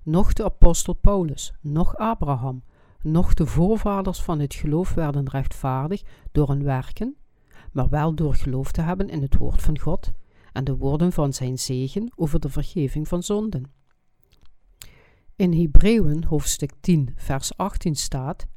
Nog 0.03 0.33
de 0.33 0.43
apostel 0.43 0.93
Paulus, 0.93 1.53
nog 1.61 1.95
Abraham, 1.95 2.63
nog 3.01 3.33
de 3.33 3.45
voorvaders 3.45 4.21
van 4.21 4.39
het 4.39 4.53
geloof 4.53 4.93
werden 4.93 5.29
rechtvaardig 5.29 6.01
door 6.31 6.47
hun 6.47 6.63
werken, 6.63 7.15
maar 7.71 7.89
wel 7.89 8.15
door 8.15 8.35
geloof 8.35 8.71
te 8.71 8.81
hebben 8.81 9.09
in 9.09 9.21
het 9.21 9.37
woord 9.37 9.61
van 9.61 9.79
God 9.79 10.11
en 10.53 10.63
de 10.63 10.77
woorden 10.77 11.11
van 11.11 11.33
zijn 11.33 11.59
zegen 11.59 12.11
over 12.15 12.39
de 12.39 12.49
vergeving 12.49 13.07
van 13.07 13.23
zonden. 13.23 13.71
In 15.35 15.53
Hebreeën 15.53 16.23
hoofdstuk 16.23 16.71
10 16.79 17.13
vers 17.15 17.57
18 17.57 17.95
staat, 17.95 18.47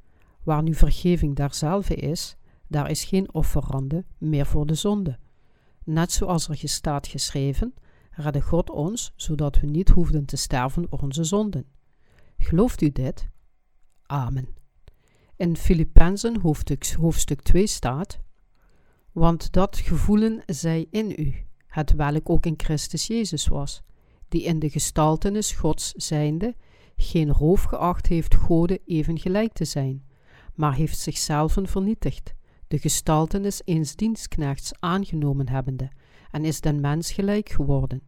waar 0.42 0.62
nu 0.62 0.74
vergeving 0.74 1.36
derzelfde 1.36 1.94
is, 1.94 2.36
daar 2.68 2.90
is 2.90 3.04
geen 3.04 3.34
offerande 3.34 4.04
meer 4.18 4.46
voor 4.46 4.66
de 4.66 4.74
zonde. 4.74 5.18
Net 5.84 6.12
zoals 6.12 6.48
er 6.48 6.68
staat 6.68 7.06
geschreven, 7.06 7.74
redde 8.10 8.40
God 8.40 8.70
ons, 8.70 9.12
zodat 9.16 9.60
we 9.60 9.66
niet 9.66 9.88
hoefden 9.88 10.24
te 10.24 10.36
sterven 10.36 10.86
voor 10.88 10.98
onze 10.98 11.24
zonden. 11.24 11.66
Gelooft 12.38 12.82
u 12.82 12.90
dit? 12.90 13.28
Amen. 14.06 14.48
In 15.36 15.56
Filippenzen 15.56 16.40
hoofdstuk 16.40 17.42
2 17.42 17.66
staat, 17.66 18.20
want 19.12 19.52
dat 19.52 19.76
gevoelen 19.76 20.42
zij 20.46 20.86
in 20.90 21.14
u, 21.16 21.34
het 21.66 21.92
welk 21.92 22.30
ook 22.30 22.46
in 22.46 22.54
Christus 22.56 23.06
Jezus 23.06 23.46
was, 23.46 23.82
die 24.28 24.42
in 24.42 24.58
de 24.58 24.70
gestaltenis 24.70 25.52
Gods 25.52 25.92
zijnde 25.92 26.54
geen 26.96 27.32
roof 27.32 27.62
geacht 27.62 28.06
heeft 28.06 28.34
Gode 28.34 28.80
even 28.86 29.18
gelijk 29.18 29.52
te 29.52 29.64
zijn, 29.64 30.04
maar 30.54 30.74
heeft 30.74 30.98
zichzelf 30.98 31.56
vernietigd, 31.62 32.34
de 32.68 32.78
gestaltenis 32.78 33.62
eens 33.64 33.96
dienstknechts 33.96 34.72
aangenomen 34.80 35.48
hebbende, 35.48 35.90
en 36.30 36.44
is 36.44 36.60
den 36.60 36.80
mens 36.80 37.12
gelijk 37.12 37.48
geworden. 37.48 38.02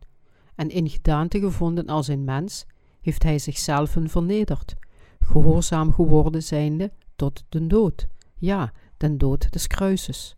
En 0.55 0.69
in 0.69 0.89
gedaante 0.89 1.41
gevonden 1.41 1.87
als 1.87 2.09
een 2.09 2.25
mens, 2.25 2.67
heeft 3.01 3.23
hij 3.23 3.39
zichzelf 3.39 3.97
vernederd, 4.05 4.75
gehoorzaam 5.19 5.93
geworden 5.93 6.43
zijnde 6.43 6.93
tot 7.17 7.45
den 7.49 7.69
dood, 7.69 8.07
ja, 8.39 8.73
den 8.97 9.19
dood 9.19 9.53
des 9.53 9.67
kruises. 9.67 10.37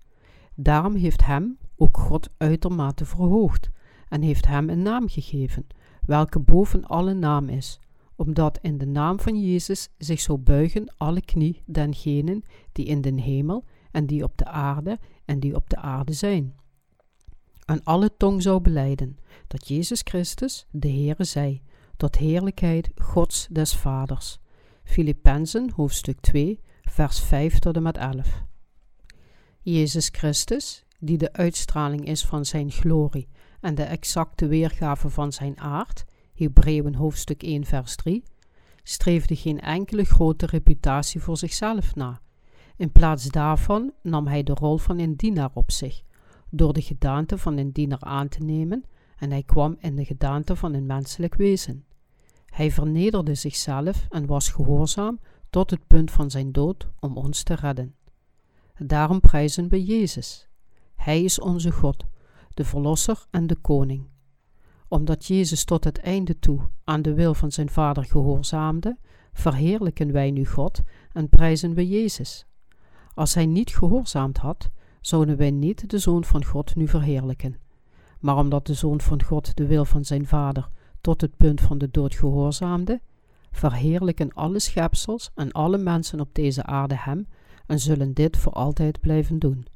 Daarom 0.56 0.94
heeft 0.94 1.24
hem 1.24 1.58
ook 1.76 1.96
God 1.96 2.28
uitermate 2.36 3.04
verhoogd, 3.04 3.70
en 4.08 4.22
heeft 4.22 4.46
hem 4.46 4.68
een 4.68 4.82
naam 4.82 5.08
gegeven, 5.08 5.66
welke 6.02 6.38
boven 6.38 6.84
alle 6.84 7.14
naam 7.14 7.48
is, 7.48 7.80
omdat 8.16 8.58
in 8.62 8.78
de 8.78 8.86
naam 8.86 9.20
van 9.20 9.40
Jezus 9.40 9.88
zich 9.98 10.20
zo 10.20 10.38
buigen 10.38 10.94
alle 10.96 11.20
knie 11.20 11.62
dengenen 11.66 12.44
die 12.72 12.84
in 12.86 13.00
den 13.00 13.18
hemel 13.18 13.64
en 13.90 14.06
die 14.06 14.22
op 14.22 14.36
de 14.36 14.44
aarde 14.44 14.98
en 15.24 15.40
die 15.40 15.54
op 15.54 15.70
de 15.70 15.76
aarde 15.76 16.12
zijn. 16.12 16.54
En 17.64 17.82
alle 17.84 18.16
tong 18.16 18.42
zou 18.42 18.60
beleiden 18.60 19.18
dat 19.46 19.68
Jezus 19.68 20.00
Christus 20.04 20.66
de 20.70 20.88
Heere 20.88 21.24
zij, 21.24 21.62
tot 21.96 22.16
heerlijkheid 22.16 22.90
Gods 22.94 23.46
des 23.50 23.76
Vaders. 23.76 24.38
Filippenzen 24.84 25.70
hoofdstuk 25.74 26.20
2 26.20 26.60
vers 26.82 27.20
5 27.20 27.58
tot 27.58 27.76
en 27.76 27.82
met 27.82 27.96
11. 27.96 28.44
Jezus 29.68 30.08
Christus, 30.12 30.84
die 30.98 31.18
de 31.18 31.32
uitstraling 31.32 32.06
is 32.06 32.24
van 32.24 32.44
zijn 32.44 32.70
glorie 32.70 33.28
en 33.60 33.74
de 33.74 33.82
exacte 33.82 34.46
weergave 34.46 35.10
van 35.10 35.32
zijn 35.32 35.60
aard, 35.60 36.04
Hebreeën 36.34 36.94
hoofdstuk 36.94 37.42
1 37.42 37.64
vers 37.64 37.96
3, 37.96 38.22
streefde 38.82 39.36
geen 39.36 39.60
enkele 39.60 40.04
grote 40.04 40.46
reputatie 40.46 41.20
voor 41.20 41.36
zichzelf 41.36 41.94
na. 41.94 42.20
In 42.76 42.92
plaats 42.92 43.24
daarvan 43.24 43.92
nam 44.02 44.26
hij 44.26 44.42
de 44.42 44.54
rol 44.54 44.76
van 44.76 44.98
een 44.98 45.16
dienaar 45.16 45.50
op 45.54 45.70
zich, 45.70 46.02
door 46.50 46.72
de 46.72 46.82
gedaante 46.82 47.38
van 47.38 47.56
een 47.56 47.72
dienaar 47.72 48.02
aan 48.02 48.28
te 48.28 48.42
nemen, 48.42 48.84
en 49.16 49.30
hij 49.30 49.42
kwam 49.42 49.76
in 49.78 49.96
de 49.96 50.04
gedaante 50.04 50.56
van 50.56 50.74
een 50.74 50.86
menselijk 50.86 51.34
wezen. 51.34 51.84
Hij 52.46 52.70
vernederde 52.70 53.34
zichzelf 53.34 54.06
en 54.10 54.26
was 54.26 54.48
gehoorzaam 54.48 55.20
tot 55.50 55.70
het 55.70 55.86
punt 55.86 56.10
van 56.10 56.30
zijn 56.30 56.52
dood 56.52 56.88
om 57.00 57.16
ons 57.16 57.42
te 57.42 57.54
redden. 57.54 57.94
Daarom 58.78 59.20
prijzen 59.20 59.68
we 59.68 59.84
Jezus. 59.84 60.48
Hij 60.94 61.22
is 61.24 61.40
onze 61.40 61.70
God, 61.70 62.04
de 62.54 62.64
Verlosser 62.64 63.26
en 63.30 63.46
de 63.46 63.54
Koning. 63.54 64.06
Omdat 64.88 65.26
Jezus 65.26 65.64
tot 65.64 65.84
het 65.84 65.98
einde 65.98 66.38
toe 66.38 66.60
aan 66.84 67.02
de 67.02 67.14
wil 67.14 67.34
van 67.34 67.52
zijn 67.52 67.68
Vader 67.68 68.04
gehoorzaamde, 68.04 68.96
verheerlijken 69.32 70.12
wij 70.12 70.30
nu 70.30 70.46
God 70.46 70.82
en 71.12 71.28
prijzen 71.28 71.74
we 71.74 71.88
Jezus. 71.88 72.46
Als 73.14 73.34
hij 73.34 73.46
niet 73.46 73.76
gehoorzaamd 73.76 74.38
had, 74.38 74.70
zouden 75.00 75.36
wij 75.36 75.50
niet 75.50 75.90
de 75.90 75.98
Zoon 75.98 76.24
van 76.24 76.44
God 76.44 76.74
nu 76.74 76.88
verheerlijken. 76.88 77.56
Maar 78.20 78.36
omdat 78.36 78.66
de 78.66 78.74
Zoon 78.74 79.00
van 79.00 79.22
God 79.22 79.56
de 79.56 79.66
wil 79.66 79.84
van 79.84 80.04
zijn 80.04 80.26
Vader 80.26 80.68
tot 81.00 81.20
het 81.20 81.36
punt 81.36 81.60
van 81.60 81.78
de 81.78 81.90
dood 81.90 82.14
gehoorzaamde, 82.14 83.00
verheerlijken 83.50 84.32
alle 84.32 84.58
schepsels 84.58 85.30
en 85.34 85.52
alle 85.52 85.78
mensen 85.78 86.20
op 86.20 86.28
deze 86.32 86.62
aarde 86.64 86.96
hem 86.98 87.26
en 87.66 87.80
zullen 87.80 88.14
dit 88.14 88.36
voor 88.36 88.52
altijd 88.52 89.00
blijven 89.00 89.38
doen. 89.38 89.66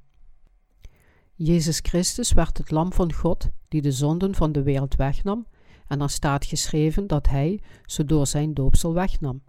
Jezus 1.34 1.78
Christus 1.82 2.32
werd 2.32 2.58
het 2.58 2.70
lam 2.70 2.92
van 2.92 3.12
God 3.12 3.48
die 3.68 3.82
de 3.82 3.92
zonden 3.92 4.34
van 4.34 4.52
de 4.52 4.62
wereld 4.62 4.96
wegnam 4.96 5.46
en 5.86 6.00
er 6.00 6.10
staat 6.10 6.44
geschreven 6.44 7.06
dat 7.06 7.28
hij 7.28 7.60
ze 7.84 8.04
door 8.04 8.26
zijn 8.26 8.54
doopsel 8.54 8.94
wegnam. 8.94 9.42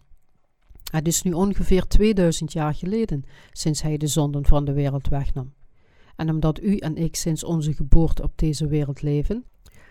Het 0.91 1.07
is 1.07 1.22
nu 1.22 1.31
ongeveer 1.31 1.88
2000 1.88 2.53
jaar 2.53 2.73
geleden 2.73 3.23
sinds 3.51 3.81
hij 3.81 3.97
de 3.97 4.07
zonden 4.07 4.45
van 4.45 4.65
de 4.65 4.73
wereld 4.73 5.07
wegnam. 5.07 5.53
En 6.15 6.30
omdat 6.30 6.61
u 6.61 6.77
en 6.77 6.95
ik 6.95 7.15
sinds 7.15 7.43
onze 7.43 7.73
geboorte 7.73 8.23
op 8.23 8.31
deze 8.35 8.68
wereld 8.68 9.01
leven, 9.01 9.45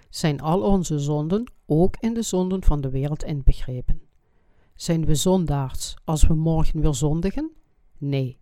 zijn 0.09 0.41
al 0.41 0.63
onze 0.63 0.99
zonden 0.99 1.53
ook 1.67 1.97
in 2.01 2.15
de 2.15 2.23
zonden 2.23 2.65
van 2.65 2.81
de 2.81 2.91
wereld 2.91 3.25
inbegrepen. 3.25 4.01
Zijn 4.75 5.05
we 5.05 5.15
zondaars 5.15 5.95
als 6.05 6.27
we 6.27 6.35
morgen 6.35 6.81
weer 6.81 6.95
zondigen? 6.95 7.51
Nee, 7.99 8.39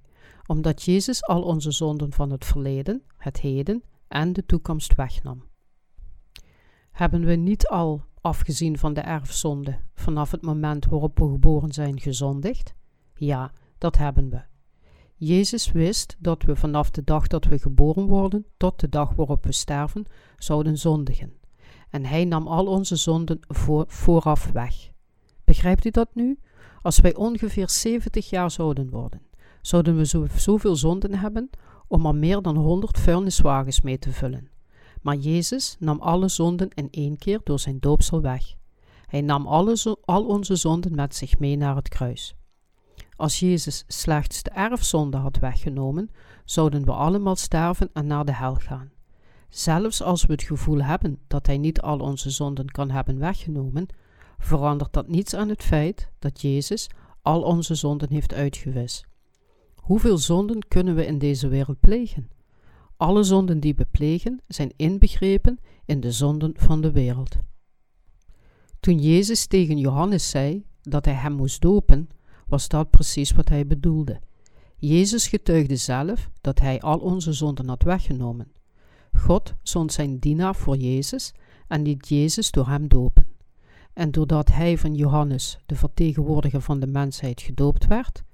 omdat 0.49 0.83
Jezus 0.83 1.25
al 1.25 1.43
onze 1.43 1.70
zonden 1.70 2.12
van 2.12 2.31
het 2.31 2.45
verleden, 2.45 3.03
het 3.16 3.41
heden 3.41 3.83
en 4.09 4.33
de 4.33 4.47
toekomst 4.47 4.95
wegnam. 4.95 5.45
Hebben 6.91 7.25
we 7.25 7.35
niet 7.35 7.66
al, 7.66 8.05
afgezien 8.20 8.79
van 8.79 8.95
de 8.95 9.01
erfzonde, 9.01 9.79
vanaf 9.95 10.31
het 10.31 10.43
moment 10.43 10.87
waarop 10.87 11.19
we 11.19 11.29
geboren 11.31 11.73
zijn 11.73 12.01
gezondigd? 12.01 12.75
Ja, 13.15 13.53
dat 13.79 13.97
hebben 13.97 14.31
we. 14.31 14.41
Jezus 15.15 15.73
wist 15.73 16.16
dat 16.19 16.43
we 16.43 16.57
vanaf 16.57 16.91
de 16.91 17.05
dag 17.05 17.27
dat 17.27 17.45
we 17.45 17.59
geboren 17.59 18.07
worden 18.07 18.47
tot 18.57 18.81
de 18.81 18.89
dag 18.89 19.15
waarop 19.15 19.45
we 19.45 19.53
sterven, 19.53 20.07
zouden 20.37 20.79
zondigen. 20.79 21.33
En 21.91 22.05
hij 22.05 22.25
nam 22.25 22.47
al 22.47 22.66
onze 22.66 22.97
zonden 22.97 23.39
voor, 23.41 23.85
vooraf 23.89 24.51
weg. 24.53 24.91
Begrijpt 25.45 25.85
u 25.85 25.91
dat 25.91 26.15
nu? 26.15 26.39
Als 26.83 27.01
wij 27.01 27.15
ongeveer 27.15 27.70
70 27.70 28.31
jaar 28.31 28.51
zouden 28.51 28.91
worden, 28.91 29.23
zouden 29.69 29.97
we 29.97 30.07
zo, 30.07 30.27
zoveel 30.36 30.77
zonden 30.77 31.15
hebben 31.15 31.51
om 31.86 32.07
er 32.07 32.15
meer 32.15 32.43
dan 32.43 32.57
100 32.57 32.99
vuilniswagens 32.99 33.81
mee 33.81 33.99
te 33.99 34.12
vullen. 34.12 34.51
Maar 35.03 35.16
Jezus 35.16 35.77
nam 35.78 36.01
alle 36.01 36.28
zonden 36.28 36.69
in 36.74 36.89
één 36.90 37.16
keer 37.16 37.40
door 37.45 37.59
zijn 37.59 37.78
doopsel 37.81 38.20
weg. 38.20 38.55
Hij 39.07 39.20
nam 39.20 39.47
alle, 39.47 39.97
al 40.05 40.27
onze 40.27 40.57
zonden 40.57 40.95
met 40.95 41.15
zich 41.15 41.39
mee 41.39 41.57
naar 41.57 41.77
het 41.77 41.89
kruis. 41.89 42.35
Als 43.16 43.39
Jezus 43.39 43.85
slechts 43.86 44.43
de 44.43 44.51
erfzonde 44.51 45.16
had 45.16 45.39
weggenomen, 45.39 46.11
zouden 46.45 46.85
we 46.85 46.93
allemaal 46.93 47.36
sterven 47.36 47.90
en 47.93 48.07
naar 48.07 48.24
de 48.24 48.35
hel 48.35 48.55
gaan. 48.55 48.90
Zelfs 49.49 50.03
als 50.03 50.27
we 50.27 50.32
het 50.32 50.43
gevoel 50.43 50.82
hebben 50.82 51.19
dat 51.27 51.47
Hij 51.47 51.59
niet 51.59 51.81
al 51.81 51.99
onze 51.99 52.31
zonden 52.31 52.70
kan 52.70 52.90
hebben 52.90 53.19
weggenomen, 53.19 53.86
verandert 54.39 54.93
dat 54.93 55.09
niets 55.09 55.35
aan 55.35 55.49
het 55.49 55.62
feit 55.62 56.11
dat 56.19 56.40
Jezus 56.40 56.90
al 57.23 57.43
onze 57.43 57.74
zonden 57.74 58.11
heeft 58.11 58.35
uitgewist. 58.35 59.07
Hoeveel 59.89 60.19
zonden 60.19 60.69
kunnen 60.69 60.94
we 60.94 61.06
in 61.06 61.19
deze 61.19 61.48
wereld 61.48 61.81
plegen? 61.81 62.31
Alle 62.97 63.23
zonden 63.23 63.60
die 63.60 63.74
we 63.74 63.86
plegen 63.90 64.40
zijn 64.47 64.73
inbegrepen 64.77 65.59
in 65.85 66.01
de 66.01 66.12
zonden 66.12 66.52
van 66.56 66.81
de 66.81 66.90
wereld. 66.90 67.36
Toen 68.81 68.98
Jezus 68.98 69.47
tegen 69.47 69.78
Johannes 69.78 70.31
zei 70.31 70.65
dat 70.82 71.05
hij 71.05 71.15
hem 71.15 71.32
moest 71.32 71.60
dopen, 71.60 72.09
was 72.47 72.69
dat 72.69 72.90
precies 72.90 73.32
wat 73.32 73.48
hij 73.48 73.66
bedoelde. 73.66 74.20
Jezus 74.77 75.28
getuigde 75.28 75.77
zelf 75.77 76.31
dat 76.40 76.59
hij 76.59 76.81
al 76.81 76.98
onze 76.98 77.32
zonden 77.32 77.69
had 77.69 77.82
weggenomen. 77.82 78.52
God 79.12 79.55
zond 79.62 79.93
zijn 79.93 80.19
dienaar 80.19 80.56
voor 80.56 80.77
Jezus 80.77 81.32
en 81.69 81.82
liet 81.82 82.09
Jezus 82.09 82.51
door 82.51 82.66
hem 82.66 82.89
dopen. 82.89 83.27
En 83.93 84.10
doordat 84.10 84.48
hij 84.48 84.78
van 84.78 84.94
Johannes, 84.94 85.59
de 85.66 85.77
vertegenwoordiger 85.77 86.60
van 86.60 86.81
de 86.81 86.86
mensheid, 86.86 87.40
gedoopt 87.40 87.86
werd, 87.86 88.27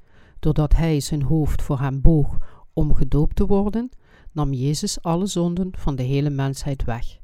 doordat 0.44 0.76
hij 0.76 1.00
zijn 1.00 1.22
hoofd 1.22 1.62
voor 1.62 1.78
hem 1.78 2.00
boog 2.00 2.38
om 2.72 2.94
gedoopt 2.94 3.36
te 3.36 3.46
worden, 3.46 3.90
nam 4.32 4.52
Jezus 4.52 5.02
alle 5.02 5.26
zonden 5.26 5.70
van 5.76 5.96
de 5.96 6.02
hele 6.02 6.30
mensheid 6.30 6.84
weg. 6.84 7.18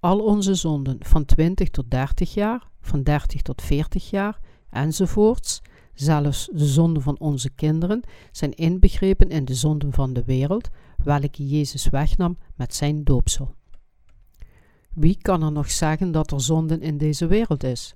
Al 0.00 0.20
onze 0.20 0.54
zonden 0.54 0.96
van 1.00 1.24
20 1.24 1.70
tot 1.70 1.90
30 1.90 2.34
jaar, 2.34 2.68
van 2.80 3.02
30 3.02 3.42
tot 3.42 3.62
40 3.62 4.10
jaar 4.10 4.40
enzovoorts, 4.70 5.62
zelfs 5.94 6.48
de 6.52 6.66
zonden 6.66 7.02
van 7.02 7.18
onze 7.18 7.50
kinderen, 7.50 8.02
zijn 8.30 8.54
inbegrepen 8.54 9.28
in 9.28 9.44
de 9.44 9.54
zonden 9.54 9.92
van 9.92 10.12
de 10.12 10.24
wereld, 10.24 10.68
welke 11.04 11.46
Jezus 11.46 11.88
wegnam 11.88 12.38
met 12.54 12.74
zijn 12.74 13.04
doopsel. 13.04 13.54
Wie 14.92 15.18
kan 15.22 15.42
er 15.42 15.52
nog 15.52 15.70
zeggen 15.70 16.12
dat 16.12 16.30
er 16.32 16.40
zonden 16.40 16.80
in 16.80 16.98
deze 16.98 17.26
wereld 17.26 17.64
is? 17.64 17.94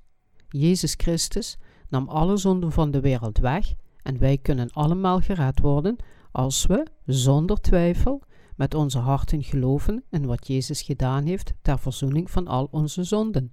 Jezus 0.48 0.94
Christus 0.96 1.58
nam 1.88 2.08
alle 2.08 2.36
zonden 2.36 2.72
van 2.72 2.90
de 2.90 3.00
wereld 3.00 3.38
weg 3.38 3.74
en 4.02 4.18
wij 4.18 4.38
kunnen 4.38 4.70
allemaal 4.70 5.20
gered 5.20 5.60
worden 5.60 5.96
als 6.32 6.66
we, 6.66 6.86
zonder 7.04 7.60
twijfel, 7.60 8.22
met 8.56 8.74
onze 8.74 8.98
harten 8.98 9.42
geloven 9.42 10.04
in 10.10 10.26
wat 10.26 10.46
Jezus 10.46 10.82
gedaan 10.82 11.24
heeft 11.24 11.52
ter 11.62 11.78
verzoening 11.78 12.30
van 12.30 12.46
al 12.46 12.68
onze 12.70 13.04
zonden, 13.04 13.50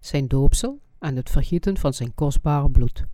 zijn 0.00 0.28
doopsel 0.28 0.80
en 0.98 1.16
het 1.16 1.30
vergieten 1.30 1.76
van 1.76 1.94
zijn 1.94 2.14
kostbare 2.14 2.70
bloed. 2.70 3.04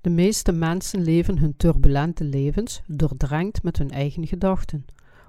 De 0.00 0.10
meeste 0.10 0.52
mensen 0.52 1.02
leven 1.02 1.38
hun 1.38 1.56
turbulente 1.56 2.24
levens 2.24 2.82
doordrenkt 2.86 3.62
met 3.62 3.78
hun 3.78 3.90
eigen 3.90 4.26
gedachten, 4.26 4.84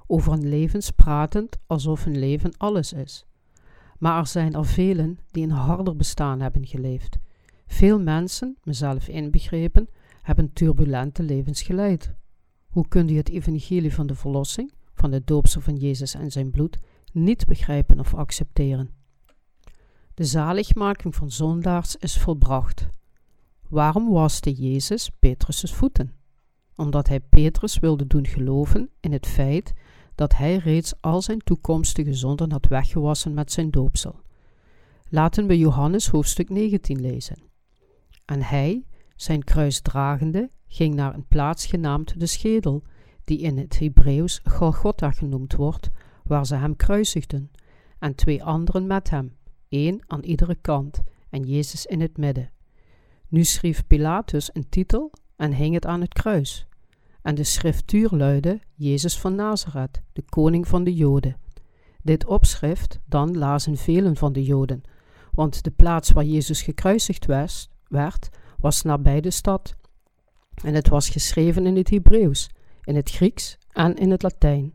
over 0.08 0.32
hun 0.32 0.50
levens 0.50 0.92
pratend 0.92 1.58
alsof 1.68 2.04
hun 2.04 2.20
leven 2.20 2.58
alles 2.58 2.94
is. 2.94 3.26
Maar 4.00 4.20
er 4.20 4.28
zijn 4.28 4.54
er 4.54 4.66
velen 4.66 5.20
die 5.32 5.44
een 5.44 5.52
harder 5.52 5.96
bestaan 5.96 6.40
hebben 6.40 6.66
geleefd. 6.66 7.18
Veel 7.68 8.00
mensen, 8.00 8.58
mezelf 8.64 9.08
inbegrepen, 9.08 9.90
hebben 10.26 10.54
turbulente 10.54 11.24
levens 11.24 11.62
geleid. 11.62 12.14
Hoe 12.68 12.88
kunt 12.88 13.12
u 13.12 13.18
het 13.18 13.30
evangelie 13.30 13.94
van 13.94 14.08
de 14.08 14.16
verlossing, 14.16 14.74
van 14.94 15.12
de 15.12 15.22
doopsel 15.24 15.62
van 15.62 15.76
Jezus 15.76 16.14
en 16.14 16.32
zijn 16.32 16.52
bloed, 16.52 16.78
niet 17.12 17.46
begrijpen 17.46 18.00
of 18.00 18.14
accepteren? 18.14 18.90
De 20.14 20.24
zaligmaking 20.24 21.16
van 21.16 21.32
zondaars 21.32 21.96
is 21.96 22.18
volbracht. 22.18 22.88
Waarom 23.70 24.10
waste 24.10 24.54
Jezus 24.54 25.10
Petrus' 25.20 25.74
voeten? 25.74 26.14
Omdat 26.76 27.08
hij 27.08 27.20
Petrus 27.20 27.80
wilde 27.80 28.08
doen 28.08 28.28
geloven 28.28 28.90
in 29.00 29.12
het 29.12 29.28
feit 29.28 29.74
dat 30.16 30.36
hij 30.36 30.58
reeds 30.58 30.94
al 31.02 31.22
zijn 31.22 31.40
toekomstige 31.40 32.14
zonden 32.14 32.52
had 32.52 32.68
weggewassen 32.68 33.34
met 33.34 33.52
zijn 33.52 33.72
doopsel. 33.72 34.20
Laten 35.10 35.48
we 35.48 35.58
Johannes 35.58 36.08
hoofdstuk 36.08 36.50
19 36.50 37.02
lezen. 37.02 37.38
En 38.26 38.42
hij, 38.42 38.86
zijn 39.16 39.44
kruis 39.44 39.82
dragende, 39.82 40.50
ging 40.68 40.96
naar 40.96 41.14
een 41.14 41.28
plaats 41.28 41.66
genaamd 41.66 42.20
de 42.20 42.26
schedel, 42.26 42.84
die 43.24 43.40
in 43.40 43.58
het 43.58 43.80
Hebreeuws 43.80 44.42
Golgotha 44.44 45.12
genoemd 45.12 45.56
wordt, 45.56 45.90
waar 46.24 46.46
ze 46.46 46.56
hem 46.56 46.76
kruisigden, 46.76 47.52
en 48.00 48.16
twee 48.16 48.44
anderen 48.44 48.88
met 48.88 49.10
hem, 49.10 49.36
één 49.70 50.04
aan 50.08 50.24
iedere 50.24 50.56
kant 50.56 51.04
en 51.30 51.44
Jezus 51.44 51.86
in 51.86 52.02
het 52.02 52.18
midden. 52.18 52.50
Nu 53.28 53.44
schreef 53.44 53.88
Pilatus 53.88 54.50
een 54.54 54.70
titel 54.70 55.12
en 55.36 55.54
hing 55.54 55.74
het 55.74 55.86
aan 55.86 56.02
het 56.02 56.14
kruis. 56.14 56.68
En 57.22 57.36
de 57.36 57.44
schriftuur 57.44 58.10
luidde 58.12 58.60
Jezus 58.74 59.20
van 59.20 59.36
Nazareth, 59.36 60.02
de 60.14 60.22
koning 60.22 60.68
van 60.68 60.84
de 60.84 60.96
Joden. 60.96 61.38
Dit 62.02 62.26
opschrift 62.26 63.00
dan 63.06 63.38
lazen 63.38 63.78
velen 63.78 64.16
van 64.16 64.34
de 64.34 64.44
Joden, 64.44 64.82
want 65.32 65.64
de 65.64 65.72
plaats 65.72 66.12
waar 66.12 66.24
Jezus 66.24 66.62
gekruisigd 66.62 67.26
werd, 67.88 68.30
was 68.66 68.82
nabij 68.82 69.22
de 69.22 69.32
stad. 69.32 69.76
En 70.64 70.74
het 70.74 70.88
was 70.88 71.10
geschreven 71.10 71.66
in 71.66 71.76
het 71.76 71.90
Hebreeuws, 71.90 72.50
in 72.84 72.96
het 72.96 73.10
Grieks 73.10 73.58
en 73.72 73.96
in 73.96 74.12
het 74.12 74.24
Latijn. 74.24 74.74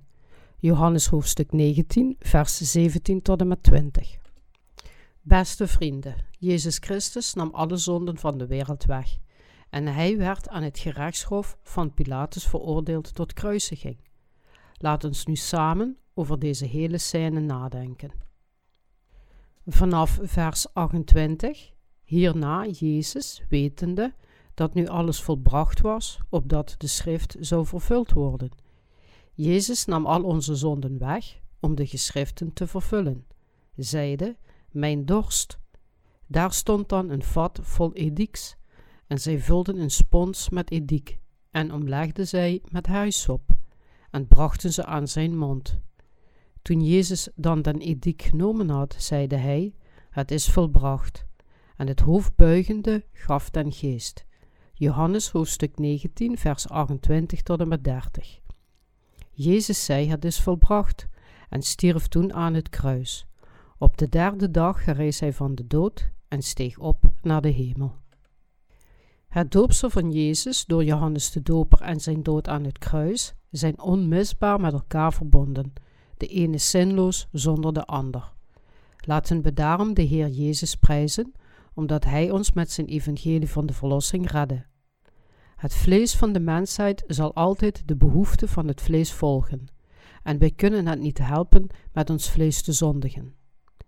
Johannes 0.58 1.06
hoofdstuk 1.06 1.52
19, 1.52 2.16
vers 2.18 2.56
17 2.56 3.22
tot 3.22 3.40
en 3.40 3.48
met 3.48 3.62
20. 3.62 4.16
Beste 5.20 5.66
vrienden, 5.66 6.14
Jezus 6.38 6.78
Christus 6.78 7.34
nam 7.34 7.50
alle 7.52 7.76
zonden 7.76 8.18
van 8.18 8.38
de 8.38 8.46
wereld 8.46 8.84
weg 8.84 9.18
en 9.70 9.86
hij 9.86 10.16
werd 10.16 10.48
aan 10.48 10.62
het 10.62 10.78
gerechtshof 10.78 11.58
van 11.62 11.94
Pilatus 11.94 12.46
veroordeeld 12.46 13.14
tot 13.14 13.32
kruisiging. 13.32 13.98
Laat 14.72 15.04
ons 15.04 15.26
nu 15.26 15.36
samen 15.36 15.98
over 16.14 16.38
deze 16.38 16.64
hele 16.64 16.98
scène 16.98 17.40
nadenken. 17.40 18.10
Vanaf 19.66 20.18
vers 20.22 20.74
28, 20.74 21.72
hierna 22.10 22.66
Jezus, 22.66 23.42
wetende 23.48 24.14
dat 24.54 24.74
nu 24.74 24.86
alles 24.86 25.22
volbracht 25.22 25.80
was, 25.80 26.18
opdat 26.28 26.74
de 26.78 26.86
schrift 26.86 27.36
zou 27.40 27.66
vervuld 27.66 28.12
worden. 28.12 28.50
Jezus 29.34 29.84
nam 29.84 30.06
al 30.06 30.22
onze 30.22 30.54
zonden 30.54 30.98
weg 30.98 31.40
om 31.60 31.74
de 31.74 31.86
geschriften 31.86 32.52
te 32.52 32.66
vervullen, 32.66 33.26
zeide, 33.76 34.36
mijn 34.70 35.06
dorst. 35.06 35.58
Daar 36.26 36.52
stond 36.52 36.88
dan 36.88 37.10
een 37.10 37.22
vat 37.22 37.58
vol 37.62 37.92
ediks, 37.92 38.56
en 39.06 39.18
zij 39.20 39.38
vulden 39.38 39.76
een 39.78 39.90
spons 39.90 40.48
met 40.48 40.70
edik, 40.70 41.18
en 41.50 41.72
omlegden 41.72 42.26
zij 42.26 42.62
met 42.68 42.86
huisop, 42.86 43.56
en 44.10 44.26
brachten 44.26 44.72
ze 44.72 44.84
aan 44.84 45.08
zijn 45.08 45.38
mond. 45.38 45.80
Toen 46.62 46.84
Jezus 46.84 47.28
dan 47.34 47.62
den 47.62 47.78
edik 47.78 48.22
genomen 48.22 48.68
had, 48.68 48.94
zeide 48.98 49.36
hij, 49.36 49.74
het 50.10 50.30
is 50.30 50.48
volbracht, 50.50 51.28
en 51.80 51.86
het 51.86 52.00
hoofd 52.00 52.36
buigende 52.36 53.04
gaf 53.12 53.50
den 53.50 53.72
geest. 53.72 54.24
Johannes 54.74 55.30
hoofdstuk 55.30 55.78
19, 55.78 56.38
vers 56.38 56.68
28 56.68 57.42
tot 57.42 57.60
en 57.60 57.68
met 57.68 57.84
30. 57.84 58.40
Jezus 59.30 59.84
zei, 59.84 60.08
het 60.08 60.24
is 60.24 60.40
volbracht, 60.40 61.08
en 61.48 61.62
stierf 61.62 62.06
toen 62.06 62.34
aan 62.34 62.54
het 62.54 62.68
kruis. 62.68 63.26
Op 63.78 63.96
de 63.96 64.08
derde 64.08 64.50
dag 64.50 64.84
gerees 64.84 65.20
hij 65.20 65.32
van 65.32 65.54
de 65.54 65.66
dood 65.66 66.10
en 66.28 66.42
steeg 66.42 66.78
op 66.78 67.04
naar 67.22 67.40
de 67.40 67.48
hemel. 67.48 67.96
Het 69.28 69.52
doopsel 69.52 69.90
van 69.90 70.10
Jezus 70.10 70.64
door 70.64 70.84
Johannes 70.84 71.30
de 71.30 71.42
Doper 71.42 71.80
en 71.80 72.00
zijn 72.00 72.22
dood 72.22 72.48
aan 72.48 72.64
het 72.64 72.78
kruis 72.78 73.34
zijn 73.50 73.80
onmisbaar 73.80 74.60
met 74.60 74.72
elkaar 74.72 75.12
verbonden, 75.12 75.72
de 76.16 76.26
ene 76.26 76.58
zinloos 76.58 77.28
zonder 77.32 77.72
de 77.72 77.84
ander. 77.84 78.32
Laten 79.00 79.42
we 79.42 79.52
daarom 79.52 79.94
de 79.94 80.02
Heer 80.02 80.28
Jezus 80.28 80.74
prijzen, 80.74 81.32
omdat 81.80 82.04
Hij 82.04 82.30
ons 82.30 82.52
met 82.52 82.70
zijn 82.70 82.86
evangelie 82.86 83.50
van 83.50 83.66
de 83.66 83.72
verlossing 83.72 84.30
redde. 84.30 84.64
Het 85.56 85.74
vlees 85.74 86.16
van 86.16 86.32
de 86.32 86.40
mensheid 86.40 87.04
zal 87.06 87.34
altijd 87.34 87.82
de 87.88 87.96
behoefte 87.96 88.48
van 88.48 88.68
het 88.68 88.80
vlees 88.80 89.12
volgen, 89.12 89.66
en 90.22 90.38
wij 90.38 90.50
kunnen 90.50 90.86
het 90.86 91.00
niet 91.00 91.18
helpen 91.18 91.66
met 91.92 92.10
ons 92.10 92.30
vlees 92.30 92.62
te 92.62 92.72
zondigen. 92.72 93.34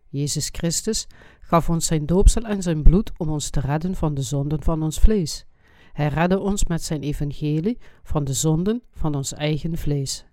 Jezus 0.08 0.48
Christus 0.52 1.06
gaf 1.40 1.70
ons 1.70 1.86
zijn 1.86 2.06
doopsel 2.06 2.42
en 2.42 2.62
zijn 2.62 2.82
bloed 2.82 3.12
om 3.16 3.28
ons 3.28 3.50
te 3.50 3.60
redden 3.60 3.94
van 3.94 4.14
de 4.14 4.22
zonden 4.22 4.62
van 4.62 4.82
ons 4.82 4.98
vlees. 4.98 5.46
Hij 5.92 6.08
redde 6.08 6.38
ons 6.38 6.64
met 6.64 6.82
zijn 6.82 7.02
evangelie 7.02 7.78
van 8.02 8.24
de 8.24 8.32
zonden 8.32 8.82
van 8.90 9.14
ons 9.14 9.32
eigen 9.32 9.78
vlees. 9.78 10.26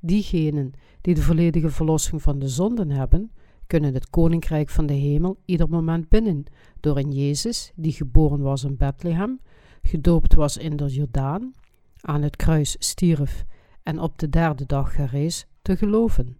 Diegenen 0.00 0.72
die 1.00 1.14
de 1.14 1.22
volledige 1.22 1.70
verlossing 1.70 2.22
van 2.22 2.38
de 2.38 2.48
zonden 2.48 2.90
hebben, 2.90 3.32
kunnen 3.72 3.94
het 3.94 4.10
koninkrijk 4.10 4.68
van 4.68 4.86
de 4.86 4.92
hemel 4.92 5.36
ieder 5.44 5.68
moment 5.68 6.08
binnen, 6.08 6.44
door 6.80 6.98
in 6.98 7.12
Jezus, 7.12 7.72
die 7.74 7.92
geboren 7.92 8.40
was 8.40 8.64
in 8.64 8.76
Bethlehem, 8.76 9.40
gedoopt 9.82 10.34
was 10.34 10.56
in 10.56 10.76
de 10.76 10.86
Jordaan, 10.86 11.52
aan 12.00 12.22
het 12.22 12.36
kruis 12.36 12.76
stierf 12.78 13.44
en 13.82 14.00
op 14.00 14.18
de 14.18 14.28
derde 14.28 14.66
dag 14.66 14.94
gerees, 14.94 15.46
te 15.62 15.76
geloven. 15.76 16.38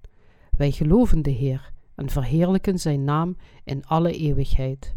Wij 0.57 0.71
geloven 0.71 1.23
de 1.23 1.31
Heer 1.31 1.73
en 1.95 2.09
verheerlijken 2.09 2.79
zijn 2.79 3.05
naam 3.05 3.37
in 3.65 3.85
alle 3.87 4.13
eeuwigheid. 4.13 4.95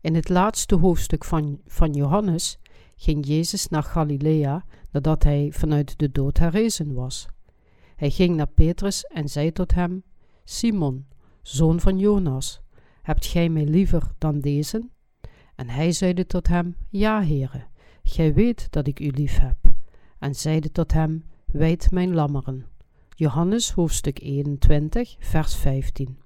In 0.00 0.14
het 0.14 0.28
laatste 0.28 0.74
hoofdstuk 0.76 1.24
van, 1.24 1.60
van 1.66 1.92
Johannes 1.92 2.58
ging 2.96 3.26
Jezus 3.26 3.68
naar 3.68 3.82
Galilea 3.82 4.64
nadat 4.90 5.22
hij 5.22 5.48
vanuit 5.52 5.98
de 5.98 6.12
dood 6.12 6.38
herrezen 6.38 6.94
was. 6.94 7.26
Hij 7.96 8.10
ging 8.10 8.36
naar 8.36 8.50
Petrus 8.54 9.04
en 9.06 9.28
zei 9.28 9.52
tot 9.52 9.74
hem: 9.74 10.02
Simon, 10.44 11.06
zoon 11.42 11.80
van 11.80 11.98
Jonas, 11.98 12.60
hebt 13.02 13.26
gij 13.26 13.48
mij 13.48 13.64
liever 13.64 14.02
dan 14.18 14.40
deze? 14.40 14.88
En 15.54 15.68
hij 15.68 15.92
zeide 15.92 16.26
tot 16.26 16.48
hem: 16.48 16.76
Ja, 16.88 17.24
Heere, 17.24 17.64
gij 18.02 18.34
weet 18.34 18.66
dat 18.70 18.86
ik 18.86 19.00
u 19.00 19.10
lief 19.10 19.38
heb. 19.38 19.56
En 20.18 20.34
zeide 20.34 20.70
tot 20.70 20.92
hem: 20.92 21.24
Wijd 21.46 21.90
mijn 21.90 22.14
lammeren. 22.14 22.66
Johannes 23.14 23.70
hoofdstuk 23.70 24.20
21, 24.20 25.16
vers 25.18 25.54
15. 25.54 26.18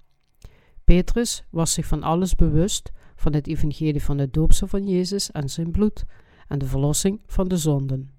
Petrus 0.85 1.45
was 1.51 1.73
zich 1.73 1.87
van 1.87 2.03
alles 2.03 2.35
bewust 2.35 2.93
van 3.17 3.35
het 3.35 3.47
evangelie 3.47 4.03
van 4.03 4.19
het 4.19 4.33
doopsel 4.33 4.67
van 4.67 4.89
Jezus 4.89 5.31
en 5.31 5.49
zijn 5.49 5.71
bloed 5.71 6.05
en 6.49 6.59
de 6.59 6.67
verlossing 6.67 7.21
van 7.27 7.49
de 7.49 7.57
zonden. 7.57 8.11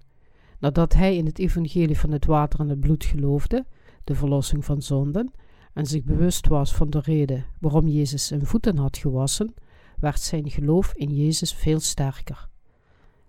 Nadat 0.58 0.94
hij 0.94 1.16
in 1.16 1.26
het 1.26 1.38
evangelie 1.38 1.98
van 1.98 2.10
het 2.10 2.24
water 2.24 2.60
en 2.60 2.68
het 2.68 2.80
bloed 2.80 3.04
geloofde, 3.04 3.66
de 4.04 4.14
verlossing 4.14 4.64
van 4.64 4.82
zonden, 4.82 5.30
en 5.78 5.86
zich 5.86 6.04
bewust 6.04 6.46
was 6.46 6.74
van 6.74 6.90
de 6.90 7.00
reden 7.00 7.44
waarom 7.60 7.88
Jezus 7.88 8.26
zijn 8.26 8.46
voeten 8.46 8.78
had 8.78 8.96
gewassen, 8.96 9.54
werd 9.98 10.20
zijn 10.20 10.50
geloof 10.50 10.92
in 10.94 11.14
Jezus 11.14 11.54
veel 11.54 11.80
sterker. 11.80 12.48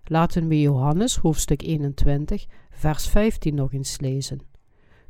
Laten 0.04 0.48
we 0.48 0.60
Johannes 0.60 1.16
hoofdstuk 1.16 1.62
21, 1.62 2.46
vers 2.70 3.08
15 3.08 3.54
nog 3.54 3.72
eens 3.72 4.00
lezen. 4.00 4.40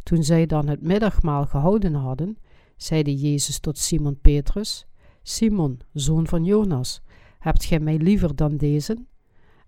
Toen 0.02 0.22
zij 0.22 0.46
dan 0.46 0.68
het 0.68 0.82
middagmaal 0.82 1.46
gehouden 1.46 1.94
hadden, 1.94 2.36
zeide 2.76 3.16
Jezus 3.16 3.58
tot 3.58 3.78
Simon 3.78 4.20
Petrus: 4.20 4.86
Simon, 5.22 5.80
zoon 5.92 6.26
van 6.26 6.44
Jonas, 6.44 7.02
hebt 7.38 7.64
gij 7.64 7.80
mij 7.80 7.96
liever 7.96 8.36
dan 8.36 8.56
deze? 8.56 9.04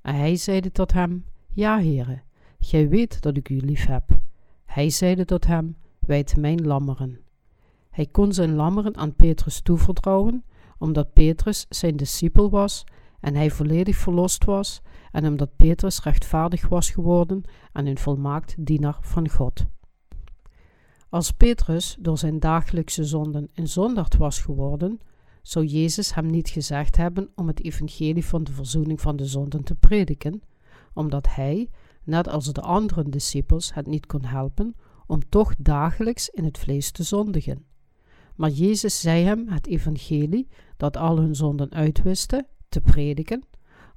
En 0.03 0.15
hij 0.15 0.37
zeide 0.37 0.73
tot 0.73 0.93
hem: 0.93 1.25
Ja, 1.53 1.79
Heere, 1.79 2.23
gij 2.59 2.89
weet 2.89 3.21
dat 3.23 3.37
ik 3.37 3.49
u 3.49 3.57
lief 3.57 3.87
heb. 3.87 4.21
Hij 4.65 4.91
zeide 4.91 5.25
tot 5.25 5.47
hem: 5.47 5.77
Wijd 5.99 6.37
mijn 6.37 6.67
lammeren. 6.67 7.21
Hij 7.93 8.07
kon 8.07 8.33
zijn 8.33 8.55
lammeren 8.55 8.97
aan 8.97 9.15
Petrus 9.15 9.61
toevertrouwen, 9.61 10.45
omdat 10.79 11.13
Petrus 11.13 11.67
zijn 11.69 11.97
discipel 11.97 12.51
was 12.51 12.85
en 13.21 13.35
hij 13.35 13.51
volledig 13.51 13.97
verlost 13.97 14.45
was, 14.45 14.83
en 15.11 15.27
omdat 15.27 15.57
Petrus 15.57 16.03
rechtvaardig 16.03 16.69
was 16.69 16.91
geworden 16.91 17.43
en 17.73 17.87
een 17.87 17.99
volmaakt 17.99 18.55
dienaar 18.59 18.99
van 19.01 19.29
God. 19.29 19.67
Als 21.09 21.31
Petrus 21.31 21.97
door 22.01 22.19
zijn 22.19 22.41
dagelijkse 22.41 23.05
zonden 23.05 23.49
een 23.55 23.69
zondaard 23.69 24.17
was 24.17 24.41
geworden, 24.41 25.01
zou 25.43 25.65
Jezus 25.65 26.15
hem 26.15 26.27
niet 26.27 26.49
gezegd 26.49 26.97
hebben 26.97 27.31
om 27.35 27.47
het 27.47 27.63
evangelie 27.63 28.25
van 28.25 28.45
de 28.45 28.53
verzoening 28.53 29.01
van 29.01 29.17
de 29.17 29.27
zonden 29.27 29.65
te 29.65 29.75
prediken, 29.75 30.43
omdat 30.95 31.35
hij, 31.35 31.69
net 32.05 32.29
als 32.29 32.53
de 32.53 32.61
andere 32.61 33.09
discipels, 33.09 33.75
het 33.75 33.87
niet 33.87 34.07
kon 34.07 34.25
helpen 34.25 34.75
om 35.07 35.29
toch 35.29 35.55
dagelijks 35.59 36.29
in 36.29 36.45
het 36.45 36.59
vlees 36.59 36.91
te 36.91 37.03
zondigen. 37.03 37.71
Maar 38.37 38.51
Jezus 38.51 39.01
zei 39.01 39.25
hem 39.25 39.49
het 39.49 39.67
evangelie, 39.67 40.49
dat 40.77 40.97
al 40.97 41.19
hun 41.19 41.35
zonden 41.35 41.73
uitwiste, 41.73 42.47
te 42.69 42.81
prediken, 42.81 43.45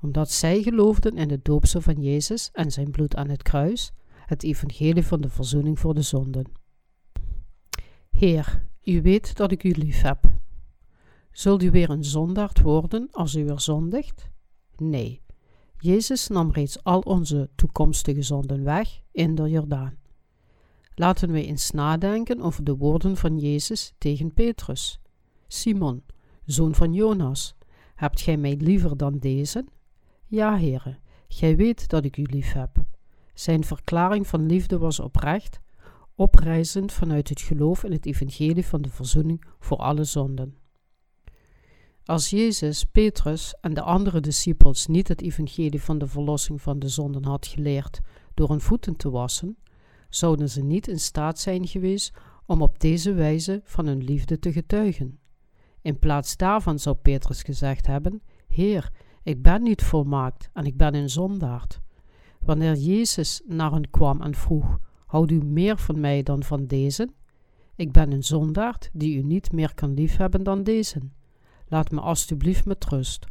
omdat 0.02 0.32
zij 0.32 0.62
geloofden 0.62 1.18
in 1.18 1.30
het 1.30 1.45
doopsel 1.45 1.82
van 1.82 2.02
Jezus 2.02 2.49
en 2.53 2.72
zijn 2.72 2.91
bloed 2.91 3.16
aan 3.16 3.30
het 3.30 3.41
kruis, 3.41 3.91
het 4.26 4.44
evangelie 4.44 5.06
van 5.06 5.22
de 5.22 5.30
verzoening 5.30 5.80
voor 5.80 5.94
de 5.94 6.02
zonden. 6.02 6.52
Heer, 8.12 8.66
u 8.84 9.02
weet 9.02 9.36
dat 9.36 9.52
ik 9.52 9.64
u 9.64 9.70
lief 9.70 10.02
heb. 10.02 10.30
Zult 11.32 11.64
u 11.64 11.72
weer 11.72 11.90
een 11.90 12.03
zondaard 12.03 12.62
worden 12.62 13.07
als 13.12 13.36
u 13.36 13.45
weer 13.45 13.60
zondigt? 13.60 14.30
Nee. 14.78 15.22
Jezus 15.80 16.28
nam 16.28 16.52
reeds 16.52 16.84
al 16.84 16.99
onze 16.99 17.49
toekomstige 17.56 18.22
zonden 18.22 18.64
weg 18.64 19.02
in 19.12 19.36
de 19.36 19.49
Jordaan. 19.49 19.98
Laten 20.95 21.31
we 21.31 21.45
eens 21.45 21.72
nadenken 21.72 22.41
over 22.41 22.63
de 22.63 22.76
woorden 22.76 23.17
van 23.17 23.39
Jezus 23.39 23.93
tegen 23.97 24.34
Petrus. 24.34 24.99
Simon, 25.47 26.03
zoon 26.45 26.76
van 26.76 26.93
Jonas, 26.93 27.55
hebt 27.95 28.22
gij 28.22 28.38
mij 28.38 28.55
liever 28.55 28.97
dan 28.97 29.17
deze? 29.17 29.65
Ja, 30.27 30.55
heren, 30.55 30.99
gij 31.27 31.55
weet 31.55 31.89
dat 31.89 32.05
ik 32.05 32.17
u 32.17 32.23
lief 32.23 32.53
heb. 32.53 32.84
Zijn 33.34 33.63
verklaring 33.63 34.27
van 34.27 34.45
liefde 34.45 34.77
was 34.77 34.99
oprecht, 34.99 35.59
oprijzend 36.15 36.91
vanuit 36.91 37.30
het 37.30 37.41
geloof 37.41 37.84
in 37.84 37.91
het 37.91 38.05
evangelie 38.05 38.65
van 38.65 38.81
de 38.81 38.89
verzoening 38.89 39.45
voor 39.59 39.77
alle 39.77 40.03
zonden. 40.03 40.57
Als 42.05 42.30
Jezus, 42.30 42.84
Petrus 42.84 43.55
en 43.61 43.73
de 43.73 43.81
andere 43.81 44.19
discipels 44.19 44.88
niet 44.88 45.07
het 45.07 45.22
evangelie 45.22 45.81
van 45.81 45.97
de 45.97 46.07
verlossing 46.07 46.61
van 46.61 46.80
de 46.80 46.89
zonden 46.89 47.26
had 47.26 47.47
geleerd 47.47 47.99
door 48.34 48.49
hun 48.49 48.61
voeten 48.61 48.95
te 48.95 49.09
wassen, 49.09 49.57
zouden 50.15 50.49
ze 50.49 50.63
niet 50.63 50.87
in 50.87 50.99
staat 50.99 51.39
zijn 51.39 51.67
geweest 51.67 52.13
om 52.45 52.61
op 52.61 52.79
deze 52.79 53.13
wijze 53.13 53.61
van 53.63 53.87
hun 53.87 54.03
liefde 54.03 54.39
te 54.39 54.51
getuigen. 54.51 55.19
In 55.81 55.99
plaats 55.99 56.37
daarvan 56.37 56.79
zou 56.79 56.95
Petrus 56.95 57.43
gezegd 57.43 57.87
hebben: 57.87 58.21
Heer, 58.47 58.91
ik 59.23 59.41
ben 59.41 59.63
niet 59.63 59.83
volmaakt 59.83 60.49
en 60.53 60.65
ik 60.65 60.77
ben 60.77 60.95
een 60.95 61.09
zondaard. 61.09 61.81
Wanneer 62.39 62.75
Jezus 62.75 63.41
naar 63.45 63.71
hen 63.71 63.89
kwam 63.89 64.21
en 64.21 64.35
vroeg: 64.35 64.77
Houdt 65.05 65.31
u 65.31 65.43
meer 65.43 65.77
van 65.77 65.99
mij 65.99 66.23
dan 66.23 66.43
van 66.43 66.65
deze? 66.65 67.09
Ik 67.75 67.91
ben 67.91 68.11
een 68.11 68.23
zondaard 68.23 68.89
die 68.93 69.17
u 69.17 69.21
niet 69.21 69.51
meer 69.51 69.73
kan 69.73 69.93
liefhebben 69.93 70.43
dan 70.43 70.63
deze. 70.63 70.99
Laat 71.67 71.91
me 71.91 71.99
alstublieft 71.99 72.65
met 72.65 72.85
rust. 72.85 73.25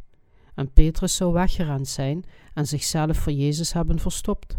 En 0.55 0.71
Petrus 0.71 1.15
zou 1.15 1.33
weggerend 1.33 1.87
zijn 1.87 2.23
en 2.53 2.67
zichzelf 2.67 3.17
voor 3.17 3.33
Jezus 3.33 3.73
hebben 3.73 3.99
verstopt. 3.99 4.57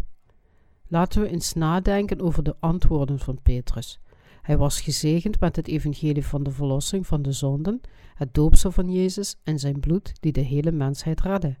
Laten 0.89 1.21
we 1.21 1.27
eens 1.27 1.53
nadenken 1.53 2.21
over 2.21 2.43
de 2.43 2.55
antwoorden 2.59 3.19
van 3.19 3.41
Petrus. 3.43 3.99
Hij 4.41 4.57
was 4.57 4.81
gezegend 4.81 5.39
met 5.39 5.55
het 5.55 5.67
evangelie 5.67 6.25
van 6.25 6.43
de 6.43 6.51
verlossing 6.51 7.07
van 7.07 7.21
de 7.21 7.31
zonden, 7.31 7.81
het 8.15 8.33
doopsel 8.33 8.71
van 8.71 8.91
Jezus 8.91 9.35
en 9.43 9.59
zijn 9.59 9.79
bloed 9.79 10.13
die 10.19 10.31
de 10.31 10.41
hele 10.41 10.71
mensheid 10.71 11.21
redde. 11.21 11.55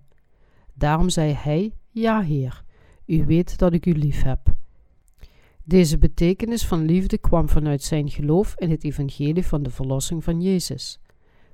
Daarom 0.73 1.09
zei 1.09 1.33
hij: 1.33 1.73
Ja, 1.89 2.21
Heer, 2.21 2.63
u 3.05 3.25
weet 3.25 3.57
dat 3.57 3.73
ik 3.73 3.85
u 3.85 3.91
lief 3.91 4.23
heb. 4.23 4.55
Deze 5.63 5.97
betekenis 5.97 6.65
van 6.65 6.85
liefde 6.85 7.17
kwam 7.17 7.49
vanuit 7.49 7.83
zijn 7.83 8.09
geloof 8.09 8.55
in 8.57 8.69
het 8.69 8.83
evangelie 8.83 9.45
van 9.45 9.63
de 9.63 9.69
verlossing 9.69 10.23
van 10.23 10.41
Jezus. 10.41 10.99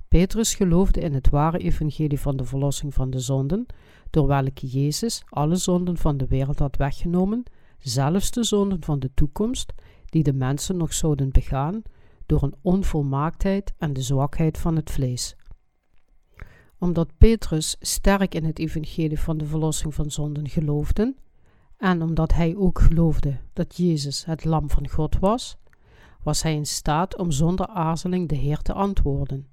Petrus 0.08 0.54
geloofde 0.54 1.00
in 1.00 1.14
het 1.14 1.30
ware 1.30 1.58
evangelie 1.58 2.20
van 2.20 2.36
de 2.36 2.44
verlossing 2.44 2.94
van 2.94 3.10
de 3.10 3.18
zonden, 3.18 3.66
door 4.10 4.26
welke 4.26 4.66
Jezus 4.66 5.22
alle 5.28 5.56
zonden 5.56 5.96
van 5.96 6.16
de 6.16 6.26
wereld 6.26 6.58
had 6.58 6.76
weggenomen, 6.76 7.42
zelfs 7.84 8.30
de 8.30 8.44
zonden 8.44 8.82
van 8.82 8.98
de 8.98 9.10
toekomst, 9.14 9.72
die 10.04 10.22
de 10.22 10.32
mensen 10.32 10.76
nog 10.76 10.92
zouden 10.92 11.30
begaan 11.30 11.82
door 12.26 12.42
een 12.42 12.54
onvolmaaktheid 12.60 13.72
en 13.78 13.92
de 13.92 14.02
zwakheid 14.02 14.58
van 14.58 14.76
het 14.76 14.90
vlees. 14.90 15.36
Omdat 16.78 17.16
Petrus 17.18 17.76
sterk 17.80 18.34
in 18.34 18.44
het 18.44 18.58
evangelie 18.58 19.20
van 19.20 19.38
de 19.38 19.46
verlossing 19.46 19.94
van 19.94 20.10
zonden 20.10 20.48
geloofde, 20.48 21.14
en 21.76 22.02
omdat 22.02 22.32
hij 22.32 22.56
ook 22.56 22.80
geloofde 22.80 23.40
dat 23.52 23.76
Jezus 23.76 24.24
het 24.24 24.44
lam 24.44 24.70
van 24.70 24.88
God 24.88 25.18
was, 25.18 25.56
was 26.22 26.42
hij 26.42 26.54
in 26.54 26.66
staat 26.66 27.18
om 27.18 27.30
zonder 27.30 27.66
aarzeling 27.66 28.28
de 28.28 28.36
Heer 28.36 28.58
te 28.58 28.72
antwoorden. 28.72 29.46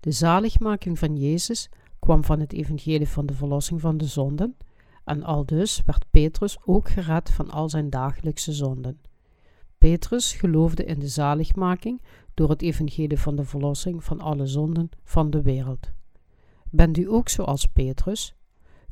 De 0.00 0.10
zaligmaking 0.10 0.98
van 0.98 1.16
Jezus 1.16 1.68
kwam 1.98 2.24
van 2.24 2.40
het 2.40 2.52
evangelie 2.52 3.08
van 3.08 3.26
de 3.26 3.34
verlossing 3.34 3.80
van 3.80 3.96
de 3.96 4.06
zonden, 4.06 4.56
en 5.04 5.22
aldus 5.22 5.82
werd 5.86 6.04
Petrus 6.10 6.58
ook 6.64 6.88
gered 6.88 7.30
van 7.30 7.50
al 7.50 7.68
zijn 7.68 7.90
dagelijkse 7.90 8.52
zonden. 8.52 9.00
Petrus 9.78 10.32
geloofde 10.32 10.84
in 10.84 10.98
de 10.98 11.08
zaligmaking 11.08 12.02
door 12.34 12.50
het 12.50 12.62
evangelie 12.62 13.18
van 13.18 13.36
de 13.36 13.44
verlossing 13.44 14.04
van 14.04 14.20
alle 14.20 14.46
zonden 14.46 14.90
van 15.02 15.30
de 15.30 15.42
wereld. 15.42 15.90
Bent 16.70 16.98
u 16.98 17.10
ook 17.10 17.28
zoals 17.28 17.66
Petrus? 17.66 18.34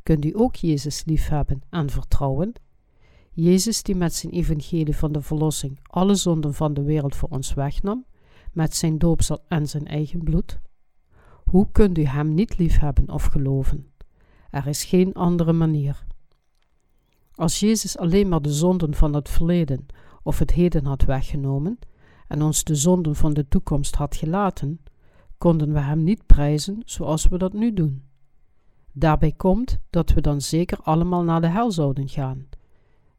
Kunt 0.03 0.25
u 0.25 0.33
ook 0.37 0.55
Jezus 0.55 1.05
liefhebben 1.05 1.63
en 1.71 1.91
vertrouwen? 1.91 2.53
Jezus 3.31 3.83
die 3.83 3.95
met 3.95 4.15
zijn 4.15 4.33
evangelie 4.33 4.97
van 4.97 5.13
de 5.13 5.23
verlossing 5.23 5.79
alle 5.83 6.15
zonden 6.15 6.55
van 6.55 6.75
de 6.75 6.83
wereld 6.83 7.17
voor 7.17 7.29
ons 7.29 7.55
wegnam, 7.55 8.05
met 8.53 8.77
zijn 8.77 8.99
doopsel 8.99 9.45
en 9.49 9.67
zijn 9.67 9.87
eigen 9.87 10.23
bloed? 10.23 10.61
Hoe 11.45 11.69
kunt 11.73 11.99
u 11.99 12.05
hem 12.05 12.35
niet 12.35 12.59
liefhebben 12.59 13.11
of 13.11 13.25
geloven? 13.25 13.92
Er 14.53 14.67
is 14.67 14.85
geen 14.85 15.13
andere 15.15 15.53
manier. 15.53 16.05
Als 17.35 17.61
Jezus 17.61 17.99
alleen 17.99 18.29
maar 18.29 18.43
de 18.43 18.53
zonden 18.53 18.95
van 18.95 19.15
het 19.15 19.29
verleden 19.29 19.87
of 20.23 20.39
het 20.39 20.51
heden 20.51 20.85
had 20.85 21.03
weggenomen 21.03 21.79
en 22.29 22.43
ons 22.43 22.65
de 22.65 22.75
zonden 22.75 23.17
van 23.17 23.35
de 23.35 23.49
toekomst 23.49 23.95
had 23.95 24.17
gelaten, 24.17 24.81
konden 25.39 25.73
we 25.73 25.79
Hem 25.79 26.03
niet 26.03 26.27
prijzen 26.27 26.83
zoals 26.85 27.29
we 27.29 27.39
dat 27.39 27.53
nu 27.53 27.73
doen. 27.73 28.03
Daarbij 28.93 29.33
komt 29.33 29.79
dat 29.91 30.13
we 30.13 30.21
dan 30.21 30.41
zeker 30.41 30.79
allemaal 30.83 31.23
naar 31.23 31.41
de 31.41 31.49
hel 31.49 31.71
zouden 31.71 32.09
gaan. 32.09 32.49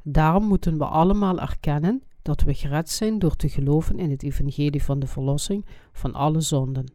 Daarom 0.03 0.43
moeten 0.45 0.77
we 0.77 0.85
allemaal 0.85 1.39
erkennen 1.39 2.03
dat 2.22 2.41
we 2.41 2.53
gered 2.53 2.89
zijn 2.89 3.19
door 3.19 3.35
te 3.35 3.49
geloven 3.49 3.99
in 3.99 4.11
het 4.11 4.23
evangelie 4.23 4.84
van 4.84 4.99
de 4.99 5.07
verlossing 5.07 5.65
van 5.91 6.14
alle 6.14 6.41
zonden. 6.41 6.93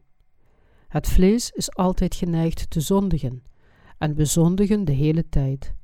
Het 0.89 1.09
vlees 1.09 1.51
is 1.51 1.75
altijd 1.75 2.15
geneigd 2.15 2.71
te 2.71 2.81
zondigen, 2.81 3.43
en 3.99 4.15
we 4.15 4.25
zondigen 4.25 4.85
de 4.85 4.93
hele 4.93 5.29
tijd. 5.29 5.75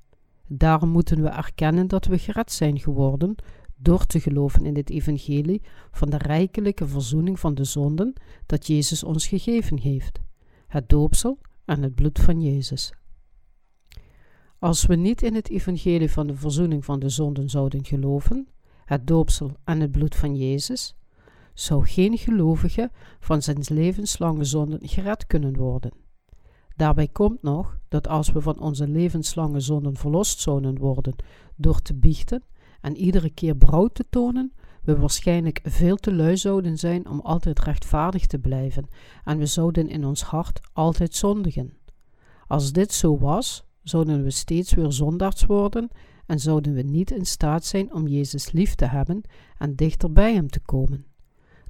Daarom 0.46 0.88
moeten 0.88 1.22
we 1.22 1.28
erkennen 1.28 1.88
dat 1.88 2.06
we 2.06 2.18
gered 2.18 2.52
zijn 2.52 2.78
geworden 2.78 3.34
door 3.76 4.06
te 4.06 4.20
geloven 4.20 4.64
in 4.64 4.76
het 4.76 4.90
evangelie 4.90 5.62
van 5.90 6.10
de 6.10 6.16
rijkelijke 6.16 6.86
verzoening 6.86 7.40
van 7.40 7.54
de 7.54 7.64
zonden 7.64 8.12
dat 8.46 8.66
Jezus 8.66 9.04
ons 9.04 9.26
gegeven 9.26 9.78
heeft, 9.78 10.20
het 10.66 10.88
doopsel 10.88 11.38
en 11.64 11.82
het 11.82 11.94
bloed 11.94 12.18
van 12.18 12.40
Jezus. 12.40 12.92
Als 14.58 14.86
we 14.86 14.94
niet 14.94 15.22
in 15.22 15.34
het 15.34 15.50
evangelie 15.50 16.10
van 16.10 16.26
de 16.26 16.36
verzoening 16.36 16.84
van 16.84 16.98
de 16.98 17.08
zonden 17.08 17.48
zouden 17.50 17.84
geloven, 17.84 18.48
het 18.84 19.06
doopsel 19.06 19.56
en 19.64 19.80
het 19.80 19.90
bloed 19.90 20.14
van 20.14 20.36
Jezus, 20.36 20.96
zou 21.54 21.86
geen 21.86 22.18
gelovige 22.18 22.90
van 23.20 23.42
zijn 23.42 23.64
levenslange 23.68 24.44
zonden 24.44 24.88
gered 24.88 25.26
kunnen 25.26 25.56
worden. 25.56 26.03
Daarbij 26.76 27.08
komt 27.08 27.42
nog 27.42 27.78
dat 27.88 28.08
als 28.08 28.32
we 28.32 28.40
van 28.40 28.60
onze 28.60 28.88
levenslange 28.88 29.60
zonden 29.60 29.96
verlost 29.96 30.40
zouden 30.40 30.78
worden 30.78 31.14
door 31.56 31.82
te 31.82 31.94
biechten 31.94 32.42
en 32.80 32.96
iedere 32.96 33.30
keer 33.30 33.56
brouw 33.56 33.86
te 33.86 34.04
tonen, 34.10 34.52
we 34.82 34.96
waarschijnlijk 34.98 35.60
veel 35.62 35.96
te 35.96 36.14
lui 36.14 36.36
zouden 36.36 36.78
zijn 36.78 37.08
om 37.08 37.20
altijd 37.20 37.60
rechtvaardig 37.60 38.26
te 38.26 38.38
blijven 38.38 38.88
en 39.24 39.38
we 39.38 39.46
zouden 39.46 39.88
in 39.88 40.04
ons 40.04 40.22
hart 40.22 40.60
altijd 40.72 41.14
zondigen. 41.14 41.72
Als 42.46 42.72
dit 42.72 42.92
zo 42.92 43.18
was, 43.18 43.64
zouden 43.82 44.22
we 44.22 44.30
steeds 44.30 44.74
weer 44.74 44.92
zondaars 44.92 45.44
worden 45.44 45.88
en 46.26 46.40
zouden 46.40 46.74
we 46.74 46.82
niet 46.82 47.10
in 47.10 47.26
staat 47.26 47.64
zijn 47.64 47.94
om 47.94 48.08
Jezus 48.08 48.52
lief 48.52 48.74
te 48.74 48.86
hebben 48.86 49.22
en 49.58 49.76
dichter 49.76 50.12
bij 50.12 50.34
Hem 50.34 50.48
te 50.48 50.60
komen. 50.60 51.06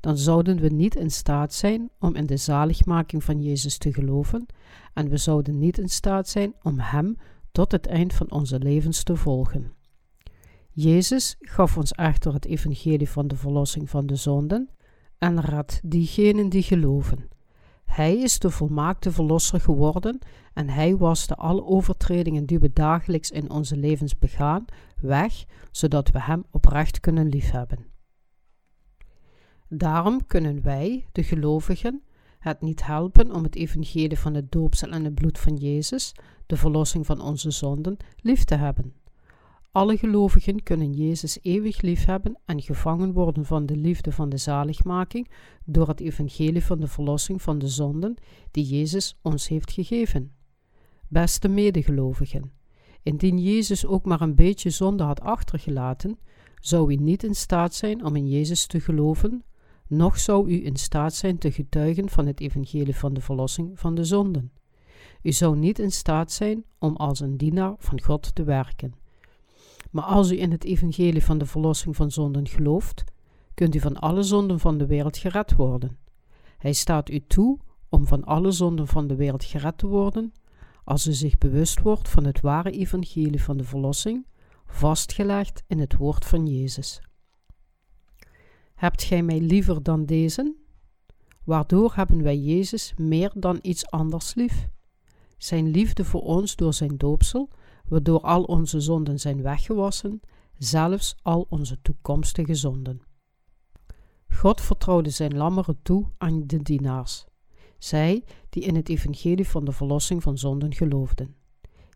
Dan 0.04 0.18
zouden 0.18 0.60
we 0.60 0.68
niet 0.68 0.96
in 0.96 1.10
staat 1.10 1.54
zijn 1.54 1.90
om 1.98 2.14
in 2.14 2.26
de 2.26 2.36
zaligmaking 2.36 3.24
van 3.24 3.42
Jezus 3.42 3.78
te 3.78 3.92
geloven 3.92 4.46
en 4.94 5.08
we 5.08 5.16
zouden 5.16 5.58
niet 5.58 5.78
in 5.78 5.88
staat 5.88 6.28
zijn 6.28 6.54
om 6.62 6.78
Hem 6.78 7.16
tot 7.52 7.72
het 7.72 7.86
eind 7.86 8.14
van 8.14 8.30
onze 8.30 8.58
levens 8.58 9.02
te 9.02 9.16
volgen. 9.16 9.72
Jezus 10.70 11.36
gaf 11.40 11.76
ons 11.76 11.92
echter 11.92 12.32
het 12.32 12.44
evangelie 12.44 13.08
van 13.08 13.28
de 13.28 13.36
verlossing 13.36 13.90
van 13.90 14.06
de 14.06 14.16
zonden 14.16 14.68
en 15.18 15.40
raadt 15.40 15.80
diegenen 15.84 16.48
die 16.48 16.62
geloven. 16.62 17.28
Hij 17.84 18.16
is 18.16 18.38
de 18.38 18.50
volmaakte 18.50 19.12
verlosser 19.12 19.60
geworden 19.60 20.18
en 20.54 20.68
hij 20.68 20.96
waste 20.96 21.34
alle 21.34 21.64
overtredingen 21.64 22.46
die 22.46 22.58
we 22.58 22.72
dagelijks 22.72 23.30
in 23.30 23.50
onze 23.50 23.76
levens 23.76 24.18
begaan 24.18 24.64
weg, 25.00 25.44
zodat 25.70 26.10
we 26.10 26.22
hem 26.22 26.44
oprecht 26.50 27.00
kunnen 27.00 27.28
liefhebben. 27.28 27.93
Daarom 29.76 30.26
kunnen 30.26 30.62
wij, 30.62 31.06
de 31.12 31.22
gelovigen, 31.22 32.02
het 32.38 32.60
niet 32.60 32.86
helpen 32.86 33.34
om 33.34 33.42
het 33.42 33.54
evangelie 33.54 34.18
van 34.18 34.34
het 34.34 34.52
doopsel 34.52 34.90
en 34.90 35.04
het 35.04 35.14
bloed 35.14 35.38
van 35.38 35.56
Jezus, 35.56 36.14
de 36.46 36.56
verlossing 36.56 37.06
van 37.06 37.20
onze 37.20 37.50
zonden, 37.50 37.96
lief 38.16 38.44
te 38.44 38.54
hebben. 38.54 38.94
Alle 39.72 39.96
gelovigen 39.96 40.62
kunnen 40.62 40.92
Jezus 40.92 41.38
eeuwig 41.42 41.80
liefhebben 41.80 42.38
en 42.44 42.62
gevangen 42.62 43.12
worden 43.12 43.44
van 43.44 43.66
de 43.66 43.76
liefde 43.76 44.12
van 44.12 44.28
de 44.28 44.36
zaligmaking 44.36 45.30
door 45.64 45.88
het 45.88 46.00
evangelie 46.00 46.64
van 46.64 46.80
de 46.80 46.88
verlossing 46.88 47.42
van 47.42 47.58
de 47.58 47.68
zonden 47.68 48.14
die 48.50 48.64
Jezus 48.64 49.18
ons 49.22 49.48
heeft 49.48 49.72
gegeven. 49.72 50.32
Beste 51.08 51.48
medegelovigen, 51.48 52.52
indien 53.02 53.38
Jezus 53.38 53.86
ook 53.86 54.04
maar 54.04 54.20
een 54.20 54.34
beetje 54.34 54.70
zonde 54.70 55.02
had 55.02 55.20
achtergelaten, 55.20 56.18
zou 56.60 56.92
u 56.92 56.96
niet 56.96 57.22
in 57.22 57.34
staat 57.34 57.74
zijn 57.74 58.04
om 58.04 58.16
in 58.16 58.28
Jezus 58.28 58.66
te 58.66 58.80
geloven, 58.80 59.44
noch 59.88 60.18
zou 60.18 60.50
u 60.50 60.64
in 60.64 60.76
staat 60.76 61.14
zijn 61.14 61.38
te 61.38 61.52
getuigen 61.52 62.08
van 62.08 62.26
het 62.26 62.40
evangelie 62.40 62.96
van 62.96 63.14
de 63.14 63.20
verlossing 63.20 63.78
van 63.78 63.94
de 63.94 64.04
zonden. 64.04 64.52
U 65.22 65.32
zou 65.32 65.56
niet 65.56 65.78
in 65.78 65.92
staat 65.92 66.32
zijn 66.32 66.64
om 66.78 66.96
als 66.96 67.20
een 67.20 67.36
dienaar 67.36 67.74
van 67.78 68.02
God 68.02 68.34
te 68.34 68.44
werken. 68.44 68.94
Maar 69.90 70.04
als 70.04 70.30
u 70.30 70.40
in 70.40 70.50
het 70.50 70.64
evangelie 70.64 71.24
van 71.24 71.38
de 71.38 71.46
verlossing 71.46 71.96
van 71.96 72.10
zonden 72.10 72.48
gelooft, 72.48 73.04
kunt 73.54 73.74
u 73.74 73.80
van 73.80 73.96
alle 73.96 74.22
zonden 74.22 74.60
van 74.60 74.78
de 74.78 74.86
wereld 74.86 75.16
gered 75.16 75.54
worden. 75.54 75.98
Hij 76.58 76.72
staat 76.72 77.10
u 77.10 77.26
toe 77.26 77.58
om 77.88 78.06
van 78.06 78.24
alle 78.24 78.50
zonden 78.50 78.86
van 78.86 79.06
de 79.06 79.16
wereld 79.16 79.44
gered 79.44 79.78
te 79.78 79.86
worden, 79.86 80.32
als 80.84 81.06
u 81.06 81.12
zich 81.12 81.38
bewust 81.38 81.80
wordt 81.80 82.08
van 82.08 82.24
het 82.24 82.40
ware 82.40 82.70
evangelie 82.70 83.42
van 83.42 83.56
de 83.56 83.64
verlossing, 83.64 84.26
vastgelegd 84.66 85.62
in 85.66 85.78
het 85.78 85.96
woord 85.96 86.24
van 86.24 86.46
Jezus. 86.46 87.00
Hebt 88.74 89.02
gij 89.02 89.22
mij 89.22 89.40
liever 89.40 89.82
dan 89.82 90.04
deze? 90.04 90.54
Waardoor 91.44 91.92
hebben 91.94 92.22
wij 92.22 92.38
Jezus 92.38 92.94
meer 92.96 93.32
dan 93.34 93.58
iets 93.62 93.90
anders 93.90 94.34
lief? 94.34 94.68
Zijn 95.36 95.70
liefde 95.70 96.04
voor 96.04 96.22
ons 96.22 96.56
door 96.56 96.74
zijn 96.74 96.96
doopsel 96.96 97.50
waardoor 97.88 98.20
al 98.20 98.42
onze 98.42 98.80
zonden 98.80 99.20
zijn 99.20 99.42
weggewassen, 99.42 100.20
zelfs 100.58 101.16
al 101.22 101.46
onze 101.48 101.78
toekomstige 101.82 102.54
zonden. 102.54 103.00
God 104.28 104.60
vertrouwde 104.60 105.10
zijn 105.10 105.36
lammeren 105.36 105.78
toe 105.82 106.06
aan 106.18 106.46
de 106.46 106.62
dienaars, 106.62 107.24
zij 107.78 108.24
die 108.48 108.62
in 108.62 108.74
het 108.74 108.88
evangelie 108.88 109.48
van 109.48 109.64
de 109.64 109.72
verlossing 109.72 110.22
van 110.22 110.38
zonden 110.38 110.74
geloofden. 110.74 111.36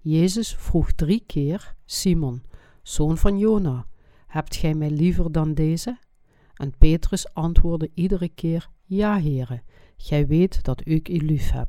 Jezus 0.02 0.54
vroeg 0.54 0.92
drie 0.92 1.22
keer 1.26 1.74
Simon, 1.84 2.42
zoon 2.82 3.18
van 3.18 3.38
Jona, 3.38 3.86
hebt 4.26 4.56
gij 4.56 4.74
mij 4.74 4.90
liever 4.90 5.32
dan 5.32 5.54
deze? 5.54 5.98
En 6.58 6.74
Petrus 6.78 7.34
antwoordde 7.34 7.90
iedere 7.94 8.28
keer, 8.28 8.68
ja, 8.84 9.16
heren, 9.16 9.62
gij 9.96 10.26
weet 10.26 10.64
dat 10.64 10.80
ik 10.84 11.08
u 11.08 11.16
lief 11.16 11.50
heb. 11.50 11.68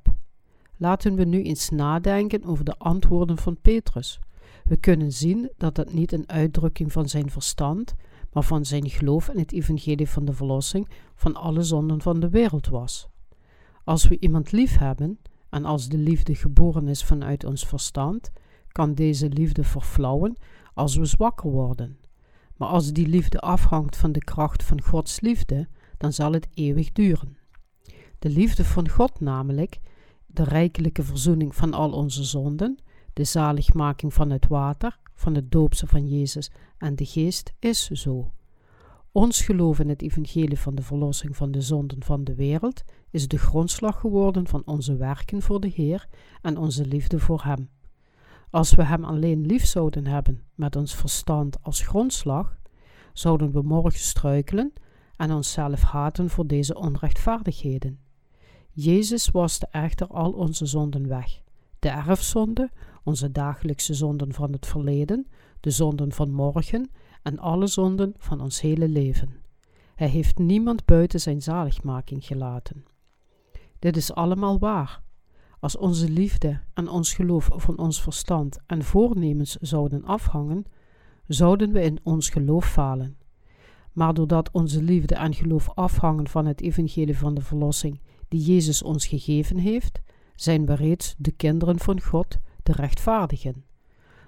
Laten 0.78 1.16
we 1.16 1.24
nu 1.24 1.44
eens 1.44 1.70
nadenken 1.70 2.44
over 2.44 2.66
de 2.66 2.78
antwoorden 2.78 3.38
van 3.38 3.62
Petrus. 3.62 4.20
We 4.64 4.78
kunnen 4.78 5.12
zien 5.12 5.52
dat 5.58 5.76
dat 5.76 5.94
niet 5.94 6.12
een 6.12 6.30
uitdrukking 6.30 6.92
van 6.92 7.10
zijn 7.10 7.30
verstand, 7.30 7.96
maar 8.32 8.44
van 8.44 8.66
zijn 8.66 8.90
geloof 8.90 9.30
in 9.30 9.40
het 9.40 9.52
evangelie 9.52 10.10
van 10.10 10.26
de 10.26 10.34
verlossing 10.34 10.90
van 11.16 11.36
alle 11.36 11.64
zonden 11.64 12.02
van 12.02 12.20
de 12.20 12.30
wereld 12.30 12.68
was. 12.68 13.08
Als 13.84 14.08
we 14.08 14.20
iemand 14.20 14.52
lief 14.52 14.78
hebben, 14.78 15.20
en 15.50 15.66
als 15.66 15.88
de 15.88 15.98
liefde 15.98 16.36
geboren 16.36 16.88
is 16.88 17.04
vanuit 17.04 17.44
ons 17.44 17.68
verstand, 17.68 18.32
kan 18.68 18.94
deze 18.94 19.30
liefde 19.30 19.64
verflauwen 19.64 20.38
als 20.74 20.96
we 20.96 21.06
zwakker 21.06 21.50
worden. 21.50 21.98
Maar 22.60 22.70
als 22.70 22.92
die 22.92 23.08
liefde 23.08 23.40
afhangt 23.40 23.98
van 23.98 24.12
de 24.12 24.20
kracht 24.20 24.64
van 24.64 24.82
Gods 24.82 25.20
liefde, 25.20 25.68
dan 25.98 26.14
zal 26.14 26.34
het 26.34 26.48
eeuwig 26.54 26.92
duren. 26.92 27.38
De 28.20 28.30
liefde 28.30 28.66
van 28.66 28.90
God 28.90 29.20
namelijk 29.20 29.80
de 30.26 30.44
rijkelijke 30.44 31.04
verzoening 31.04 31.56
van 31.56 31.74
al 31.74 31.92
onze 31.92 32.24
zonden, 32.24 32.78
de 33.14 33.24
zaligmaking 33.24 34.14
van 34.14 34.30
het 34.30 34.48
water, 34.48 35.00
van 35.16 35.36
het 35.36 35.52
doopse 35.52 35.88
van 35.88 36.08
Jezus 36.08 36.52
en 36.78 36.96
de 36.96 37.06
geest 37.06 37.54
is 37.60 37.88
zo. 37.88 38.32
Ons 39.12 39.42
geloof 39.42 39.80
in 39.80 39.90
het 39.90 40.02
evangelie 40.02 40.60
van 40.60 40.76
de 40.76 40.82
verlossing 40.82 41.36
van 41.36 41.52
de 41.52 41.62
zonden 41.62 42.04
van 42.04 42.24
de 42.24 42.36
wereld 42.36 42.84
is 43.10 43.28
de 43.28 43.38
grondslag 43.38 44.00
geworden 44.00 44.48
van 44.48 44.62
onze 44.66 44.96
werken 44.96 45.42
voor 45.42 45.60
de 45.60 45.68
Heer 45.68 46.08
en 46.42 46.58
onze 46.58 46.86
liefde 46.86 47.20
voor 47.20 47.44
Hem. 47.44 47.70
Als 48.50 48.74
we 48.74 48.84
Hem 48.84 49.04
alleen 49.04 49.46
lief 49.46 49.66
zouden 49.66 50.08
hebben 50.08 50.44
met 50.56 50.76
ons 50.76 50.96
verstand 50.96 51.64
als 51.64 51.82
grondslag, 51.82 52.58
zouden 53.14 53.52
we 53.52 53.62
morgen 53.62 54.00
struikelen 54.00 54.74
en 55.16 55.32
onszelf 55.32 55.82
haten 55.82 56.30
voor 56.30 56.48
deze 56.48 56.76
onrechtvaardigheden. 56.76 58.00
Jezus 58.72 59.30
waste 59.30 59.68
echter 59.72 60.08
al 60.08 60.32
onze 60.32 60.66
zonden 60.66 61.08
weg. 61.08 61.42
De 61.80 61.90
erfzonde, 61.90 62.70
onze 63.04 63.32
dagelijkse 63.32 63.94
zonden 63.94 64.34
van 64.34 64.52
het 64.52 64.66
verleden, 64.66 65.28
de 65.60 65.72
zonden 65.72 66.12
van 66.12 66.32
morgen 66.32 66.92
en 67.22 67.40
alle 67.40 67.68
zonden 67.68 68.14
van 68.18 68.42
ons 68.42 68.62
hele 68.62 68.88
leven. 68.88 69.30
Hij 69.96 70.08
heeft 70.10 70.38
niemand 70.38 70.86
buiten 70.86 71.20
zijn 71.20 71.42
zaligmaking 71.42 72.26
gelaten. 72.26 72.86
Dit 73.80 73.98
is 73.98 74.14
allemaal 74.14 74.60
waar. 74.60 75.02
Als 75.60 75.78
onze 75.78 76.10
liefde 76.10 76.60
en 76.74 76.90
ons 76.90 77.14
geloof 77.14 77.50
van 77.52 77.78
ons 77.78 78.02
verstand 78.02 78.60
en 78.66 78.84
voornemens 78.84 79.56
zouden 79.56 80.06
afhangen, 80.06 80.66
zouden 81.28 81.72
we 81.72 81.82
in 81.82 82.00
ons 82.04 82.30
geloof 82.30 82.66
falen. 82.66 83.18
Maar 83.94 84.14
doordat 84.14 84.52
onze 84.52 84.84
liefde 84.84 85.16
en 85.16 85.34
geloof 85.34 85.70
afhangen 85.74 86.28
van 86.28 86.46
het 86.46 86.62
evangelie 86.62 87.18
van 87.18 87.34
de 87.34 87.42
verlossing 87.42 88.02
die 88.28 88.42
Jezus 88.42 88.84
ons 88.84 89.08
gegeven 89.08 89.58
heeft, 89.58 90.02
zijn 90.36 90.66
we 90.66 90.74
reeds 90.74 91.16
de 91.18 91.32
kinderen 91.32 91.80
van 91.80 92.02
God, 92.02 92.38
de 92.64 92.72
rechtvaardigen. 92.72 93.66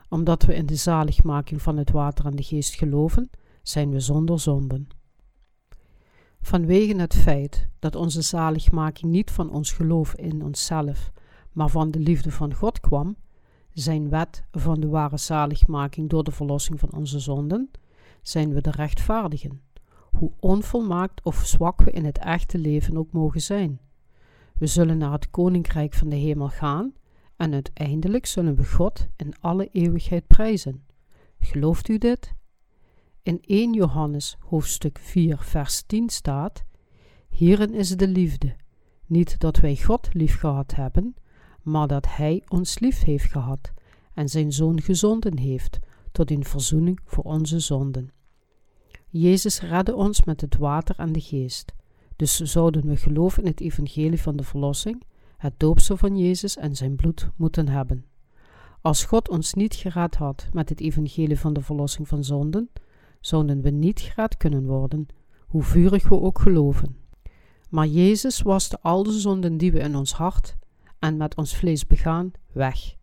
Omdat 0.09 0.43
we 0.43 0.55
in 0.55 0.65
de 0.65 0.75
zaligmaking 0.75 1.61
van 1.61 1.77
het 1.77 1.91
water 1.91 2.25
en 2.25 2.35
de 2.35 2.43
geest 2.43 2.75
geloven, 2.75 3.29
zijn 3.61 3.91
we 3.91 3.99
zonder 3.99 4.39
zonden. 4.39 4.87
Vanwege 6.41 6.95
het 6.95 7.15
feit 7.15 7.67
dat 7.79 7.95
onze 7.95 8.21
zaligmaking 8.21 9.11
niet 9.11 9.31
van 9.31 9.51
ons 9.51 9.71
geloof 9.71 10.15
in 10.15 10.43
onszelf, 10.43 11.11
maar 11.51 11.69
van 11.69 11.91
de 11.91 11.99
liefde 11.99 12.31
van 12.31 12.53
God 12.53 12.79
kwam, 12.79 13.15
zijn 13.73 14.09
wet 14.09 14.43
van 14.51 14.79
de 14.79 14.87
ware 14.87 15.17
zaligmaking 15.17 16.09
door 16.09 16.23
de 16.23 16.31
verlossing 16.31 16.79
van 16.79 16.93
onze 16.93 17.19
zonden, 17.19 17.71
zijn 18.21 18.53
we 18.53 18.61
de 18.61 18.71
rechtvaardigen, 18.71 19.61
hoe 20.11 20.31
onvolmaakt 20.39 21.23
of 21.23 21.35
zwak 21.35 21.81
we 21.81 21.91
in 21.91 22.05
het 22.05 22.17
echte 22.17 22.57
leven 22.57 22.97
ook 22.97 23.11
mogen 23.11 23.41
zijn. 23.41 23.79
We 24.55 24.67
zullen 24.67 24.97
naar 24.97 25.11
het 25.11 25.29
koninkrijk 25.29 25.93
van 25.93 26.09
de 26.09 26.15
hemel 26.15 26.49
gaan 26.49 26.93
en 27.35 27.53
uiteindelijk 27.53 28.25
zullen 28.25 28.55
we 28.55 28.65
God 28.65 29.07
in 29.15 29.33
alle 29.39 29.69
eeuwigheid 29.71 30.27
prijzen. 30.27 30.83
Gelooft 31.39 31.87
u 31.87 31.97
dit? 31.97 32.33
In 33.23 33.39
1 33.41 33.73
Johannes 33.73 34.37
hoofdstuk 34.39 34.99
4 35.01 35.37
vers 35.37 35.83
10 35.85 36.09
staat: 36.09 36.63
Hierin 37.29 37.73
is 37.73 37.89
de 37.89 38.07
liefde, 38.07 38.55
niet 39.05 39.39
dat 39.39 39.57
wij 39.57 39.75
God 39.75 40.13
lief 40.13 40.39
gehad 40.39 40.75
hebben, 40.75 41.15
maar 41.61 41.87
dat 41.87 42.07
Hij 42.09 42.43
ons 42.47 42.79
lief 42.79 43.03
heeft 43.03 43.31
gehad 43.31 43.73
en 44.13 44.29
zijn 44.29 44.51
Zoon 44.51 44.81
gezonden 44.81 45.37
heeft 45.37 45.79
tot 46.11 46.31
een 46.31 46.43
verzoening 46.43 46.99
voor 47.05 47.23
onze 47.23 47.59
zonden. 47.59 48.11
Jezus 49.07 49.61
redde 49.61 49.95
ons 49.95 50.23
met 50.23 50.41
het 50.41 50.57
water 50.57 50.95
en 50.99 51.11
de 51.11 51.21
geest. 51.21 51.73
Dus 52.15 52.39
zouden 52.39 52.87
we 52.87 52.95
geloof 52.95 53.37
in 53.37 53.45
het 53.45 53.59
evangelie 53.59 54.21
van 54.21 54.35
de 54.35 54.43
verlossing, 54.43 55.03
het 55.37 55.53
doopsel 55.57 55.97
van 55.97 56.17
Jezus 56.17 56.57
en 56.57 56.75
zijn 56.75 56.95
bloed 56.95 57.29
moeten 57.35 57.67
hebben. 57.67 58.05
Als 58.81 59.05
God 59.05 59.29
ons 59.29 59.53
niet 59.53 59.75
gered 59.75 60.15
had 60.15 60.47
met 60.53 60.69
het 60.69 60.79
evangelie 60.79 61.39
van 61.39 61.53
de 61.53 61.61
verlossing 61.61 62.07
van 62.07 62.23
zonden, 62.23 62.69
zouden 63.19 63.61
we 63.61 63.69
niet 63.69 63.99
gered 63.99 64.37
kunnen 64.37 64.65
worden, 64.65 65.07
hoe 65.47 65.63
vurig 65.63 66.09
we 66.09 66.21
ook 66.21 66.39
geloven. 66.39 66.95
Maar 67.69 67.87
Jezus 67.87 68.41
waste 68.41 68.81
al 68.81 69.03
de 69.03 69.11
zonden 69.11 69.57
die 69.57 69.71
we 69.71 69.79
in 69.79 69.95
ons 69.95 70.13
hart 70.13 70.55
en 71.01 71.17
met 71.17 71.35
ons 71.35 71.55
vlees 71.55 71.87
begaan, 71.87 72.31
weg. 72.51 72.95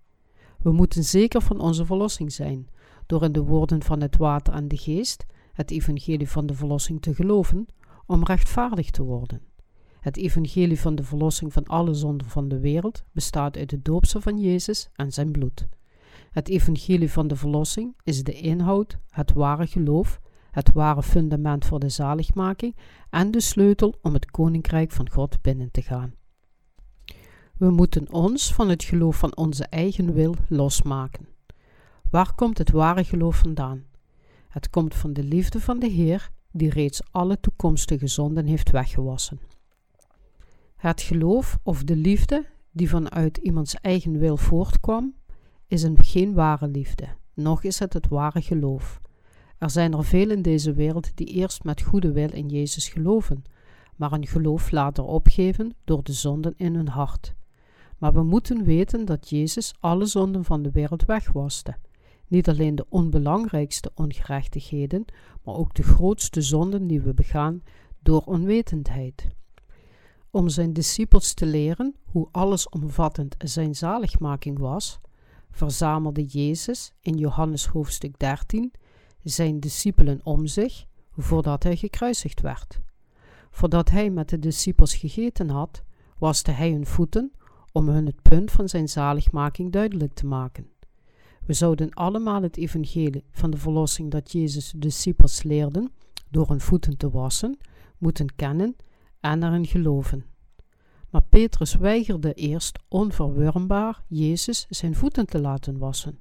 We 0.59 0.73
moeten 0.73 1.05
zeker 1.05 1.43
van 1.43 1.61
onze 1.61 1.87
verlossing 1.87 2.33
zijn, 2.33 2.69
door 3.07 3.23
in 3.23 3.33
de 3.33 3.43
woorden 3.43 3.83
van 3.83 4.01
het 4.01 4.17
water 4.17 4.55
en 4.55 4.69
de 4.69 4.77
geest, 4.77 5.27
het 5.53 5.71
evangelie 5.71 6.29
van 6.29 6.47
de 6.47 6.55
verlossing 6.55 7.03
te 7.03 7.15
geloven, 7.15 7.67
om 8.07 8.25
rechtvaardig 8.25 8.91
te 8.91 9.03
worden. 9.03 9.41
Het 10.01 10.17
evangelie 10.17 10.81
van 10.81 10.95
de 10.95 11.05
verlossing 11.05 11.53
van 11.53 11.65
alle 11.65 11.95
zonden 11.95 12.27
van 12.27 12.49
de 12.49 12.61
wereld 12.61 13.05
bestaat 13.13 13.57
uit 13.57 13.71
de 13.71 13.83
doopsel 13.83 14.21
van 14.21 14.39
Jezus 14.39 14.89
en 14.95 15.13
zijn 15.13 15.31
bloed. 15.31 15.69
Het 16.31 16.49
evangelie 16.49 17.11
van 17.11 17.29
de 17.29 17.37
verlossing 17.37 17.97
is 18.03 18.23
de 18.23 18.33
inhoud, 18.33 18.99
het 19.11 19.33
ware 19.33 19.67
geloof, 19.67 20.21
het 20.51 20.73
ware 20.73 21.03
fundament 21.03 21.65
voor 21.65 21.79
de 21.79 21.89
zaligmaking 21.89 22.77
en 23.11 23.31
de 23.31 23.41
sleutel 23.41 23.95
om 24.03 24.13
het 24.13 24.31
koninkrijk 24.31 24.91
van 24.91 25.11
God 25.11 25.43
binnen 25.43 25.71
te 25.71 25.83
gaan. 25.83 26.15
We 27.59 27.71
moeten 27.71 28.13
ons 28.13 28.55
van 28.55 28.69
het 28.69 28.85
geloof 28.85 29.17
van 29.17 29.37
onze 29.37 29.65
eigen 29.65 30.13
wil 30.13 30.35
losmaken. 30.49 31.29
Waar 32.11 32.35
komt 32.35 32.59
het 32.59 32.71
ware 32.71 33.05
geloof 33.05 33.37
vandaan? 33.37 33.85
Het 34.49 34.71
komt 34.71 34.95
van 34.95 35.13
de 35.13 35.25
liefde 35.25 35.61
van 35.61 35.79
de 35.79 35.87
Heer, 35.87 36.31
die 36.53 36.71
reeds 36.71 37.01
alle 37.11 37.41
toekomstige 37.41 38.07
zonden 38.07 38.47
heeft 38.47 38.71
weggewassen. 38.71 39.41
Het 40.77 41.01
geloof 41.03 41.59
of 41.63 41.85
de 41.85 41.97
liefde 41.97 42.47
die 42.71 42.89
vanuit 42.89 43.37
iemands 43.37 43.75
eigen 43.75 44.19
wil 44.19 44.37
voortkwam, 44.37 45.15
is 45.67 45.83
een 45.83 45.99
geen 46.05 46.35
ware 46.35 46.69
liefde, 46.69 47.07
noch 47.35 47.63
is 47.63 47.79
het 47.79 47.93
het 47.93 48.09
ware 48.09 48.43
geloof. 48.43 49.01
Er 49.59 49.71
zijn 49.71 49.93
er 49.93 50.05
veel 50.05 50.31
in 50.31 50.43
deze 50.43 50.73
wereld 50.73 51.17
die 51.17 51.27
eerst 51.27 51.65
met 51.65 51.83
goede 51.83 52.13
wil 52.13 52.33
in 52.33 52.49
Jezus 52.49 52.89
geloven, 52.89 53.45
maar 53.97 54.13
een 54.13 54.27
geloof 54.27 54.71
later 54.71 55.05
opgeven 55.05 55.75
door 55.85 56.03
de 56.03 56.13
zonden 56.13 56.55
in 56.57 56.75
hun 56.75 56.89
hart. 56.89 57.37
Maar 57.99 58.13
we 58.13 58.23
moeten 58.23 58.65
weten 58.65 59.05
dat 59.05 59.29
Jezus 59.29 59.75
alle 59.81 60.07
zonden 60.07 60.45
van 60.45 60.63
de 60.63 60.71
wereld 60.71 61.05
wegwaste. 61.05 61.77
Niet 62.27 62.49
alleen 62.49 62.75
de 62.75 62.87
onbelangrijkste 62.89 63.91
ongerechtigheden, 63.95 65.05
maar 65.45 65.55
ook 65.55 65.75
de 65.75 65.83
grootste 65.83 66.43
zonden 66.43 66.87
die 66.87 67.01
we 67.01 67.15
begaan 67.15 67.63
door 68.03 68.21
onwetendheid. 68.21 69.27
Om 70.31 70.49
zijn 70.49 70.73
discipels 70.73 71.35
te 71.35 71.47
leren 71.47 71.95
hoe 72.05 72.29
allesomvattend 72.31 73.35
zijn 73.39 73.75
zaligmaking 73.75 74.59
was, 74.59 75.01
verzamelde 75.51 76.25
Jezus 76.25 76.93
in 77.01 77.15
Johannes 77.15 77.67
hoofdstuk 77.67 78.19
13 78.19 78.73
zijn 79.23 79.61
discipelen 79.61 80.21
om 80.23 80.47
zich 80.47 80.87
voordat 81.17 81.63
hij 81.63 81.77
gekruisigd 81.77 82.41
werd. 82.41 82.81
Voordat 83.51 83.91
hij 83.91 84.11
met 84.11 84.29
de 84.29 84.39
discipels 84.39 84.95
gegeten 84.95 85.49
had, 85.49 85.83
waste 86.19 86.51
hij 86.51 86.71
hun 86.71 86.87
voeten 86.87 87.33
om 87.79 87.89
hun 87.89 88.07
het 88.07 88.23
punt 88.23 88.51
van 88.51 88.69
zijn 88.69 88.89
zaligmaking 88.89 89.73
duidelijk 89.73 90.15
te 90.15 90.27
maken. 90.27 90.69
We 91.47 91.53
zouden 91.53 91.95
allemaal 91.95 92.43
het 92.43 92.57
evangelie 92.57 93.25
van 93.31 93.51
de 93.51 93.57
verlossing 93.57 94.11
dat 94.11 94.33
Jezus 94.33 94.71
de 94.71 94.79
discipels 94.79 95.43
leerden 95.43 95.93
door 96.31 96.49
hun 96.49 96.61
voeten 96.61 96.97
te 96.97 97.11
wassen, 97.11 97.59
moeten 97.99 98.35
kennen 98.37 98.77
en 99.21 99.43
erin 99.43 99.67
geloven. 99.67 100.25
Maar 101.11 101.23
Petrus 101.23 101.75
weigerde 101.75 102.33
eerst 102.33 102.79
onverwurmbaar 102.89 104.03
Jezus 104.07 104.67
zijn 104.69 104.95
voeten 104.95 105.27
te 105.27 105.41
laten 105.41 105.79
wassen. 105.79 106.21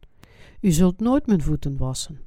U 0.62 0.72
zult 0.72 1.00
nooit 1.00 1.28
mijn 1.28 1.42
voeten 1.42 1.78
wassen. 1.78 2.20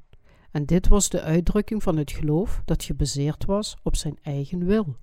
En 0.51 0.67
dit 0.67 0.89
was 0.89 1.09
de 1.09 1.23
uitdrukking 1.23 1.83
van 1.83 1.97
het 1.97 2.13
geloof 2.13 2.63
dat 2.65 2.85
gebaseerd 2.85 3.45
was 3.45 3.77
op 3.83 3.97
zijn 3.97 4.19
eigen 4.23 4.65
wil. 4.65 4.97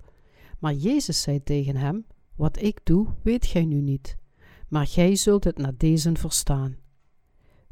Maar 0.58 0.74
Jezus 0.74 1.22
zei 1.22 1.42
tegen 1.42 1.76
hem: 1.76 2.06
Wat 2.38 2.62
ik 2.62 2.80
doe, 2.84 3.06
weet 3.22 3.46
gij 3.46 3.64
nu 3.64 3.80
niet, 3.80 4.16
maar 4.68 4.86
gij 4.86 5.16
zult 5.16 5.44
het 5.44 5.58
na 5.58 5.72
deze 5.76 6.10
verstaan. 6.14 6.76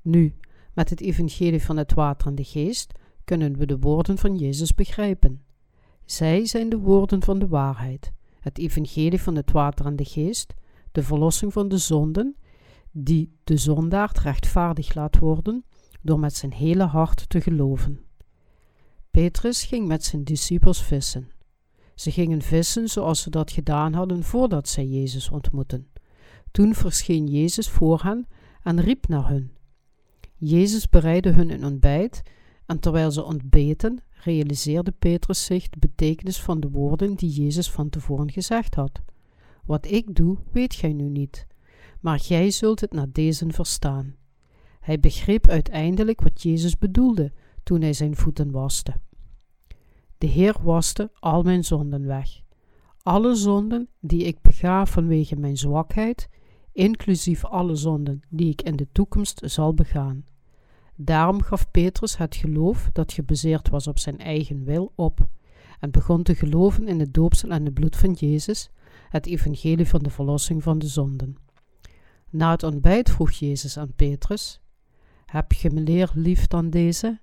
Nu, 0.02 0.34
met 0.74 0.90
het 0.90 1.00
evangelie 1.00 1.62
van 1.62 1.76
het 1.76 1.94
water 1.94 2.26
en 2.26 2.34
de 2.34 2.44
geest, 2.44 2.92
kunnen 3.24 3.56
we 3.56 3.66
de 3.66 3.78
woorden 3.78 4.18
van 4.18 4.36
Jezus 4.36 4.74
begrijpen. 4.74 5.42
Zij 6.04 6.46
zijn 6.46 6.68
de 6.68 6.78
woorden 6.78 7.22
van 7.22 7.38
de 7.38 7.48
waarheid, 7.48 8.12
het 8.40 8.58
evangelie 8.58 9.22
van 9.22 9.36
het 9.36 9.52
water 9.52 9.86
en 9.86 9.96
de 9.96 10.04
geest, 10.04 10.54
de 10.92 11.02
verlossing 11.02 11.52
van 11.52 11.68
de 11.68 11.78
zonden, 11.78 12.36
die 12.90 13.36
de 13.44 13.56
zondaard 13.56 14.18
rechtvaardig 14.18 14.94
laat 14.94 15.18
worden 15.18 15.64
door 16.02 16.18
met 16.18 16.34
zijn 16.34 16.52
hele 16.52 16.84
hart 16.84 17.28
te 17.28 17.40
geloven. 17.40 18.00
Petrus 19.10 19.64
ging 19.64 19.86
met 19.86 20.04
zijn 20.04 20.24
discipels 20.24 20.82
vissen. 20.82 21.30
Ze 21.96 22.10
gingen 22.10 22.42
vissen 22.42 22.88
zoals 22.88 23.20
ze 23.22 23.30
dat 23.30 23.50
gedaan 23.50 23.92
hadden 23.92 24.22
voordat 24.22 24.68
zij 24.68 24.86
Jezus 24.86 25.30
ontmoetten. 25.30 25.88
Toen 26.50 26.74
verscheen 26.74 27.26
Jezus 27.26 27.68
voor 27.68 28.02
hen 28.02 28.26
en 28.62 28.80
riep 28.80 29.08
naar 29.08 29.28
hun. 29.28 29.50
Jezus 30.34 30.88
bereidde 30.88 31.30
hun 31.30 31.50
een 31.50 31.64
ontbijt 31.64 32.22
en 32.66 32.80
terwijl 32.80 33.10
ze 33.10 33.24
ontbeten, 33.24 33.98
realiseerde 34.10 34.90
Petrus 34.90 35.44
zich 35.44 35.68
de 35.68 35.78
betekenis 35.78 36.40
van 36.40 36.60
de 36.60 36.70
woorden 36.70 37.14
die 37.14 37.30
Jezus 37.30 37.70
van 37.70 37.88
tevoren 37.88 38.30
gezegd 38.30 38.74
had. 38.74 39.02
Wat 39.64 39.90
ik 39.90 40.14
doe, 40.14 40.36
weet 40.52 40.74
gij 40.74 40.92
nu 40.92 41.08
niet, 41.08 41.46
maar 42.00 42.20
gij 42.20 42.50
zult 42.50 42.80
het 42.80 42.92
na 42.92 43.06
deze 43.12 43.46
verstaan. 43.48 44.14
Hij 44.80 45.00
begreep 45.00 45.48
uiteindelijk 45.48 46.20
wat 46.20 46.42
Jezus 46.42 46.78
bedoelde 46.78 47.32
toen 47.62 47.80
hij 47.80 47.92
zijn 47.92 48.16
voeten 48.16 48.50
waste. 48.50 48.94
De 50.18 50.26
Heer 50.26 50.56
waste 50.62 51.10
al 51.18 51.42
mijn 51.42 51.64
zonden 51.64 52.06
weg. 52.06 52.40
Alle 53.02 53.34
zonden 53.34 53.88
die 54.00 54.24
ik 54.24 54.40
bega 54.40 54.86
vanwege 54.86 55.36
mijn 55.36 55.56
zwakheid, 55.56 56.28
inclusief 56.72 57.44
alle 57.44 57.74
zonden 57.74 58.22
die 58.28 58.50
ik 58.50 58.62
in 58.62 58.76
de 58.76 58.88
toekomst 58.92 59.40
zal 59.44 59.74
begaan. 59.74 60.24
Daarom 60.94 61.42
gaf 61.42 61.70
Petrus 61.70 62.16
het 62.16 62.36
geloof 62.36 62.90
dat 62.92 63.12
gebaseerd 63.12 63.68
was 63.68 63.86
op 63.86 63.98
zijn 63.98 64.18
eigen 64.18 64.64
wil 64.64 64.92
op 64.94 65.28
en 65.80 65.90
begon 65.90 66.22
te 66.22 66.34
geloven 66.34 66.88
in 66.88 67.00
het 67.00 67.14
doopsel 67.14 67.50
en 67.50 67.64
het 67.64 67.74
bloed 67.74 67.96
van 67.96 68.12
Jezus, 68.12 68.70
het 69.08 69.26
evangelie 69.26 69.88
van 69.88 70.02
de 70.02 70.10
verlossing 70.10 70.62
van 70.62 70.78
de 70.78 70.86
zonden. 70.86 71.36
Na 72.30 72.50
het 72.50 72.62
ontbijt 72.62 73.10
vroeg 73.10 73.30
Jezus 73.30 73.78
aan 73.78 73.92
Petrus: 73.96 74.60
Heb 75.26 75.52
je 75.52 75.70
me 75.70 76.08
lief 76.14 76.46
dan 76.46 76.70
deze? 76.70 77.20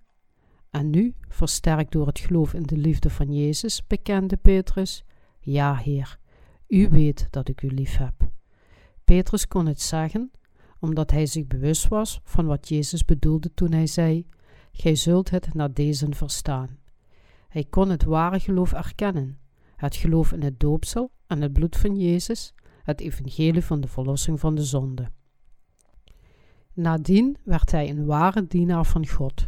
En 0.74 0.90
nu, 0.90 1.16
versterkt 1.28 1.92
door 1.92 2.08
het 2.08 2.20
geloof 2.20 2.54
in 2.54 2.64
de 2.64 2.78
liefde 2.78 3.10
van 3.10 3.34
Jezus, 3.34 3.88
bekende 3.88 4.38
Petrus: 4.38 5.04
Ja, 5.40 5.76
Heer, 5.76 6.18
u 6.68 6.90
weet 6.90 7.28
dat 7.30 7.48
ik 7.48 7.62
u 7.62 7.68
lief 7.68 7.98
heb. 7.98 8.14
Petrus 9.04 9.48
kon 9.48 9.66
het 9.66 9.82
zeggen 9.82 10.32
omdat 10.80 11.12
hij 11.12 11.26
zich 11.26 11.48
bewust 11.48 11.88
was 11.88 12.22
van 12.24 12.46
wat 12.46 12.68
Jezus 12.68 13.06
bedoelde 13.06 13.54
toen 13.54 13.72
hij 13.72 13.88
zei: 13.88 14.28
Gij 14.72 14.96
zult 14.96 15.30
het 15.30 15.54
na 15.54 15.68
deze 15.68 16.08
verstaan. 16.10 16.78
Hij 17.48 17.64
kon 17.70 17.90
het 17.90 18.04
ware 18.04 18.40
geloof 18.40 18.74
erkennen, 18.74 19.40
het 19.76 19.96
geloof 19.96 20.32
in 20.32 20.42
het 20.42 20.60
doopsel 20.60 21.12
en 21.28 21.42
het 21.42 21.54
bloed 21.54 21.76
van 21.76 21.96
Jezus, 21.96 22.54
het 22.84 23.02
evangelie 23.02 23.64
van 23.64 23.82
de 23.82 23.88
verlossing 23.88 24.40
van 24.40 24.56
de 24.56 24.64
zonde. 24.64 25.12
Nadien 26.74 27.38
werd 27.44 27.72
hij 27.72 27.90
een 27.90 28.06
ware 28.06 28.48
dienaar 28.48 28.86
van 28.86 29.08
God. 29.08 29.46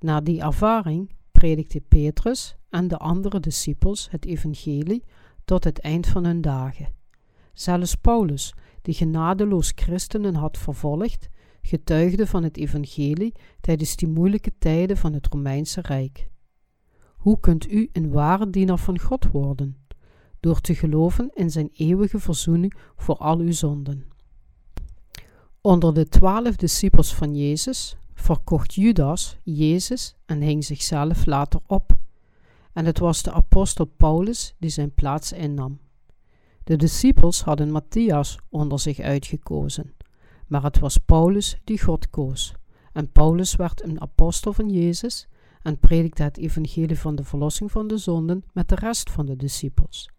Na 0.00 0.20
die 0.20 0.40
ervaring 0.40 1.10
predikte 1.30 1.80
Petrus 1.80 2.56
en 2.70 2.88
de 2.88 2.96
andere 2.96 3.40
discipels 3.40 4.10
het 4.10 4.24
evangelie 4.24 5.04
tot 5.44 5.64
het 5.64 5.78
eind 5.78 6.06
van 6.06 6.24
hun 6.24 6.40
dagen. 6.40 6.88
Zelfs 7.52 7.94
Paulus, 7.94 8.54
die 8.82 8.94
genadeloos 8.94 9.72
christenen 9.74 10.34
had 10.34 10.58
vervolgd, 10.58 11.28
getuigde 11.62 12.26
van 12.26 12.42
het 12.42 12.56
evangelie 12.56 13.34
tijdens 13.60 13.96
die 13.96 14.08
moeilijke 14.08 14.52
tijden 14.58 14.96
van 14.96 15.12
het 15.12 15.26
Romeinse 15.26 15.80
Rijk. 15.80 16.30
Hoe 17.16 17.40
kunt 17.40 17.70
u 17.72 17.88
een 17.92 18.10
ware 18.10 18.50
dienaar 18.50 18.78
van 18.78 18.98
God 18.98 19.30
worden? 19.30 19.76
Door 20.40 20.60
te 20.60 20.74
geloven 20.74 21.30
in 21.34 21.50
zijn 21.50 21.68
eeuwige 21.72 22.18
verzoening 22.18 22.74
voor 22.96 23.16
al 23.16 23.38
uw 23.38 23.52
zonden. 23.52 24.04
Onder 25.60 25.94
de 25.94 26.08
twaalf 26.08 26.56
discipels 26.56 27.14
van 27.14 27.36
Jezus 27.36 27.97
verkocht 28.20 28.74
Judas 28.74 29.36
Jezus 29.42 30.14
en 30.26 30.40
hing 30.40 30.64
zichzelf 30.64 31.26
later 31.26 31.60
op. 31.66 31.96
En 32.72 32.86
het 32.86 32.98
was 32.98 33.22
de 33.22 33.32
apostel 33.32 33.84
Paulus 33.84 34.54
die 34.58 34.70
zijn 34.70 34.94
plaats 34.94 35.32
innam. 35.32 35.78
De 36.64 36.76
discipels 36.76 37.42
hadden 37.42 37.70
Matthias 37.70 38.38
onder 38.48 38.78
zich 38.78 39.00
uitgekozen, 39.00 39.94
maar 40.46 40.62
het 40.62 40.78
was 40.78 40.98
Paulus 40.98 41.58
die 41.64 41.82
God 41.82 42.10
koos. 42.10 42.54
En 42.92 43.12
Paulus 43.12 43.56
werd 43.56 43.82
een 43.82 44.00
apostel 44.00 44.52
van 44.52 44.70
Jezus 44.70 45.28
en 45.62 45.78
predikte 45.78 46.22
het 46.22 46.38
evangelie 46.38 46.98
van 46.98 47.14
de 47.14 47.24
verlossing 47.24 47.70
van 47.72 47.86
de 47.86 47.96
zonden 47.96 48.44
met 48.52 48.68
de 48.68 48.74
rest 48.74 49.10
van 49.10 49.26
de 49.26 49.36
discipels. 49.36 50.10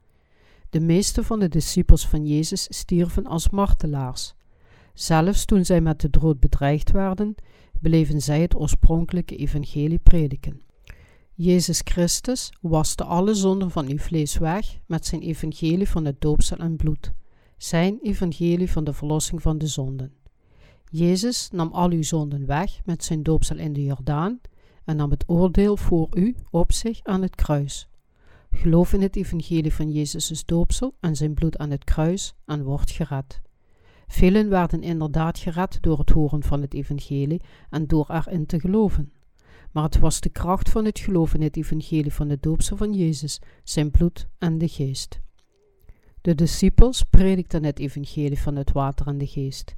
De 0.69 0.79
meeste 0.79 1.23
van 1.23 1.39
de 1.39 1.49
discipels 1.49 2.07
van 2.07 2.25
Jezus 2.25 2.67
stierven 2.69 3.25
als 3.25 3.49
martelaars. 3.49 4.33
Zelfs 4.93 5.45
toen 5.45 5.65
zij 5.65 5.81
met 5.81 6.01
de 6.01 6.09
dood 6.09 6.39
bedreigd 6.39 6.91
werden, 6.91 7.35
bleven 7.81 8.21
zij 8.21 8.41
het 8.41 8.55
oorspronkelijke 8.55 9.35
evangelie 9.35 9.99
prediken. 9.99 10.61
Jezus 11.33 11.81
Christus 11.83 12.53
waste 12.61 13.03
alle 13.03 13.33
zonden 13.33 13.71
van 13.71 13.87
uw 13.87 13.97
vlees 13.97 14.37
weg 14.37 14.79
met 14.85 15.05
zijn 15.05 15.21
evangelie 15.21 15.89
van 15.89 16.05
het 16.05 16.21
doopsel 16.21 16.57
en 16.57 16.75
bloed, 16.75 17.13
zijn 17.57 17.99
evangelie 18.01 18.71
van 18.71 18.83
de 18.83 18.93
verlossing 18.93 19.41
van 19.41 19.57
de 19.57 19.67
zonden. 19.67 20.13
Jezus 20.91 21.49
nam 21.51 21.71
al 21.71 21.89
uw 21.89 22.03
zonden 22.03 22.45
weg 22.45 22.79
met 22.85 23.03
zijn 23.03 23.23
doopsel 23.23 23.57
in 23.57 23.73
de 23.73 23.83
Jordaan 23.83 24.39
en 24.85 24.95
nam 24.95 25.09
het 25.09 25.23
oordeel 25.27 25.77
voor 25.77 26.07
u 26.13 26.35
op 26.51 26.71
zich 26.71 26.99
aan 27.03 27.21
het 27.21 27.35
kruis. 27.35 27.87
Geloof 28.51 28.93
in 28.93 29.01
het 29.01 29.15
evangelie 29.15 29.73
van 29.73 29.91
Jezus' 29.91 30.45
doopsel 30.45 30.95
en 30.99 31.15
zijn 31.15 31.33
bloed 31.33 31.57
aan 31.57 31.71
het 31.71 31.83
kruis 31.83 32.33
en 32.45 32.63
word 32.63 32.91
gered. 32.91 33.41
Velen 34.09 34.49
werden 34.49 34.81
inderdaad 34.81 35.39
gered 35.39 35.77
door 35.81 35.99
het 35.99 36.09
horen 36.09 36.43
van 36.43 36.61
het 36.61 36.73
evangelie 36.73 37.41
en 37.69 37.87
door 37.87 38.05
erin 38.09 38.45
te 38.45 38.59
geloven. 38.59 39.11
Maar 39.71 39.83
het 39.83 39.99
was 39.99 40.21
de 40.21 40.29
kracht 40.29 40.69
van 40.69 40.85
het 40.85 40.99
geloof 40.99 41.33
in 41.33 41.41
het 41.41 41.57
evangelie 41.57 42.13
van 42.13 42.27
de 42.27 42.37
doopsel 42.39 42.77
van 42.77 42.93
Jezus, 42.93 43.41
zijn 43.63 43.91
bloed 43.91 44.27
en 44.37 44.57
de 44.57 44.67
geest. 44.67 45.19
De 46.21 46.35
discipels 46.35 47.03
predikten 47.03 47.63
het 47.63 47.79
evangelie 47.79 48.39
van 48.39 48.55
het 48.55 48.71
water 48.71 49.07
en 49.07 49.17
de 49.17 49.27
geest. 49.27 49.75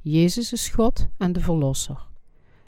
Jezus 0.00 0.52
is 0.52 0.68
God 0.68 1.08
en 1.18 1.32
de 1.32 1.40
Verlosser. 1.40 2.06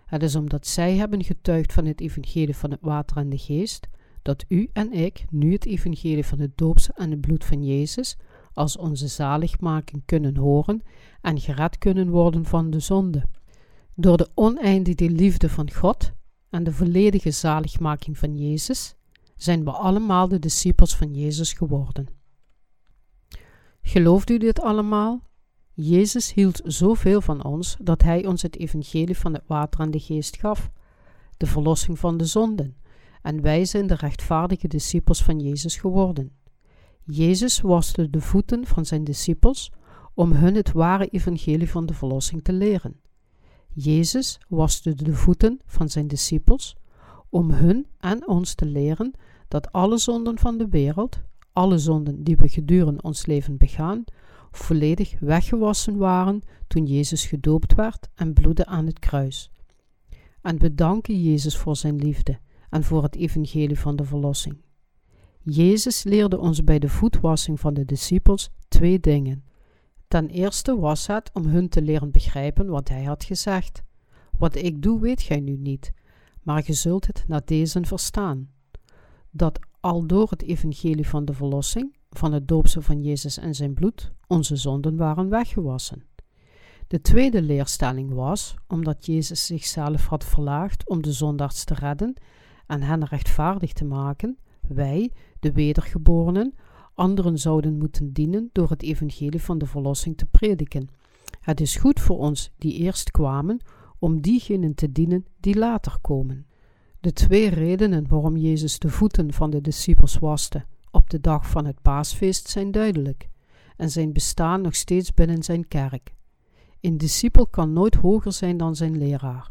Het 0.05 0.23
is 0.23 0.37
omdat 0.37 0.67
zij 0.67 0.97
hebben 0.97 1.25
getuigd 1.25 1.73
van 1.73 1.87
het 1.87 2.01
evangelie 2.01 2.57
van 2.57 2.71
het 2.71 2.81
water 2.81 3.17
en 3.17 3.29
de 3.29 3.39
geest, 3.39 3.89
dat 4.23 4.45
u 4.49 4.71
en 4.73 4.93
ik 4.93 5.25
nu 5.31 5.53
het 5.53 5.67
evangelie 5.67 6.27
van 6.27 6.39
het 6.39 6.59
doopsel 6.59 6.95
en 6.95 7.11
het 7.11 7.21
bloed 7.21 7.45
van 7.45 7.65
Jezus 7.65 8.17
als 8.55 8.77
onze 8.77 9.09
zaligmaking 9.09 10.03
kunnen 10.05 10.37
horen 10.37 10.83
en 11.21 11.41
gered 11.41 11.79
kunnen 11.79 12.11
worden 12.11 12.45
van 12.45 12.71
de 12.71 12.81
zonde. 12.81 13.25
Door 13.95 14.17
de 14.17 14.29
oneindige 14.35 15.11
liefde 15.11 15.49
van 15.49 15.73
God 15.73 16.13
en 16.51 16.65
de 16.65 16.73
volledige 16.73 17.31
zaligmaking 17.31 18.19
van 18.19 18.37
Jezus 18.37 18.95
zijn 19.37 19.65
we 19.65 19.71
allemaal 19.71 20.29
de 20.29 20.39
discipels 20.39 20.97
van 20.97 21.15
Jezus 21.15 21.53
geworden. 21.53 22.09
Gelooft 23.83 24.31
u 24.31 24.39
dit 24.39 24.61
allemaal? 24.61 25.29
Jezus 25.73 26.33
hield 26.33 26.61
zoveel 26.65 27.21
van 27.21 27.45
ons 27.45 27.77
dat 27.81 28.03
Hij 28.03 28.27
ons 28.27 28.43
het 28.43 28.59
evangelie 28.59 29.19
van 29.19 29.33
het 29.35 29.43
water 29.47 29.81
en 29.81 29.91
de 29.91 30.01
geest 30.01 30.37
gaf, 30.37 30.71
de 31.37 31.47
verlossing 31.47 31.99
van 31.99 32.17
de 32.17 32.25
zonden, 32.25 32.77
en 33.23 33.43
wij 33.43 33.65
zijn 33.65 33.87
de 33.87 33.95
rechtvaardige 33.95 34.69
discipels 34.69 35.23
van 35.23 35.41
Jezus 35.41 35.77
geworden. 35.77 36.44
Jezus 37.07 37.61
waste 37.61 38.11
de 38.11 38.21
voeten 38.21 38.67
van 38.67 38.87
zijn 38.87 39.05
discipels 39.05 39.73
om 40.15 40.33
hun 40.33 40.55
het 40.55 40.73
ware 40.73 41.09
evangelie 41.09 41.71
van 41.71 41.87
de 41.87 41.95
verlossing 41.95 42.45
te 42.45 42.53
leren. 42.53 43.01
Jezus 43.69 44.41
waste 44.49 44.95
de 44.95 45.13
voeten 45.13 45.61
van 45.67 45.89
zijn 45.89 46.09
discipels 46.09 46.77
om 47.29 47.51
hun 47.51 47.87
en 47.99 48.29
ons 48.29 48.55
te 48.55 48.67
leren 48.67 49.13
dat 49.49 49.73
alle 49.73 49.99
zonden 49.99 50.39
van 50.39 50.59
de 50.59 50.69
wereld, 50.69 51.21
alle 51.53 51.79
zonden 51.79 52.23
die 52.23 52.37
we 52.37 52.49
gedurende 52.49 53.03
ons 53.03 53.27
leven 53.27 53.57
begaan, 53.57 54.05
volledig 54.51 55.19
weggewassen 55.21 55.97
waren 55.97 56.43
toen 56.67 56.87
Jezus 56.87 57.27
gedoopt 57.27 57.75
werd 57.75 58.09
en 58.15 58.33
bloedde 58.33 58.67
aan 58.67 58.87
het 58.87 58.99
kruis. 58.99 59.51
En 60.43 60.59
we 60.59 60.75
danken 60.75 61.23
Jezus 61.23 61.57
voor 61.57 61.77
zijn 61.77 61.97
liefde 61.97 62.39
en 62.71 62.85
voor 62.85 63.03
het 63.03 63.17
evangelie 63.17 63.79
van 63.79 63.97
de 63.97 64.05
verlossing. 64.05 64.64
Jezus 65.47 66.05
leerde 66.05 66.39
ons 66.39 66.65
bij 66.65 66.79
de 66.79 66.89
voetwassing 66.89 67.61
van 67.61 67.75
de 67.75 67.85
discipels 67.85 68.51
twee 68.69 69.01
dingen. 69.01 69.45
Ten 70.09 70.29
eerste 70.29 70.79
was 70.79 71.07
het 71.07 71.31
om 71.33 71.47
hun 71.47 71.69
te 71.69 71.83
leren 71.83 72.11
begrijpen 72.11 72.67
wat 72.67 72.89
hij 72.89 73.05
had 73.05 73.25
gezegd. 73.25 73.83
Wat 74.39 74.55
ik 74.55 74.83
doe, 74.83 75.01
weet 75.01 75.23
gij 75.23 75.41
nu 75.41 75.57
niet, 75.57 75.93
maar 76.43 76.63
ge 76.63 76.73
zult 76.73 77.07
het 77.07 77.25
na 77.27 77.43
deze 77.45 77.81
verstaan. 77.83 78.51
Dat 79.31 79.59
al 79.81 80.07
door 80.07 80.31
het 80.31 80.43
evangelie 80.43 81.09
van 81.09 81.25
de 81.25 81.33
verlossing, 81.33 81.97
van 82.11 82.33
het 82.33 82.49
doopsel 82.49 82.83
van 82.83 83.03
Jezus 83.03 83.39
en 83.39 83.55
zijn 83.55 83.75
bloed, 83.75 84.13
onze 84.27 84.57
zonden 84.57 84.97
waren 84.97 85.29
weggewassen. 85.29 86.05
De 86.87 87.01
tweede 87.01 87.43
leerstelling 87.43 88.13
was, 88.13 88.55
omdat 88.69 89.07
Jezus 89.07 89.47
zichzelf 89.47 90.07
had 90.07 90.25
verlaagd 90.25 90.89
om 90.89 91.03
de 91.03 91.13
zondaars 91.13 91.65
te 91.65 91.75
redden 91.75 92.15
en 92.67 92.83
hen 92.83 93.05
rechtvaardig 93.05 93.73
te 93.73 93.85
maken, 93.85 94.39
wij, 94.69 95.13
de 95.45 95.53
wedergeborenen, 95.53 96.55
anderen 96.95 97.39
zouden 97.39 97.79
moeten 97.79 98.13
dienen 98.13 98.51
door 98.53 98.71
het 98.71 98.83
evangelie 98.83 99.43
van 99.43 99.59
de 99.59 99.67
verlossing 99.67 100.17
te 100.17 100.27
prediken. 100.27 100.89
Het 101.41 101.61
is 101.61 101.77
goed 101.77 102.01
voor 102.01 102.19
ons 102.19 102.53
die 102.59 102.73
eerst 102.73 103.11
kwamen, 103.11 103.61
om 103.99 104.21
diegenen 104.21 104.75
te 104.75 104.93
dienen 104.93 105.27
die 105.41 105.59
later 105.59 105.99
komen. 106.01 106.47
De 107.01 107.13
twee 107.13 107.49
redenen 107.49 108.09
waarom 108.09 108.37
Jezus 108.37 108.79
de 108.79 108.89
voeten 108.89 109.33
van 109.33 109.51
de 109.51 109.61
discipels 109.61 110.19
waste 110.19 110.65
op 110.91 111.11
de 111.11 111.21
dag 111.21 111.51
van 111.51 111.67
het 111.67 111.83
paasfeest 111.83 112.49
zijn 112.49 112.71
duidelijk 112.71 113.29
en 113.77 113.91
zijn 113.91 114.13
bestaan 114.13 114.61
nog 114.61 114.75
steeds 114.75 115.15
binnen 115.15 115.43
zijn 115.43 115.69
kerk. 115.69 116.15
Een 116.81 116.99
discipel 116.99 117.47
kan 117.47 117.73
nooit 117.73 117.95
hoger 117.95 118.33
zijn 118.33 118.57
dan 118.57 118.77
zijn 118.77 118.99
leraar. 118.99 119.51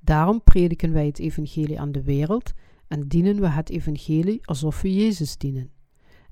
Daarom 0.00 0.42
prediken 0.42 0.92
wij 0.92 1.06
het 1.06 1.18
evangelie 1.18 1.80
aan 1.80 1.92
de 1.92 2.02
wereld 2.02 2.52
en 2.88 3.08
dienen 3.08 3.40
we 3.40 3.48
het 3.48 3.70
evangelie 3.70 4.46
alsof 4.46 4.82
we 4.82 4.94
Jezus 4.94 5.36
dienen. 5.36 5.70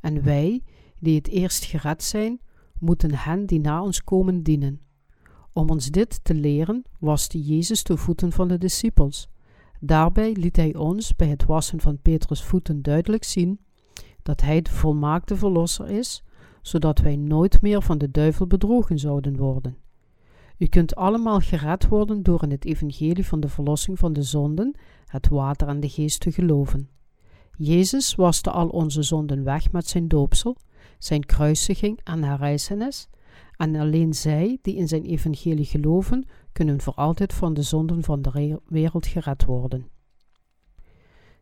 En 0.01 0.23
wij, 0.23 0.63
die 0.99 1.15
het 1.15 1.29
eerst 1.29 1.65
gered 1.65 2.03
zijn, 2.03 2.41
moeten 2.79 3.15
hen 3.15 3.47
die 3.47 3.61
na 3.61 3.83
ons 3.83 4.05
komen 4.05 4.43
dienen. 4.43 4.81
Om 5.53 5.71
ons 5.71 5.91
dit 5.91 6.25
te 6.25 6.35
leren, 6.35 6.85
waste 6.99 7.43
Jezus 7.43 7.83
de 7.83 7.97
voeten 7.97 8.33
van 8.33 8.49
de 8.49 8.59
discipels. 8.59 9.29
Daarbij 9.81 10.33
liet 10.33 10.57
hij 10.57 10.75
ons 10.75 11.17
bij 11.17 11.29
het 11.29 11.45
wassen 11.45 11.81
van 11.81 11.99
Petrus' 12.03 12.43
voeten 12.43 12.83
duidelijk 12.83 13.25
zien 13.25 13.61
dat 14.23 14.41
hij 14.41 14.63
de 14.63 14.71
volmaakte 14.71 15.37
verlosser 15.37 15.89
is, 15.89 16.23
zodat 16.63 16.99
wij 16.99 17.17
nooit 17.17 17.63
meer 17.63 17.83
van 17.83 17.99
de 17.99 18.11
duivel 18.11 18.47
bedrogen 18.47 18.99
zouden 18.99 19.37
worden. 19.37 19.77
U 20.59 20.67
kunt 20.67 20.95
allemaal 20.95 21.41
gered 21.41 21.89
worden 21.89 22.23
door 22.23 22.43
in 22.43 22.51
het 22.51 22.65
evangelie 22.65 23.27
van 23.27 23.41
de 23.41 23.49
verlossing 23.49 23.99
van 23.99 24.13
de 24.13 24.23
zonden, 24.23 24.75
het 25.15 25.29
water 25.29 25.69
en 25.69 25.81
de 25.81 25.89
geest 25.89 26.21
te 26.21 26.33
geloven. 26.33 26.89
Jezus 27.57 28.15
waste 28.15 28.51
al 28.51 28.69
onze 28.69 29.03
zonden 29.03 29.45
weg 29.45 29.73
met 29.73 29.89
zijn 29.89 30.09
doopsel, 30.09 30.57
zijn 30.99 31.25
kruisiging 31.25 32.01
en 32.05 32.23
herrijzenis, 32.23 33.09
en 33.57 33.77
alleen 33.77 34.15
zij 34.15 34.59
die 34.63 34.77
in 34.77 34.89
zijn 34.89 35.05
evangelie 35.05 35.65
geloven, 35.65 36.27
kunnen 36.53 36.81
voor 36.81 36.95
altijd 36.95 37.33
van 37.33 37.55
de 37.55 37.63
zonden 37.63 38.03
van 38.03 38.23
de 38.23 38.61
wereld 38.69 39.07
gered 39.07 39.45
worden. 39.45 39.89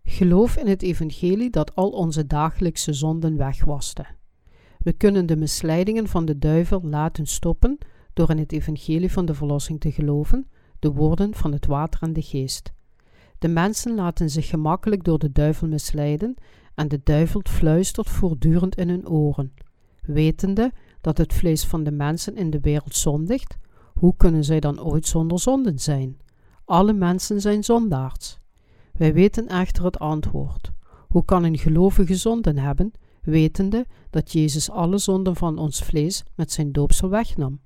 Geloof 0.04 0.56
in 0.56 0.66
het 0.66 0.82
evangelie 0.82 1.50
dat 1.50 1.74
al 1.74 1.90
onze 1.90 2.26
dagelijkse 2.26 2.92
zonden 2.92 3.36
wegwaste. 3.36 4.06
We 4.78 4.92
kunnen 4.92 5.26
de 5.26 5.36
misleidingen 5.36 6.08
van 6.08 6.24
de 6.24 6.38
duivel 6.38 6.80
laten 6.82 7.26
stoppen 7.26 7.78
door 8.12 8.30
in 8.30 8.38
het 8.38 8.52
evangelie 8.52 9.12
van 9.12 9.24
de 9.26 9.34
verlossing 9.34 9.80
te 9.80 9.92
geloven, 9.92 10.50
de 10.78 10.92
woorden 10.92 11.34
van 11.34 11.52
het 11.52 11.66
water 11.66 12.02
en 12.02 12.12
de 12.12 12.22
geest. 12.22 12.72
De 13.42 13.48
mensen 13.48 13.94
laten 13.94 14.30
zich 14.30 14.48
gemakkelijk 14.48 15.04
door 15.04 15.18
de 15.18 15.32
duivel 15.32 15.68
misleiden 15.68 16.34
en 16.74 16.88
de 16.88 17.00
duivel 17.04 17.40
fluistert 17.44 18.08
voortdurend 18.08 18.76
in 18.76 18.88
hun 18.88 19.08
oren, 19.08 19.54
wetende 20.00 20.72
dat 21.00 21.18
het 21.18 21.32
vlees 21.32 21.64
van 21.64 21.84
de 21.84 21.90
mensen 21.90 22.36
in 22.36 22.50
de 22.50 22.60
wereld 22.60 22.94
zondigt, 22.94 23.56
Hoe 23.94 24.14
kunnen 24.16 24.44
zij 24.44 24.60
dan 24.60 24.80
ooit 24.80 25.06
zonder 25.06 25.40
zonden 25.40 25.78
zijn? 25.78 26.16
Alle 26.64 26.92
mensen 26.92 27.40
zijn 27.40 27.64
zondaars. 27.64 28.38
Wij 28.92 29.14
weten 29.14 29.46
echter 29.46 29.84
het 29.84 29.98
antwoord. 29.98 30.72
Hoe 31.08 31.24
kan 31.24 31.44
een 31.44 31.58
gelovige 31.58 32.14
zonden 32.14 32.58
hebben, 32.58 32.92
wetende 33.22 33.86
dat 34.10 34.32
Jezus 34.32 34.70
alle 34.70 34.98
zonden 34.98 35.36
van 35.36 35.58
ons 35.58 35.82
vlees 35.82 36.22
met 36.34 36.52
zijn 36.52 36.72
doopsel 36.72 37.08
wegnam? 37.08 37.60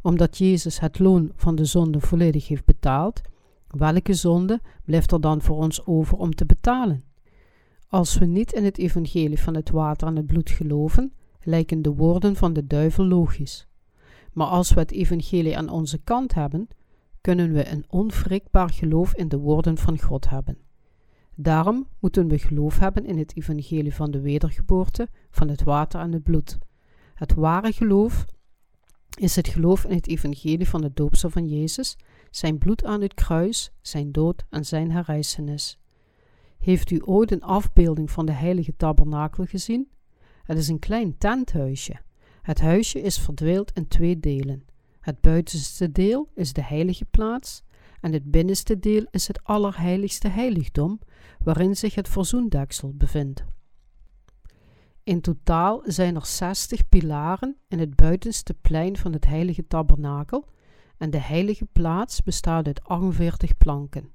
Omdat 0.00 0.38
Jezus 0.38 0.80
het 0.80 0.98
loon 0.98 1.32
van 1.36 1.54
de 1.54 1.64
zonde 1.64 2.00
volledig 2.00 2.48
heeft 2.48 2.64
betaald, 2.64 3.20
welke 3.78 4.14
zonde 4.14 4.60
blijft 4.84 5.12
er 5.12 5.20
dan 5.20 5.42
voor 5.42 5.56
ons 5.56 5.86
over 5.86 6.18
om 6.18 6.34
te 6.34 6.46
betalen? 6.46 7.04
Als 7.88 8.18
we 8.18 8.26
niet 8.26 8.52
in 8.52 8.64
het 8.64 8.78
evangelie 8.78 9.40
van 9.40 9.54
het 9.54 9.70
water 9.70 10.08
en 10.08 10.16
het 10.16 10.26
bloed 10.26 10.50
geloven, 10.50 11.12
lijken 11.42 11.82
de 11.82 11.90
woorden 11.90 12.36
van 12.36 12.52
de 12.52 12.66
duivel 12.66 13.04
logisch. 13.04 13.66
Maar 14.32 14.46
als 14.46 14.72
we 14.72 14.80
het 14.80 14.90
evangelie 14.90 15.56
aan 15.56 15.68
onze 15.68 15.98
kant 15.98 16.34
hebben, 16.34 16.68
kunnen 17.20 17.52
we 17.52 17.68
een 17.68 17.84
onwrikbaar 17.88 18.70
geloof 18.70 19.14
in 19.14 19.28
de 19.28 19.38
woorden 19.38 19.78
van 19.78 20.00
God 20.00 20.28
hebben. 20.28 20.58
Daarom 21.34 21.86
moeten 21.98 22.28
we 22.28 22.38
geloof 22.38 22.78
hebben 22.78 23.04
in 23.04 23.18
het 23.18 23.36
evangelie 23.36 23.94
van 23.94 24.10
de 24.10 24.20
wedergeboorte, 24.20 25.08
van 25.30 25.48
het 25.48 25.62
water 25.62 26.00
en 26.00 26.12
het 26.12 26.22
bloed. 26.22 26.58
Het 27.14 27.34
ware 27.34 27.72
geloof 27.72 28.24
is 29.18 29.36
het 29.36 29.48
geloof 29.48 29.84
in 29.84 29.96
het 29.96 30.08
evangelie 30.08 30.68
van 30.68 30.82
het 30.82 30.96
doopsel 30.96 31.30
van 31.30 31.48
Jezus, 31.48 31.96
zijn 32.32 32.58
bloed 32.58 32.84
aan 32.84 33.00
het 33.00 33.14
kruis, 33.14 33.72
zijn 33.80 34.12
dood 34.12 34.44
en 34.50 34.64
zijn 34.64 34.90
herrijzenis. 34.90 35.78
Heeft 36.58 36.90
u 36.90 37.00
ooit 37.04 37.30
een 37.30 37.42
afbeelding 37.42 38.10
van 38.10 38.26
de 38.26 38.32
heilige 38.32 38.76
tabernakel 38.76 39.44
gezien? 39.44 39.88
Het 40.42 40.58
is 40.58 40.68
een 40.68 40.78
klein 40.78 41.18
tenthuisje. 41.18 42.00
Het 42.42 42.60
huisje 42.60 43.00
is 43.00 43.18
verdeeld 43.18 43.72
in 43.72 43.88
twee 43.88 44.20
delen. 44.20 44.64
Het 45.00 45.20
buitenste 45.20 45.92
deel 45.92 46.28
is 46.34 46.52
de 46.52 46.62
heilige 46.62 47.04
plaats 47.04 47.62
en 48.00 48.12
het 48.12 48.30
binnenste 48.30 48.78
deel 48.78 49.06
is 49.10 49.26
het 49.26 49.44
allerheiligste 49.44 50.28
heiligdom, 50.28 51.00
waarin 51.38 51.76
zich 51.76 51.94
het 51.94 52.08
verzoendeksel 52.08 52.94
bevindt. 52.94 53.44
In 55.04 55.20
totaal 55.20 55.80
zijn 55.84 56.14
er 56.14 56.26
60 56.26 56.88
pilaren 56.88 57.56
in 57.68 57.78
het 57.78 57.96
buitenste 57.96 58.54
plein 58.54 58.96
van 58.96 59.12
het 59.12 59.26
heilige 59.26 59.66
tabernakel 59.66 60.48
en 61.02 61.10
de 61.10 61.20
heilige 61.20 61.64
plaats 61.64 62.22
bestaat 62.22 62.66
uit 62.66 62.84
48 62.84 63.56
planken. 63.56 64.12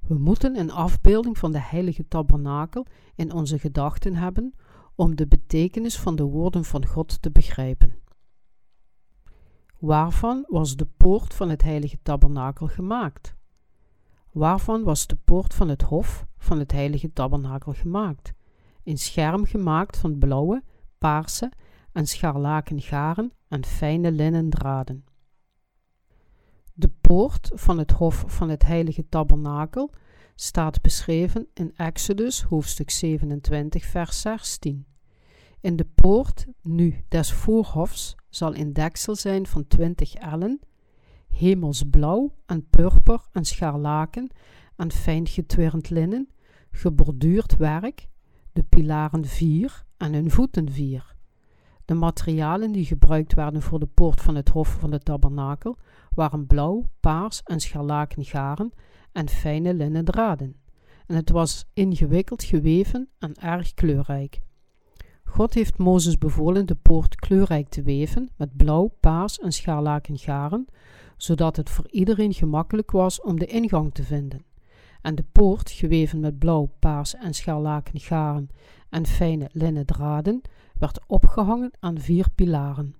We 0.00 0.14
moeten 0.14 0.58
een 0.58 0.70
afbeelding 0.70 1.38
van 1.38 1.52
de 1.52 1.60
heilige 1.60 2.08
tabernakel 2.08 2.86
in 3.14 3.32
onze 3.32 3.58
gedachten 3.58 4.14
hebben 4.14 4.54
om 4.94 5.16
de 5.16 5.26
betekenis 5.26 5.98
van 5.98 6.16
de 6.16 6.22
woorden 6.22 6.64
van 6.64 6.86
God 6.86 7.22
te 7.22 7.30
begrijpen. 7.30 7.98
Waarvan 9.78 10.44
was 10.48 10.76
de 10.76 10.88
poort 10.96 11.34
van 11.34 11.48
het 11.48 11.62
heilige 11.62 11.98
tabernakel 12.02 12.66
gemaakt? 12.66 13.34
Waarvan 14.32 14.82
was 14.82 15.06
de 15.06 15.16
poort 15.24 15.54
van 15.54 15.68
het 15.68 15.82
hof 15.82 16.26
van 16.36 16.58
het 16.58 16.72
heilige 16.72 17.12
tabernakel 17.12 17.72
gemaakt? 17.72 18.32
Een 18.84 18.98
scherm 18.98 19.44
gemaakt 19.44 19.96
van 19.96 20.18
blauwe, 20.18 20.62
paarse 20.98 21.52
en 21.92 22.06
scharlaken 22.06 22.80
garen 22.80 23.32
en 23.48 23.64
fijne 23.64 24.12
linnen 24.12 24.50
draden. 24.50 25.05
De 26.78 26.90
poort 27.00 27.50
van 27.54 27.78
het 27.78 27.90
hof 27.90 28.24
van 28.26 28.48
het 28.48 28.62
heilige 28.66 29.08
tabernakel 29.08 29.90
staat 30.34 30.82
beschreven 30.82 31.46
in 31.54 31.72
Exodus 31.76 32.42
hoofdstuk 32.42 32.90
27 32.90 33.84
vers 33.84 34.20
16. 34.20 34.86
In 35.60 35.76
de 35.76 35.86
poort 35.94 36.46
nu 36.62 37.04
des 37.08 37.32
voorhofs 37.32 38.14
zal 38.28 38.56
een 38.56 38.72
deksel 38.72 39.14
zijn 39.14 39.46
van 39.46 39.66
20 39.66 40.14
ellen, 40.14 40.60
hemelsblauw 41.28 42.34
en 42.46 42.68
purper 42.68 43.26
en 43.32 43.44
scharlaken 43.44 44.30
en 44.76 44.92
fijn 44.92 45.26
getwirnd 45.26 45.90
linnen, 45.90 46.28
geborduurd 46.70 47.56
werk, 47.56 48.08
de 48.52 48.62
pilaren 48.62 49.24
vier 49.24 49.84
en 49.96 50.12
hun 50.12 50.30
voeten 50.30 50.70
vier. 50.70 51.14
De 51.84 51.94
materialen 51.94 52.72
die 52.72 52.84
gebruikt 52.84 53.34
werden 53.34 53.62
voor 53.62 53.78
de 53.78 53.86
poort 53.86 54.20
van 54.20 54.34
het 54.34 54.48
hof 54.48 54.68
van 54.68 54.90
de 54.90 54.98
tabernakel 54.98 55.76
waren 56.16 56.46
blauw, 56.46 56.88
paars 57.00 57.42
en 57.42 57.60
scharlaken 57.60 58.24
garen 58.24 58.72
en 59.12 59.28
fijne 59.28 59.74
linnen 59.74 60.04
draden. 60.04 60.56
En 61.06 61.14
het 61.16 61.30
was 61.30 61.64
ingewikkeld 61.72 62.44
geweven 62.44 63.08
en 63.18 63.34
erg 63.34 63.74
kleurrijk. 63.74 64.40
God 65.24 65.54
heeft 65.54 65.78
Mozes 65.78 66.18
bevolen 66.18 66.66
de 66.66 66.74
poort 66.74 67.14
kleurrijk 67.14 67.68
te 67.68 67.82
weven 67.82 68.30
met 68.36 68.56
blauw, 68.56 68.96
paars 69.00 69.38
en 69.38 69.52
scharlaken 69.52 70.18
garen, 70.18 70.66
zodat 71.16 71.56
het 71.56 71.70
voor 71.70 71.88
iedereen 71.90 72.34
gemakkelijk 72.34 72.90
was 72.90 73.20
om 73.20 73.38
de 73.38 73.46
ingang 73.46 73.94
te 73.94 74.02
vinden. 74.02 74.44
En 75.02 75.14
de 75.14 75.24
poort, 75.32 75.70
geweven 75.70 76.20
met 76.20 76.38
blauw, 76.38 76.70
paars 76.78 77.14
en 77.14 77.34
scharlaken 77.34 78.00
garen 78.00 78.48
en 78.90 79.06
fijne 79.06 79.48
linnen 79.52 79.86
draden, 79.86 80.42
werd 80.78 81.00
opgehangen 81.06 81.70
aan 81.80 81.98
vier 81.98 82.26
pilaren. 82.34 82.94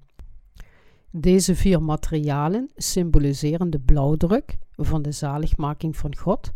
Deze 1.18 1.54
vier 1.54 1.82
materialen 1.82 2.70
symboliseren 2.76 3.70
de 3.70 3.78
blauwdruk 3.78 4.58
van 4.74 5.02
de 5.02 5.12
zaligmaking 5.12 5.96
van 5.96 6.16
God, 6.16 6.52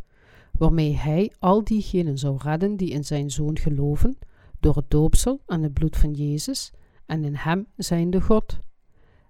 waarmee 0.53 0.97
Hij 0.97 1.33
al 1.39 1.65
diegenen 1.65 2.19
zou 2.19 2.37
redden 2.43 2.77
die 2.77 2.91
in 2.91 3.05
Zijn 3.05 3.31
Zoon 3.31 3.59
geloven, 3.59 4.19
door 4.59 4.77
het 4.77 4.91
doopsel 4.91 5.41
en 5.47 5.63
het 5.63 5.73
bloed 5.73 5.97
van 5.97 6.13
Jezus, 6.13 6.73
en 7.07 7.25
in 7.25 7.35
Hem 7.35 7.67
zijnde 7.77 8.21
God. 8.21 8.59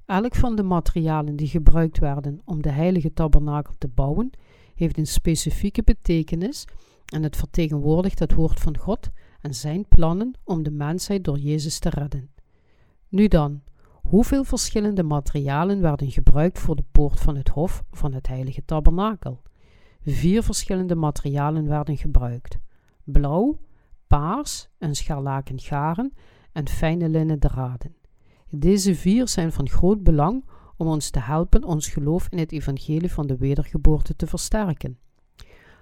Elk 0.06 0.34
van 0.34 0.56
de 0.56 0.62
materialen 0.62 1.36
die 1.36 1.48
gebruikt 1.48 1.98
werden 1.98 2.40
om 2.44 2.62
de 2.62 2.70
heilige 2.70 3.12
tabernakel 3.12 3.74
te 3.78 3.88
bouwen, 3.88 4.30
heeft 4.74 4.98
een 4.98 5.06
specifieke 5.06 5.82
betekenis 5.82 6.64
en 7.04 7.22
het 7.22 7.36
vertegenwoordigt 7.36 8.18
het 8.18 8.34
woord 8.34 8.60
van 8.60 8.78
God 8.78 9.10
en 9.40 9.54
zijn 9.54 9.88
plannen 9.88 10.32
om 10.44 10.62
de 10.62 10.70
mensheid 10.70 11.24
door 11.24 11.38
Jezus 11.38 11.78
te 11.78 11.88
redden. 11.88 12.30
Nu 13.08 13.28
dan, 13.28 13.62
hoeveel 14.10 14.44
verschillende 14.44 15.02
materialen 15.02 15.80
werden 15.80 16.10
gebruikt 16.10 16.58
voor 16.58 16.76
de 16.76 16.84
poort 16.92 17.20
van 17.20 17.36
het 17.36 17.48
hof 17.48 17.84
van 17.90 18.12
het 18.12 18.26
heilige 18.26 18.64
tabernakel? 18.64 19.42
Vier 20.04 20.42
verschillende 20.42 20.94
materialen 20.94 21.68
werden 21.68 21.96
gebruikt: 21.96 22.58
blauw, 23.04 23.58
paars 24.06 24.68
en 24.78 24.94
scharlaken 24.94 25.60
garen 25.60 26.12
en 26.52 26.68
fijne 26.68 27.08
linnen 27.08 27.38
draden. 27.38 27.94
Deze 28.48 28.94
vier 28.94 29.28
zijn 29.28 29.52
van 29.52 29.68
groot 29.68 30.02
belang 30.02 30.44
om 30.76 30.86
ons 30.86 31.10
te 31.10 31.20
helpen 31.20 31.64
ons 31.64 31.88
geloof 31.88 32.26
in 32.30 32.38
het 32.38 32.52
evangelie 32.52 33.12
van 33.12 33.26
de 33.26 33.36
wedergeboorte 33.36 34.16
te 34.16 34.26
versterken. 34.26 34.98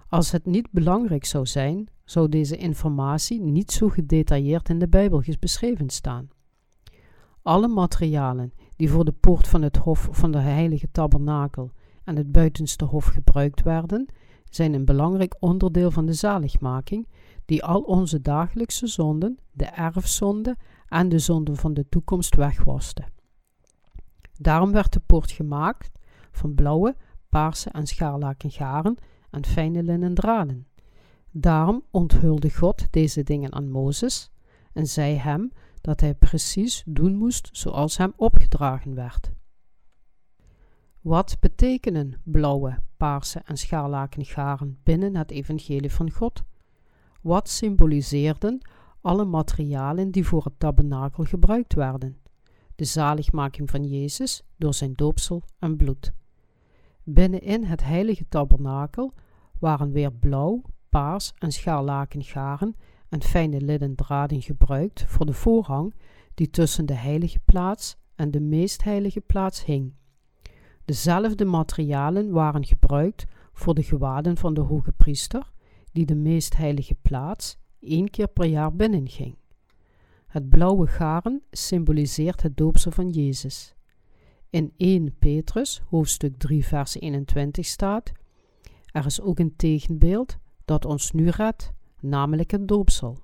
Als 0.08 0.30
het 0.30 0.46
niet 0.46 0.70
belangrijk 0.70 1.24
zou 1.24 1.46
zijn, 1.46 1.88
zou 2.04 2.28
deze 2.28 2.56
informatie 2.56 3.40
niet 3.40 3.72
zo 3.72 3.88
gedetailleerd 3.88 4.68
in 4.68 4.78
de 4.78 4.88
Bijbel 4.88 5.22
beschreven 5.38 5.90
staan. 5.90 6.28
Alle 7.48 7.68
materialen 7.68 8.52
die 8.76 8.90
voor 8.90 9.04
de 9.04 9.12
poort 9.12 9.48
van 9.48 9.62
het 9.62 9.76
hof 9.76 10.08
van 10.10 10.30
de 10.30 10.38
heilige 10.38 10.90
tabernakel 10.90 11.70
en 12.04 12.16
het 12.16 12.32
buitenste 12.32 12.84
hof 12.84 13.04
gebruikt 13.04 13.62
werden, 13.62 14.06
zijn 14.50 14.74
een 14.74 14.84
belangrijk 14.84 15.36
onderdeel 15.40 15.90
van 15.90 16.06
de 16.06 16.12
zaligmaking, 16.12 17.08
die 17.44 17.64
al 17.64 17.80
onze 17.80 18.20
dagelijkse 18.20 18.86
zonden, 18.86 19.38
de 19.52 19.64
erfzonde 19.64 20.56
en 20.88 21.08
de 21.08 21.18
zonden 21.18 21.56
van 21.56 21.74
de 21.74 21.88
toekomst 21.88 22.34
wegwaste. 22.34 23.04
Daarom 24.38 24.72
werd 24.72 24.92
de 24.92 25.00
poort 25.00 25.30
gemaakt 25.30 25.90
van 26.30 26.54
blauwe, 26.54 26.96
paarse 27.28 27.70
en 27.70 27.86
scharlaken 27.86 28.50
garen 28.50 28.96
en 29.30 29.44
fijne 29.44 29.82
linnen 29.82 30.14
draden. 30.14 30.66
Daarom 31.30 31.82
onthulde 31.90 32.50
God 32.54 32.92
deze 32.92 33.22
dingen 33.22 33.52
aan 33.52 33.70
Mozes 33.70 34.30
en 34.72 34.86
zei 34.86 35.16
hem 35.16 35.52
dat 35.88 36.00
hij 36.00 36.14
precies 36.14 36.82
doen 36.86 37.16
moest 37.16 37.48
zoals 37.52 37.96
hem 37.96 38.12
opgedragen 38.16 38.94
werd. 38.94 39.32
Wat 41.00 41.36
betekenen 41.40 42.20
blauwe, 42.24 42.78
paarse 42.96 43.40
en 43.44 43.56
scharlaken 43.56 44.24
garen 44.24 44.78
binnen 44.82 45.16
het 45.16 45.30
evangelie 45.30 45.92
van 45.92 46.10
God? 46.10 46.42
Wat 47.20 47.48
symboliseerden 47.48 48.60
alle 49.00 49.24
materialen 49.24 50.10
die 50.10 50.26
voor 50.26 50.44
het 50.44 50.58
tabernakel 50.58 51.24
gebruikt 51.24 51.74
werden? 51.74 52.18
De 52.74 52.84
zaligmaking 52.84 53.70
van 53.70 53.84
Jezus 53.84 54.42
door 54.56 54.74
zijn 54.74 54.92
doopsel 54.92 55.42
en 55.58 55.76
bloed. 55.76 56.12
Binnenin 57.02 57.64
het 57.64 57.84
heilige 57.84 58.28
tabernakel 58.28 59.12
waren 59.58 59.92
weer 59.92 60.12
blauw, 60.12 60.62
paars 60.88 61.32
en 61.38 61.52
scharlaken 61.52 62.22
garen 62.24 62.74
en 63.08 63.22
fijne 63.22 63.60
linnen 63.60 63.94
draden 63.94 64.42
gebruikt 64.42 65.04
voor 65.04 65.26
de 65.26 65.32
voorhang 65.32 65.94
die 66.34 66.50
tussen 66.50 66.86
de 66.86 66.94
heilige 66.94 67.38
plaats 67.44 67.96
en 68.14 68.30
de 68.30 68.40
meest 68.40 68.84
heilige 68.84 69.20
plaats 69.20 69.64
hing. 69.64 69.92
Dezelfde 70.84 71.44
materialen 71.44 72.30
waren 72.30 72.64
gebruikt 72.64 73.24
voor 73.52 73.74
de 73.74 73.82
gewaden 73.82 74.36
van 74.36 74.54
de 74.54 74.60
hoge 74.60 74.92
priester, 74.92 75.52
die 75.92 76.06
de 76.06 76.14
meest 76.14 76.56
heilige 76.56 76.94
plaats 76.94 77.58
één 77.80 78.10
keer 78.10 78.28
per 78.28 78.46
jaar 78.46 78.74
binnenging. 78.74 79.36
Het 80.26 80.48
blauwe 80.48 80.86
garen 80.86 81.42
symboliseert 81.50 82.42
het 82.42 82.56
doopsel 82.56 82.90
van 82.90 83.10
Jezus. 83.10 83.74
In 84.50 84.72
1 84.76 85.18
Petrus, 85.18 85.82
hoofdstuk 85.88 86.36
3, 86.36 86.64
vers 86.64 87.00
21 87.00 87.66
staat: 87.66 88.12
Er 88.92 89.06
is 89.06 89.20
ook 89.20 89.38
een 89.38 89.56
tegenbeeld 89.56 90.36
dat 90.64 90.84
ons 90.84 91.12
nu 91.12 91.28
redt, 91.28 91.72
namelijk 92.00 92.50
het 92.50 92.68
doopsel. 92.68 93.18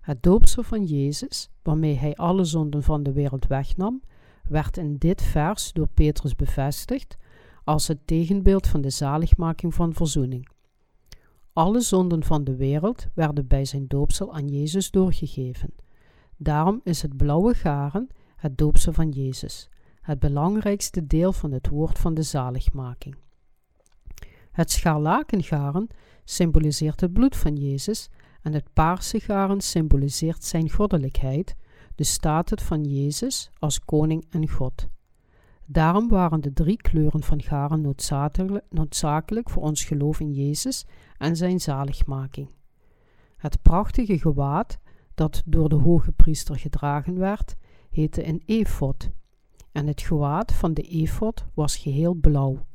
Het 0.00 0.22
doopsel 0.22 0.62
van 0.62 0.84
Jezus, 0.84 1.50
waarmee 1.62 1.94
hij 1.94 2.14
alle 2.14 2.44
zonden 2.44 2.82
van 2.82 3.02
de 3.02 3.12
wereld 3.12 3.46
wegnam, 3.46 4.02
werd 4.48 4.76
in 4.76 4.96
dit 4.96 5.22
vers 5.22 5.72
door 5.72 5.88
Petrus 5.88 6.34
bevestigd 6.34 7.16
als 7.64 7.88
het 7.88 8.06
tegenbeeld 8.06 8.66
van 8.66 8.80
de 8.80 8.90
zaligmaking 8.90 9.74
van 9.74 9.94
verzoening. 9.94 10.48
Alle 11.52 11.80
zonden 11.80 12.22
van 12.24 12.44
de 12.44 12.56
wereld 12.56 13.06
werden 13.14 13.46
bij 13.46 13.64
zijn 13.64 13.86
doopsel 13.86 14.34
aan 14.34 14.48
Jezus 14.48 14.90
doorgegeven. 14.90 15.74
Daarom 16.36 16.80
is 16.84 17.02
het 17.02 17.16
blauwe 17.16 17.54
garen 17.54 18.08
het 18.36 18.58
doopsel 18.58 18.92
van 18.92 19.08
Jezus, 19.08 19.68
het 20.00 20.18
belangrijkste 20.18 21.06
deel 21.06 21.32
van 21.32 21.52
het 21.52 21.68
woord 21.68 21.98
van 21.98 22.14
de 22.14 22.22
zaligmaking. 22.22 23.16
Het 24.50 24.70
scharlakengaren 24.70 25.88
symboliseert 26.28 27.00
het 27.00 27.12
bloed 27.12 27.36
van 27.36 27.56
Jezus 27.56 28.08
en 28.42 28.52
het 28.52 28.72
paarse 28.72 29.20
garen 29.20 29.60
symboliseert 29.60 30.44
zijn 30.44 30.70
goddelijkheid, 30.70 31.56
de 31.94 32.04
status 32.04 32.62
van 32.62 32.84
Jezus 32.84 33.50
als 33.58 33.80
koning 33.80 34.26
en 34.30 34.48
God. 34.48 34.88
Daarom 35.66 36.08
waren 36.08 36.40
de 36.40 36.52
drie 36.52 36.76
kleuren 36.76 37.22
van 37.22 37.42
garen 37.42 37.80
noodzakelijk, 37.80 38.64
noodzakelijk 38.70 39.50
voor 39.50 39.62
ons 39.62 39.84
geloof 39.84 40.20
in 40.20 40.32
Jezus 40.32 40.84
en 41.18 41.36
zijn 41.36 41.60
zaligmaking. 41.60 42.48
Het 43.36 43.62
prachtige 43.62 44.18
gewaad 44.18 44.78
dat 45.14 45.42
door 45.44 45.68
de 45.68 45.74
hoge 45.74 46.12
priester 46.12 46.58
gedragen 46.58 47.18
werd, 47.18 47.56
heette 47.90 48.26
een 48.26 48.42
efod, 48.46 49.10
en 49.72 49.86
het 49.86 50.00
gewaad 50.00 50.52
van 50.52 50.74
de 50.74 50.82
efod 50.82 51.44
was 51.54 51.76
geheel 51.76 52.14
blauw. 52.14 52.66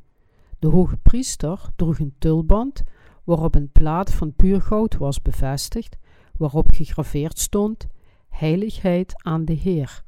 De 0.58 0.68
hoge 0.68 0.96
priester 0.96 1.60
droeg 1.76 1.98
een 1.98 2.14
tulband 2.18 2.82
waarop 3.24 3.54
een 3.54 3.72
plaat 3.72 4.12
van 4.12 4.34
puur 4.34 4.60
goud 4.60 4.96
was 4.96 5.22
bevestigd, 5.22 5.96
waarop 6.36 6.70
gegraveerd 6.70 7.38
stond: 7.38 7.86
Heiligheid 8.28 9.22
aan 9.22 9.44
de 9.44 9.52
Heer. 9.52 10.02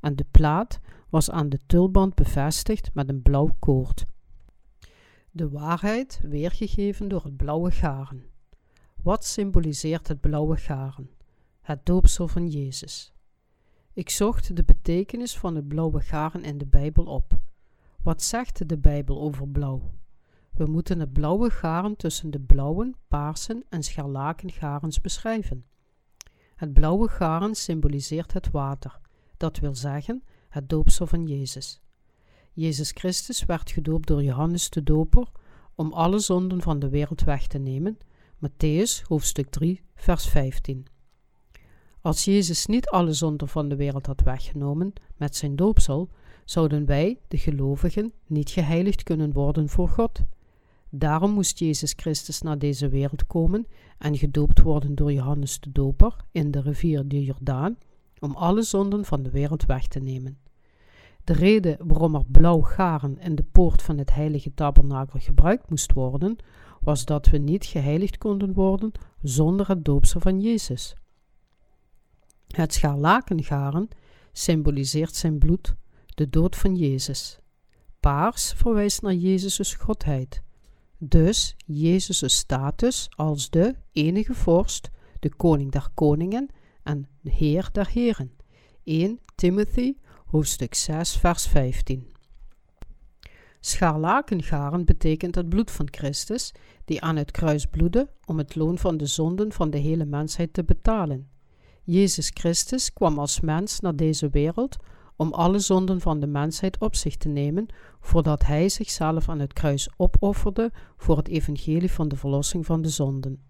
En 0.00 0.16
de 0.16 0.26
plaat 0.30 0.80
was 1.08 1.30
aan 1.30 1.48
de 1.48 1.58
tulband 1.66 2.14
bevestigd 2.14 2.90
met 2.94 3.08
een 3.08 3.22
blauw 3.22 3.56
koord. 3.58 4.04
De 5.30 5.48
waarheid 5.48 6.20
weergegeven 6.22 7.08
door 7.08 7.24
het 7.24 7.36
blauwe 7.36 7.70
garen. 7.70 8.24
Wat 9.02 9.24
symboliseert 9.24 10.08
het 10.08 10.20
blauwe 10.20 10.56
garen? 10.56 11.10
Het 11.60 11.86
doopsel 11.86 12.28
van 12.28 12.48
Jezus. 12.48 13.12
Ik 13.92 14.10
zocht 14.10 14.56
de 14.56 14.64
betekenis 14.64 15.38
van 15.38 15.54
het 15.54 15.68
blauwe 15.68 16.00
garen 16.00 16.44
in 16.44 16.58
de 16.58 16.66
Bijbel 16.66 17.04
op. 17.04 17.38
Wat 18.02 18.22
zegt 18.22 18.68
de 18.68 18.78
Bijbel 18.78 19.20
over 19.20 19.48
blauw? 19.48 19.90
We 20.56 20.66
moeten 20.66 21.00
het 21.00 21.12
blauwe 21.12 21.50
garen 21.50 21.96
tussen 21.96 22.30
de 22.30 22.40
blauwe, 22.40 22.94
paarsen 23.08 23.64
en 23.68 23.82
scharlakengarens 23.82 25.00
beschrijven. 25.00 25.64
Het 26.54 26.72
blauwe 26.72 27.08
garen 27.08 27.54
symboliseert 27.54 28.32
het 28.32 28.50
water, 28.50 29.00
dat 29.36 29.58
wil 29.58 29.74
zeggen 29.74 30.22
het 30.48 30.68
doopsel 30.68 31.06
van 31.06 31.26
Jezus. 31.26 31.80
Jezus 32.52 32.90
Christus 32.90 33.44
werd 33.44 33.70
gedoopt 33.70 34.06
door 34.06 34.22
Johannes 34.22 34.70
de 34.70 34.82
Doper 34.82 35.28
om 35.74 35.92
alle 35.92 36.18
zonden 36.18 36.62
van 36.62 36.78
de 36.78 36.88
wereld 36.88 37.24
weg 37.24 37.46
te 37.46 37.58
nemen. 37.58 37.98
Matthäus 38.36 39.02
hoofdstuk 39.06 39.50
3, 39.50 39.82
vers 39.94 40.28
15. 40.28 40.86
Als 42.00 42.24
Jezus 42.24 42.66
niet 42.66 42.88
alle 42.88 43.12
zonden 43.12 43.48
van 43.48 43.68
de 43.68 43.76
wereld 43.76 44.06
had 44.06 44.20
weggenomen 44.20 44.92
met 45.16 45.36
zijn 45.36 45.56
doopsel, 45.56 46.10
zouden 46.44 46.86
wij, 46.86 47.20
de 47.28 47.38
gelovigen, 47.38 48.12
niet 48.26 48.50
geheiligd 48.50 49.02
kunnen 49.02 49.32
worden 49.32 49.68
voor 49.68 49.88
God. 49.88 50.20
Daarom 50.90 51.30
moest 51.30 51.58
Jezus 51.58 51.92
Christus 51.96 52.40
naar 52.40 52.58
deze 52.58 52.88
wereld 52.88 53.26
komen 53.26 53.66
en 53.98 54.16
gedoopt 54.16 54.62
worden 54.62 54.94
door 54.94 55.12
Johannes 55.12 55.60
de 55.60 55.72
Doper 55.72 56.16
in 56.30 56.50
de 56.50 56.60
rivier 56.60 57.08
de 57.08 57.24
Jordaan, 57.24 57.78
om 58.18 58.34
alle 58.34 58.62
zonden 58.62 59.04
van 59.04 59.22
de 59.22 59.30
wereld 59.30 59.64
weg 59.66 59.86
te 59.86 59.98
nemen. 59.98 60.38
De 61.24 61.32
reden 61.32 61.76
waarom 61.86 62.14
er 62.14 62.24
blauw 62.26 62.60
garen 62.60 63.18
in 63.18 63.34
de 63.34 63.42
poort 63.42 63.82
van 63.82 63.98
het 63.98 64.14
heilige 64.14 64.54
tabernakel 64.54 65.20
gebruikt 65.20 65.70
moest 65.70 65.92
worden, 65.92 66.36
was 66.80 67.04
dat 67.04 67.26
we 67.26 67.38
niet 67.38 67.64
geheiligd 67.64 68.18
konden 68.18 68.52
worden 68.52 68.92
zonder 69.22 69.68
het 69.68 69.84
doopsel 69.84 70.20
van 70.20 70.40
Jezus. 70.40 70.94
Het 72.46 72.74
scharlakengaren 72.74 73.88
symboliseert 74.32 75.14
zijn 75.14 75.38
bloed, 75.38 75.74
de 76.06 76.28
dood 76.28 76.56
van 76.56 76.76
Jezus. 76.76 77.38
Paars 78.00 78.52
verwijst 78.52 79.02
naar 79.02 79.14
Jezus' 79.14 79.74
godheid. 79.74 80.42
Dus 80.98 81.56
Jezus' 81.66 82.36
status 82.36 83.08
als 83.16 83.50
de 83.50 83.74
enige 83.92 84.34
vorst, 84.34 84.90
de 85.20 85.34
koning 85.34 85.72
der 85.72 85.88
koningen 85.94 86.48
en 86.82 87.08
de 87.20 87.30
heer 87.30 87.68
der 87.72 87.88
heren. 87.88 88.32
1 88.84 89.20
Timothy 89.34 89.96
hoofdstuk 90.26 90.74
6 90.74 91.16
vers 91.16 91.46
15 91.46 92.14
Scharlakengaren 93.60 94.84
betekent 94.84 95.34
het 95.34 95.48
bloed 95.48 95.70
van 95.70 95.88
Christus, 95.90 96.52
die 96.84 97.02
aan 97.02 97.16
het 97.16 97.30
kruis 97.30 97.66
bloedde 97.66 98.10
om 98.24 98.38
het 98.38 98.54
loon 98.54 98.78
van 98.78 98.96
de 98.96 99.06
zonden 99.06 99.52
van 99.52 99.70
de 99.70 99.78
hele 99.78 100.04
mensheid 100.04 100.52
te 100.52 100.64
betalen. 100.64 101.28
Jezus 101.82 102.30
Christus 102.34 102.92
kwam 102.92 103.18
als 103.18 103.40
mens 103.40 103.80
naar 103.80 103.96
deze 103.96 104.28
wereld 104.28 104.76
om 105.16 105.32
alle 105.32 105.58
zonden 105.58 106.00
van 106.00 106.20
de 106.20 106.26
mensheid 106.26 106.78
op 106.78 106.94
zich 106.94 107.16
te 107.16 107.28
nemen, 107.28 107.66
voordat 108.00 108.46
hij 108.46 108.68
zichzelf 108.68 109.28
aan 109.28 109.38
het 109.38 109.52
kruis 109.52 109.88
opofferde 109.96 110.72
voor 110.96 111.16
het 111.16 111.28
evangelie 111.28 111.90
van 111.90 112.08
de 112.08 112.16
verlossing 112.16 112.66
van 112.66 112.82
de 112.82 112.88
zonden. 112.88 113.40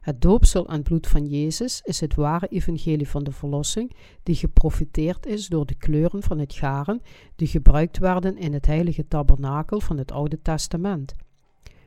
Het 0.00 0.22
doopsel 0.22 0.68
en 0.68 0.82
bloed 0.82 1.06
van 1.06 1.26
Jezus 1.26 1.80
is 1.84 2.00
het 2.00 2.14
ware 2.14 2.46
evangelie 2.46 3.08
van 3.08 3.24
de 3.24 3.32
verlossing, 3.32 3.96
die 4.22 4.34
geprofiteerd 4.34 5.26
is 5.26 5.46
door 5.46 5.66
de 5.66 5.74
kleuren 5.74 6.22
van 6.22 6.38
het 6.38 6.54
garen 6.54 7.02
die 7.36 7.48
gebruikt 7.48 7.98
werden 7.98 8.36
in 8.36 8.52
het 8.52 8.66
heilige 8.66 9.08
tabernakel 9.08 9.80
van 9.80 9.98
het 9.98 10.12
Oude 10.12 10.42
Testament. 10.42 11.14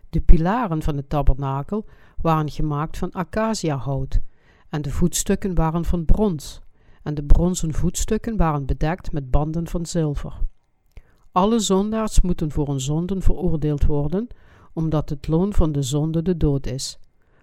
De 0.10 0.22
pilaren 0.22 0.82
van 0.82 0.96
het 0.96 1.10
tabernakel 1.10 1.86
waren 2.22 2.52
gemaakt 2.52 2.98
van 2.98 3.12
acaciahout 3.12 4.20
en 4.70 4.82
de 4.82 4.92
voetstukken 4.92 5.56
waren 5.56 5.86
van 5.86 6.06
brons 6.06 6.62
en 7.04 7.14
de 7.14 7.24
bronzen 7.24 7.74
voetstukken 7.74 8.38
waren 8.38 8.66
bedekt 8.66 9.12
met 9.12 9.32
banden 9.32 9.68
van 9.68 9.86
zilver. 9.86 10.34
Alle 11.32 11.60
zondaars 11.60 12.22
moeten 12.22 12.52
voor 12.52 12.68
hun 12.68 12.80
zonden 12.80 13.22
veroordeeld 13.22 13.86
worden, 13.86 14.28
omdat 14.74 15.10
het 15.10 15.28
loon 15.28 15.54
van 15.54 15.72
de 15.72 15.82
zonde 15.82 16.22
de 16.22 16.38
dood 16.38 16.68
is. 16.68 17.00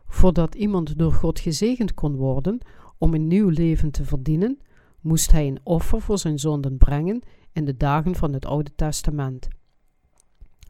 Voordat 0.06 0.54
iemand 0.54 0.98
door 0.98 1.12
God 1.12 1.40
gezegend 1.40 1.94
kon 1.94 2.16
worden 2.16 2.58
om 2.98 3.14
een 3.14 3.26
nieuw 3.26 3.48
leven 3.48 3.90
te 3.90 4.04
verdienen, 4.04 4.58
moest 5.00 5.32
hij 5.32 5.46
een 5.46 5.60
offer 5.62 6.00
voor 6.00 6.18
zijn 6.18 6.38
zonden 6.38 6.76
brengen 6.76 7.22
in 7.52 7.64
de 7.64 7.76
dagen 7.76 8.14
van 8.14 8.32
het 8.32 8.46
Oude 8.46 8.70
Testament. 8.74 9.48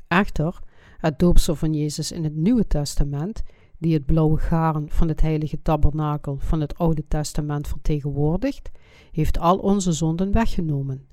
Echter, 0.09 0.59
het 0.99 1.19
doopsel 1.19 1.55
van 1.55 1.75
Jezus 1.75 2.13
in 2.13 2.25
het 2.25 2.37
Nieuwe 2.37 2.67
Testament, 2.67 3.43
die 3.81 3.95
het 3.95 4.07
blauwe 4.07 4.39
garen 4.39 4.91
van 4.91 5.09
het 5.09 5.21
heilige 5.21 5.63
tabernakel 5.63 6.37
van 6.39 6.61
het 6.61 6.79
Oude 6.79 7.05
Testament 7.09 7.69
vertegenwoordigt, 7.69 8.71
heeft 9.13 9.39
al 9.39 9.59
onze 9.59 9.93
zonden 9.93 10.33
weggenomen. 10.33 11.07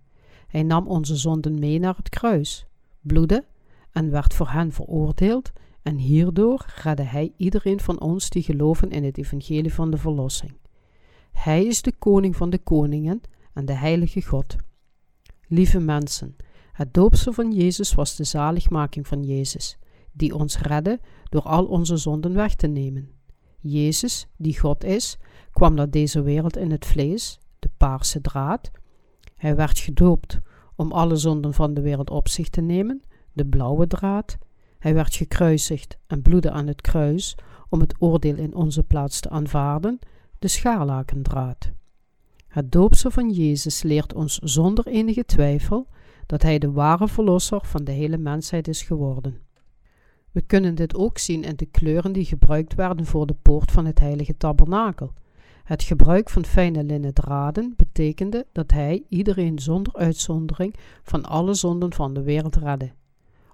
Hij 0.48 0.64
nam 0.64 0.88
onze 0.88 1.16
zonden 1.16 1.60
mee 1.60 1.80
naar 1.80 1.96
het 1.96 2.10
kruis, 2.10 2.66
bloedde 3.02 3.46
en 3.92 4.12
werd 4.12 4.34
voor 4.34 4.50
hen 4.50 4.72
veroordeeld, 4.72 5.52
en 5.82 5.98
hierdoor 5.98 6.66
redde 6.84 7.04
hij 7.04 7.34
iedereen 7.38 7.80
van 7.80 8.00
ons 8.00 8.30
die 8.30 8.44
geloven 8.44 8.90
in 8.90 9.04
het 9.04 9.18
evangelie 9.18 9.74
van 9.74 9.92
de 9.92 9.98
verlossing. 9.98 10.54
Hij 11.32 11.66
is 11.66 11.82
de 11.82 11.94
koning 12.00 12.36
van 12.36 12.50
de 12.50 12.58
koningen 12.58 13.22
en 13.54 13.66
de 13.66 13.74
heilige 13.74 14.22
God. 14.22 14.56
Lieve 15.48 15.80
mensen, 15.80 16.36
het 16.72 16.94
doopsel 16.94 17.34
van 17.34 17.52
Jezus 17.52 17.94
was 17.94 18.16
de 18.16 18.24
zaligmaking 18.24 19.08
van 19.08 19.24
Jezus, 19.24 19.78
die 20.12 20.36
ons 20.36 20.60
redde 20.60 21.00
door 21.30 21.42
al 21.42 21.66
onze 21.66 21.98
zonden 21.98 22.34
weg 22.34 22.56
te 22.56 22.68
nemen. 22.68 23.10
Jezus, 23.60 24.28
die 24.38 24.60
God 24.60 24.84
is, 24.84 25.18
kwam 25.52 25.74
naar 25.74 25.90
deze 25.90 26.22
wereld 26.22 26.58
in 26.58 26.72
het 26.72 26.86
vlees 26.86 27.40
de 27.60 27.70
paarse 27.78 28.22
draad. 28.22 28.72
Hij 29.36 29.56
werd 29.56 29.80
gedoopt 29.80 30.40
om 30.76 30.92
alle 30.92 31.16
zonden 31.16 31.54
van 31.54 31.74
de 31.74 31.82
wereld 31.82 32.10
op 32.10 32.28
zich 32.28 32.50
te 32.50 32.62
nemen, 32.62 33.02
de 33.34 33.46
blauwe 33.46 33.88
draad. 33.88 34.38
Hij 34.80 34.94
werd 34.94 35.16
gekruisigd 35.16 35.98
en 36.08 36.22
bloedde 36.22 36.52
aan 36.52 36.68
het 36.68 36.82
kruis 36.82 37.36
om 37.70 37.80
het 37.80 37.96
oordeel 38.00 38.36
in 38.36 38.56
onze 38.56 38.84
plaats 38.84 39.20
te 39.20 39.30
aanvaarden, 39.30 40.00
de 40.40 40.48
scharlakendraad. 40.48 41.72
Het 42.48 42.72
doopsel 42.72 43.12
van 43.12 43.30
Jezus 43.30 43.84
leert 43.84 44.14
ons 44.14 44.38
zonder 44.38 44.88
enige 44.88 45.26
twijfel 45.26 45.88
dat 46.26 46.42
Hij 46.42 46.60
de 46.60 46.72
ware 46.72 47.08
verlosser 47.08 47.60
van 47.64 47.84
de 47.84 47.92
hele 47.92 48.18
mensheid 48.18 48.68
is 48.68 48.82
geworden. 48.82 49.47
We 50.38 50.44
kunnen 50.44 50.76
dit 50.76 50.96
ook 50.96 51.18
zien 51.18 51.44
in 51.44 51.56
de 51.56 51.66
kleuren 51.66 52.12
die 52.12 52.26
gebruikt 52.26 52.76
werden 52.76 53.06
voor 53.06 53.26
de 53.26 53.36
poort 53.42 53.72
van 53.72 53.86
het 53.86 54.00
heilige 54.00 54.38
tabernakel. 54.38 55.14
Het 55.64 55.84
gebruik 55.84 56.30
van 56.30 56.46
fijne 56.46 56.84
linnen 56.84 57.14
draden 57.14 57.74
betekende 57.76 58.46
dat 58.52 58.72
hij 58.72 59.04
iedereen 59.10 59.60
zonder 59.60 59.94
uitzondering 59.94 60.76
van 61.04 61.26
alle 61.26 61.54
zonden 61.54 61.94
van 61.94 62.14
de 62.14 62.22
wereld 62.22 62.56
redde. 62.56 62.92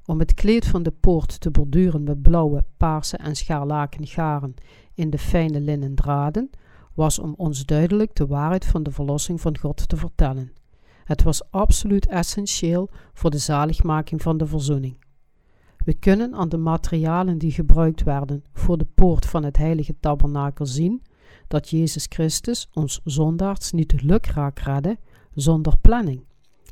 Om 0.06 0.20
het 0.20 0.34
kleed 0.34 0.66
van 0.66 0.84
de 0.84 0.92
poort 0.92 1.40
te 1.40 1.52
borduren 1.52 2.04
met 2.04 2.22
blauwe, 2.22 2.64
paarse 2.78 3.18
en 3.18 3.36
scharlaken 3.36 4.08
garen 4.08 4.54
in 4.94 5.10
de 5.10 5.20
fijne 5.20 5.60
linnen 5.62 5.96
draden, 5.96 6.50
was 6.94 7.20
om 7.20 7.34
ons 7.38 7.66
duidelijk 7.66 8.16
de 8.16 8.28
waarheid 8.28 8.66
van 8.66 8.84
de 8.84 8.92
verlossing 8.92 9.42
van 9.42 9.58
God 9.58 9.90
te 9.90 9.98
vertellen. 9.98 10.54
Het 11.04 11.24
was 11.24 11.52
absoluut 11.52 12.08
essentieel 12.08 12.90
voor 13.14 13.30
de 13.30 13.38
zaligmaking 13.38 14.22
van 14.22 14.38
de 14.38 14.46
verzoening. 14.48 15.03
We 15.84 15.94
kunnen 15.94 16.34
aan 16.34 16.50
de 16.50 16.58
materialen 16.58 17.38
die 17.38 17.52
gebruikt 17.52 18.04
werden 18.04 18.44
voor 18.54 18.78
de 18.78 18.88
poort 18.96 19.26
van 19.26 19.44
het 19.44 19.58
heilige 19.58 19.96
tabernakel 20.00 20.66
zien 20.66 21.02
dat 21.48 21.70
Jezus 21.70 22.06
Christus 22.10 22.70
ons 22.74 23.02
zondaars 23.04 23.72
niet 23.72 24.02
lukraak 24.02 24.60
redde 24.60 24.98
zonder 25.34 25.78
planning. 25.78 26.24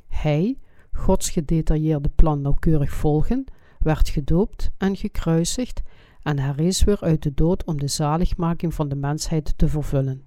Hij, 0.08 0.58
Gods 0.92 1.30
gedetailleerde 1.30 2.10
plan 2.10 2.42
nauwkeurig 2.42 2.92
volgen, 2.92 3.46
werd 3.80 4.10
gedoopt 4.10 4.72
en 4.78 4.96
gekruisigd 4.96 5.82
en 6.22 6.40
herrees 6.40 6.84
weer 6.84 7.02
uit 7.02 7.24
de 7.24 7.34
dood 7.34 7.64
om 7.66 7.80
de 7.80 7.88
zaligmaking 7.88 8.74
van 8.74 8.90
de 8.90 8.96
mensheid 8.96 9.54
te 9.58 9.68
vervullen. 9.68 10.24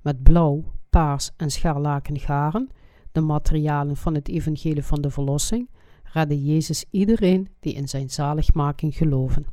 Met 0.00 0.22
blauw, 0.22 0.64
paars 0.90 1.30
en 1.36 1.50
scharlaken 1.50 2.18
garen, 2.18 2.68
de 3.12 3.20
materialen 3.20 3.96
van 3.96 4.14
het 4.14 4.28
evangelie 4.28 4.84
van 4.84 5.00
de 5.00 5.10
verlossing, 5.10 5.68
redde 6.12 6.44
Jezus 6.44 6.84
iedereen 6.90 7.48
die 7.60 7.72
in 7.72 7.88
zijn 7.88 8.10
zaligmaking 8.10 8.96
geloven. 8.96 9.46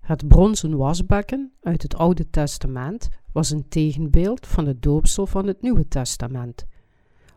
Het 0.00 0.28
bronzen 0.28 0.76
wasbekken 0.76 1.52
uit 1.60 1.82
het 1.82 1.94
Oude 1.96 2.30
Testament 2.30 3.08
was 3.32 3.50
een 3.50 3.68
tegenbeeld 3.68 4.46
van 4.46 4.66
het 4.66 4.82
doopsel 4.82 5.26
van 5.26 5.46
het 5.46 5.62
Nieuwe 5.62 5.88
Testament. 5.88 6.66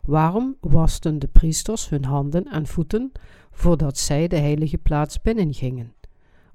Waarom 0.02 0.56
wasten 0.60 1.18
de 1.18 1.26
priesters 1.28 1.88
hun 1.88 2.04
handen 2.04 2.44
en 2.44 2.66
voeten 2.66 3.12
voordat 3.50 3.98
zij 3.98 4.28
de 4.28 4.36
heilige 4.36 4.78
plaats 4.78 5.22
binnengingen? 5.22 5.94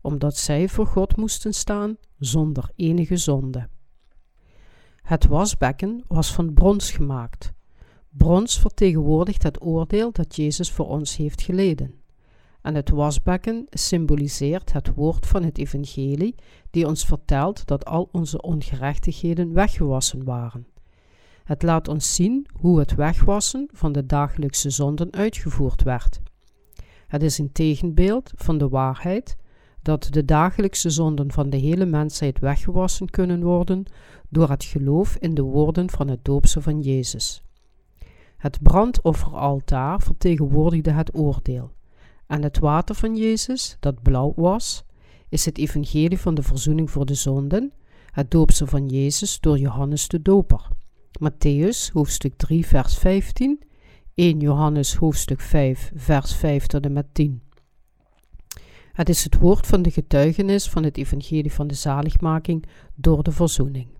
Omdat 0.01 0.37
zij 0.37 0.69
voor 0.69 0.85
God 0.85 1.17
moesten 1.17 1.53
staan 1.53 1.97
zonder 2.17 2.71
enige 2.75 3.17
zonde. 3.17 3.69
Het 5.01 5.25
wasbekken 5.27 6.03
was 6.07 6.33
van 6.33 6.53
brons 6.53 6.91
gemaakt. 6.91 7.53
Brons 8.09 8.59
vertegenwoordigt 8.59 9.43
het 9.43 9.61
oordeel 9.61 10.11
dat 10.11 10.35
Jezus 10.35 10.71
voor 10.71 10.87
ons 10.87 11.15
heeft 11.15 11.41
geleden. 11.41 11.93
En 12.61 12.75
het 12.75 12.89
wasbekken 12.89 13.65
symboliseert 13.69 14.71
het 14.71 14.93
woord 14.93 15.27
van 15.27 15.43
het 15.43 15.57
evangelie 15.57 16.35
die 16.71 16.87
ons 16.87 17.05
vertelt 17.05 17.67
dat 17.67 17.85
al 17.85 18.09
onze 18.11 18.41
ongerechtigheden 18.41 19.53
weggewassen 19.53 20.23
waren. 20.23 20.67
Het 21.43 21.63
laat 21.63 21.87
ons 21.87 22.15
zien 22.15 22.47
hoe 22.53 22.79
het 22.79 22.95
wegwassen 22.95 23.69
van 23.73 23.91
de 23.91 24.05
dagelijkse 24.05 24.69
zonden 24.69 25.13
uitgevoerd 25.13 25.83
werd. 25.83 26.21
Het 27.07 27.23
is 27.23 27.37
een 27.37 27.51
tegenbeeld 27.51 28.31
van 28.35 28.57
de 28.57 28.69
waarheid 28.69 29.37
dat 29.81 30.07
de 30.11 30.25
dagelijkse 30.25 30.89
zonden 30.89 31.31
van 31.31 31.49
de 31.49 31.57
hele 31.57 31.85
mensheid 31.85 32.39
weggewassen 32.39 33.09
kunnen 33.09 33.43
worden 33.43 33.85
door 34.29 34.49
het 34.49 34.63
geloof 34.63 35.15
in 35.15 35.33
de 35.33 35.41
woorden 35.41 35.89
van 35.89 36.07
het 36.07 36.25
doopse 36.25 36.61
van 36.61 36.81
Jezus. 36.81 37.43
Het 38.39 38.61
brandofferaltaar 38.61 40.01
vertegenwoordigde 40.01 40.91
het 40.91 41.15
oordeel, 41.15 41.71
en 42.27 42.43
het 42.43 42.59
water 42.59 42.95
van 42.95 43.15
Jezus, 43.15 43.77
dat 43.79 44.01
blauw 44.01 44.33
was, 44.35 44.83
is 45.29 45.45
het 45.45 45.57
evangelie 45.57 46.19
van 46.19 46.35
de 46.35 46.43
verzoening 46.43 46.91
voor 46.91 47.05
de 47.05 47.13
zonden, 47.13 47.73
het 48.11 48.31
doopsel 48.31 48.67
van 48.67 48.87
Jezus 48.87 49.39
door 49.39 49.57
Johannes 49.57 50.07
de 50.07 50.21
Doper. 50.21 50.67
Matthäus 51.23 51.91
hoofdstuk 51.93 52.33
3 52.37 52.65
vers 52.65 52.97
15, 52.97 53.63
1 54.13 54.39
Johannes 54.39 54.95
hoofdstuk 54.95 55.41
5 55.41 55.91
vers 55.95 56.35
5 56.35 56.65
tot 56.65 56.85
en 56.85 56.93
met 56.93 57.13
10. 57.13 57.41
Het 58.93 59.09
is 59.09 59.23
het 59.23 59.37
woord 59.39 59.67
van 59.67 59.81
de 59.81 59.91
getuigenis 59.91 60.69
van 60.69 60.83
het 60.83 60.97
evangelie 60.97 61.53
van 61.53 61.67
de 61.67 61.73
zaligmaking 61.73 62.65
door 62.95 63.23
de 63.23 63.31
verzoening. 63.31 63.98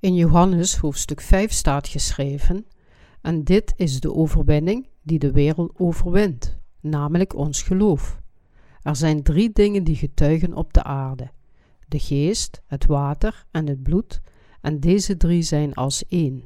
In 0.00 0.14
Johannes 0.14 0.76
hoofdstuk 0.76 1.20
5 1.20 1.52
staat 1.52 1.88
geschreven: 1.88 2.66
En 3.20 3.44
dit 3.44 3.74
is 3.76 4.00
de 4.00 4.14
overwinning 4.14 4.88
die 5.02 5.18
de 5.18 5.32
wereld 5.32 5.72
overwint, 5.76 6.58
namelijk 6.80 7.34
ons 7.34 7.62
geloof. 7.62 8.20
Er 8.82 8.96
zijn 8.96 9.22
drie 9.22 9.52
dingen 9.52 9.84
die 9.84 9.96
getuigen 9.96 10.54
op 10.54 10.72
de 10.72 10.82
aarde: 10.82 11.30
de 11.88 11.98
geest, 11.98 12.62
het 12.66 12.86
water 12.86 13.46
en 13.50 13.66
het 13.66 13.82
bloed, 13.82 14.20
en 14.60 14.80
deze 14.80 15.16
drie 15.16 15.42
zijn 15.42 15.74
als 15.74 16.06
één. 16.08 16.44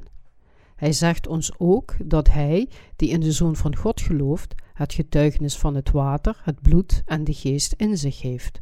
Hij 0.75 0.93
zegt 0.93 1.27
ons 1.27 1.51
ook 1.57 1.95
dat 2.03 2.29
hij, 2.29 2.69
die 2.95 3.09
in 3.09 3.19
de 3.19 3.31
Zoon 3.31 3.55
van 3.55 3.75
God 3.75 4.01
gelooft, 4.01 4.55
het 4.73 4.93
getuigenis 4.93 5.57
van 5.57 5.75
het 5.75 5.91
water, 5.91 6.41
het 6.43 6.61
bloed 6.61 7.01
en 7.05 7.23
de 7.23 7.33
geest 7.33 7.73
in 7.77 7.97
zich 7.97 8.21
heeft. 8.21 8.61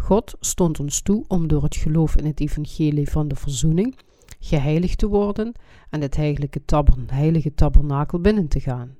God 0.00 0.34
stond 0.40 0.80
ons 0.80 1.00
toe 1.02 1.24
om 1.28 1.48
door 1.48 1.62
het 1.62 1.76
geloof 1.76 2.16
in 2.16 2.24
het 2.26 2.40
evangelie 2.40 3.10
van 3.10 3.28
de 3.28 3.36
verzoening 3.36 3.96
geheiligd 4.40 4.98
te 4.98 5.08
worden 5.08 5.52
en 5.90 6.00
het 6.00 6.16
heilige, 6.16 6.60
heilige 7.06 7.54
tabernakel 7.54 8.20
binnen 8.20 8.48
te 8.48 8.60
gaan. 8.60 8.96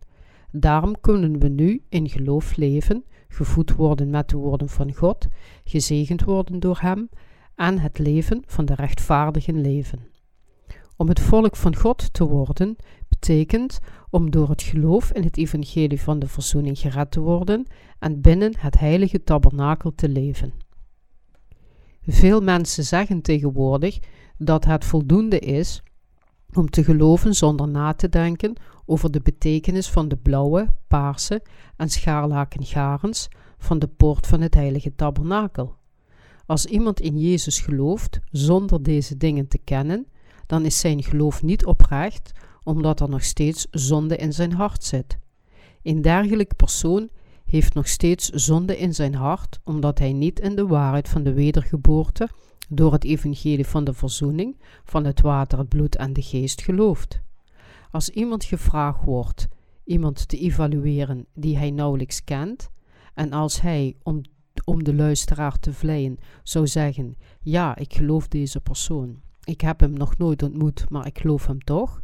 Daarom 0.53 1.01
kunnen 1.01 1.39
we 1.39 1.49
nu 1.49 1.83
in 1.89 2.09
geloof 2.09 2.57
leven, 2.57 3.05
gevoed 3.29 3.75
worden 3.75 4.11
met 4.11 4.29
de 4.29 4.37
woorden 4.37 4.69
van 4.69 4.95
God, 4.95 5.27
gezegend 5.65 6.25
worden 6.25 6.61
door 6.61 6.79
Hem 6.81 7.09
en 7.55 7.79
het 7.79 7.99
leven 7.99 8.43
van 8.47 8.65
de 8.65 8.75
rechtvaardigen 8.75 9.61
leven. 9.61 9.99
Om 10.97 11.09
het 11.09 11.21
volk 11.21 11.57
van 11.57 11.77
God 11.77 12.13
te 12.13 12.25
worden, 12.25 12.77
betekent 13.09 13.81
om 14.11 14.31
door 14.31 14.49
het 14.49 14.63
geloof 14.63 15.13
in 15.13 15.23
het 15.23 15.37
evangelie 15.37 16.01
van 16.01 16.19
de 16.19 16.27
verzoening 16.27 16.79
gered 16.79 17.11
te 17.11 17.21
worden 17.21 17.67
en 17.99 18.21
binnen 18.21 18.53
het 18.59 18.79
heilige 18.79 19.25
tabernakel 19.25 19.95
te 19.95 20.09
leven. 20.09 20.53
Veel 22.07 22.41
mensen 22.41 22.85
zeggen 22.85 23.23
tegenwoordig 23.23 23.99
dat 24.39 24.65
het 24.65 24.85
voldoende 24.85 25.39
is 25.39 25.83
om 26.55 26.71
te 26.71 26.85
geloven 26.85 27.35
zonder 27.35 27.69
na 27.69 27.93
te 27.93 28.09
denken 28.09 28.55
over 28.87 29.11
de 29.11 29.21
betekenis 29.21 29.89
van 29.89 30.09
de 30.09 30.17
blauwe, 30.17 30.69
paarse 30.89 31.43
en 31.77 31.89
scharlaken 31.89 32.65
garens 32.65 33.29
van 33.59 33.79
de 33.79 33.87
poort 33.89 34.27
van 34.27 34.41
het 34.41 34.55
heilige 34.55 34.95
tabernakel. 34.95 35.77
Als 36.47 36.67
iemand 36.67 37.01
in 37.01 37.19
Jezus 37.19 37.59
gelooft 37.59 38.21
zonder 38.31 38.83
deze 38.83 39.17
dingen 39.17 39.49
te 39.49 39.59
kennen, 39.59 40.07
dan 40.47 40.65
is 40.65 40.81
zijn 40.81 41.03
geloof 41.03 41.43
niet 41.43 41.67
oprecht, 41.67 42.33
omdat 42.63 43.01
er 43.01 43.09
nog 43.09 43.25
steeds 43.25 43.67
zonde 43.71 44.17
in 44.17 44.33
zijn 44.33 44.53
hart 44.53 44.85
zit. 44.85 45.19
Een 45.83 46.03
dergelijke 46.03 46.55
persoon 46.55 47.09
heeft 47.51 47.75
nog 47.75 47.89
steeds 47.89 48.29
zonde 48.29 48.79
in 48.79 48.95
zijn 48.95 49.15
hart, 49.15 49.61
omdat 49.65 49.99
hij 49.99 50.13
niet 50.13 50.41
in 50.41 50.57
de 50.57 50.67
waarheid 50.67 51.09
van 51.09 51.23
de 51.23 51.33
wedergeboorte 51.33 52.29
door 52.69 52.93
het 52.93 53.05
evangelie 53.05 53.67
van 53.67 53.85
de 53.85 53.95
verzoening, 53.95 54.61
van 54.85 55.05
het 55.05 55.21
water, 55.21 55.59
het 55.59 55.69
bloed 55.69 55.97
en 55.97 56.13
de 56.13 56.23
geest 56.23 56.63
gelooft. 56.63 57.21
Als 57.91 58.09
iemand 58.09 58.45
gevraagd 58.45 59.05
wordt 59.05 59.49
iemand 59.85 60.29
te 60.29 60.39
evalueren 60.39 61.27
die 61.35 61.57
hij 61.57 61.71
nauwelijks 61.71 62.25
kent, 62.25 62.71
en 63.15 63.33
als 63.33 63.61
hij, 63.61 63.97
om, 64.03 64.21
om 64.65 64.85
de 64.85 64.95
luisteraar 64.95 65.59
te 65.59 65.73
vleien, 65.73 66.19
zou 66.43 66.67
zeggen: 66.67 67.17
Ja, 67.41 67.77
ik 67.77 67.95
geloof 67.95 68.29
deze 68.29 68.61
persoon. 68.61 69.21
Ik 69.45 69.61
heb 69.61 69.81
hem 69.81 69.93
nog 69.93 70.19
nooit 70.19 70.43
ontmoet, 70.43 70.85
maar 70.89 71.07
ik 71.07 71.19
geloof 71.19 71.47
hem 71.47 71.65
toch. 71.65 72.03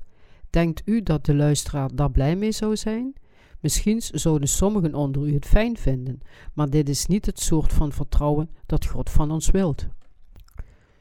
Denkt 0.50 0.82
u 0.84 1.02
dat 1.02 1.24
de 1.24 1.34
luisteraar 1.34 1.94
daar 1.94 2.10
blij 2.10 2.36
mee 2.36 2.52
zou 2.52 2.76
zijn? 2.76 3.14
Misschien 3.60 4.00
zouden 4.02 4.48
sommigen 4.48 4.94
onder 4.94 5.28
u 5.28 5.34
het 5.34 5.46
fijn 5.46 5.76
vinden, 5.76 6.20
maar 6.52 6.70
dit 6.70 6.88
is 6.88 7.06
niet 7.06 7.26
het 7.26 7.40
soort 7.40 7.72
van 7.72 7.92
vertrouwen 7.92 8.50
dat 8.66 8.86
God 8.86 9.10
van 9.10 9.30
ons 9.30 9.50
wilt. 9.50 9.86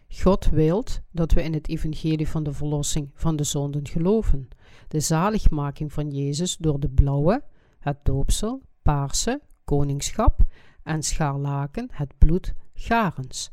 God 0.09 0.49
wilt 0.49 1.01
dat 1.11 1.31
we 1.31 1.43
in 1.43 1.53
het 1.53 1.67
evangelie 1.67 2.27
van 2.27 2.43
de 2.43 2.53
verlossing 2.53 3.09
van 3.13 3.35
de 3.35 3.43
zonden 3.43 3.87
geloven, 3.87 4.47
de 4.87 4.99
zaligmaking 4.99 5.93
van 5.93 6.11
Jezus 6.11 6.57
door 6.57 6.79
de 6.79 6.89
blauwe, 6.89 7.43
het 7.79 7.97
doopsel, 8.03 8.61
paarse, 8.81 9.41
koningschap 9.63 10.39
en 10.83 11.03
scharlaken, 11.03 11.87
het 11.91 12.13
bloed, 12.17 12.53
garens. 12.73 13.51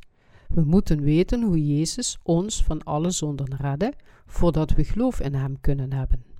We 0.48 0.64
moeten 0.64 1.02
weten 1.02 1.42
hoe 1.42 1.66
Jezus 1.66 2.18
ons 2.22 2.64
van 2.64 2.82
alle 2.82 3.10
zonden 3.10 3.56
redde, 3.56 3.92
voordat 4.26 4.70
we 4.70 4.84
geloof 4.84 5.20
in 5.20 5.34
Hem 5.34 5.60
kunnen 5.60 5.92
hebben. 5.92 6.31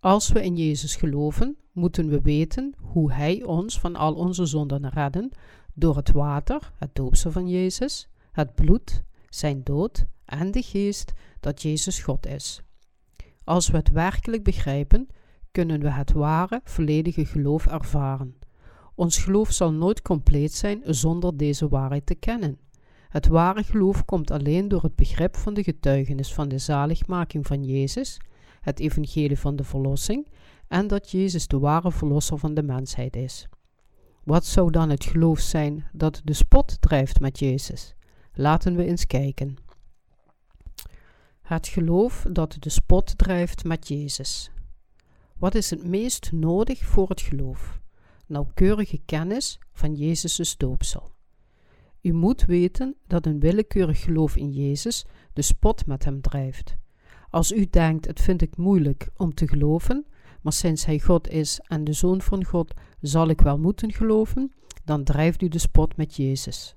Als 0.00 0.32
we 0.32 0.42
in 0.44 0.56
Jezus 0.56 0.96
geloven, 0.96 1.56
moeten 1.72 2.08
we 2.08 2.20
weten 2.20 2.74
hoe 2.78 3.12
Hij 3.12 3.42
ons 3.42 3.80
van 3.80 3.96
al 3.96 4.14
onze 4.14 4.46
zonden 4.46 4.88
redden 4.88 5.30
door 5.74 5.96
het 5.96 6.12
water, 6.12 6.72
het 6.76 6.94
doopsel 6.94 7.30
van 7.30 7.48
Jezus, 7.48 8.08
het 8.32 8.54
bloed, 8.54 9.02
zijn 9.28 9.60
dood 9.64 10.06
en 10.24 10.50
de 10.50 10.62
geest 10.62 11.12
dat 11.40 11.62
Jezus 11.62 12.02
God 12.02 12.26
is. 12.26 12.62
Als 13.44 13.68
we 13.68 13.76
het 13.76 13.90
werkelijk 13.90 14.42
begrijpen, 14.42 15.08
kunnen 15.50 15.80
we 15.80 15.90
het 15.90 16.12
ware, 16.12 16.60
volledige 16.64 17.24
geloof 17.24 17.66
ervaren. 17.66 18.38
Ons 18.94 19.18
geloof 19.18 19.50
zal 19.52 19.72
nooit 19.72 20.02
compleet 20.02 20.52
zijn 20.52 20.82
zonder 20.84 21.36
deze 21.36 21.68
waarheid 21.68 22.06
te 22.06 22.14
kennen. 22.14 22.58
Het 23.08 23.26
ware 23.26 23.62
geloof 23.62 24.04
komt 24.04 24.30
alleen 24.30 24.68
door 24.68 24.82
het 24.82 24.94
begrip 24.94 25.36
van 25.36 25.54
de 25.54 25.62
getuigenis 25.62 26.34
van 26.34 26.48
de 26.48 26.58
zaligmaking 26.58 27.46
van 27.46 27.64
Jezus, 27.64 28.20
het 28.60 28.80
evangelie 28.80 29.38
van 29.38 29.56
de 29.56 29.64
verlossing 29.64 30.28
en 30.68 30.86
dat 30.86 31.10
Jezus 31.10 31.46
de 31.46 31.58
ware 31.58 31.92
verlosser 31.92 32.38
van 32.38 32.54
de 32.54 32.62
mensheid 32.62 33.16
is. 33.16 33.48
Wat 34.24 34.46
zou 34.46 34.70
dan 34.70 34.90
het 34.90 35.04
geloof 35.04 35.40
zijn 35.40 35.88
dat 35.92 36.20
de 36.24 36.32
spot 36.32 36.80
drijft 36.80 37.20
met 37.20 37.38
Jezus? 37.38 37.94
Laten 38.32 38.76
we 38.76 38.84
eens 38.84 39.06
kijken. 39.06 39.56
Het 41.42 41.68
geloof 41.68 42.26
dat 42.30 42.56
de 42.58 42.70
spot 42.70 43.18
drijft 43.18 43.64
met 43.64 43.88
Jezus. 43.88 44.50
Wat 45.36 45.54
is 45.54 45.70
het 45.70 45.84
meest 45.84 46.32
nodig 46.32 46.84
voor 46.84 47.08
het 47.08 47.20
geloof? 47.20 47.80
Nauwkeurige 48.26 49.00
kennis 49.04 49.58
van 49.72 49.94
Jezus' 49.94 50.56
doopsel. 50.56 51.12
U 52.00 52.12
moet 52.12 52.44
weten 52.44 52.96
dat 53.06 53.26
een 53.26 53.40
willekeurig 53.40 54.00
geloof 54.00 54.36
in 54.36 54.52
Jezus 54.52 55.04
de 55.32 55.42
spot 55.42 55.86
met 55.86 56.04
hem 56.04 56.20
drijft. 56.20 56.76
Als 57.30 57.52
u 57.52 57.66
denkt: 57.70 58.06
het 58.06 58.20
vind 58.20 58.42
ik 58.42 58.56
moeilijk 58.56 59.08
om 59.16 59.34
te 59.34 59.48
geloven, 59.48 60.06
maar 60.42 60.52
sinds 60.52 60.84
hij 60.84 60.98
God 60.98 61.28
is 61.28 61.60
en 61.62 61.84
de 61.84 61.92
Zoon 61.92 62.22
van 62.22 62.44
God 62.44 62.74
zal 63.00 63.28
ik 63.28 63.40
wel 63.40 63.58
moeten 63.58 63.92
geloven, 63.92 64.52
dan 64.84 65.04
drijft 65.04 65.42
u 65.42 65.48
de 65.48 65.58
spot 65.58 65.96
met 65.96 66.16
Jezus. 66.16 66.76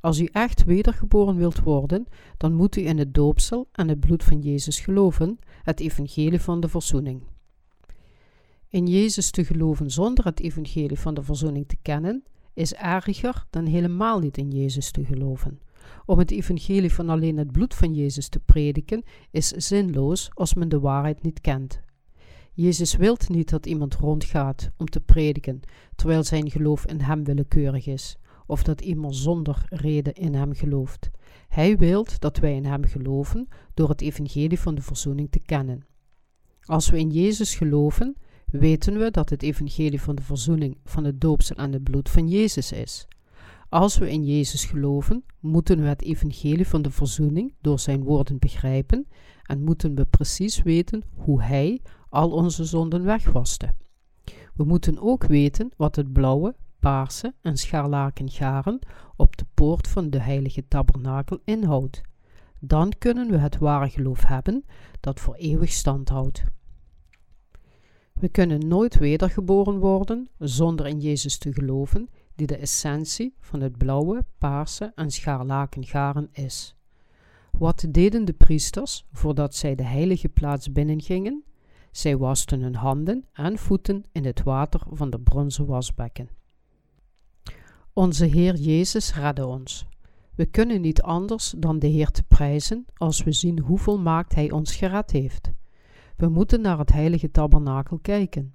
Als 0.00 0.20
u 0.20 0.28
echt 0.32 0.64
wedergeboren 0.64 1.36
wilt 1.36 1.60
worden, 1.60 2.06
dan 2.36 2.54
moet 2.54 2.76
u 2.76 2.86
in 2.86 2.98
het 2.98 3.14
doopsel 3.14 3.68
en 3.72 3.88
het 3.88 4.00
bloed 4.00 4.24
van 4.24 4.40
Jezus 4.40 4.80
geloven, 4.80 5.38
het 5.62 5.80
evangelie 5.80 6.40
van 6.40 6.60
de 6.60 6.68
verzoening. 6.68 7.22
In 8.68 8.86
Jezus 8.86 9.30
te 9.30 9.44
geloven 9.44 9.90
zonder 9.90 10.24
het 10.24 10.40
evangelie 10.40 10.98
van 10.98 11.14
de 11.14 11.22
verzoening 11.22 11.68
te 11.68 11.76
kennen, 11.82 12.24
is 12.54 12.74
erger 12.74 13.46
dan 13.50 13.66
helemaal 13.66 14.18
niet 14.18 14.38
in 14.38 14.50
Jezus 14.50 14.90
te 14.90 15.04
geloven. 15.04 15.60
Om 16.06 16.18
het 16.18 16.30
evangelie 16.30 16.92
van 16.92 17.08
alleen 17.08 17.36
het 17.36 17.52
bloed 17.52 17.74
van 17.74 17.94
Jezus 17.94 18.28
te 18.28 18.40
prediken 18.40 19.02
is 19.30 19.48
zinloos 19.48 20.30
als 20.34 20.54
men 20.54 20.68
de 20.68 20.80
waarheid 20.80 21.22
niet 21.22 21.40
kent. 21.40 21.80
Jezus 22.52 22.96
wilt 22.96 23.28
niet 23.28 23.50
dat 23.50 23.66
iemand 23.66 23.94
rondgaat 23.94 24.70
om 24.76 24.86
te 24.86 25.00
prediken, 25.00 25.60
terwijl 25.94 26.24
zijn 26.24 26.50
geloof 26.50 26.86
in 26.86 27.00
hem 27.00 27.24
willekeurig 27.24 27.86
is, 27.86 28.16
of 28.46 28.62
dat 28.62 28.80
iemand 28.80 29.16
zonder 29.16 29.64
reden 29.68 30.14
in 30.14 30.34
hem 30.34 30.54
gelooft. 30.54 31.10
Hij 31.48 31.76
wilt 31.76 32.20
dat 32.20 32.38
wij 32.38 32.54
in 32.54 32.64
hem 32.64 32.84
geloven 32.84 33.48
door 33.74 33.88
het 33.88 34.00
evangelie 34.00 34.60
van 34.60 34.74
de 34.74 34.82
verzoening 34.82 35.30
te 35.30 35.40
kennen. 35.40 35.86
Als 36.60 36.90
we 36.90 36.98
in 36.98 37.10
Jezus 37.10 37.54
geloven, 37.54 38.16
weten 38.46 38.98
we 38.98 39.10
dat 39.10 39.30
het 39.30 39.42
evangelie 39.42 40.00
van 40.00 40.14
de 40.14 40.22
verzoening 40.22 40.76
van 40.84 41.04
het 41.04 41.20
doopsel 41.20 41.56
en 41.56 41.72
het 41.72 41.82
bloed 41.84 42.10
van 42.10 42.28
Jezus 42.28 42.72
is. 42.72 43.06
Als 43.76 43.98
we 43.98 44.10
in 44.10 44.24
Jezus 44.24 44.64
geloven, 44.64 45.24
moeten 45.40 45.80
we 45.80 45.88
het 45.88 46.02
evangelie 46.02 46.66
van 46.66 46.82
de 46.82 46.90
verzoening 46.90 47.54
door 47.60 47.78
zijn 47.78 48.04
woorden 48.04 48.38
begrijpen 48.38 49.08
en 49.42 49.64
moeten 49.64 49.94
we 49.94 50.06
precies 50.06 50.62
weten 50.62 51.02
hoe 51.14 51.42
hij 51.42 51.80
al 52.08 52.30
onze 52.30 52.64
zonden 52.64 53.04
wegwaste. 53.04 53.74
We 54.54 54.64
moeten 54.64 54.98
ook 54.98 55.24
weten 55.24 55.72
wat 55.76 55.96
het 55.96 56.12
blauwe, 56.12 56.54
paarse 56.80 57.34
en 57.40 57.56
scharlaken 57.56 58.30
garen 58.30 58.78
op 59.16 59.36
de 59.36 59.46
poort 59.54 59.88
van 59.88 60.10
de 60.10 60.20
heilige 60.20 60.68
tabernakel 60.68 61.40
inhoudt. 61.44 62.00
Dan 62.60 62.92
kunnen 62.98 63.30
we 63.30 63.36
het 63.36 63.58
ware 63.58 63.88
geloof 63.88 64.24
hebben 64.24 64.64
dat 65.00 65.20
voor 65.20 65.34
eeuwig 65.34 65.70
stand 65.70 66.08
houdt. 66.08 66.44
We 68.12 68.28
kunnen 68.28 68.68
nooit 68.68 68.98
wedergeboren 68.98 69.78
worden 69.78 70.28
zonder 70.38 70.86
in 70.86 71.00
Jezus 71.00 71.38
te 71.38 71.52
geloven, 71.52 72.08
die 72.36 72.46
de 72.46 72.56
essentie 72.56 73.34
van 73.40 73.60
het 73.60 73.76
blauwe, 73.76 74.24
paarse 74.38 74.92
en 74.94 75.10
scharlaken 75.10 75.84
garen 75.84 76.28
is. 76.32 76.76
Wat 77.58 77.86
deden 77.88 78.24
de 78.24 78.32
priesters 78.32 79.06
voordat 79.12 79.54
zij 79.54 79.74
de 79.74 79.82
heilige 79.82 80.28
plaats 80.28 80.72
binnengingen? 80.72 81.44
Zij 81.90 82.16
wasten 82.16 82.60
hun 82.60 82.74
handen 82.74 83.24
en 83.32 83.58
voeten 83.58 84.04
in 84.12 84.24
het 84.24 84.42
water 84.42 84.80
van 84.90 85.10
de 85.10 85.20
bronzen 85.20 85.66
wasbekken. 85.66 86.28
Onze 87.92 88.24
Heer 88.24 88.54
Jezus 88.54 89.14
redde 89.14 89.46
ons. 89.46 89.86
We 90.34 90.46
kunnen 90.46 90.80
niet 90.80 91.02
anders 91.02 91.54
dan 91.58 91.78
de 91.78 91.86
Heer 91.86 92.10
te 92.10 92.22
prijzen 92.22 92.84
als 92.96 93.22
we 93.22 93.32
zien 93.32 93.58
hoe 93.58 93.78
volmaakt 93.78 94.34
Hij 94.34 94.50
ons 94.50 94.76
gered 94.76 95.10
heeft. 95.10 95.52
We 96.16 96.28
moeten 96.28 96.60
naar 96.60 96.78
het 96.78 96.92
heilige 96.92 97.30
tabernakel 97.30 97.98
kijken. 97.98 98.54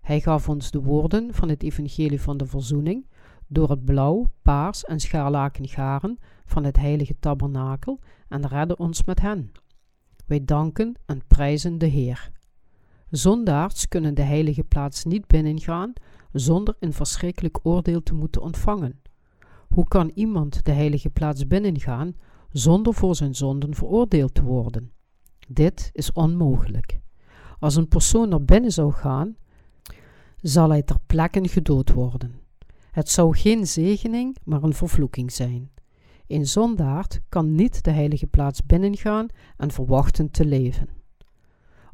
Hij 0.00 0.20
gaf 0.20 0.48
ons 0.48 0.70
de 0.70 0.82
woorden 0.82 1.34
van 1.34 1.48
het 1.48 1.62
evangelie 1.62 2.20
van 2.20 2.36
de 2.36 2.46
verzoening 2.46 3.06
door 3.48 3.70
het 3.70 3.84
blauw, 3.84 4.26
paars 4.42 4.84
en 4.84 5.00
scharlaken 5.00 5.68
garen 5.68 6.18
van 6.44 6.64
het 6.64 6.76
heilige 6.76 7.18
tabernakel 7.18 8.00
en 8.28 8.46
redde 8.48 8.76
ons 8.76 9.04
met 9.04 9.20
hen. 9.20 9.52
Wij 10.26 10.44
danken 10.44 10.94
en 11.06 11.26
prijzen 11.26 11.78
de 11.78 11.86
Heer. 11.86 12.30
Zondaars 13.10 13.88
kunnen 13.88 14.14
de 14.14 14.22
heilige 14.22 14.64
plaats 14.64 15.04
niet 15.04 15.26
binnengaan 15.26 15.92
zonder 16.32 16.76
een 16.80 16.92
verschrikkelijk 16.92 17.58
oordeel 17.62 18.02
te 18.02 18.14
moeten 18.14 18.42
ontvangen. 18.42 19.00
Hoe 19.68 19.88
kan 19.88 20.10
iemand 20.14 20.64
de 20.64 20.72
heilige 20.72 21.10
plaats 21.10 21.46
binnengaan 21.46 22.14
zonder 22.50 22.94
voor 22.94 23.14
zijn 23.14 23.34
zonden 23.34 23.74
veroordeeld 23.74 24.34
te 24.34 24.42
worden? 24.42 24.92
Dit 25.48 25.90
is 25.92 26.12
onmogelijk. 26.12 27.00
Als 27.58 27.76
een 27.76 27.88
persoon 27.88 28.28
naar 28.28 28.44
binnen 28.44 28.72
zou 28.72 28.92
gaan, 28.92 29.36
zal 30.36 30.70
hij 30.70 30.82
ter 30.82 30.98
plekke 31.06 31.48
gedood 31.48 31.92
worden. 31.92 32.45
Het 32.96 33.10
zou 33.10 33.36
geen 33.36 33.66
zegening, 33.66 34.36
maar 34.44 34.62
een 34.62 34.74
vervloeking 34.74 35.32
zijn. 35.32 35.70
Een 36.26 36.46
zondaard 36.46 37.20
kan 37.28 37.54
niet 37.54 37.84
de 37.84 37.90
heilige 37.90 38.26
plaats 38.26 38.66
binnengaan 38.66 39.26
en 39.56 39.70
verwachten 39.70 40.30
te 40.30 40.44
leven. 40.44 40.88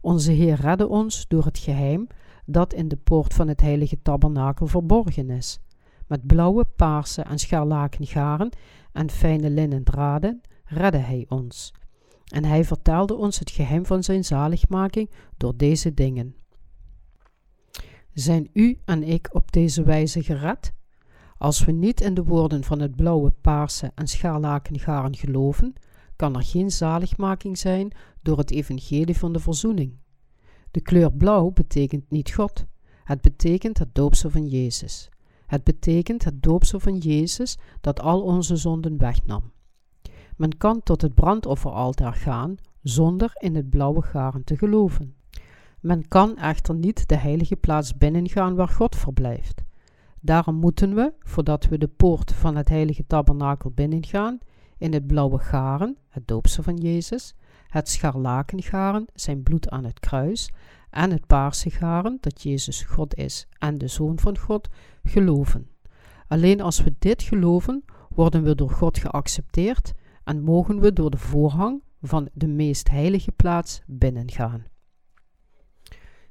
Onze 0.00 0.32
Heer 0.32 0.60
redde 0.60 0.88
ons 0.88 1.24
door 1.28 1.44
het 1.44 1.58
geheim 1.58 2.06
dat 2.46 2.72
in 2.72 2.88
de 2.88 2.96
poort 2.96 3.34
van 3.34 3.48
het 3.48 3.60
heilige 3.60 4.02
tabernakel 4.02 4.66
verborgen 4.66 5.30
is. 5.30 5.60
Met 6.06 6.26
blauwe, 6.26 6.64
paarse 6.64 7.22
en 7.22 7.38
scharlaken 7.38 8.06
garen 8.06 8.50
en 8.92 9.10
fijne 9.10 9.50
linnen 9.50 9.84
draden 9.84 10.40
redde 10.64 10.98
Hij 10.98 11.26
ons. 11.28 11.74
En 12.26 12.44
Hij 12.44 12.64
vertelde 12.64 13.14
ons 13.14 13.38
het 13.38 13.50
geheim 13.50 13.86
van 13.86 14.02
zijn 14.02 14.24
zaligmaking 14.24 15.10
door 15.36 15.56
deze 15.56 15.94
dingen. 15.94 16.36
Zijn 18.12 18.50
u 18.52 18.78
en 18.84 19.02
ik 19.02 19.28
op 19.32 19.52
deze 19.52 19.82
wijze 19.82 20.22
gered? 20.22 20.72
Als 21.42 21.64
we 21.64 21.72
niet 21.72 22.00
in 22.00 22.14
de 22.14 22.24
woorden 22.24 22.64
van 22.64 22.80
het 22.80 22.96
blauwe, 22.96 23.32
paarse 23.40 23.92
en 23.94 24.06
scharlaken 24.06 24.78
garen 24.78 25.16
geloven, 25.16 25.74
kan 26.16 26.36
er 26.36 26.42
geen 26.42 26.70
zaligmaking 26.70 27.58
zijn 27.58 27.92
door 28.20 28.38
het 28.38 28.50
evangelie 28.50 29.16
van 29.16 29.32
de 29.32 29.38
verzoening. 29.38 29.92
De 30.70 30.80
kleur 30.80 31.12
blauw 31.12 31.50
betekent 31.50 32.10
niet 32.10 32.32
God. 32.32 32.64
Het 33.04 33.20
betekent 33.20 33.78
het 33.78 33.94
doopsel 33.94 34.30
van 34.30 34.46
Jezus. 34.46 35.08
Het 35.46 35.64
betekent 35.64 36.24
het 36.24 36.42
doopsel 36.42 36.80
van 36.80 36.98
Jezus 36.98 37.58
dat 37.80 38.00
al 38.00 38.22
onze 38.22 38.56
zonden 38.56 38.98
wegnam. 38.98 39.52
Men 40.36 40.56
kan 40.56 40.82
tot 40.82 41.02
het 41.02 41.14
brandofferaltaar 41.14 42.14
gaan 42.14 42.56
zonder 42.82 43.30
in 43.34 43.54
het 43.54 43.70
blauwe 43.70 44.02
garen 44.02 44.44
te 44.44 44.56
geloven. 44.56 45.14
Men 45.80 46.08
kan 46.08 46.36
echter 46.36 46.74
niet 46.74 47.08
de 47.08 47.16
heilige 47.16 47.56
plaats 47.56 47.96
binnengaan 47.96 48.54
waar 48.54 48.68
God 48.68 48.96
verblijft. 48.96 49.62
Daarom 50.24 50.54
moeten 50.54 50.94
we, 50.94 51.12
voordat 51.18 51.68
we 51.68 51.78
de 51.78 51.88
poort 51.88 52.32
van 52.32 52.56
het 52.56 52.68
heilige 52.68 53.06
tabernakel 53.06 53.70
binnengaan, 53.70 54.38
in 54.78 54.92
het 54.92 55.06
blauwe 55.06 55.38
garen, 55.38 55.96
het 56.08 56.28
doopsel 56.28 56.62
van 56.62 56.76
Jezus, 56.76 57.34
het 57.68 57.88
scharlakengaren, 57.88 59.06
zijn 59.14 59.42
bloed 59.42 59.70
aan 59.70 59.84
het 59.84 60.00
kruis, 60.00 60.50
en 60.90 61.10
het 61.10 61.26
paarse 61.26 61.70
garen, 61.70 62.18
dat 62.20 62.42
Jezus 62.42 62.82
God 62.82 63.14
is 63.14 63.46
en 63.58 63.78
de 63.78 63.88
Zoon 63.88 64.18
van 64.18 64.38
God, 64.38 64.68
geloven. 65.02 65.68
Alleen 66.28 66.60
als 66.60 66.82
we 66.82 66.94
dit 66.98 67.22
geloven, 67.22 67.84
worden 68.08 68.42
we 68.42 68.54
door 68.54 68.70
God 68.70 68.98
geaccepteerd 68.98 69.92
en 70.24 70.42
mogen 70.42 70.80
we 70.80 70.92
door 70.92 71.10
de 71.10 71.18
voorhang 71.18 71.82
van 72.02 72.28
de 72.32 72.48
meest 72.48 72.90
heilige 72.90 73.32
plaats 73.32 73.82
binnengaan. 73.86 74.64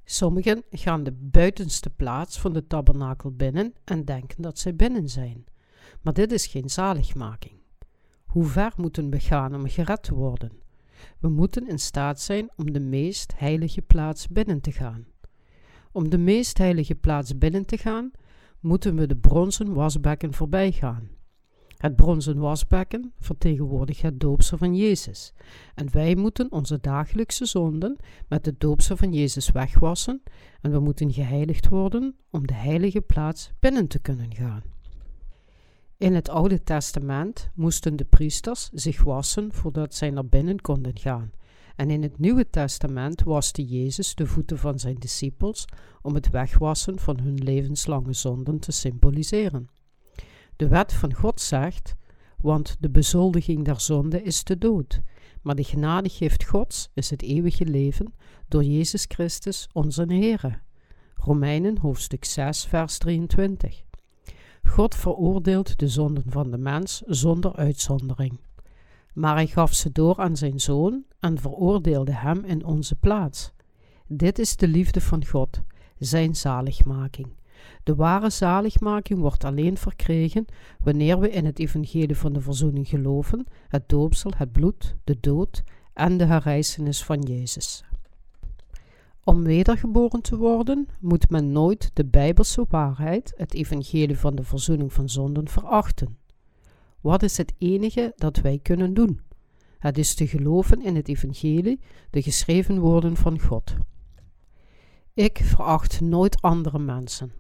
Sommigen 0.04 0.64
gaan 0.70 1.04
de 1.04 1.12
buitenste 1.12 1.90
plaats 1.90 2.40
van 2.40 2.54
de 2.54 2.68
tabernakel 2.68 3.32
binnen 3.32 3.74
en 3.84 4.06
denken 4.06 4.42
dat 4.42 4.60
zij 4.60 4.76
binnen 4.76 5.10
zijn. 5.10 5.46
Maar 6.02 6.14
dit 6.14 6.32
is 6.32 6.48
geen 6.48 6.70
zaligmaking. 6.70 7.60
Hoe 8.26 8.46
ver 8.46 8.74
moeten 8.78 9.10
we 9.10 9.20
gaan 9.20 9.56
om 9.56 9.68
gered 9.68 10.04
te 10.04 10.14
worden? 10.14 10.52
We 11.20 11.30
moeten 11.30 11.68
in 11.68 11.80
staat 11.80 12.20
zijn 12.20 12.50
om 12.56 12.72
de 12.72 12.80
meest 12.80 13.34
heilige 13.36 13.82
plaats 13.82 14.28
binnen 14.28 14.62
te 14.62 14.72
gaan. 14.72 15.06
Om 15.92 16.10
de 16.10 16.18
meest 16.18 16.58
heilige 16.58 16.96
plaats 16.96 17.38
binnen 17.38 17.66
te 17.66 17.78
gaan, 17.78 18.12
moeten 18.60 18.96
we 18.96 19.08
de 19.08 19.18
bronzen 19.18 19.74
wasbekken 19.74 20.34
voorbij 20.34 20.72
gaan. 20.72 21.10
Het 21.82 21.96
bronzen 21.96 22.38
wasbekken 22.38 23.14
vertegenwoordigt 23.20 24.02
het 24.02 24.20
doopsel 24.20 24.58
van 24.58 24.76
Jezus. 24.76 25.34
En 25.76 25.92
wij 25.92 26.16
moeten 26.16 26.52
onze 26.52 26.80
dagelijkse 26.82 27.46
zonden 27.46 27.98
met 28.28 28.46
het 28.46 28.60
doopsel 28.60 28.98
van 28.98 29.14
Jezus 29.14 29.52
wegwassen 29.52 30.22
en 30.62 30.72
we 30.72 30.80
moeten 30.80 31.14
geheiligd 31.14 31.68
worden 31.68 32.16
om 32.30 32.48
de 32.48 32.54
heilige 32.54 33.02
plaats 33.02 33.52
binnen 33.60 33.88
te 33.88 34.00
kunnen 34.00 34.36
gaan. 34.36 34.64
In 35.98 36.16
het 36.16 36.30
Oude 36.30 36.64
Testament 36.64 37.50
moesten 37.54 37.96
de 37.96 38.06
priesters 38.06 38.70
zich 38.74 39.04
wassen 39.04 39.54
voordat 39.54 39.96
zij 39.96 40.10
naar 40.10 40.28
binnen 40.28 40.62
konden 40.62 40.98
gaan. 40.98 41.32
En 41.76 41.90
in 41.90 42.04
het 42.04 42.20
Nieuwe 42.20 42.50
Testament 42.50 43.24
waste 43.24 43.66
Jezus 43.66 44.16
de 44.16 44.26
voeten 44.26 44.58
van 44.58 44.80
zijn 44.80 44.96
discipels 44.96 45.66
om 46.02 46.14
het 46.14 46.30
wegwassen 46.30 47.00
van 47.00 47.20
hun 47.20 47.44
levenslange 47.44 48.14
zonden 48.14 48.60
te 48.60 48.72
symboliseren. 48.72 49.70
De 50.62 50.68
wet 50.68 50.94
van 50.94 51.14
God 51.14 51.42
zegt: 51.42 51.96
Want 52.38 52.78
de 52.80 52.90
bezoldiging 52.90 53.66
der 53.66 53.80
zonde 53.80 54.24
is 54.24 54.44
de 54.44 54.58
dood, 54.58 55.02
maar 55.42 55.56
de 55.56 55.64
genadegift 55.64 56.46
Gods 56.46 56.90
is 56.94 57.10
het 57.10 57.22
eeuwige 57.22 57.66
leven 57.66 58.14
door 58.48 58.64
Jezus 58.64 59.06
Christus, 59.08 59.70
onze 59.74 60.04
Heere. 60.04 60.60
Romeinen 61.16 61.78
hoofdstuk 61.78 62.26
6, 62.26 62.66
vers 62.66 62.98
23. 62.98 63.84
God 64.64 64.96
veroordeelt 64.96 65.80
de 65.80 65.88
zonden 65.88 66.24
van 66.28 66.52
de 66.52 66.58
mens 66.58 67.02
zonder 67.06 67.56
uitzondering. 67.56 68.40
Maar 69.14 69.36
hij 69.36 69.48
gaf 69.48 69.74
ze 69.74 69.92
door 69.92 70.18
aan 70.18 70.38
zijn 70.38 70.60
zoon 70.60 71.04
en 71.20 71.38
veroordeelde 71.38 72.14
hem 72.14 72.44
in 72.44 72.66
onze 72.66 72.96
plaats. 72.96 73.52
Dit 74.08 74.40
is 74.40 74.56
de 74.56 74.68
liefde 74.68 75.02
van 75.02 75.26
God, 75.26 75.62
zijn 75.98 76.36
zaligmaking. 76.36 77.40
De 77.84 77.96
ware 77.96 78.30
zaligmaking 78.30 79.20
wordt 79.20 79.44
alleen 79.44 79.78
verkregen 79.78 80.46
wanneer 80.84 81.20
we 81.20 81.30
in 81.30 81.46
het 81.46 81.60
evangelie 81.60 82.18
van 82.18 82.34
de 82.34 82.42
verzoening 82.42 82.88
geloven, 82.88 83.46
het 83.68 83.90
doopsel, 83.90 84.32
het 84.38 84.52
bloed, 84.52 84.96
de 85.04 85.18
dood 85.20 85.64
en 85.94 86.18
de 86.18 86.26
herrijzenis 86.26 87.04
van 87.04 87.22
Jezus. 87.22 87.84
Om 89.24 89.44
wedergeboren 89.44 90.22
te 90.22 90.38
worden, 90.38 90.88
moet 91.00 91.30
men 91.30 91.52
nooit 91.52 91.92
de 91.94 92.06
bijbelse 92.06 92.66
waarheid, 92.70 93.34
het 93.36 93.54
evangelie 93.54 94.18
van 94.18 94.36
de 94.36 94.44
verzoening 94.44 94.94
van 94.94 95.10
zonden, 95.10 95.48
verachten. 95.48 96.18
Wat 97.02 97.24
is 97.24 97.38
het 97.38 97.54
enige 97.58 98.14
dat 98.16 98.38
wij 98.38 98.60
kunnen 98.62 98.94
doen? 98.94 99.22
Het 99.80 99.98
is 99.98 100.16
te 100.16 100.28
geloven 100.28 100.82
in 100.82 100.96
het 100.96 101.08
evangelie, 101.08 101.80
de 102.10 102.22
geschreven 102.22 102.80
woorden 102.80 103.16
van 103.16 103.40
God. 103.40 103.76
Ik 105.14 105.42
veracht 105.44 106.02
nooit 106.02 106.42
andere 106.42 106.80
mensen. 106.80 107.32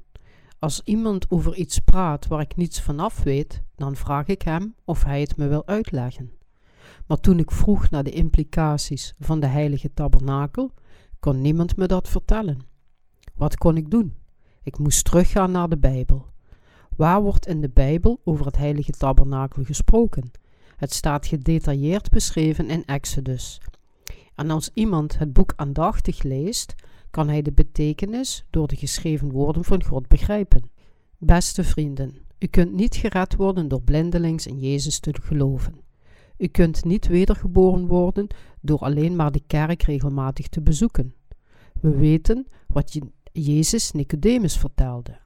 Als 0.61 0.81
iemand 0.83 1.29
over 1.29 1.55
iets 1.55 1.79
praat 1.79 2.27
waar 2.27 2.41
ik 2.41 2.55
niets 2.55 2.81
vanaf 2.81 3.23
weet, 3.23 3.61
dan 3.75 3.95
vraag 3.95 4.27
ik 4.27 4.41
hem 4.41 4.75
of 4.85 5.03
hij 5.03 5.21
het 5.21 5.37
me 5.37 5.47
wil 5.47 5.67
uitleggen. 5.67 6.31
Maar 7.07 7.19
toen 7.19 7.39
ik 7.39 7.51
vroeg 7.51 7.89
naar 7.89 8.03
de 8.03 8.11
implicaties 8.11 9.13
van 9.19 9.39
de 9.39 9.47
heilige 9.47 9.93
tabernakel, 9.93 10.71
kon 11.19 11.41
niemand 11.41 11.75
me 11.75 11.85
dat 11.85 12.09
vertellen. 12.09 12.59
Wat 13.35 13.57
kon 13.57 13.77
ik 13.77 13.89
doen? 13.89 14.15
Ik 14.63 14.77
moest 14.77 15.05
teruggaan 15.05 15.51
naar 15.51 15.69
de 15.69 15.77
Bijbel. 15.77 16.25
Waar 16.95 17.21
wordt 17.21 17.47
in 17.47 17.61
de 17.61 17.69
Bijbel 17.69 18.21
over 18.23 18.45
het 18.45 18.57
heilige 18.57 18.91
tabernakel 18.91 19.63
gesproken? 19.63 20.31
Het 20.75 20.93
staat 20.93 21.27
gedetailleerd 21.27 22.09
beschreven 22.09 22.69
in 22.69 22.85
Exodus. 22.85 23.61
En 24.35 24.49
als 24.49 24.69
iemand 24.73 25.17
het 25.17 25.33
boek 25.33 25.53
aandachtig 25.55 26.23
leest, 26.23 26.75
kan 27.11 27.27
hij 27.27 27.41
de 27.41 27.51
betekenis 27.51 28.45
door 28.49 28.67
de 28.67 28.75
geschreven 28.75 29.31
woorden 29.31 29.63
van 29.63 29.83
God 29.83 30.07
begrijpen. 30.07 30.71
Beste 31.17 31.63
vrienden, 31.63 32.15
u 32.39 32.47
kunt 32.47 32.73
niet 32.73 32.95
gered 32.95 33.35
worden 33.35 33.67
door 33.67 33.81
blindelings 33.81 34.47
in 34.47 34.59
Jezus 34.59 34.99
te 34.99 35.15
geloven. 35.21 35.79
U 36.37 36.47
kunt 36.47 36.85
niet 36.85 37.07
wedergeboren 37.07 37.87
worden 37.87 38.27
door 38.61 38.79
alleen 38.79 39.15
maar 39.15 39.31
de 39.31 39.41
kerk 39.47 39.83
regelmatig 39.83 40.47
te 40.47 40.61
bezoeken. 40.61 41.15
We 41.81 41.89
weten 41.89 42.47
wat 42.67 42.99
Jezus 43.31 43.91
Nicodemus 43.91 44.57
vertelde. 44.57 45.19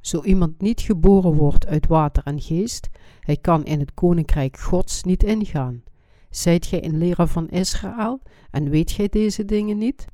Zo 0.00 0.22
iemand 0.22 0.60
niet 0.60 0.80
geboren 0.80 1.32
wordt 1.32 1.66
uit 1.66 1.86
water 1.86 2.22
en 2.24 2.40
geest, 2.40 2.88
hij 3.20 3.36
kan 3.36 3.64
in 3.64 3.80
het 3.80 3.94
koninkrijk 3.94 4.58
Gods 4.58 5.02
niet 5.02 5.22
ingaan. 5.22 5.82
Zijt 6.30 6.66
gij 6.66 6.84
een 6.84 6.98
leraar 6.98 7.28
van 7.28 7.48
Israël 7.48 8.20
en 8.50 8.70
weet 8.70 8.90
gij 8.90 9.08
deze 9.08 9.44
dingen 9.44 9.78
niet? 9.78 10.04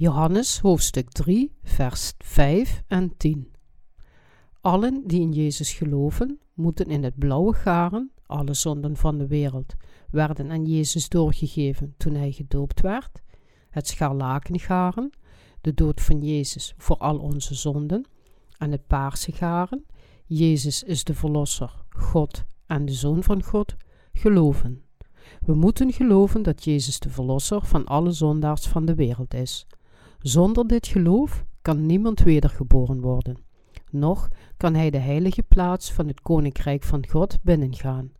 Johannes 0.00 0.58
hoofdstuk 0.58 1.10
3, 1.10 1.52
vers 1.62 2.12
5 2.18 2.82
en 2.86 3.16
10. 3.16 3.52
Allen 4.60 5.02
die 5.06 5.20
in 5.20 5.32
Jezus 5.32 5.72
geloven, 5.72 6.38
moeten 6.54 6.86
in 6.86 7.02
het 7.04 7.18
blauwe 7.18 7.52
garen, 7.52 8.12
alle 8.26 8.54
zonden 8.54 8.96
van 8.96 9.18
de 9.18 9.26
wereld, 9.26 9.74
werden 10.10 10.50
aan 10.50 10.64
Jezus 10.64 11.08
doorgegeven 11.08 11.94
toen 11.96 12.14
hij 12.14 12.32
gedoopt 12.32 12.80
werd, 12.80 13.22
het 13.70 13.88
scharlakengaren, 13.88 15.10
de 15.60 15.74
dood 15.74 16.00
van 16.00 16.20
Jezus 16.20 16.74
voor 16.76 16.96
al 16.96 17.18
onze 17.18 17.54
zonden, 17.54 18.04
en 18.58 18.70
het 18.70 18.86
paarse 18.86 19.32
garen, 19.32 19.86
Jezus 20.24 20.82
is 20.82 21.04
de 21.04 21.14
Verlosser, 21.14 21.84
God 21.88 22.44
en 22.66 22.84
de 22.84 22.92
Zoon 22.92 23.22
van 23.22 23.42
God, 23.42 23.76
geloven. 24.12 24.82
We 25.40 25.54
moeten 25.54 25.92
geloven 25.92 26.42
dat 26.42 26.64
Jezus 26.64 26.98
de 26.98 27.10
Verlosser 27.10 27.64
van 27.64 27.84
alle 27.84 28.10
zondaars 28.12 28.66
van 28.66 28.84
de 28.84 28.94
wereld 28.94 29.34
is. 29.34 29.66
Zonder 30.18 30.66
dit 30.66 30.86
geloof 30.86 31.44
kan 31.62 31.86
niemand 31.86 32.20
wedergeboren 32.20 33.00
worden. 33.00 33.36
Nog 33.90 34.28
kan 34.56 34.74
hij 34.74 34.90
de 34.90 34.98
heilige 34.98 35.42
plaats 35.42 35.92
van 35.92 36.06
het 36.06 36.20
Koninkrijk 36.20 36.82
van 36.82 37.08
God 37.08 37.38
binnengaan. 37.42 38.12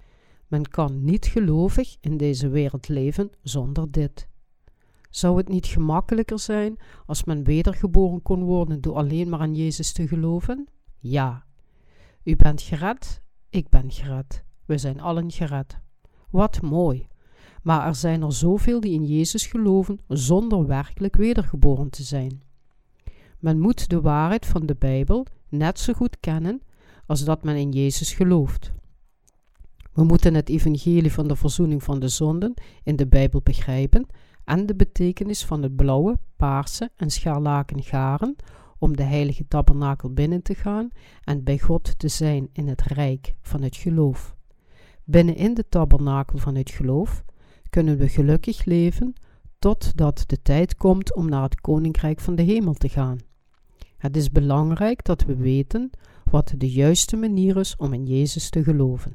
Men 0.47 0.69
kan 0.69 1.05
niet 1.05 1.27
gelovig 1.27 1.97
in 2.01 2.17
deze 2.17 2.49
wereld 2.49 2.89
leven 2.89 3.31
zonder 3.43 3.91
dit. 3.91 4.29
Zou 5.11 5.37
het 5.37 5.49
niet 5.49 5.67
gemakkelijker 5.67 6.39
zijn 6.39 6.77
als 7.07 7.25
men 7.25 7.45
wedergeboren 7.45 8.23
kon 8.23 8.45
worden 8.45 8.81
door 8.81 8.95
alleen 8.95 9.29
maar 9.29 9.41
aan 9.41 9.55
Jezus 9.55 9.93
te 9.93 10.09
geloven? 10.09 10.69
Ja. 10.99 11.47
U 12.23 12.37
bent 12.37 12.63
gered, 12.63 13.23
ik 13.51 13.69
ben 13.69 13.91
gered. 13.91 14.45
We 14.65 14.79
zijn 14.79 15.01
allen 15.01 15.31
gered. 15.31 15.79
Wat 16.31 16.63
mooi. 16.63 17.09
Maar 17.69 17.87
er 17.87 17.95
zijn 17.95 18.23
er 18.23 18.33
zoveel 18.33 18.81
die 18.81 18.93
in 18.93 19.05
Jezus 19.05 19.47
geloven 19.47 19.99
zonder 20.07 20.67
werkelijk 20.67 21.17
wedergeboren 21.17 21.91
te 21.91 22.03
zijn. 22.03 22.43
Men 23.39 23.61
moet 23.61 23.89
de 23.89 24.01
waarheid 24.01 24.47
van 24.47 24.67
de 24.67 24.77
Bijbel 24.79 25.27
net 25.49 25.79
zo 25.79 25.93
goed 25.93 26.21
kennen 26.21 26.63
als 27.07 27.25
dat 27.25 27.43
men 27.43 27.57
in 27.57 27.71
Jezus 27.71 28.13
gelooft. 28.13 28.73
We 29.93 30.05
moeten 30.05 30.35
het 30.35 30.49
evangelie 30.49 31.13
van 31.13 31.29
de 31.29 31.37
verzoening 31.37 31.83
van 31.83 31.99
de 31.99 32.09
zonden 32.09 32.55
in 32.83 32.97
de 32.97 33.07
Bijbel 33.07 33.41
begrijpen 33.43 34.07
en 34.45 34.67
de 34.67 34.75
betekenis 34.75 35.45
van 35.45 35.63
het 35.63 35.77
blauwe, 35.77 36.19
paarse 36.37 36.91
en 36.97 37.11
scharlaken 37.11 37.83
garen 37.83 38.37
om 38.79 38.97
de 38.97 39.03
heilige 39.03 39.49
tabernakel 39.49 40.13
binnen 40.13 40.43
te 40.43 40.55
gaan 40.55 40.89
en 41.25 41.45
bij 41.45 41.59
God 41.59 41.99
te 41.99 42.09
zijn 42.09 42.49
in 42.53 42.69
het 42.69 42.83
rijk 42.83 43.35
van 43.43 43.63
het 43.63 43.77
geloof. 43.77 44.37
Binnenin 45.05 45.55
de 45.55 45.69
tabernakel 45.69 46.39
van 46.39 46.55
het 46.55 46.71
geloof 46.71 47.25
kunnen 47.71 47.99
we 47.99 48.09
gelukkig 48.09 48.65
leven 48.65 49.15
totdat 49.59 50.25
de 50.27 50.43
tijd 50.43 50.77
komt 50.77 51.15
om 51.15 51.29
naar 51.29 51.43
het 51.43 51.61
koninkrijk 51.61 52.21
van 52.21 52.35
de 52.35 52.43
hemel 52.43 52.75
te 52.75 52.89
gaan. 52.89 53.19
Het 53.97 54.17
is 54.17 54.31
belangrijk 54.31 55.05
dat 55.05 55.23
we 55.23 55.37
weten 55.37 55.91
wat 56.31 56.55
de 56.57 56.71
juiste 56.71 57.17
manier 57.17 57.57
is 57.57 57.77
om 57.77 57.93
in 57.93 58.07
Jezus 58.07 58.51
te 58.51 58.63
geloven. 58.63 59.13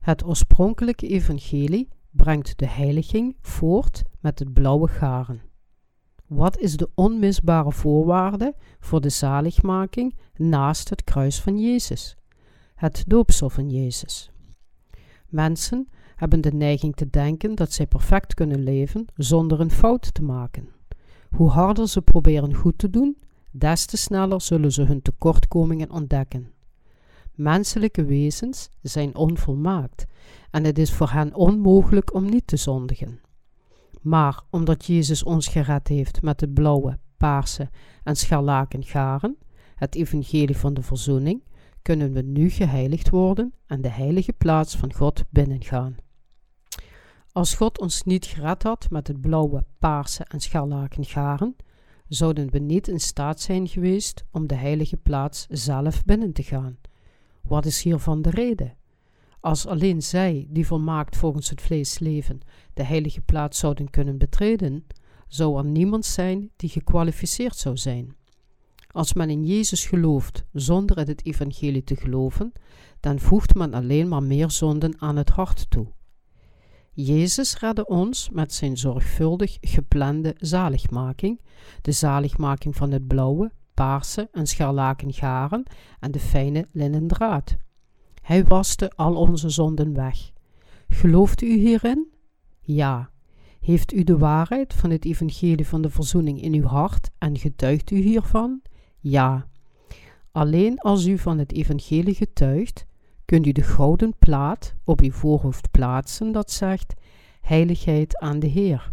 Het 0.00 0.24
oorspronkelijke 0.24 1.08
evangelie 1.08 1.88
brengt 2.10 2.58
de 2.58 2.68
heiliging 2.68 3.36
voort 3.40 4.02
met 4.20 4.38
het 4.38 4.52
blauwe 4.52 4.88
garen. 4.88 5.42
Wat 6.26 6.58
is 6.58 6.76
de 6.76 6.90
onmisbare 6.94 7.72
voorwaarde 7.72 8.54
voor 8.80 9.00
de 9.00 9.08
zaligmaking 9.08 10.16
naast 10.34 10.90
het 10.90 11.04
kruis 11.04 11.40
van 11.40 11.60
Jezus? 11.60 12.16
Het 12.74 13.04
doopsel 13.06 13.50
van 13.50 13.70
Jezus. 13.70 14.30
Mensen 15.28 15.88
hebben 16.16 16.40
de 16.40 16.52
neiging 16.52 16.94
te 16.96 17.10
denken 17.10 17.54
dat 17.54 17.72
zij 17.72 17.86
perfect 17.86 18.34
kunnen 18.34 18.62
leven 18.62 19.06
zonder 19.16 19.60
een 19.60 19.70
fout 19.70 20.14
te 20.14 20.22
maken. 20.22 20.68
Hoe 21.30 21.48
harder 21.48 21.88
ze 21.88 22.02
proberen 22.02 22.54
goed 22.54 22.78
te 22.78 22.90
doen, 22.90 23.16
des 23.50 23.86
te 23.86 23.96
sneller 23.96 24.40
zullen 24.40 24.72
ze 24.72 24.82
hun 24.82 25.02
tekortkomingen 25.02 25.90
ontdekken. 25.90 26.52
Menselijke 27.34 28.04
wezens 28.04 28.68
zijn 28.82 29.16
onvolmaakt 29.16 30.06
en 30.50 30.64
het 30.64 30.78
is 30.78 30.92
voor 30.92 31.10
hen 31.10 31.34
onmogelijk 31.34 32.14
om 32.14 32.24
niet 32.30 32.46
te 32.46 32.56
zondigen. 32.56 33.20
Maar 34.00 34.42
omdat 34.50 34.84
Jezus 34.84 35.22
ons 35.22 35.48
gered 35.48 35.88
heeft 35.88 36.22
met 36.22 36.40
het 36.40 36.54
blauwe, 36.54 36.98
paarse 37.16 37.68
en 38.02 38.16
scharlaken 38.16 38.84
garen, 38.84 39.36
het 39.74 39.94
evangelie 39.94 40.56
van 40.56 40.74
de 40.74 40.82
verzoening, 40.82 41.42
kunnen 41.84 42.12
we 42.12 42.22
nu 42.22 42.50
geheiligd 42.50 43.10
worden 43.10 43.54
en 43.66 43.80
de 43.80 43.88
heilige 43.88 44.32
plaats 44.32 44.76
van 44.76 44.94
God 44.94 45.24
binnengaan. 45.30 45.96
Als 47.32 47.54
God 47.54 47.80
ons 47.80 48.02
niet 48.02 48.26
gered 48.26 48.62
had 48.62 48.90
met 48.90 49.06
het 49.06 49.20
blauwe, 49.20 49.64
paarse 49.78 50.24
en 50.24 50.40
scharlaken 50.40 51.04
garen, 51.04 51.56
zouden 52.08 52.50
we 52.50 52.58
niet 52.58 52.88
in 52.88 53.00
staat 53.00 53.40
zijn 53.40 53.68
geweest 53.68 54.24
om 54.30 54.46
de 54.46 54.54
heilige 54.54 54.96
plaats 54.96 55.46
zelf 55.48 56.04
binnen 56.04 56.32
te 56.32 56.42
gaan. 56.42 56.78
Wat 57.42 57.66
is 57.66 57.82
hiervan 57.82 58.22
de 58.22 58.30
reden? 58.30 58.76
Als 59.40 59.66
alleen 59.66 60.02
zij, 60.02 60.46
die 60.50 60.66
volmaakt 60.66 61.16
volgens 61.16 61.50
het 61.50 61.60
vlees 61.60 61.98
leven, 61.98 62.40
de 62.74 62.82
heilige 62.82 63.20
plaats 63.20 63.58
zouden 63.58 63.90
kunnen 63.90 64.18
betreden, 64.18 64.86
zou 65.28 65.58
er 65.58 65.64
niemand 65.64 66.04
zijn 66.04 66.50
die 66.56 66.68
gekwalificeerd 66.68 67.56
zou 67.56 67.76
zijn. 67.76 68.16
Als 68.94 69.12
men 69.12 69.30
in 69.30 69.44
Jezus 69.44 69.86
gelooft 69.86 70.44
zonder 70.52 70.98
in 70.98 71.06
het 71.06 71.24
evangelie 71.24 71.84
te 71.84 71.96
geloven, 71.96 72.52
dan 73.00 73.18
voegt 73.18 73.54
men 73.54 73.74
alleen 73.74 74.08
maar 74.08 74.22
meer 74.22 74.50
zonden 74.50 75.00
aan 75.00 75.16
het 75.16 75.28
hart 75.28 75.70
toe. 75.70 75.86
Jezus 76.92 77.58
redde 77.58 77.86
ons 77.86 78.30
met 78.30 78.52
zijn 78.52 78.76
zorgvuldig 78.76 79.58
geplande 79.60 80.34
zaligmaking, 80.38 81.40
de 81.82 81.92
zaligmaking 81.92 82.76
van 82.76 82.90
het 82.90 83.06
blauwe, 83.06 83.52
paarse 83.74 84.28
en 84.32 84.46
scharlaken 84.46 85.12
garen 85.12 85.62
en 86.00 86.10
de 86.10 86.20
fijne 86.20 86.68
linnen 86.72 87.06
draad. 87.06 87.56
Hij 88.22 88.44
waste 88.44 88.90
al 88.96 89.14
onze 89.14 89.48
zonden 89.48 89.94
weg. 89.94 90.30
Gelooft 90.88 91.42
u 91.42 91.58
hierin? 91.58 92.12
Ja. 92.60 93.10
Heeft 93.60 93.92
u 93.92 94.04
de 94.04 94.18
waarheid 94.18 94.74
van 94.74 94.90
het 94.90 95.04
evangelie 95.04 95.66
van 95.66 95.82
de 95.82 95.90
verzoening 95.90 96.42
in 96.42 96.54
uw 96.54 96.66
hart 96.66 97.10
en 97.18 97.38
getuigt 97.38 97.90
u 97.90 97.96
hiervan? 97.96 98.62
Ja. 99.04 99.46
Alleen 100.32 100.78
als 100.78 101.06
u 101.06 101.18
van 101.18 101.38
het 101.38 101.52
evangelie 101.52 102.14
getuigt, 102.14 102.86
kunt 103.24 103.46
u 103.46 103.52
de 103.52 103.62
gouden 103.62 104.14
plaat 104.18 104.74
op 104.84 105.00
uw 105.00 105.10
voorhoofd 105.10 105.70
plaatsen 105.70 106.32
dat 106.32 106.50
zegt 106.50 106.94
heiligheid 107.40 108.18
aan 108.18 108.38
de 108.38 108.46
Heer 108.46 108.92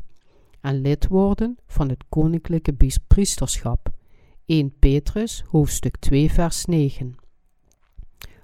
en 0.62 0.82
lid 0.82 1.08
worden 1.08 1.58
van 1.68 1.90
het 1.90 2.04
koninklijke 2.10 2.76
priesterschap. 3.08 3.90
1 4.46 4.80
Petrus 4.80 5.44
hoofdstuk 5.48 5.98
2 5.98 6.32
vers 6.32 6.66
9 6.66 7.16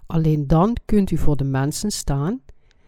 Alleen 0.06 0.48
dan 0.48 0.76
kunt 0.85 1.11
u 1.11 1.18
voor 1.18 1.38
de 1.38 1.44
mensen 1.44 1.91
staan 1.91 2.41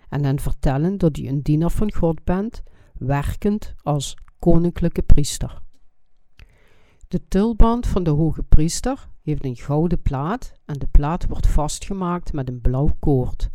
en 0.10 0.23
hen 0.23 0.39
vertellen 0.39 0.97
dat 0.97 1.18
u 1.18 1.27
een 1.27 1.41
dienaar 1.41 1.72
van 1.72 1.93
God 1.93 2.23
bent, 2.23 2.64
werkend 2.93 3.73
als 3.84 4.18
koninklijke 4.39 5.01
priester. 5.01 5.61
De 7.10 7.27
tulband 7.27 7.88
van 7.88 8.03
de 8.03 8.10
hoge 8.10 8.44
priester 8.44 9.07
heeft 9.22 9.45
een 9.45 9.56
gouden 9.56 10.02
plaat 10.02 10.53
en 10.65 10.73
de 10.73 10.88
plaat 10.91 11.27
wordt 11.27 11.48
vastgemaakt 11.48 12.34
met 12.34 12.49
een 12.49 12.61
blauw 12.61 12.95
koord. 12.99 13.49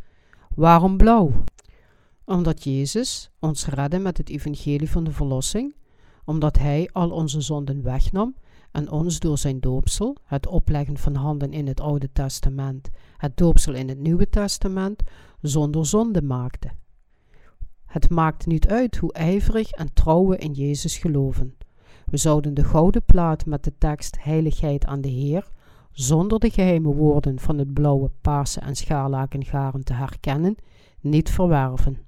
Waarom 0.54 0.96
blauw? 0.96 1.32
Omdat 2.24 2.64
Jezus 2.64 3.30
ons 3.38 3.66
redde 3.66 3.98
met 3.98 4.18
het 4.18 4.28
evangelie 4.28 4.90
van 4.90 5.04
de 5.04 5.10
verlossing, 5.10 5.74
omdat 6.24 6.58
Hij 6.58 6.90
al 6.92 7.10
onze 7.10 7.40
zonden 7.40 7.82
wegnam 7.82 8.34
en 8.70 8.90
ons 8.90 9.18
door 9.18 9.38
zijn 9.38 9.60
doopsel, 9.60 10.16
het 10.24 10.46
opleggen 10.46 10.98
van 10.98 11.14
handen 11.14 11.52
in 11.52 11.66
het 11.66 11.80
Oude 11.80 12.12
Testament, 12.12 12.90
het 13.16 13.36
doopsel 13.36 13.74
in 13.74 13.88
het 13.88 13.98
Nieuwe 13.98 14.28
Testament, 14.28 15.02
zonder 15.40 15.86
zonde 15.86 16.22
maakte. 16.22 16.70
Het 17.86 18.10
maakt 18.10 18.46
niet 18.46 18.68
uit 18.68 18.96
hoe 18.96 19.12
ijverig 19.12 19.70
en 19.70 19.92
trouw 19.92 20.26
we 20.26 20.36
in 20.36 20.52
Jezus 20.52 20.96
geloven. 20.96 21.56
We 22.14 22.20
zouden 22.20 22.54
de 22.54 22.64
gouden 22.64 23.04
plaat 23.04 23.46
met 23.46 23.64
de 23.64 23.72
tekst 23.78 24.16
Heiligheid 24.20 24.84
aan 24.84 25.00
de 25.00 25.08
Heer, 25.08 25.50
zonder 25.90 26.38
de 26.38 26.50
geheime 26.50 26.94
woorden 26.94 27.38
van 27.38 27.58
het 27.58 27.72
blauwe, 27.72 28.10
paarse 28.20 28.60
en 28.60 28.76
scharlakengaren 28.76 29.84
te 29.84 29.92
herkennen, 29.92 30.56
niet 31.00 31.30
verwerven. 31.30 31.98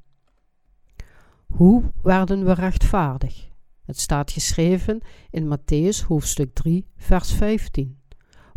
Hoe 1.47 1.83
werden 2.03 2.45
we 2.45 2.53
rechtvaardig? 2.53 3.49
Het 3.85 4.01
staat 4.01 4.31
geschreven 4.31 5.01
in 5.31 5.57
Matthäus 5.57 6.07
hoofdstuk 6.07 6.55
3, 6.55 6.87
vers 6.97 7.33
15. 7.33 7.99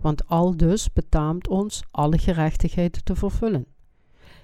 Want 0.01 0.27
al 0.27 0.57
dus 0.57 0.93
betaamt 0.93 1.47
ons 1.47 1.83
alle 1.91 2.17
gerechtigheid 2.17 3.05
te 3.05 3.15
vervullen. 3.15 3.65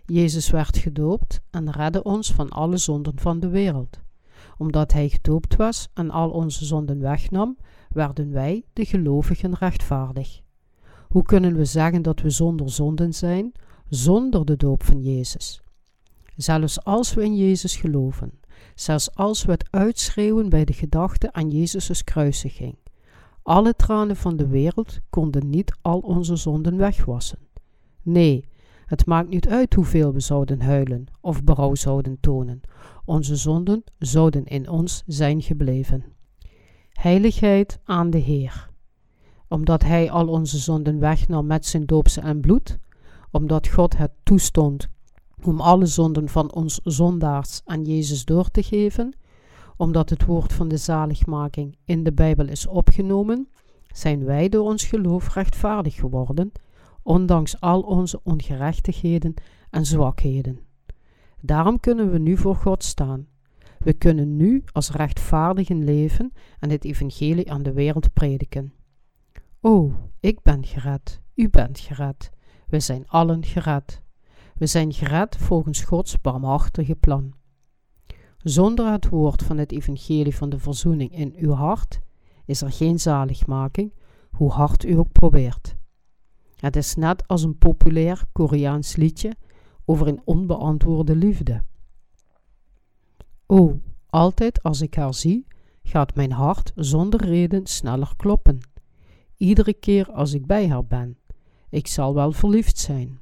Jezus 0.05 0.49
werd 0.49 0.77
gedoopt 0.77 1.41
en 1.51 1.71
redde 1.71 2.03
ons 2.03 2.33
van 2.33 2.49
alle 2.49 2.77
zonden 2.77 3.19
van 3.19 3.39
de 3.39 3.49
wereld. 3.49 4.03
Omdat 4.57 4.93
hij 4.93 5.09
gedoopt 5.09 5.55
was 5.55 5.89
en 5.93 6.09
al 6.09 6.29
onze 6.29 6.65
zonden 6.65 6.99
wegnam, 6.99 7.57
werden 7.89 8.31
wij, 8.31 8.63
de 8.73 8.85
gelovigen, 8.85 9.53
rechtvaardig. 9.53 10.41
Hoe 11.09 11.23
kunnen 11.23 11.55
we 11.55 11.65
zeggen 11.65 12.01
dat 12.01 12.21
we 12.21 12.29
zonder 12.29 12.69
zonden 12.69 13.13
zijn, 13.13 13.51
zonder 13.89 14.45
de 14.45 14.57
doop 14.57 14.83
van 14.83 15.01
Jezus? 15.01 15.61
Zelfs 16.35 16.83
als 16.83 17.13
we 17.13 17.23
in 17.23 17.35
Jezus 17.35 17.75
geloven, 17.75 18.39
zelfs 18.75 19.15
als 19.15 19.45
we 19.45 19.51
het 19.51 19.67
uitschreeuwen 19.71 20.49
bij 20.49 20.65
de 20.65 20.73
gedachte 20.73 21.33
aan 21.33 21.49
Jezus' 21.49 22.03
kruisiging. 22.03 22.75
Alle 23.43 23.75
tranen 23.75 24.15
van 24.15 24.37
de 24.37 24.47
wereld 24.47 24.99
konden 25.09 25.49
niet 25.49 25.77
al 25.81 25.99
onze 25.99 26.35
zonden 26.35 26.77
wegwassen. 26.77 27.39
Nee, 28.01 28.49
het 28.85 29.05
maakt 29.05 29.29
niet 29.29 29.47
uit 29.47 29.73
hoeveel 29.73 30.13
we 30.13 30.19
zouden 30.19 30.61
huilen 30.61 31.05
of 31.21 31.43
berouw 31.43 31.75
zouden 31.75 32.17
tonen. 32.19 32.61
Onze 33.05 33.35
zonden 33.35 33.83
zouden 33.99 34.45
in 34.45 34.69
ons 34.69 35.03
zijn 35.05 35.41
gebleven. 35.41 36.03
Heiligheid 36.91 37.79
aan 37.83 38.09
de 38.09 38.17
Heer. 38.17 38.69
Omdat 39.47 39.83
Hij 39.83 40.11
al 40.11 40.27
onze 40.27 40.57
zonden 40.57 40.99
wegnam 40.99 41.45
met 41.45 41.65
zijn 41.65 41.85
doopse 41.85 42.21
en 42.21 42.39
bloed, 42.41 42.77
omdat 43.31 43.67
God 43.67 43.97
het 43.97 44.11
toestond 44.23 44.87
om 45.43 45.61
alle 45.61 45.85
zonden 45.85 46.29
van 46.29 46.53
ons 46.53 46.79
zondaars 46.83 47.61
aan 47.65 47.83
Jezus 47.83 48.25
door 48.25 48.51
te 48.51 48.63
geven, 48.63 49.15
omdat 49.77 50.09
het 50.09 50.25
woord 50.25 50.53
van 50.53 50.67
de 50.67 50.77
zaligmaking 50.77 51.77
in 51.85 52.03
de 52.03 52.13
Bijbel 52.13 52.47
is 52.47 52.67
opgenomen, 52.67 53.47
zijn 53.87 54.25
wij 54.25 54.49
door 54.49 54.65
ons 54.65 54.83
geloof 54.83 55.33
rechtvaardig 55.33 55.95
geworden, 55.95 56.51
ondanks 57.03 57.59
al 57.59 57.81
onze 57.81 58.19
ongerechtigheden 58.23 59.33
en 59.69 59.85
zwakheden. 59.85 60.59
Daarom 61.45 61.79
kunnen 61.79 62.11
we 62.11 62.19
nu 62.19 62.37
voor 62.37 62.55
God 62.55 62.83
staan. 62.83 63.27
We 63.79 63.93
kunnen 63.93 64.35
nu 64.35 64.63
als 64.71 64.91
rechtvaardigen 64.91 65.83
leven 65.83 66.31
en 66.59 66.69
het 66.69 66.85
evangelie 66.85 67.51
aan 67.51 67.63
de 67.63 67.73
wereld 67.73 68.13
prediken. 68.13 68.73
O, 69.61 69.93
ik 70.19 70.41
ben 70.41 70.65
gered, 70.65 71.21
u 71.35 71.49
bent 71.49 71.79
gered, 71.79 72.29
we 72.67 72.79
zijn 72.79 73.07
allen 73.07 73.43
gered. 73.43 74.01
We 74.55 74.65
zijn 74.65 74.93
gered 74.93 75.37
volgens 75.37 75.83
Gods 75.83 76.21
barmhartige 76.21 76.95
plan. 76.95 77.33
Zonder 78.37 78.91
het 78.91 79.09
woord 79.09 79.43
van 79.43 79.57
het 79.57 79.71
evangelie 79.71 80.35
van 80.35 80.49
de 80.49 80.59
verzoening 80.59 81.11
in 81.11 81.33
uw 81.37 81.51
hart 81.51 81.99
is 82.45 82.61
er 82.61 82.71
geen 82.71 82.99
zaligmaking, 82.99 83.93
hoe 84.31 84.51
hard 84.51 84.85
u 84.85 84.97
ook 84.97 85.11
probeert. 85.11 85.75
Het 86.55 86.75
is 86.75 86.95
net 86.95 87.27
als 87.27 87.43
een 87.43 87.57
populair 87.57 88.23
Koreaans 88.31 88.95
liedje 88.95 89.35
over 89.85 90.07
een 90.07 90.21
onbeantwoorde 90.23 91.15
liefde. 91.15 91.63
O, 93.45 93.79
altijd 94.09 94.63
als 94.63 94.81
ik 94.81 94.95
haar 94.95 95.13
zie, 95.13 95.47
gaat 95.83 96.15
mijn 96.15 96.31
hart 96.31 96.71
zonder 96.75 97.25
reden 97.25 97.65
sneller 97.65 98.13
kloppen. 98.17 98.59
Iedere 99.37 99.73
keer 99.73 100.11
als 100.11 100.33
ik 100.33 100.45
bij 100.45 100.69
haar 100.69 100.85
ben, 100.85 101.17
ik 101.69 101.87
zal 101.87 102.13
wel 102.13 102.31
verliefd 102.31 102.77
zijn. 102.77 103.19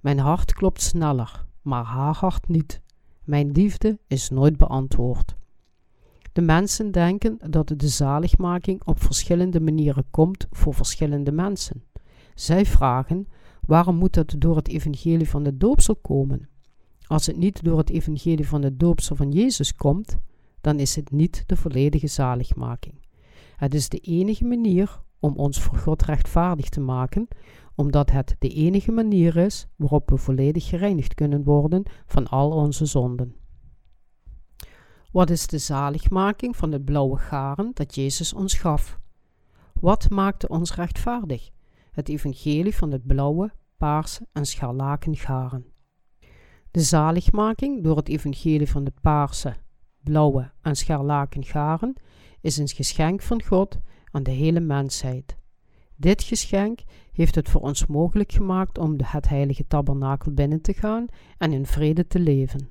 Mijn 0.00 0.18
hart 0.18 0.52
klopt 0.52 0.82
sneller, 0.82 1.46
maar 1.62 1.84
haar 1.84 2.14
hart 2.14 2.48
niet. 2.48 2.80
Mijn 3.24 3.50
liefde 3.50 3.98
is 4.06 4.30
nooit 4.30 4.56
beantwoord. 4.56 5.36
De 6.32 6.40
mensen 6.40 6.90
denken 6.90 7.38
dat 7.50 7.72
de 7.76 7.88
zaligmaking 7.88 8.84
op 8.84 9.02
verschillende 9.02 9.60
manieren 9.60 10.04
komt 10.10 10.46
voor 10.50 10.74
verschillende 10.74 11.32
mensen. 11.32 11.84
Zij 12.34 12.66
vragen: 12.66 13.28
waarom 13.68 13.96
moet 13.96 14.14
dat 14.14 14.34
door 14.38 14.56
het 14.56 14.68
evangelie 14.68 15.28
van 15.28 15.42
de 15.42 15.56
doopsel 15.56 15.96
komen? 15.96 16.48
Als 17.06 17.26
het 17.26 17.36
niet 17.36 17.64
door 17.64 17.78
het 17.78 17.90
evangelie 17.90 18.48
van 18.48 18.60
de 18.60 18.76
doopsel 18.76 19.16
van 19.16 19.30
Jezus 19.30 19.74
komt, 19.74 20.18
dan 20.60 20.78
is 20.78 20.96
het 20.96 21.10
niet 21.10 21.42
de 21.46 21.56
volledige 21.56 22.06
zaligmaking. 22.06 22.94
Het 23.56 23.74
is 23.74 23.88
de 23.88 23.98
enige 23.98 24.44
manier 24.44 25.02
om 25.20 25.36
ons 25.36 25.60
voor 25.60 25.78
God 25.78 26.02
rechtvaardig 26.02 26.68
te 26.68 26.80
maken, 26.80 27.28
omdat 27.74 28.10
het 28.10 28.36
de 28.38 28.48
enige 28.48 28.92
manier 28.92 29.36
is 29.36 29.66
waarop 29.76 30.10
we 30.10 30.16
volledig 30.16 30.68
gereinigd 30.68 31.14
kunnen 31.14 31.44
worden 31.44 31.82
van 32.06 32.28
al 32.28 32.50
onze 32.50 32.86
zonden. 32.86 33.34
Wat 35.12 35.30
is 35.30 35.46
de 35.46 35.58
zaligmaking 35.58 36.56
van 36.56 36.72
het 36.72 36.84
blauwe 36.84 37.16
garen 37.16 37.70
dat 37.74 37.94
Jezus 37.94 38.32
ons 38.32 38.54
gaf? 38.54 38.98
Wat 39.80 40.10
maakte 40.10 40.48
ons 40.48 40.74
rechtvaardig? 40.74 41.50
Het 41.98 42.08
evangelie 42.08 42.74
van 42.74 42.90
het 42.90 43.06
blauwe, 43.06 43.50
paarse 43.76 44.26
en 44.32 44.46
scharlaken 44.46 45.16
garen. 45.16 45.66
De 46.70 46.80
zaligmaking 46.80 47.82
door 47.82 47.96
het 47.96 48.08
evangelie 48.08 48.70
van 48.70 48.84
de 48.84 48.92
paarse, 49.00 49.54
blauwe 50.02 50.50
en 50.62 50.76
scharlaken 50.76 51.44
garen 51.44 51.94
is 52.40 52.56
een 52.56 52.68
geschenk 52.68 53.22
van 53.22 53.42
God 53.42 53.78
aan 54.10 54.22
de 54.22 54.30
hele 54.30 54.60
mensheid. 54.60 55.36
Dit 55.96 56.22
geschenk 56.22 56.80
heeft 57.12 57.34
het 57.34 57.48
voor 57.48 57.60
ons 57.60 57.86
mogelijk 57.86 58.32
gemaakt 58.32 58.78
om 58.78 58.94
het 59.04 59.28
heilige 59.28 59.66
tabernakel 59.66 60.32
binnen 60.32 60.60
te 60.60 60.72
gaan 60.72 61.06
en 61.38 61.52
in 61.52 61.66
vrede 61.66 62.06
te 62.06 62.20
leven. 62.20 62.68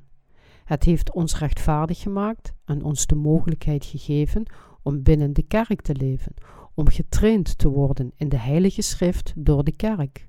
Het 0.63 0.83
heeft 0.83 1.11
ons 1.11 1.39
rechtvaardig 1.39 1.99
gemaakt 1.99 2.53
en 2.65 2.83
ons 2.83 3.05
de 3.05 3.15
mogelijkheid 3.15 3.85
gegeven 3.85 4.51
om 4.83 5.03
binnen 5.03 5.33
de 5.33 5.43
kerk 5.43 5.81
te 5.81 5.95
leven, 5.95 6.33
om 6.77 6.89
getraind 6.89 7.57
te 7.57 7.69
worden 7.69 8.11
in 8.15 8.29
de 8.29 8.37
heilige 8.37 8.81
schrift 8.81 9.33
door 9.35 9.63
de 9.63 9.71
kerk. 9.71 10.27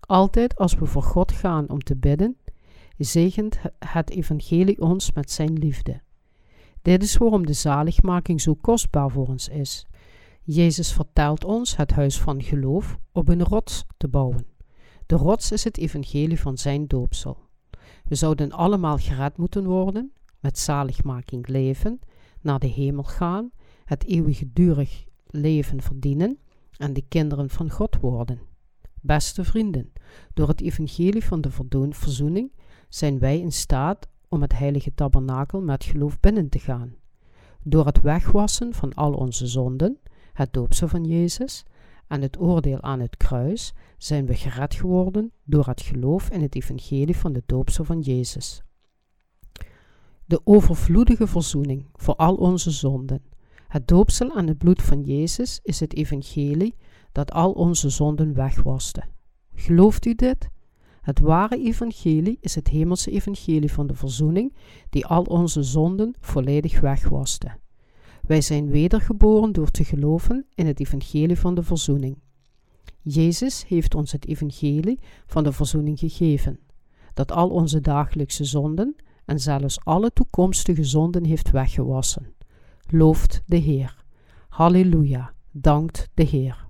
Altijd 0.00 0.56
als 0.56 0.74
we 0.74 0.86
voor 0.86 1.02
God 1.02 1.32
gaan 1.32 1.68
om 1.68 1.78
te 1.78 1.96
bidden, 1.96 2.36
zegent 2.98 3.58
het 3.78 4.10
evangelie 4.10 4.80
ons 4.80 5.12
met 5.12 5.30
zijn 5.30 5.52
liefde. 5.52 6.00
Dit 6.82 7.02
is 7.02 7.16
waarom 7.16 7.46
de 7.46 7.52
zaligmaking 7.52 8.40
zo 8.40 8.54
kostbaar 8.54 9.10
voor 9.10 9.26
ons 9.26 9.48
is. 9.48 9.86
Jezus 10.42 10.92
vertelt 10.92 11.44
ons 11.44 11.76
het 11.76 11.90
huis 11.90 12.20
van 12.20 12.42
geloof 12.42 12.98
op 13.12 13.28
een 13.28 13.44
rots 13.44 13.84
te 13.96 14.08
bouwen. 14.08 14.46
De 15.06 15.16
rots 15.16 15.52
is 15.52 15.64
het 15.64 15.78
evangelie 15.78 16.40
van 16.40 16.58
zijn 16.58 16.86
doopsel. 16.86 17.38
We 18.04 18.14
zouden 18.14 18.52
allemaal 18.52 18.96
gered 18.96 19.36
moeten 19.36 19.64
worden, 19.64 20.12
met 20.40 20.58
zaligmaking 20.58 21.48
leven, 21.48 22.00
naar 22.40 22.58
de 22.58 22.66
hemel 22.66 23.04
gaan, 23.04 23.50
het 23.84 24.04
eeuwigdurig 24.04 25.08
leven 25.30 25.82
verdienen 25.82 26.38
en 26.76 26.92
de 26.92 27.04
kinderen 27.08 27.50
van 27.50 27.70
God 27.70 28.00
worden. 28.00 28.40
Beste 29.00 29.44
vrienden, 29.44 29.92
door 30.34 30.48
het 30.48 30.60
evangelie 30.60 31.24
van 31.24 31.40
de 31.40 31.50
verzoening 31.90 32.52
zijn 32.88 33.18
wij 33.18 33.38
in 33.38 33.52
staat 33.52 34.08
om 34.28 34.42
het 34.42 34.58
heilige 34.58 34.94
tabernakel 34.94 35.60
met 35.62 35.84
geloof 35.84 36.20
binnen 36.20 36.48
te 36.48 36.58
gaan. 36.58 36.94
Door 37.62 37.86
het 37.86 38.00
wegwassen 38.00 38.74
van 38.74 38.94
al 38.94 39.12
onze 39.12 39.46
zonden, 39.46 39.98
het 40.32 40.52
doopsel 40.52 40.88
van 40.88 41.04
Jezus 41.04 41.64
en 42.06 42.22
het 42.22 42.40
oordeel 42.40 42.82
aan 42.82 43.00
het 43.00 43.16
kruis, 43.16 43.72
zijn 43.98 44.26
we 44.26 44.34
gered 44.34 44.74
geworden 44.74 45.32
door 45.44 45.66
het 45.66 45.80
geloof 45.80 46.30
in 46.30 46.42
het 46.42 46.54
evangelie 46.54 47.16
van 47.16 47.32
de 47.32 47.42
doopsel 47.46 47.84
van 47.84 48.00
Jezus. 48.00 48.62
De 50.24 50.40
overvloedige 50.44 51.26
verzoening 51.26 51.86
voor 51.92 52.14
al 52.14 52.34
onze 52.34 52.70
zonden. 52.70 53.22
Het 53.70 53.88
doopsel 53.88 54.32
aan 54.32 54.46
het 54.46 54.58
bloed 54.58 54.82
van 54.82 55.02
Jezus 55.02 55.60
is 55.62 55.80
het 55.80 55.94
evangelie 55.94 56.74
dat 57.12 57.32
al 57.32 57.52
onze 57.52 57.88
zonden 57.88 58.34
wegwaste. 58.34 59.02
Gelooft 59.54 60.06
u 60.06 60.14
dit? 60.14 60.48
Het 61.00 61.18
ware 61.18 61.58
evangelie 61.64 62.38
is 62.40 62.54
het 62.54 62.68
hemelse 62.68 63.10
evangelie 63.10 63.72
van 63.72 63.86
de 63.86 63.94
verzoening, 63.94 64.54
die 64.88 65.06
al 65.06 65.22
onze 65.22 65.62
zonden 65.62 66.14
volledig 66.20 66.80
wegwaste. 66.80 67.56
Wij 68.26 68.40
zijn 68.40 68.68
wedergeboren 68.68 69.52
door 69.52 69.70
te 69.70 69.84
geloven 69.84 70.46
in 70.54 70.66
het 70.66 70.80
evangelie 70.80 71.38
van 71.38 71.54
de 71.54 71.62
verzoening. 71.62 72.18
Jezus 73.02 73.66
heeft 73.66 73.94
ons 73.94 74.12
het 74.12 74.26
evangelie 74.26 74.98
van 75.26 75.44
de 75.44 75.52
verzoening 75.52 75.98
gegeven, 75.98 76.60
dat 77.14 77.32
al 77.32 77.48
onze 77.48 77.80
dagelijkse 77.80 78.44
zonden 78.44 78.96
en 79.24 79.40
zelfs 79.40 79.84
alle 79.84 80.12
toekomstige 80.12 80.84
zonden 80.84 81.24
heeft 81.24 81.50
weggewassen. 81.50 82.38
Looft 82.90 83.42
de 83.46 83.56
Heer. 83.56 84.04
Halleluja, 84.48 85.32
dankt 85.50 86.08
de 86.14 86.22
Heer. 86.22 86.66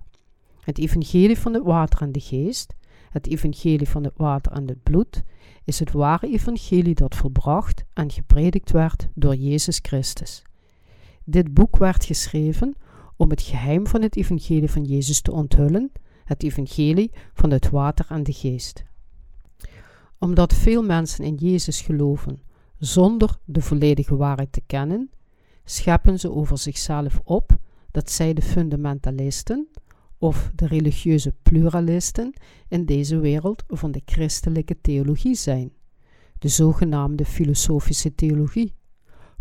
Het 0.59 0.77
evangelie 0.77 1.37
van 1.37 1.53
het 1.53 1.63
water 1.63 2.01
en 2.01 2.11
de 2.11 2.19
geest 2.19 2.73
het 3.11 3.27
evangelie 3.27 3.89
van 3.89 4.03
het 4.03 4.13
water 4.17 4.51
en 4.51 4.67
het 4.67 4.83
bloed, 4.83 5.23
is 5.63 5.79
het 5.79 5.91
ware 5.91 6.27
evangelie 6.27 6.95
dat 6.95 7.15
volbracht 7.15 7.83
en 7.93 8.11
gepredikt 8.11 8.71
werd 8.71 9.07
door 9.13 9.35
Jezus 9.35 9.79
Christus. 9.81 10.43
Dit 11.23 11.53
boek 11.53 11.77
werd 11.77 12.05
geschreven 12.05 12.75
om 13.15 13.29
het 13.29 13.41
geheim 13.41 13.87
van 13.87 14.01
het 14.01 14.15
evangelie 14.15 14.71
van 14.71 14.83
Jezus 14.83 15.21
te 15.21 15.31
onthullen, 15.31 15.91
het 16.25 16.43
evangelie 16.43 17.11
van 17.33 17.51
het 17.51 17.69
water 17.69 18.05
en 18.09 18.23
de 18.23 18.33
geest. 18.33 18.83
Omdat 20.19 20.53
veel 20.53 20.83
mensen 20.83 21.25
in 21.25 21.35
Jezus 21.35 21.81
geloven 21.81 22.41
zonder 22.77 23.37
de 23.45 23.61
volledige 23.61 24.15
waarheid 24.15 24.51
te 24.51 24.61
kennen, 24.65 25.09
scheppen 25.71 26.19
ze 26.19 26.31
over 26.31 26.57
zichzelf 26.57 27.19
op 27.23 27.57
dat 27.91 28.11
zij 28.11 28.33
de 28.33 28.41
fundamentalisten, 28.41 29.67
of 30.17 30.51
de 30.55 30.67
religieuze 30.67 31.33
pluralisten 31.41 32.33
in 32.67 32.85
deze 32.85 33.19
wereld 33.19 33.63
van 33.67 33.91
de 33.91 34.01
christelijke 34.05 34.81
theologie 34.81 35.35
zijn, 35.35 35.71
de 36.39 36.47
zogenaamde 36.47 37.25
filosofische 37.25 38.15
theologie. 38.15 38.73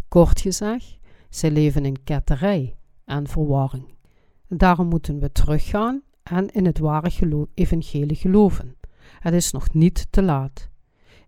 Kort 0.08 0.40
gezegd, 0.40 0.98
zij 1.28 1.50
leven 1.50 1.84
in 1.84 2.02
ketterij 2.04 2.76
en 3.04 3.26
verwarring. 3.26 3.94
Daarom 4.48 4.88
moeten 4.88 5.20
we 5.20 5.32
teruggaan 5.32 6.02
en 6.22 6.48
in 6.48 6.66
het 6.66 6.78
ware 6.78 7.10
gelo 7.10 7.46
evangelie 7.54 8.16
geloven. 8.16 8.76
Het 9.18 9.34
is 9.34 9.50
nog 9.50 9.72
niet 9.72 10.06
te 10.10 10.22
laat. 10.22 10.68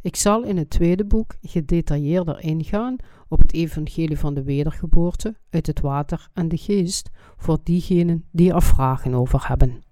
Ik 0.01 0.17
zal 0.17 0.43
in 0.43 0.57
het 0.57 0.71
tweede 0.71 1.05
boek 1.05 1.37
gedetailleerder 1.41 2.41
ingaan 2.41 2.97
op 3.33 3.39
het 3.39 3.53
evangelie 3.53 4.19
van 4.19 4.35
de 4.35 4.43
wedergeboorte 4.43 5.35
uit 5.51 5.67
het 5.67 5.81
water 5.81 6.29
en 6.33 6.49
de 6.49 6.57
geest 6.57 7.11
voor 7.37 7.59
diegenen 7.63 8.25
die 8.31 8.53
er 8.53 8.63
vragen 8.63 9.15
over 9.15 9.49
hebben. 9.49 9.83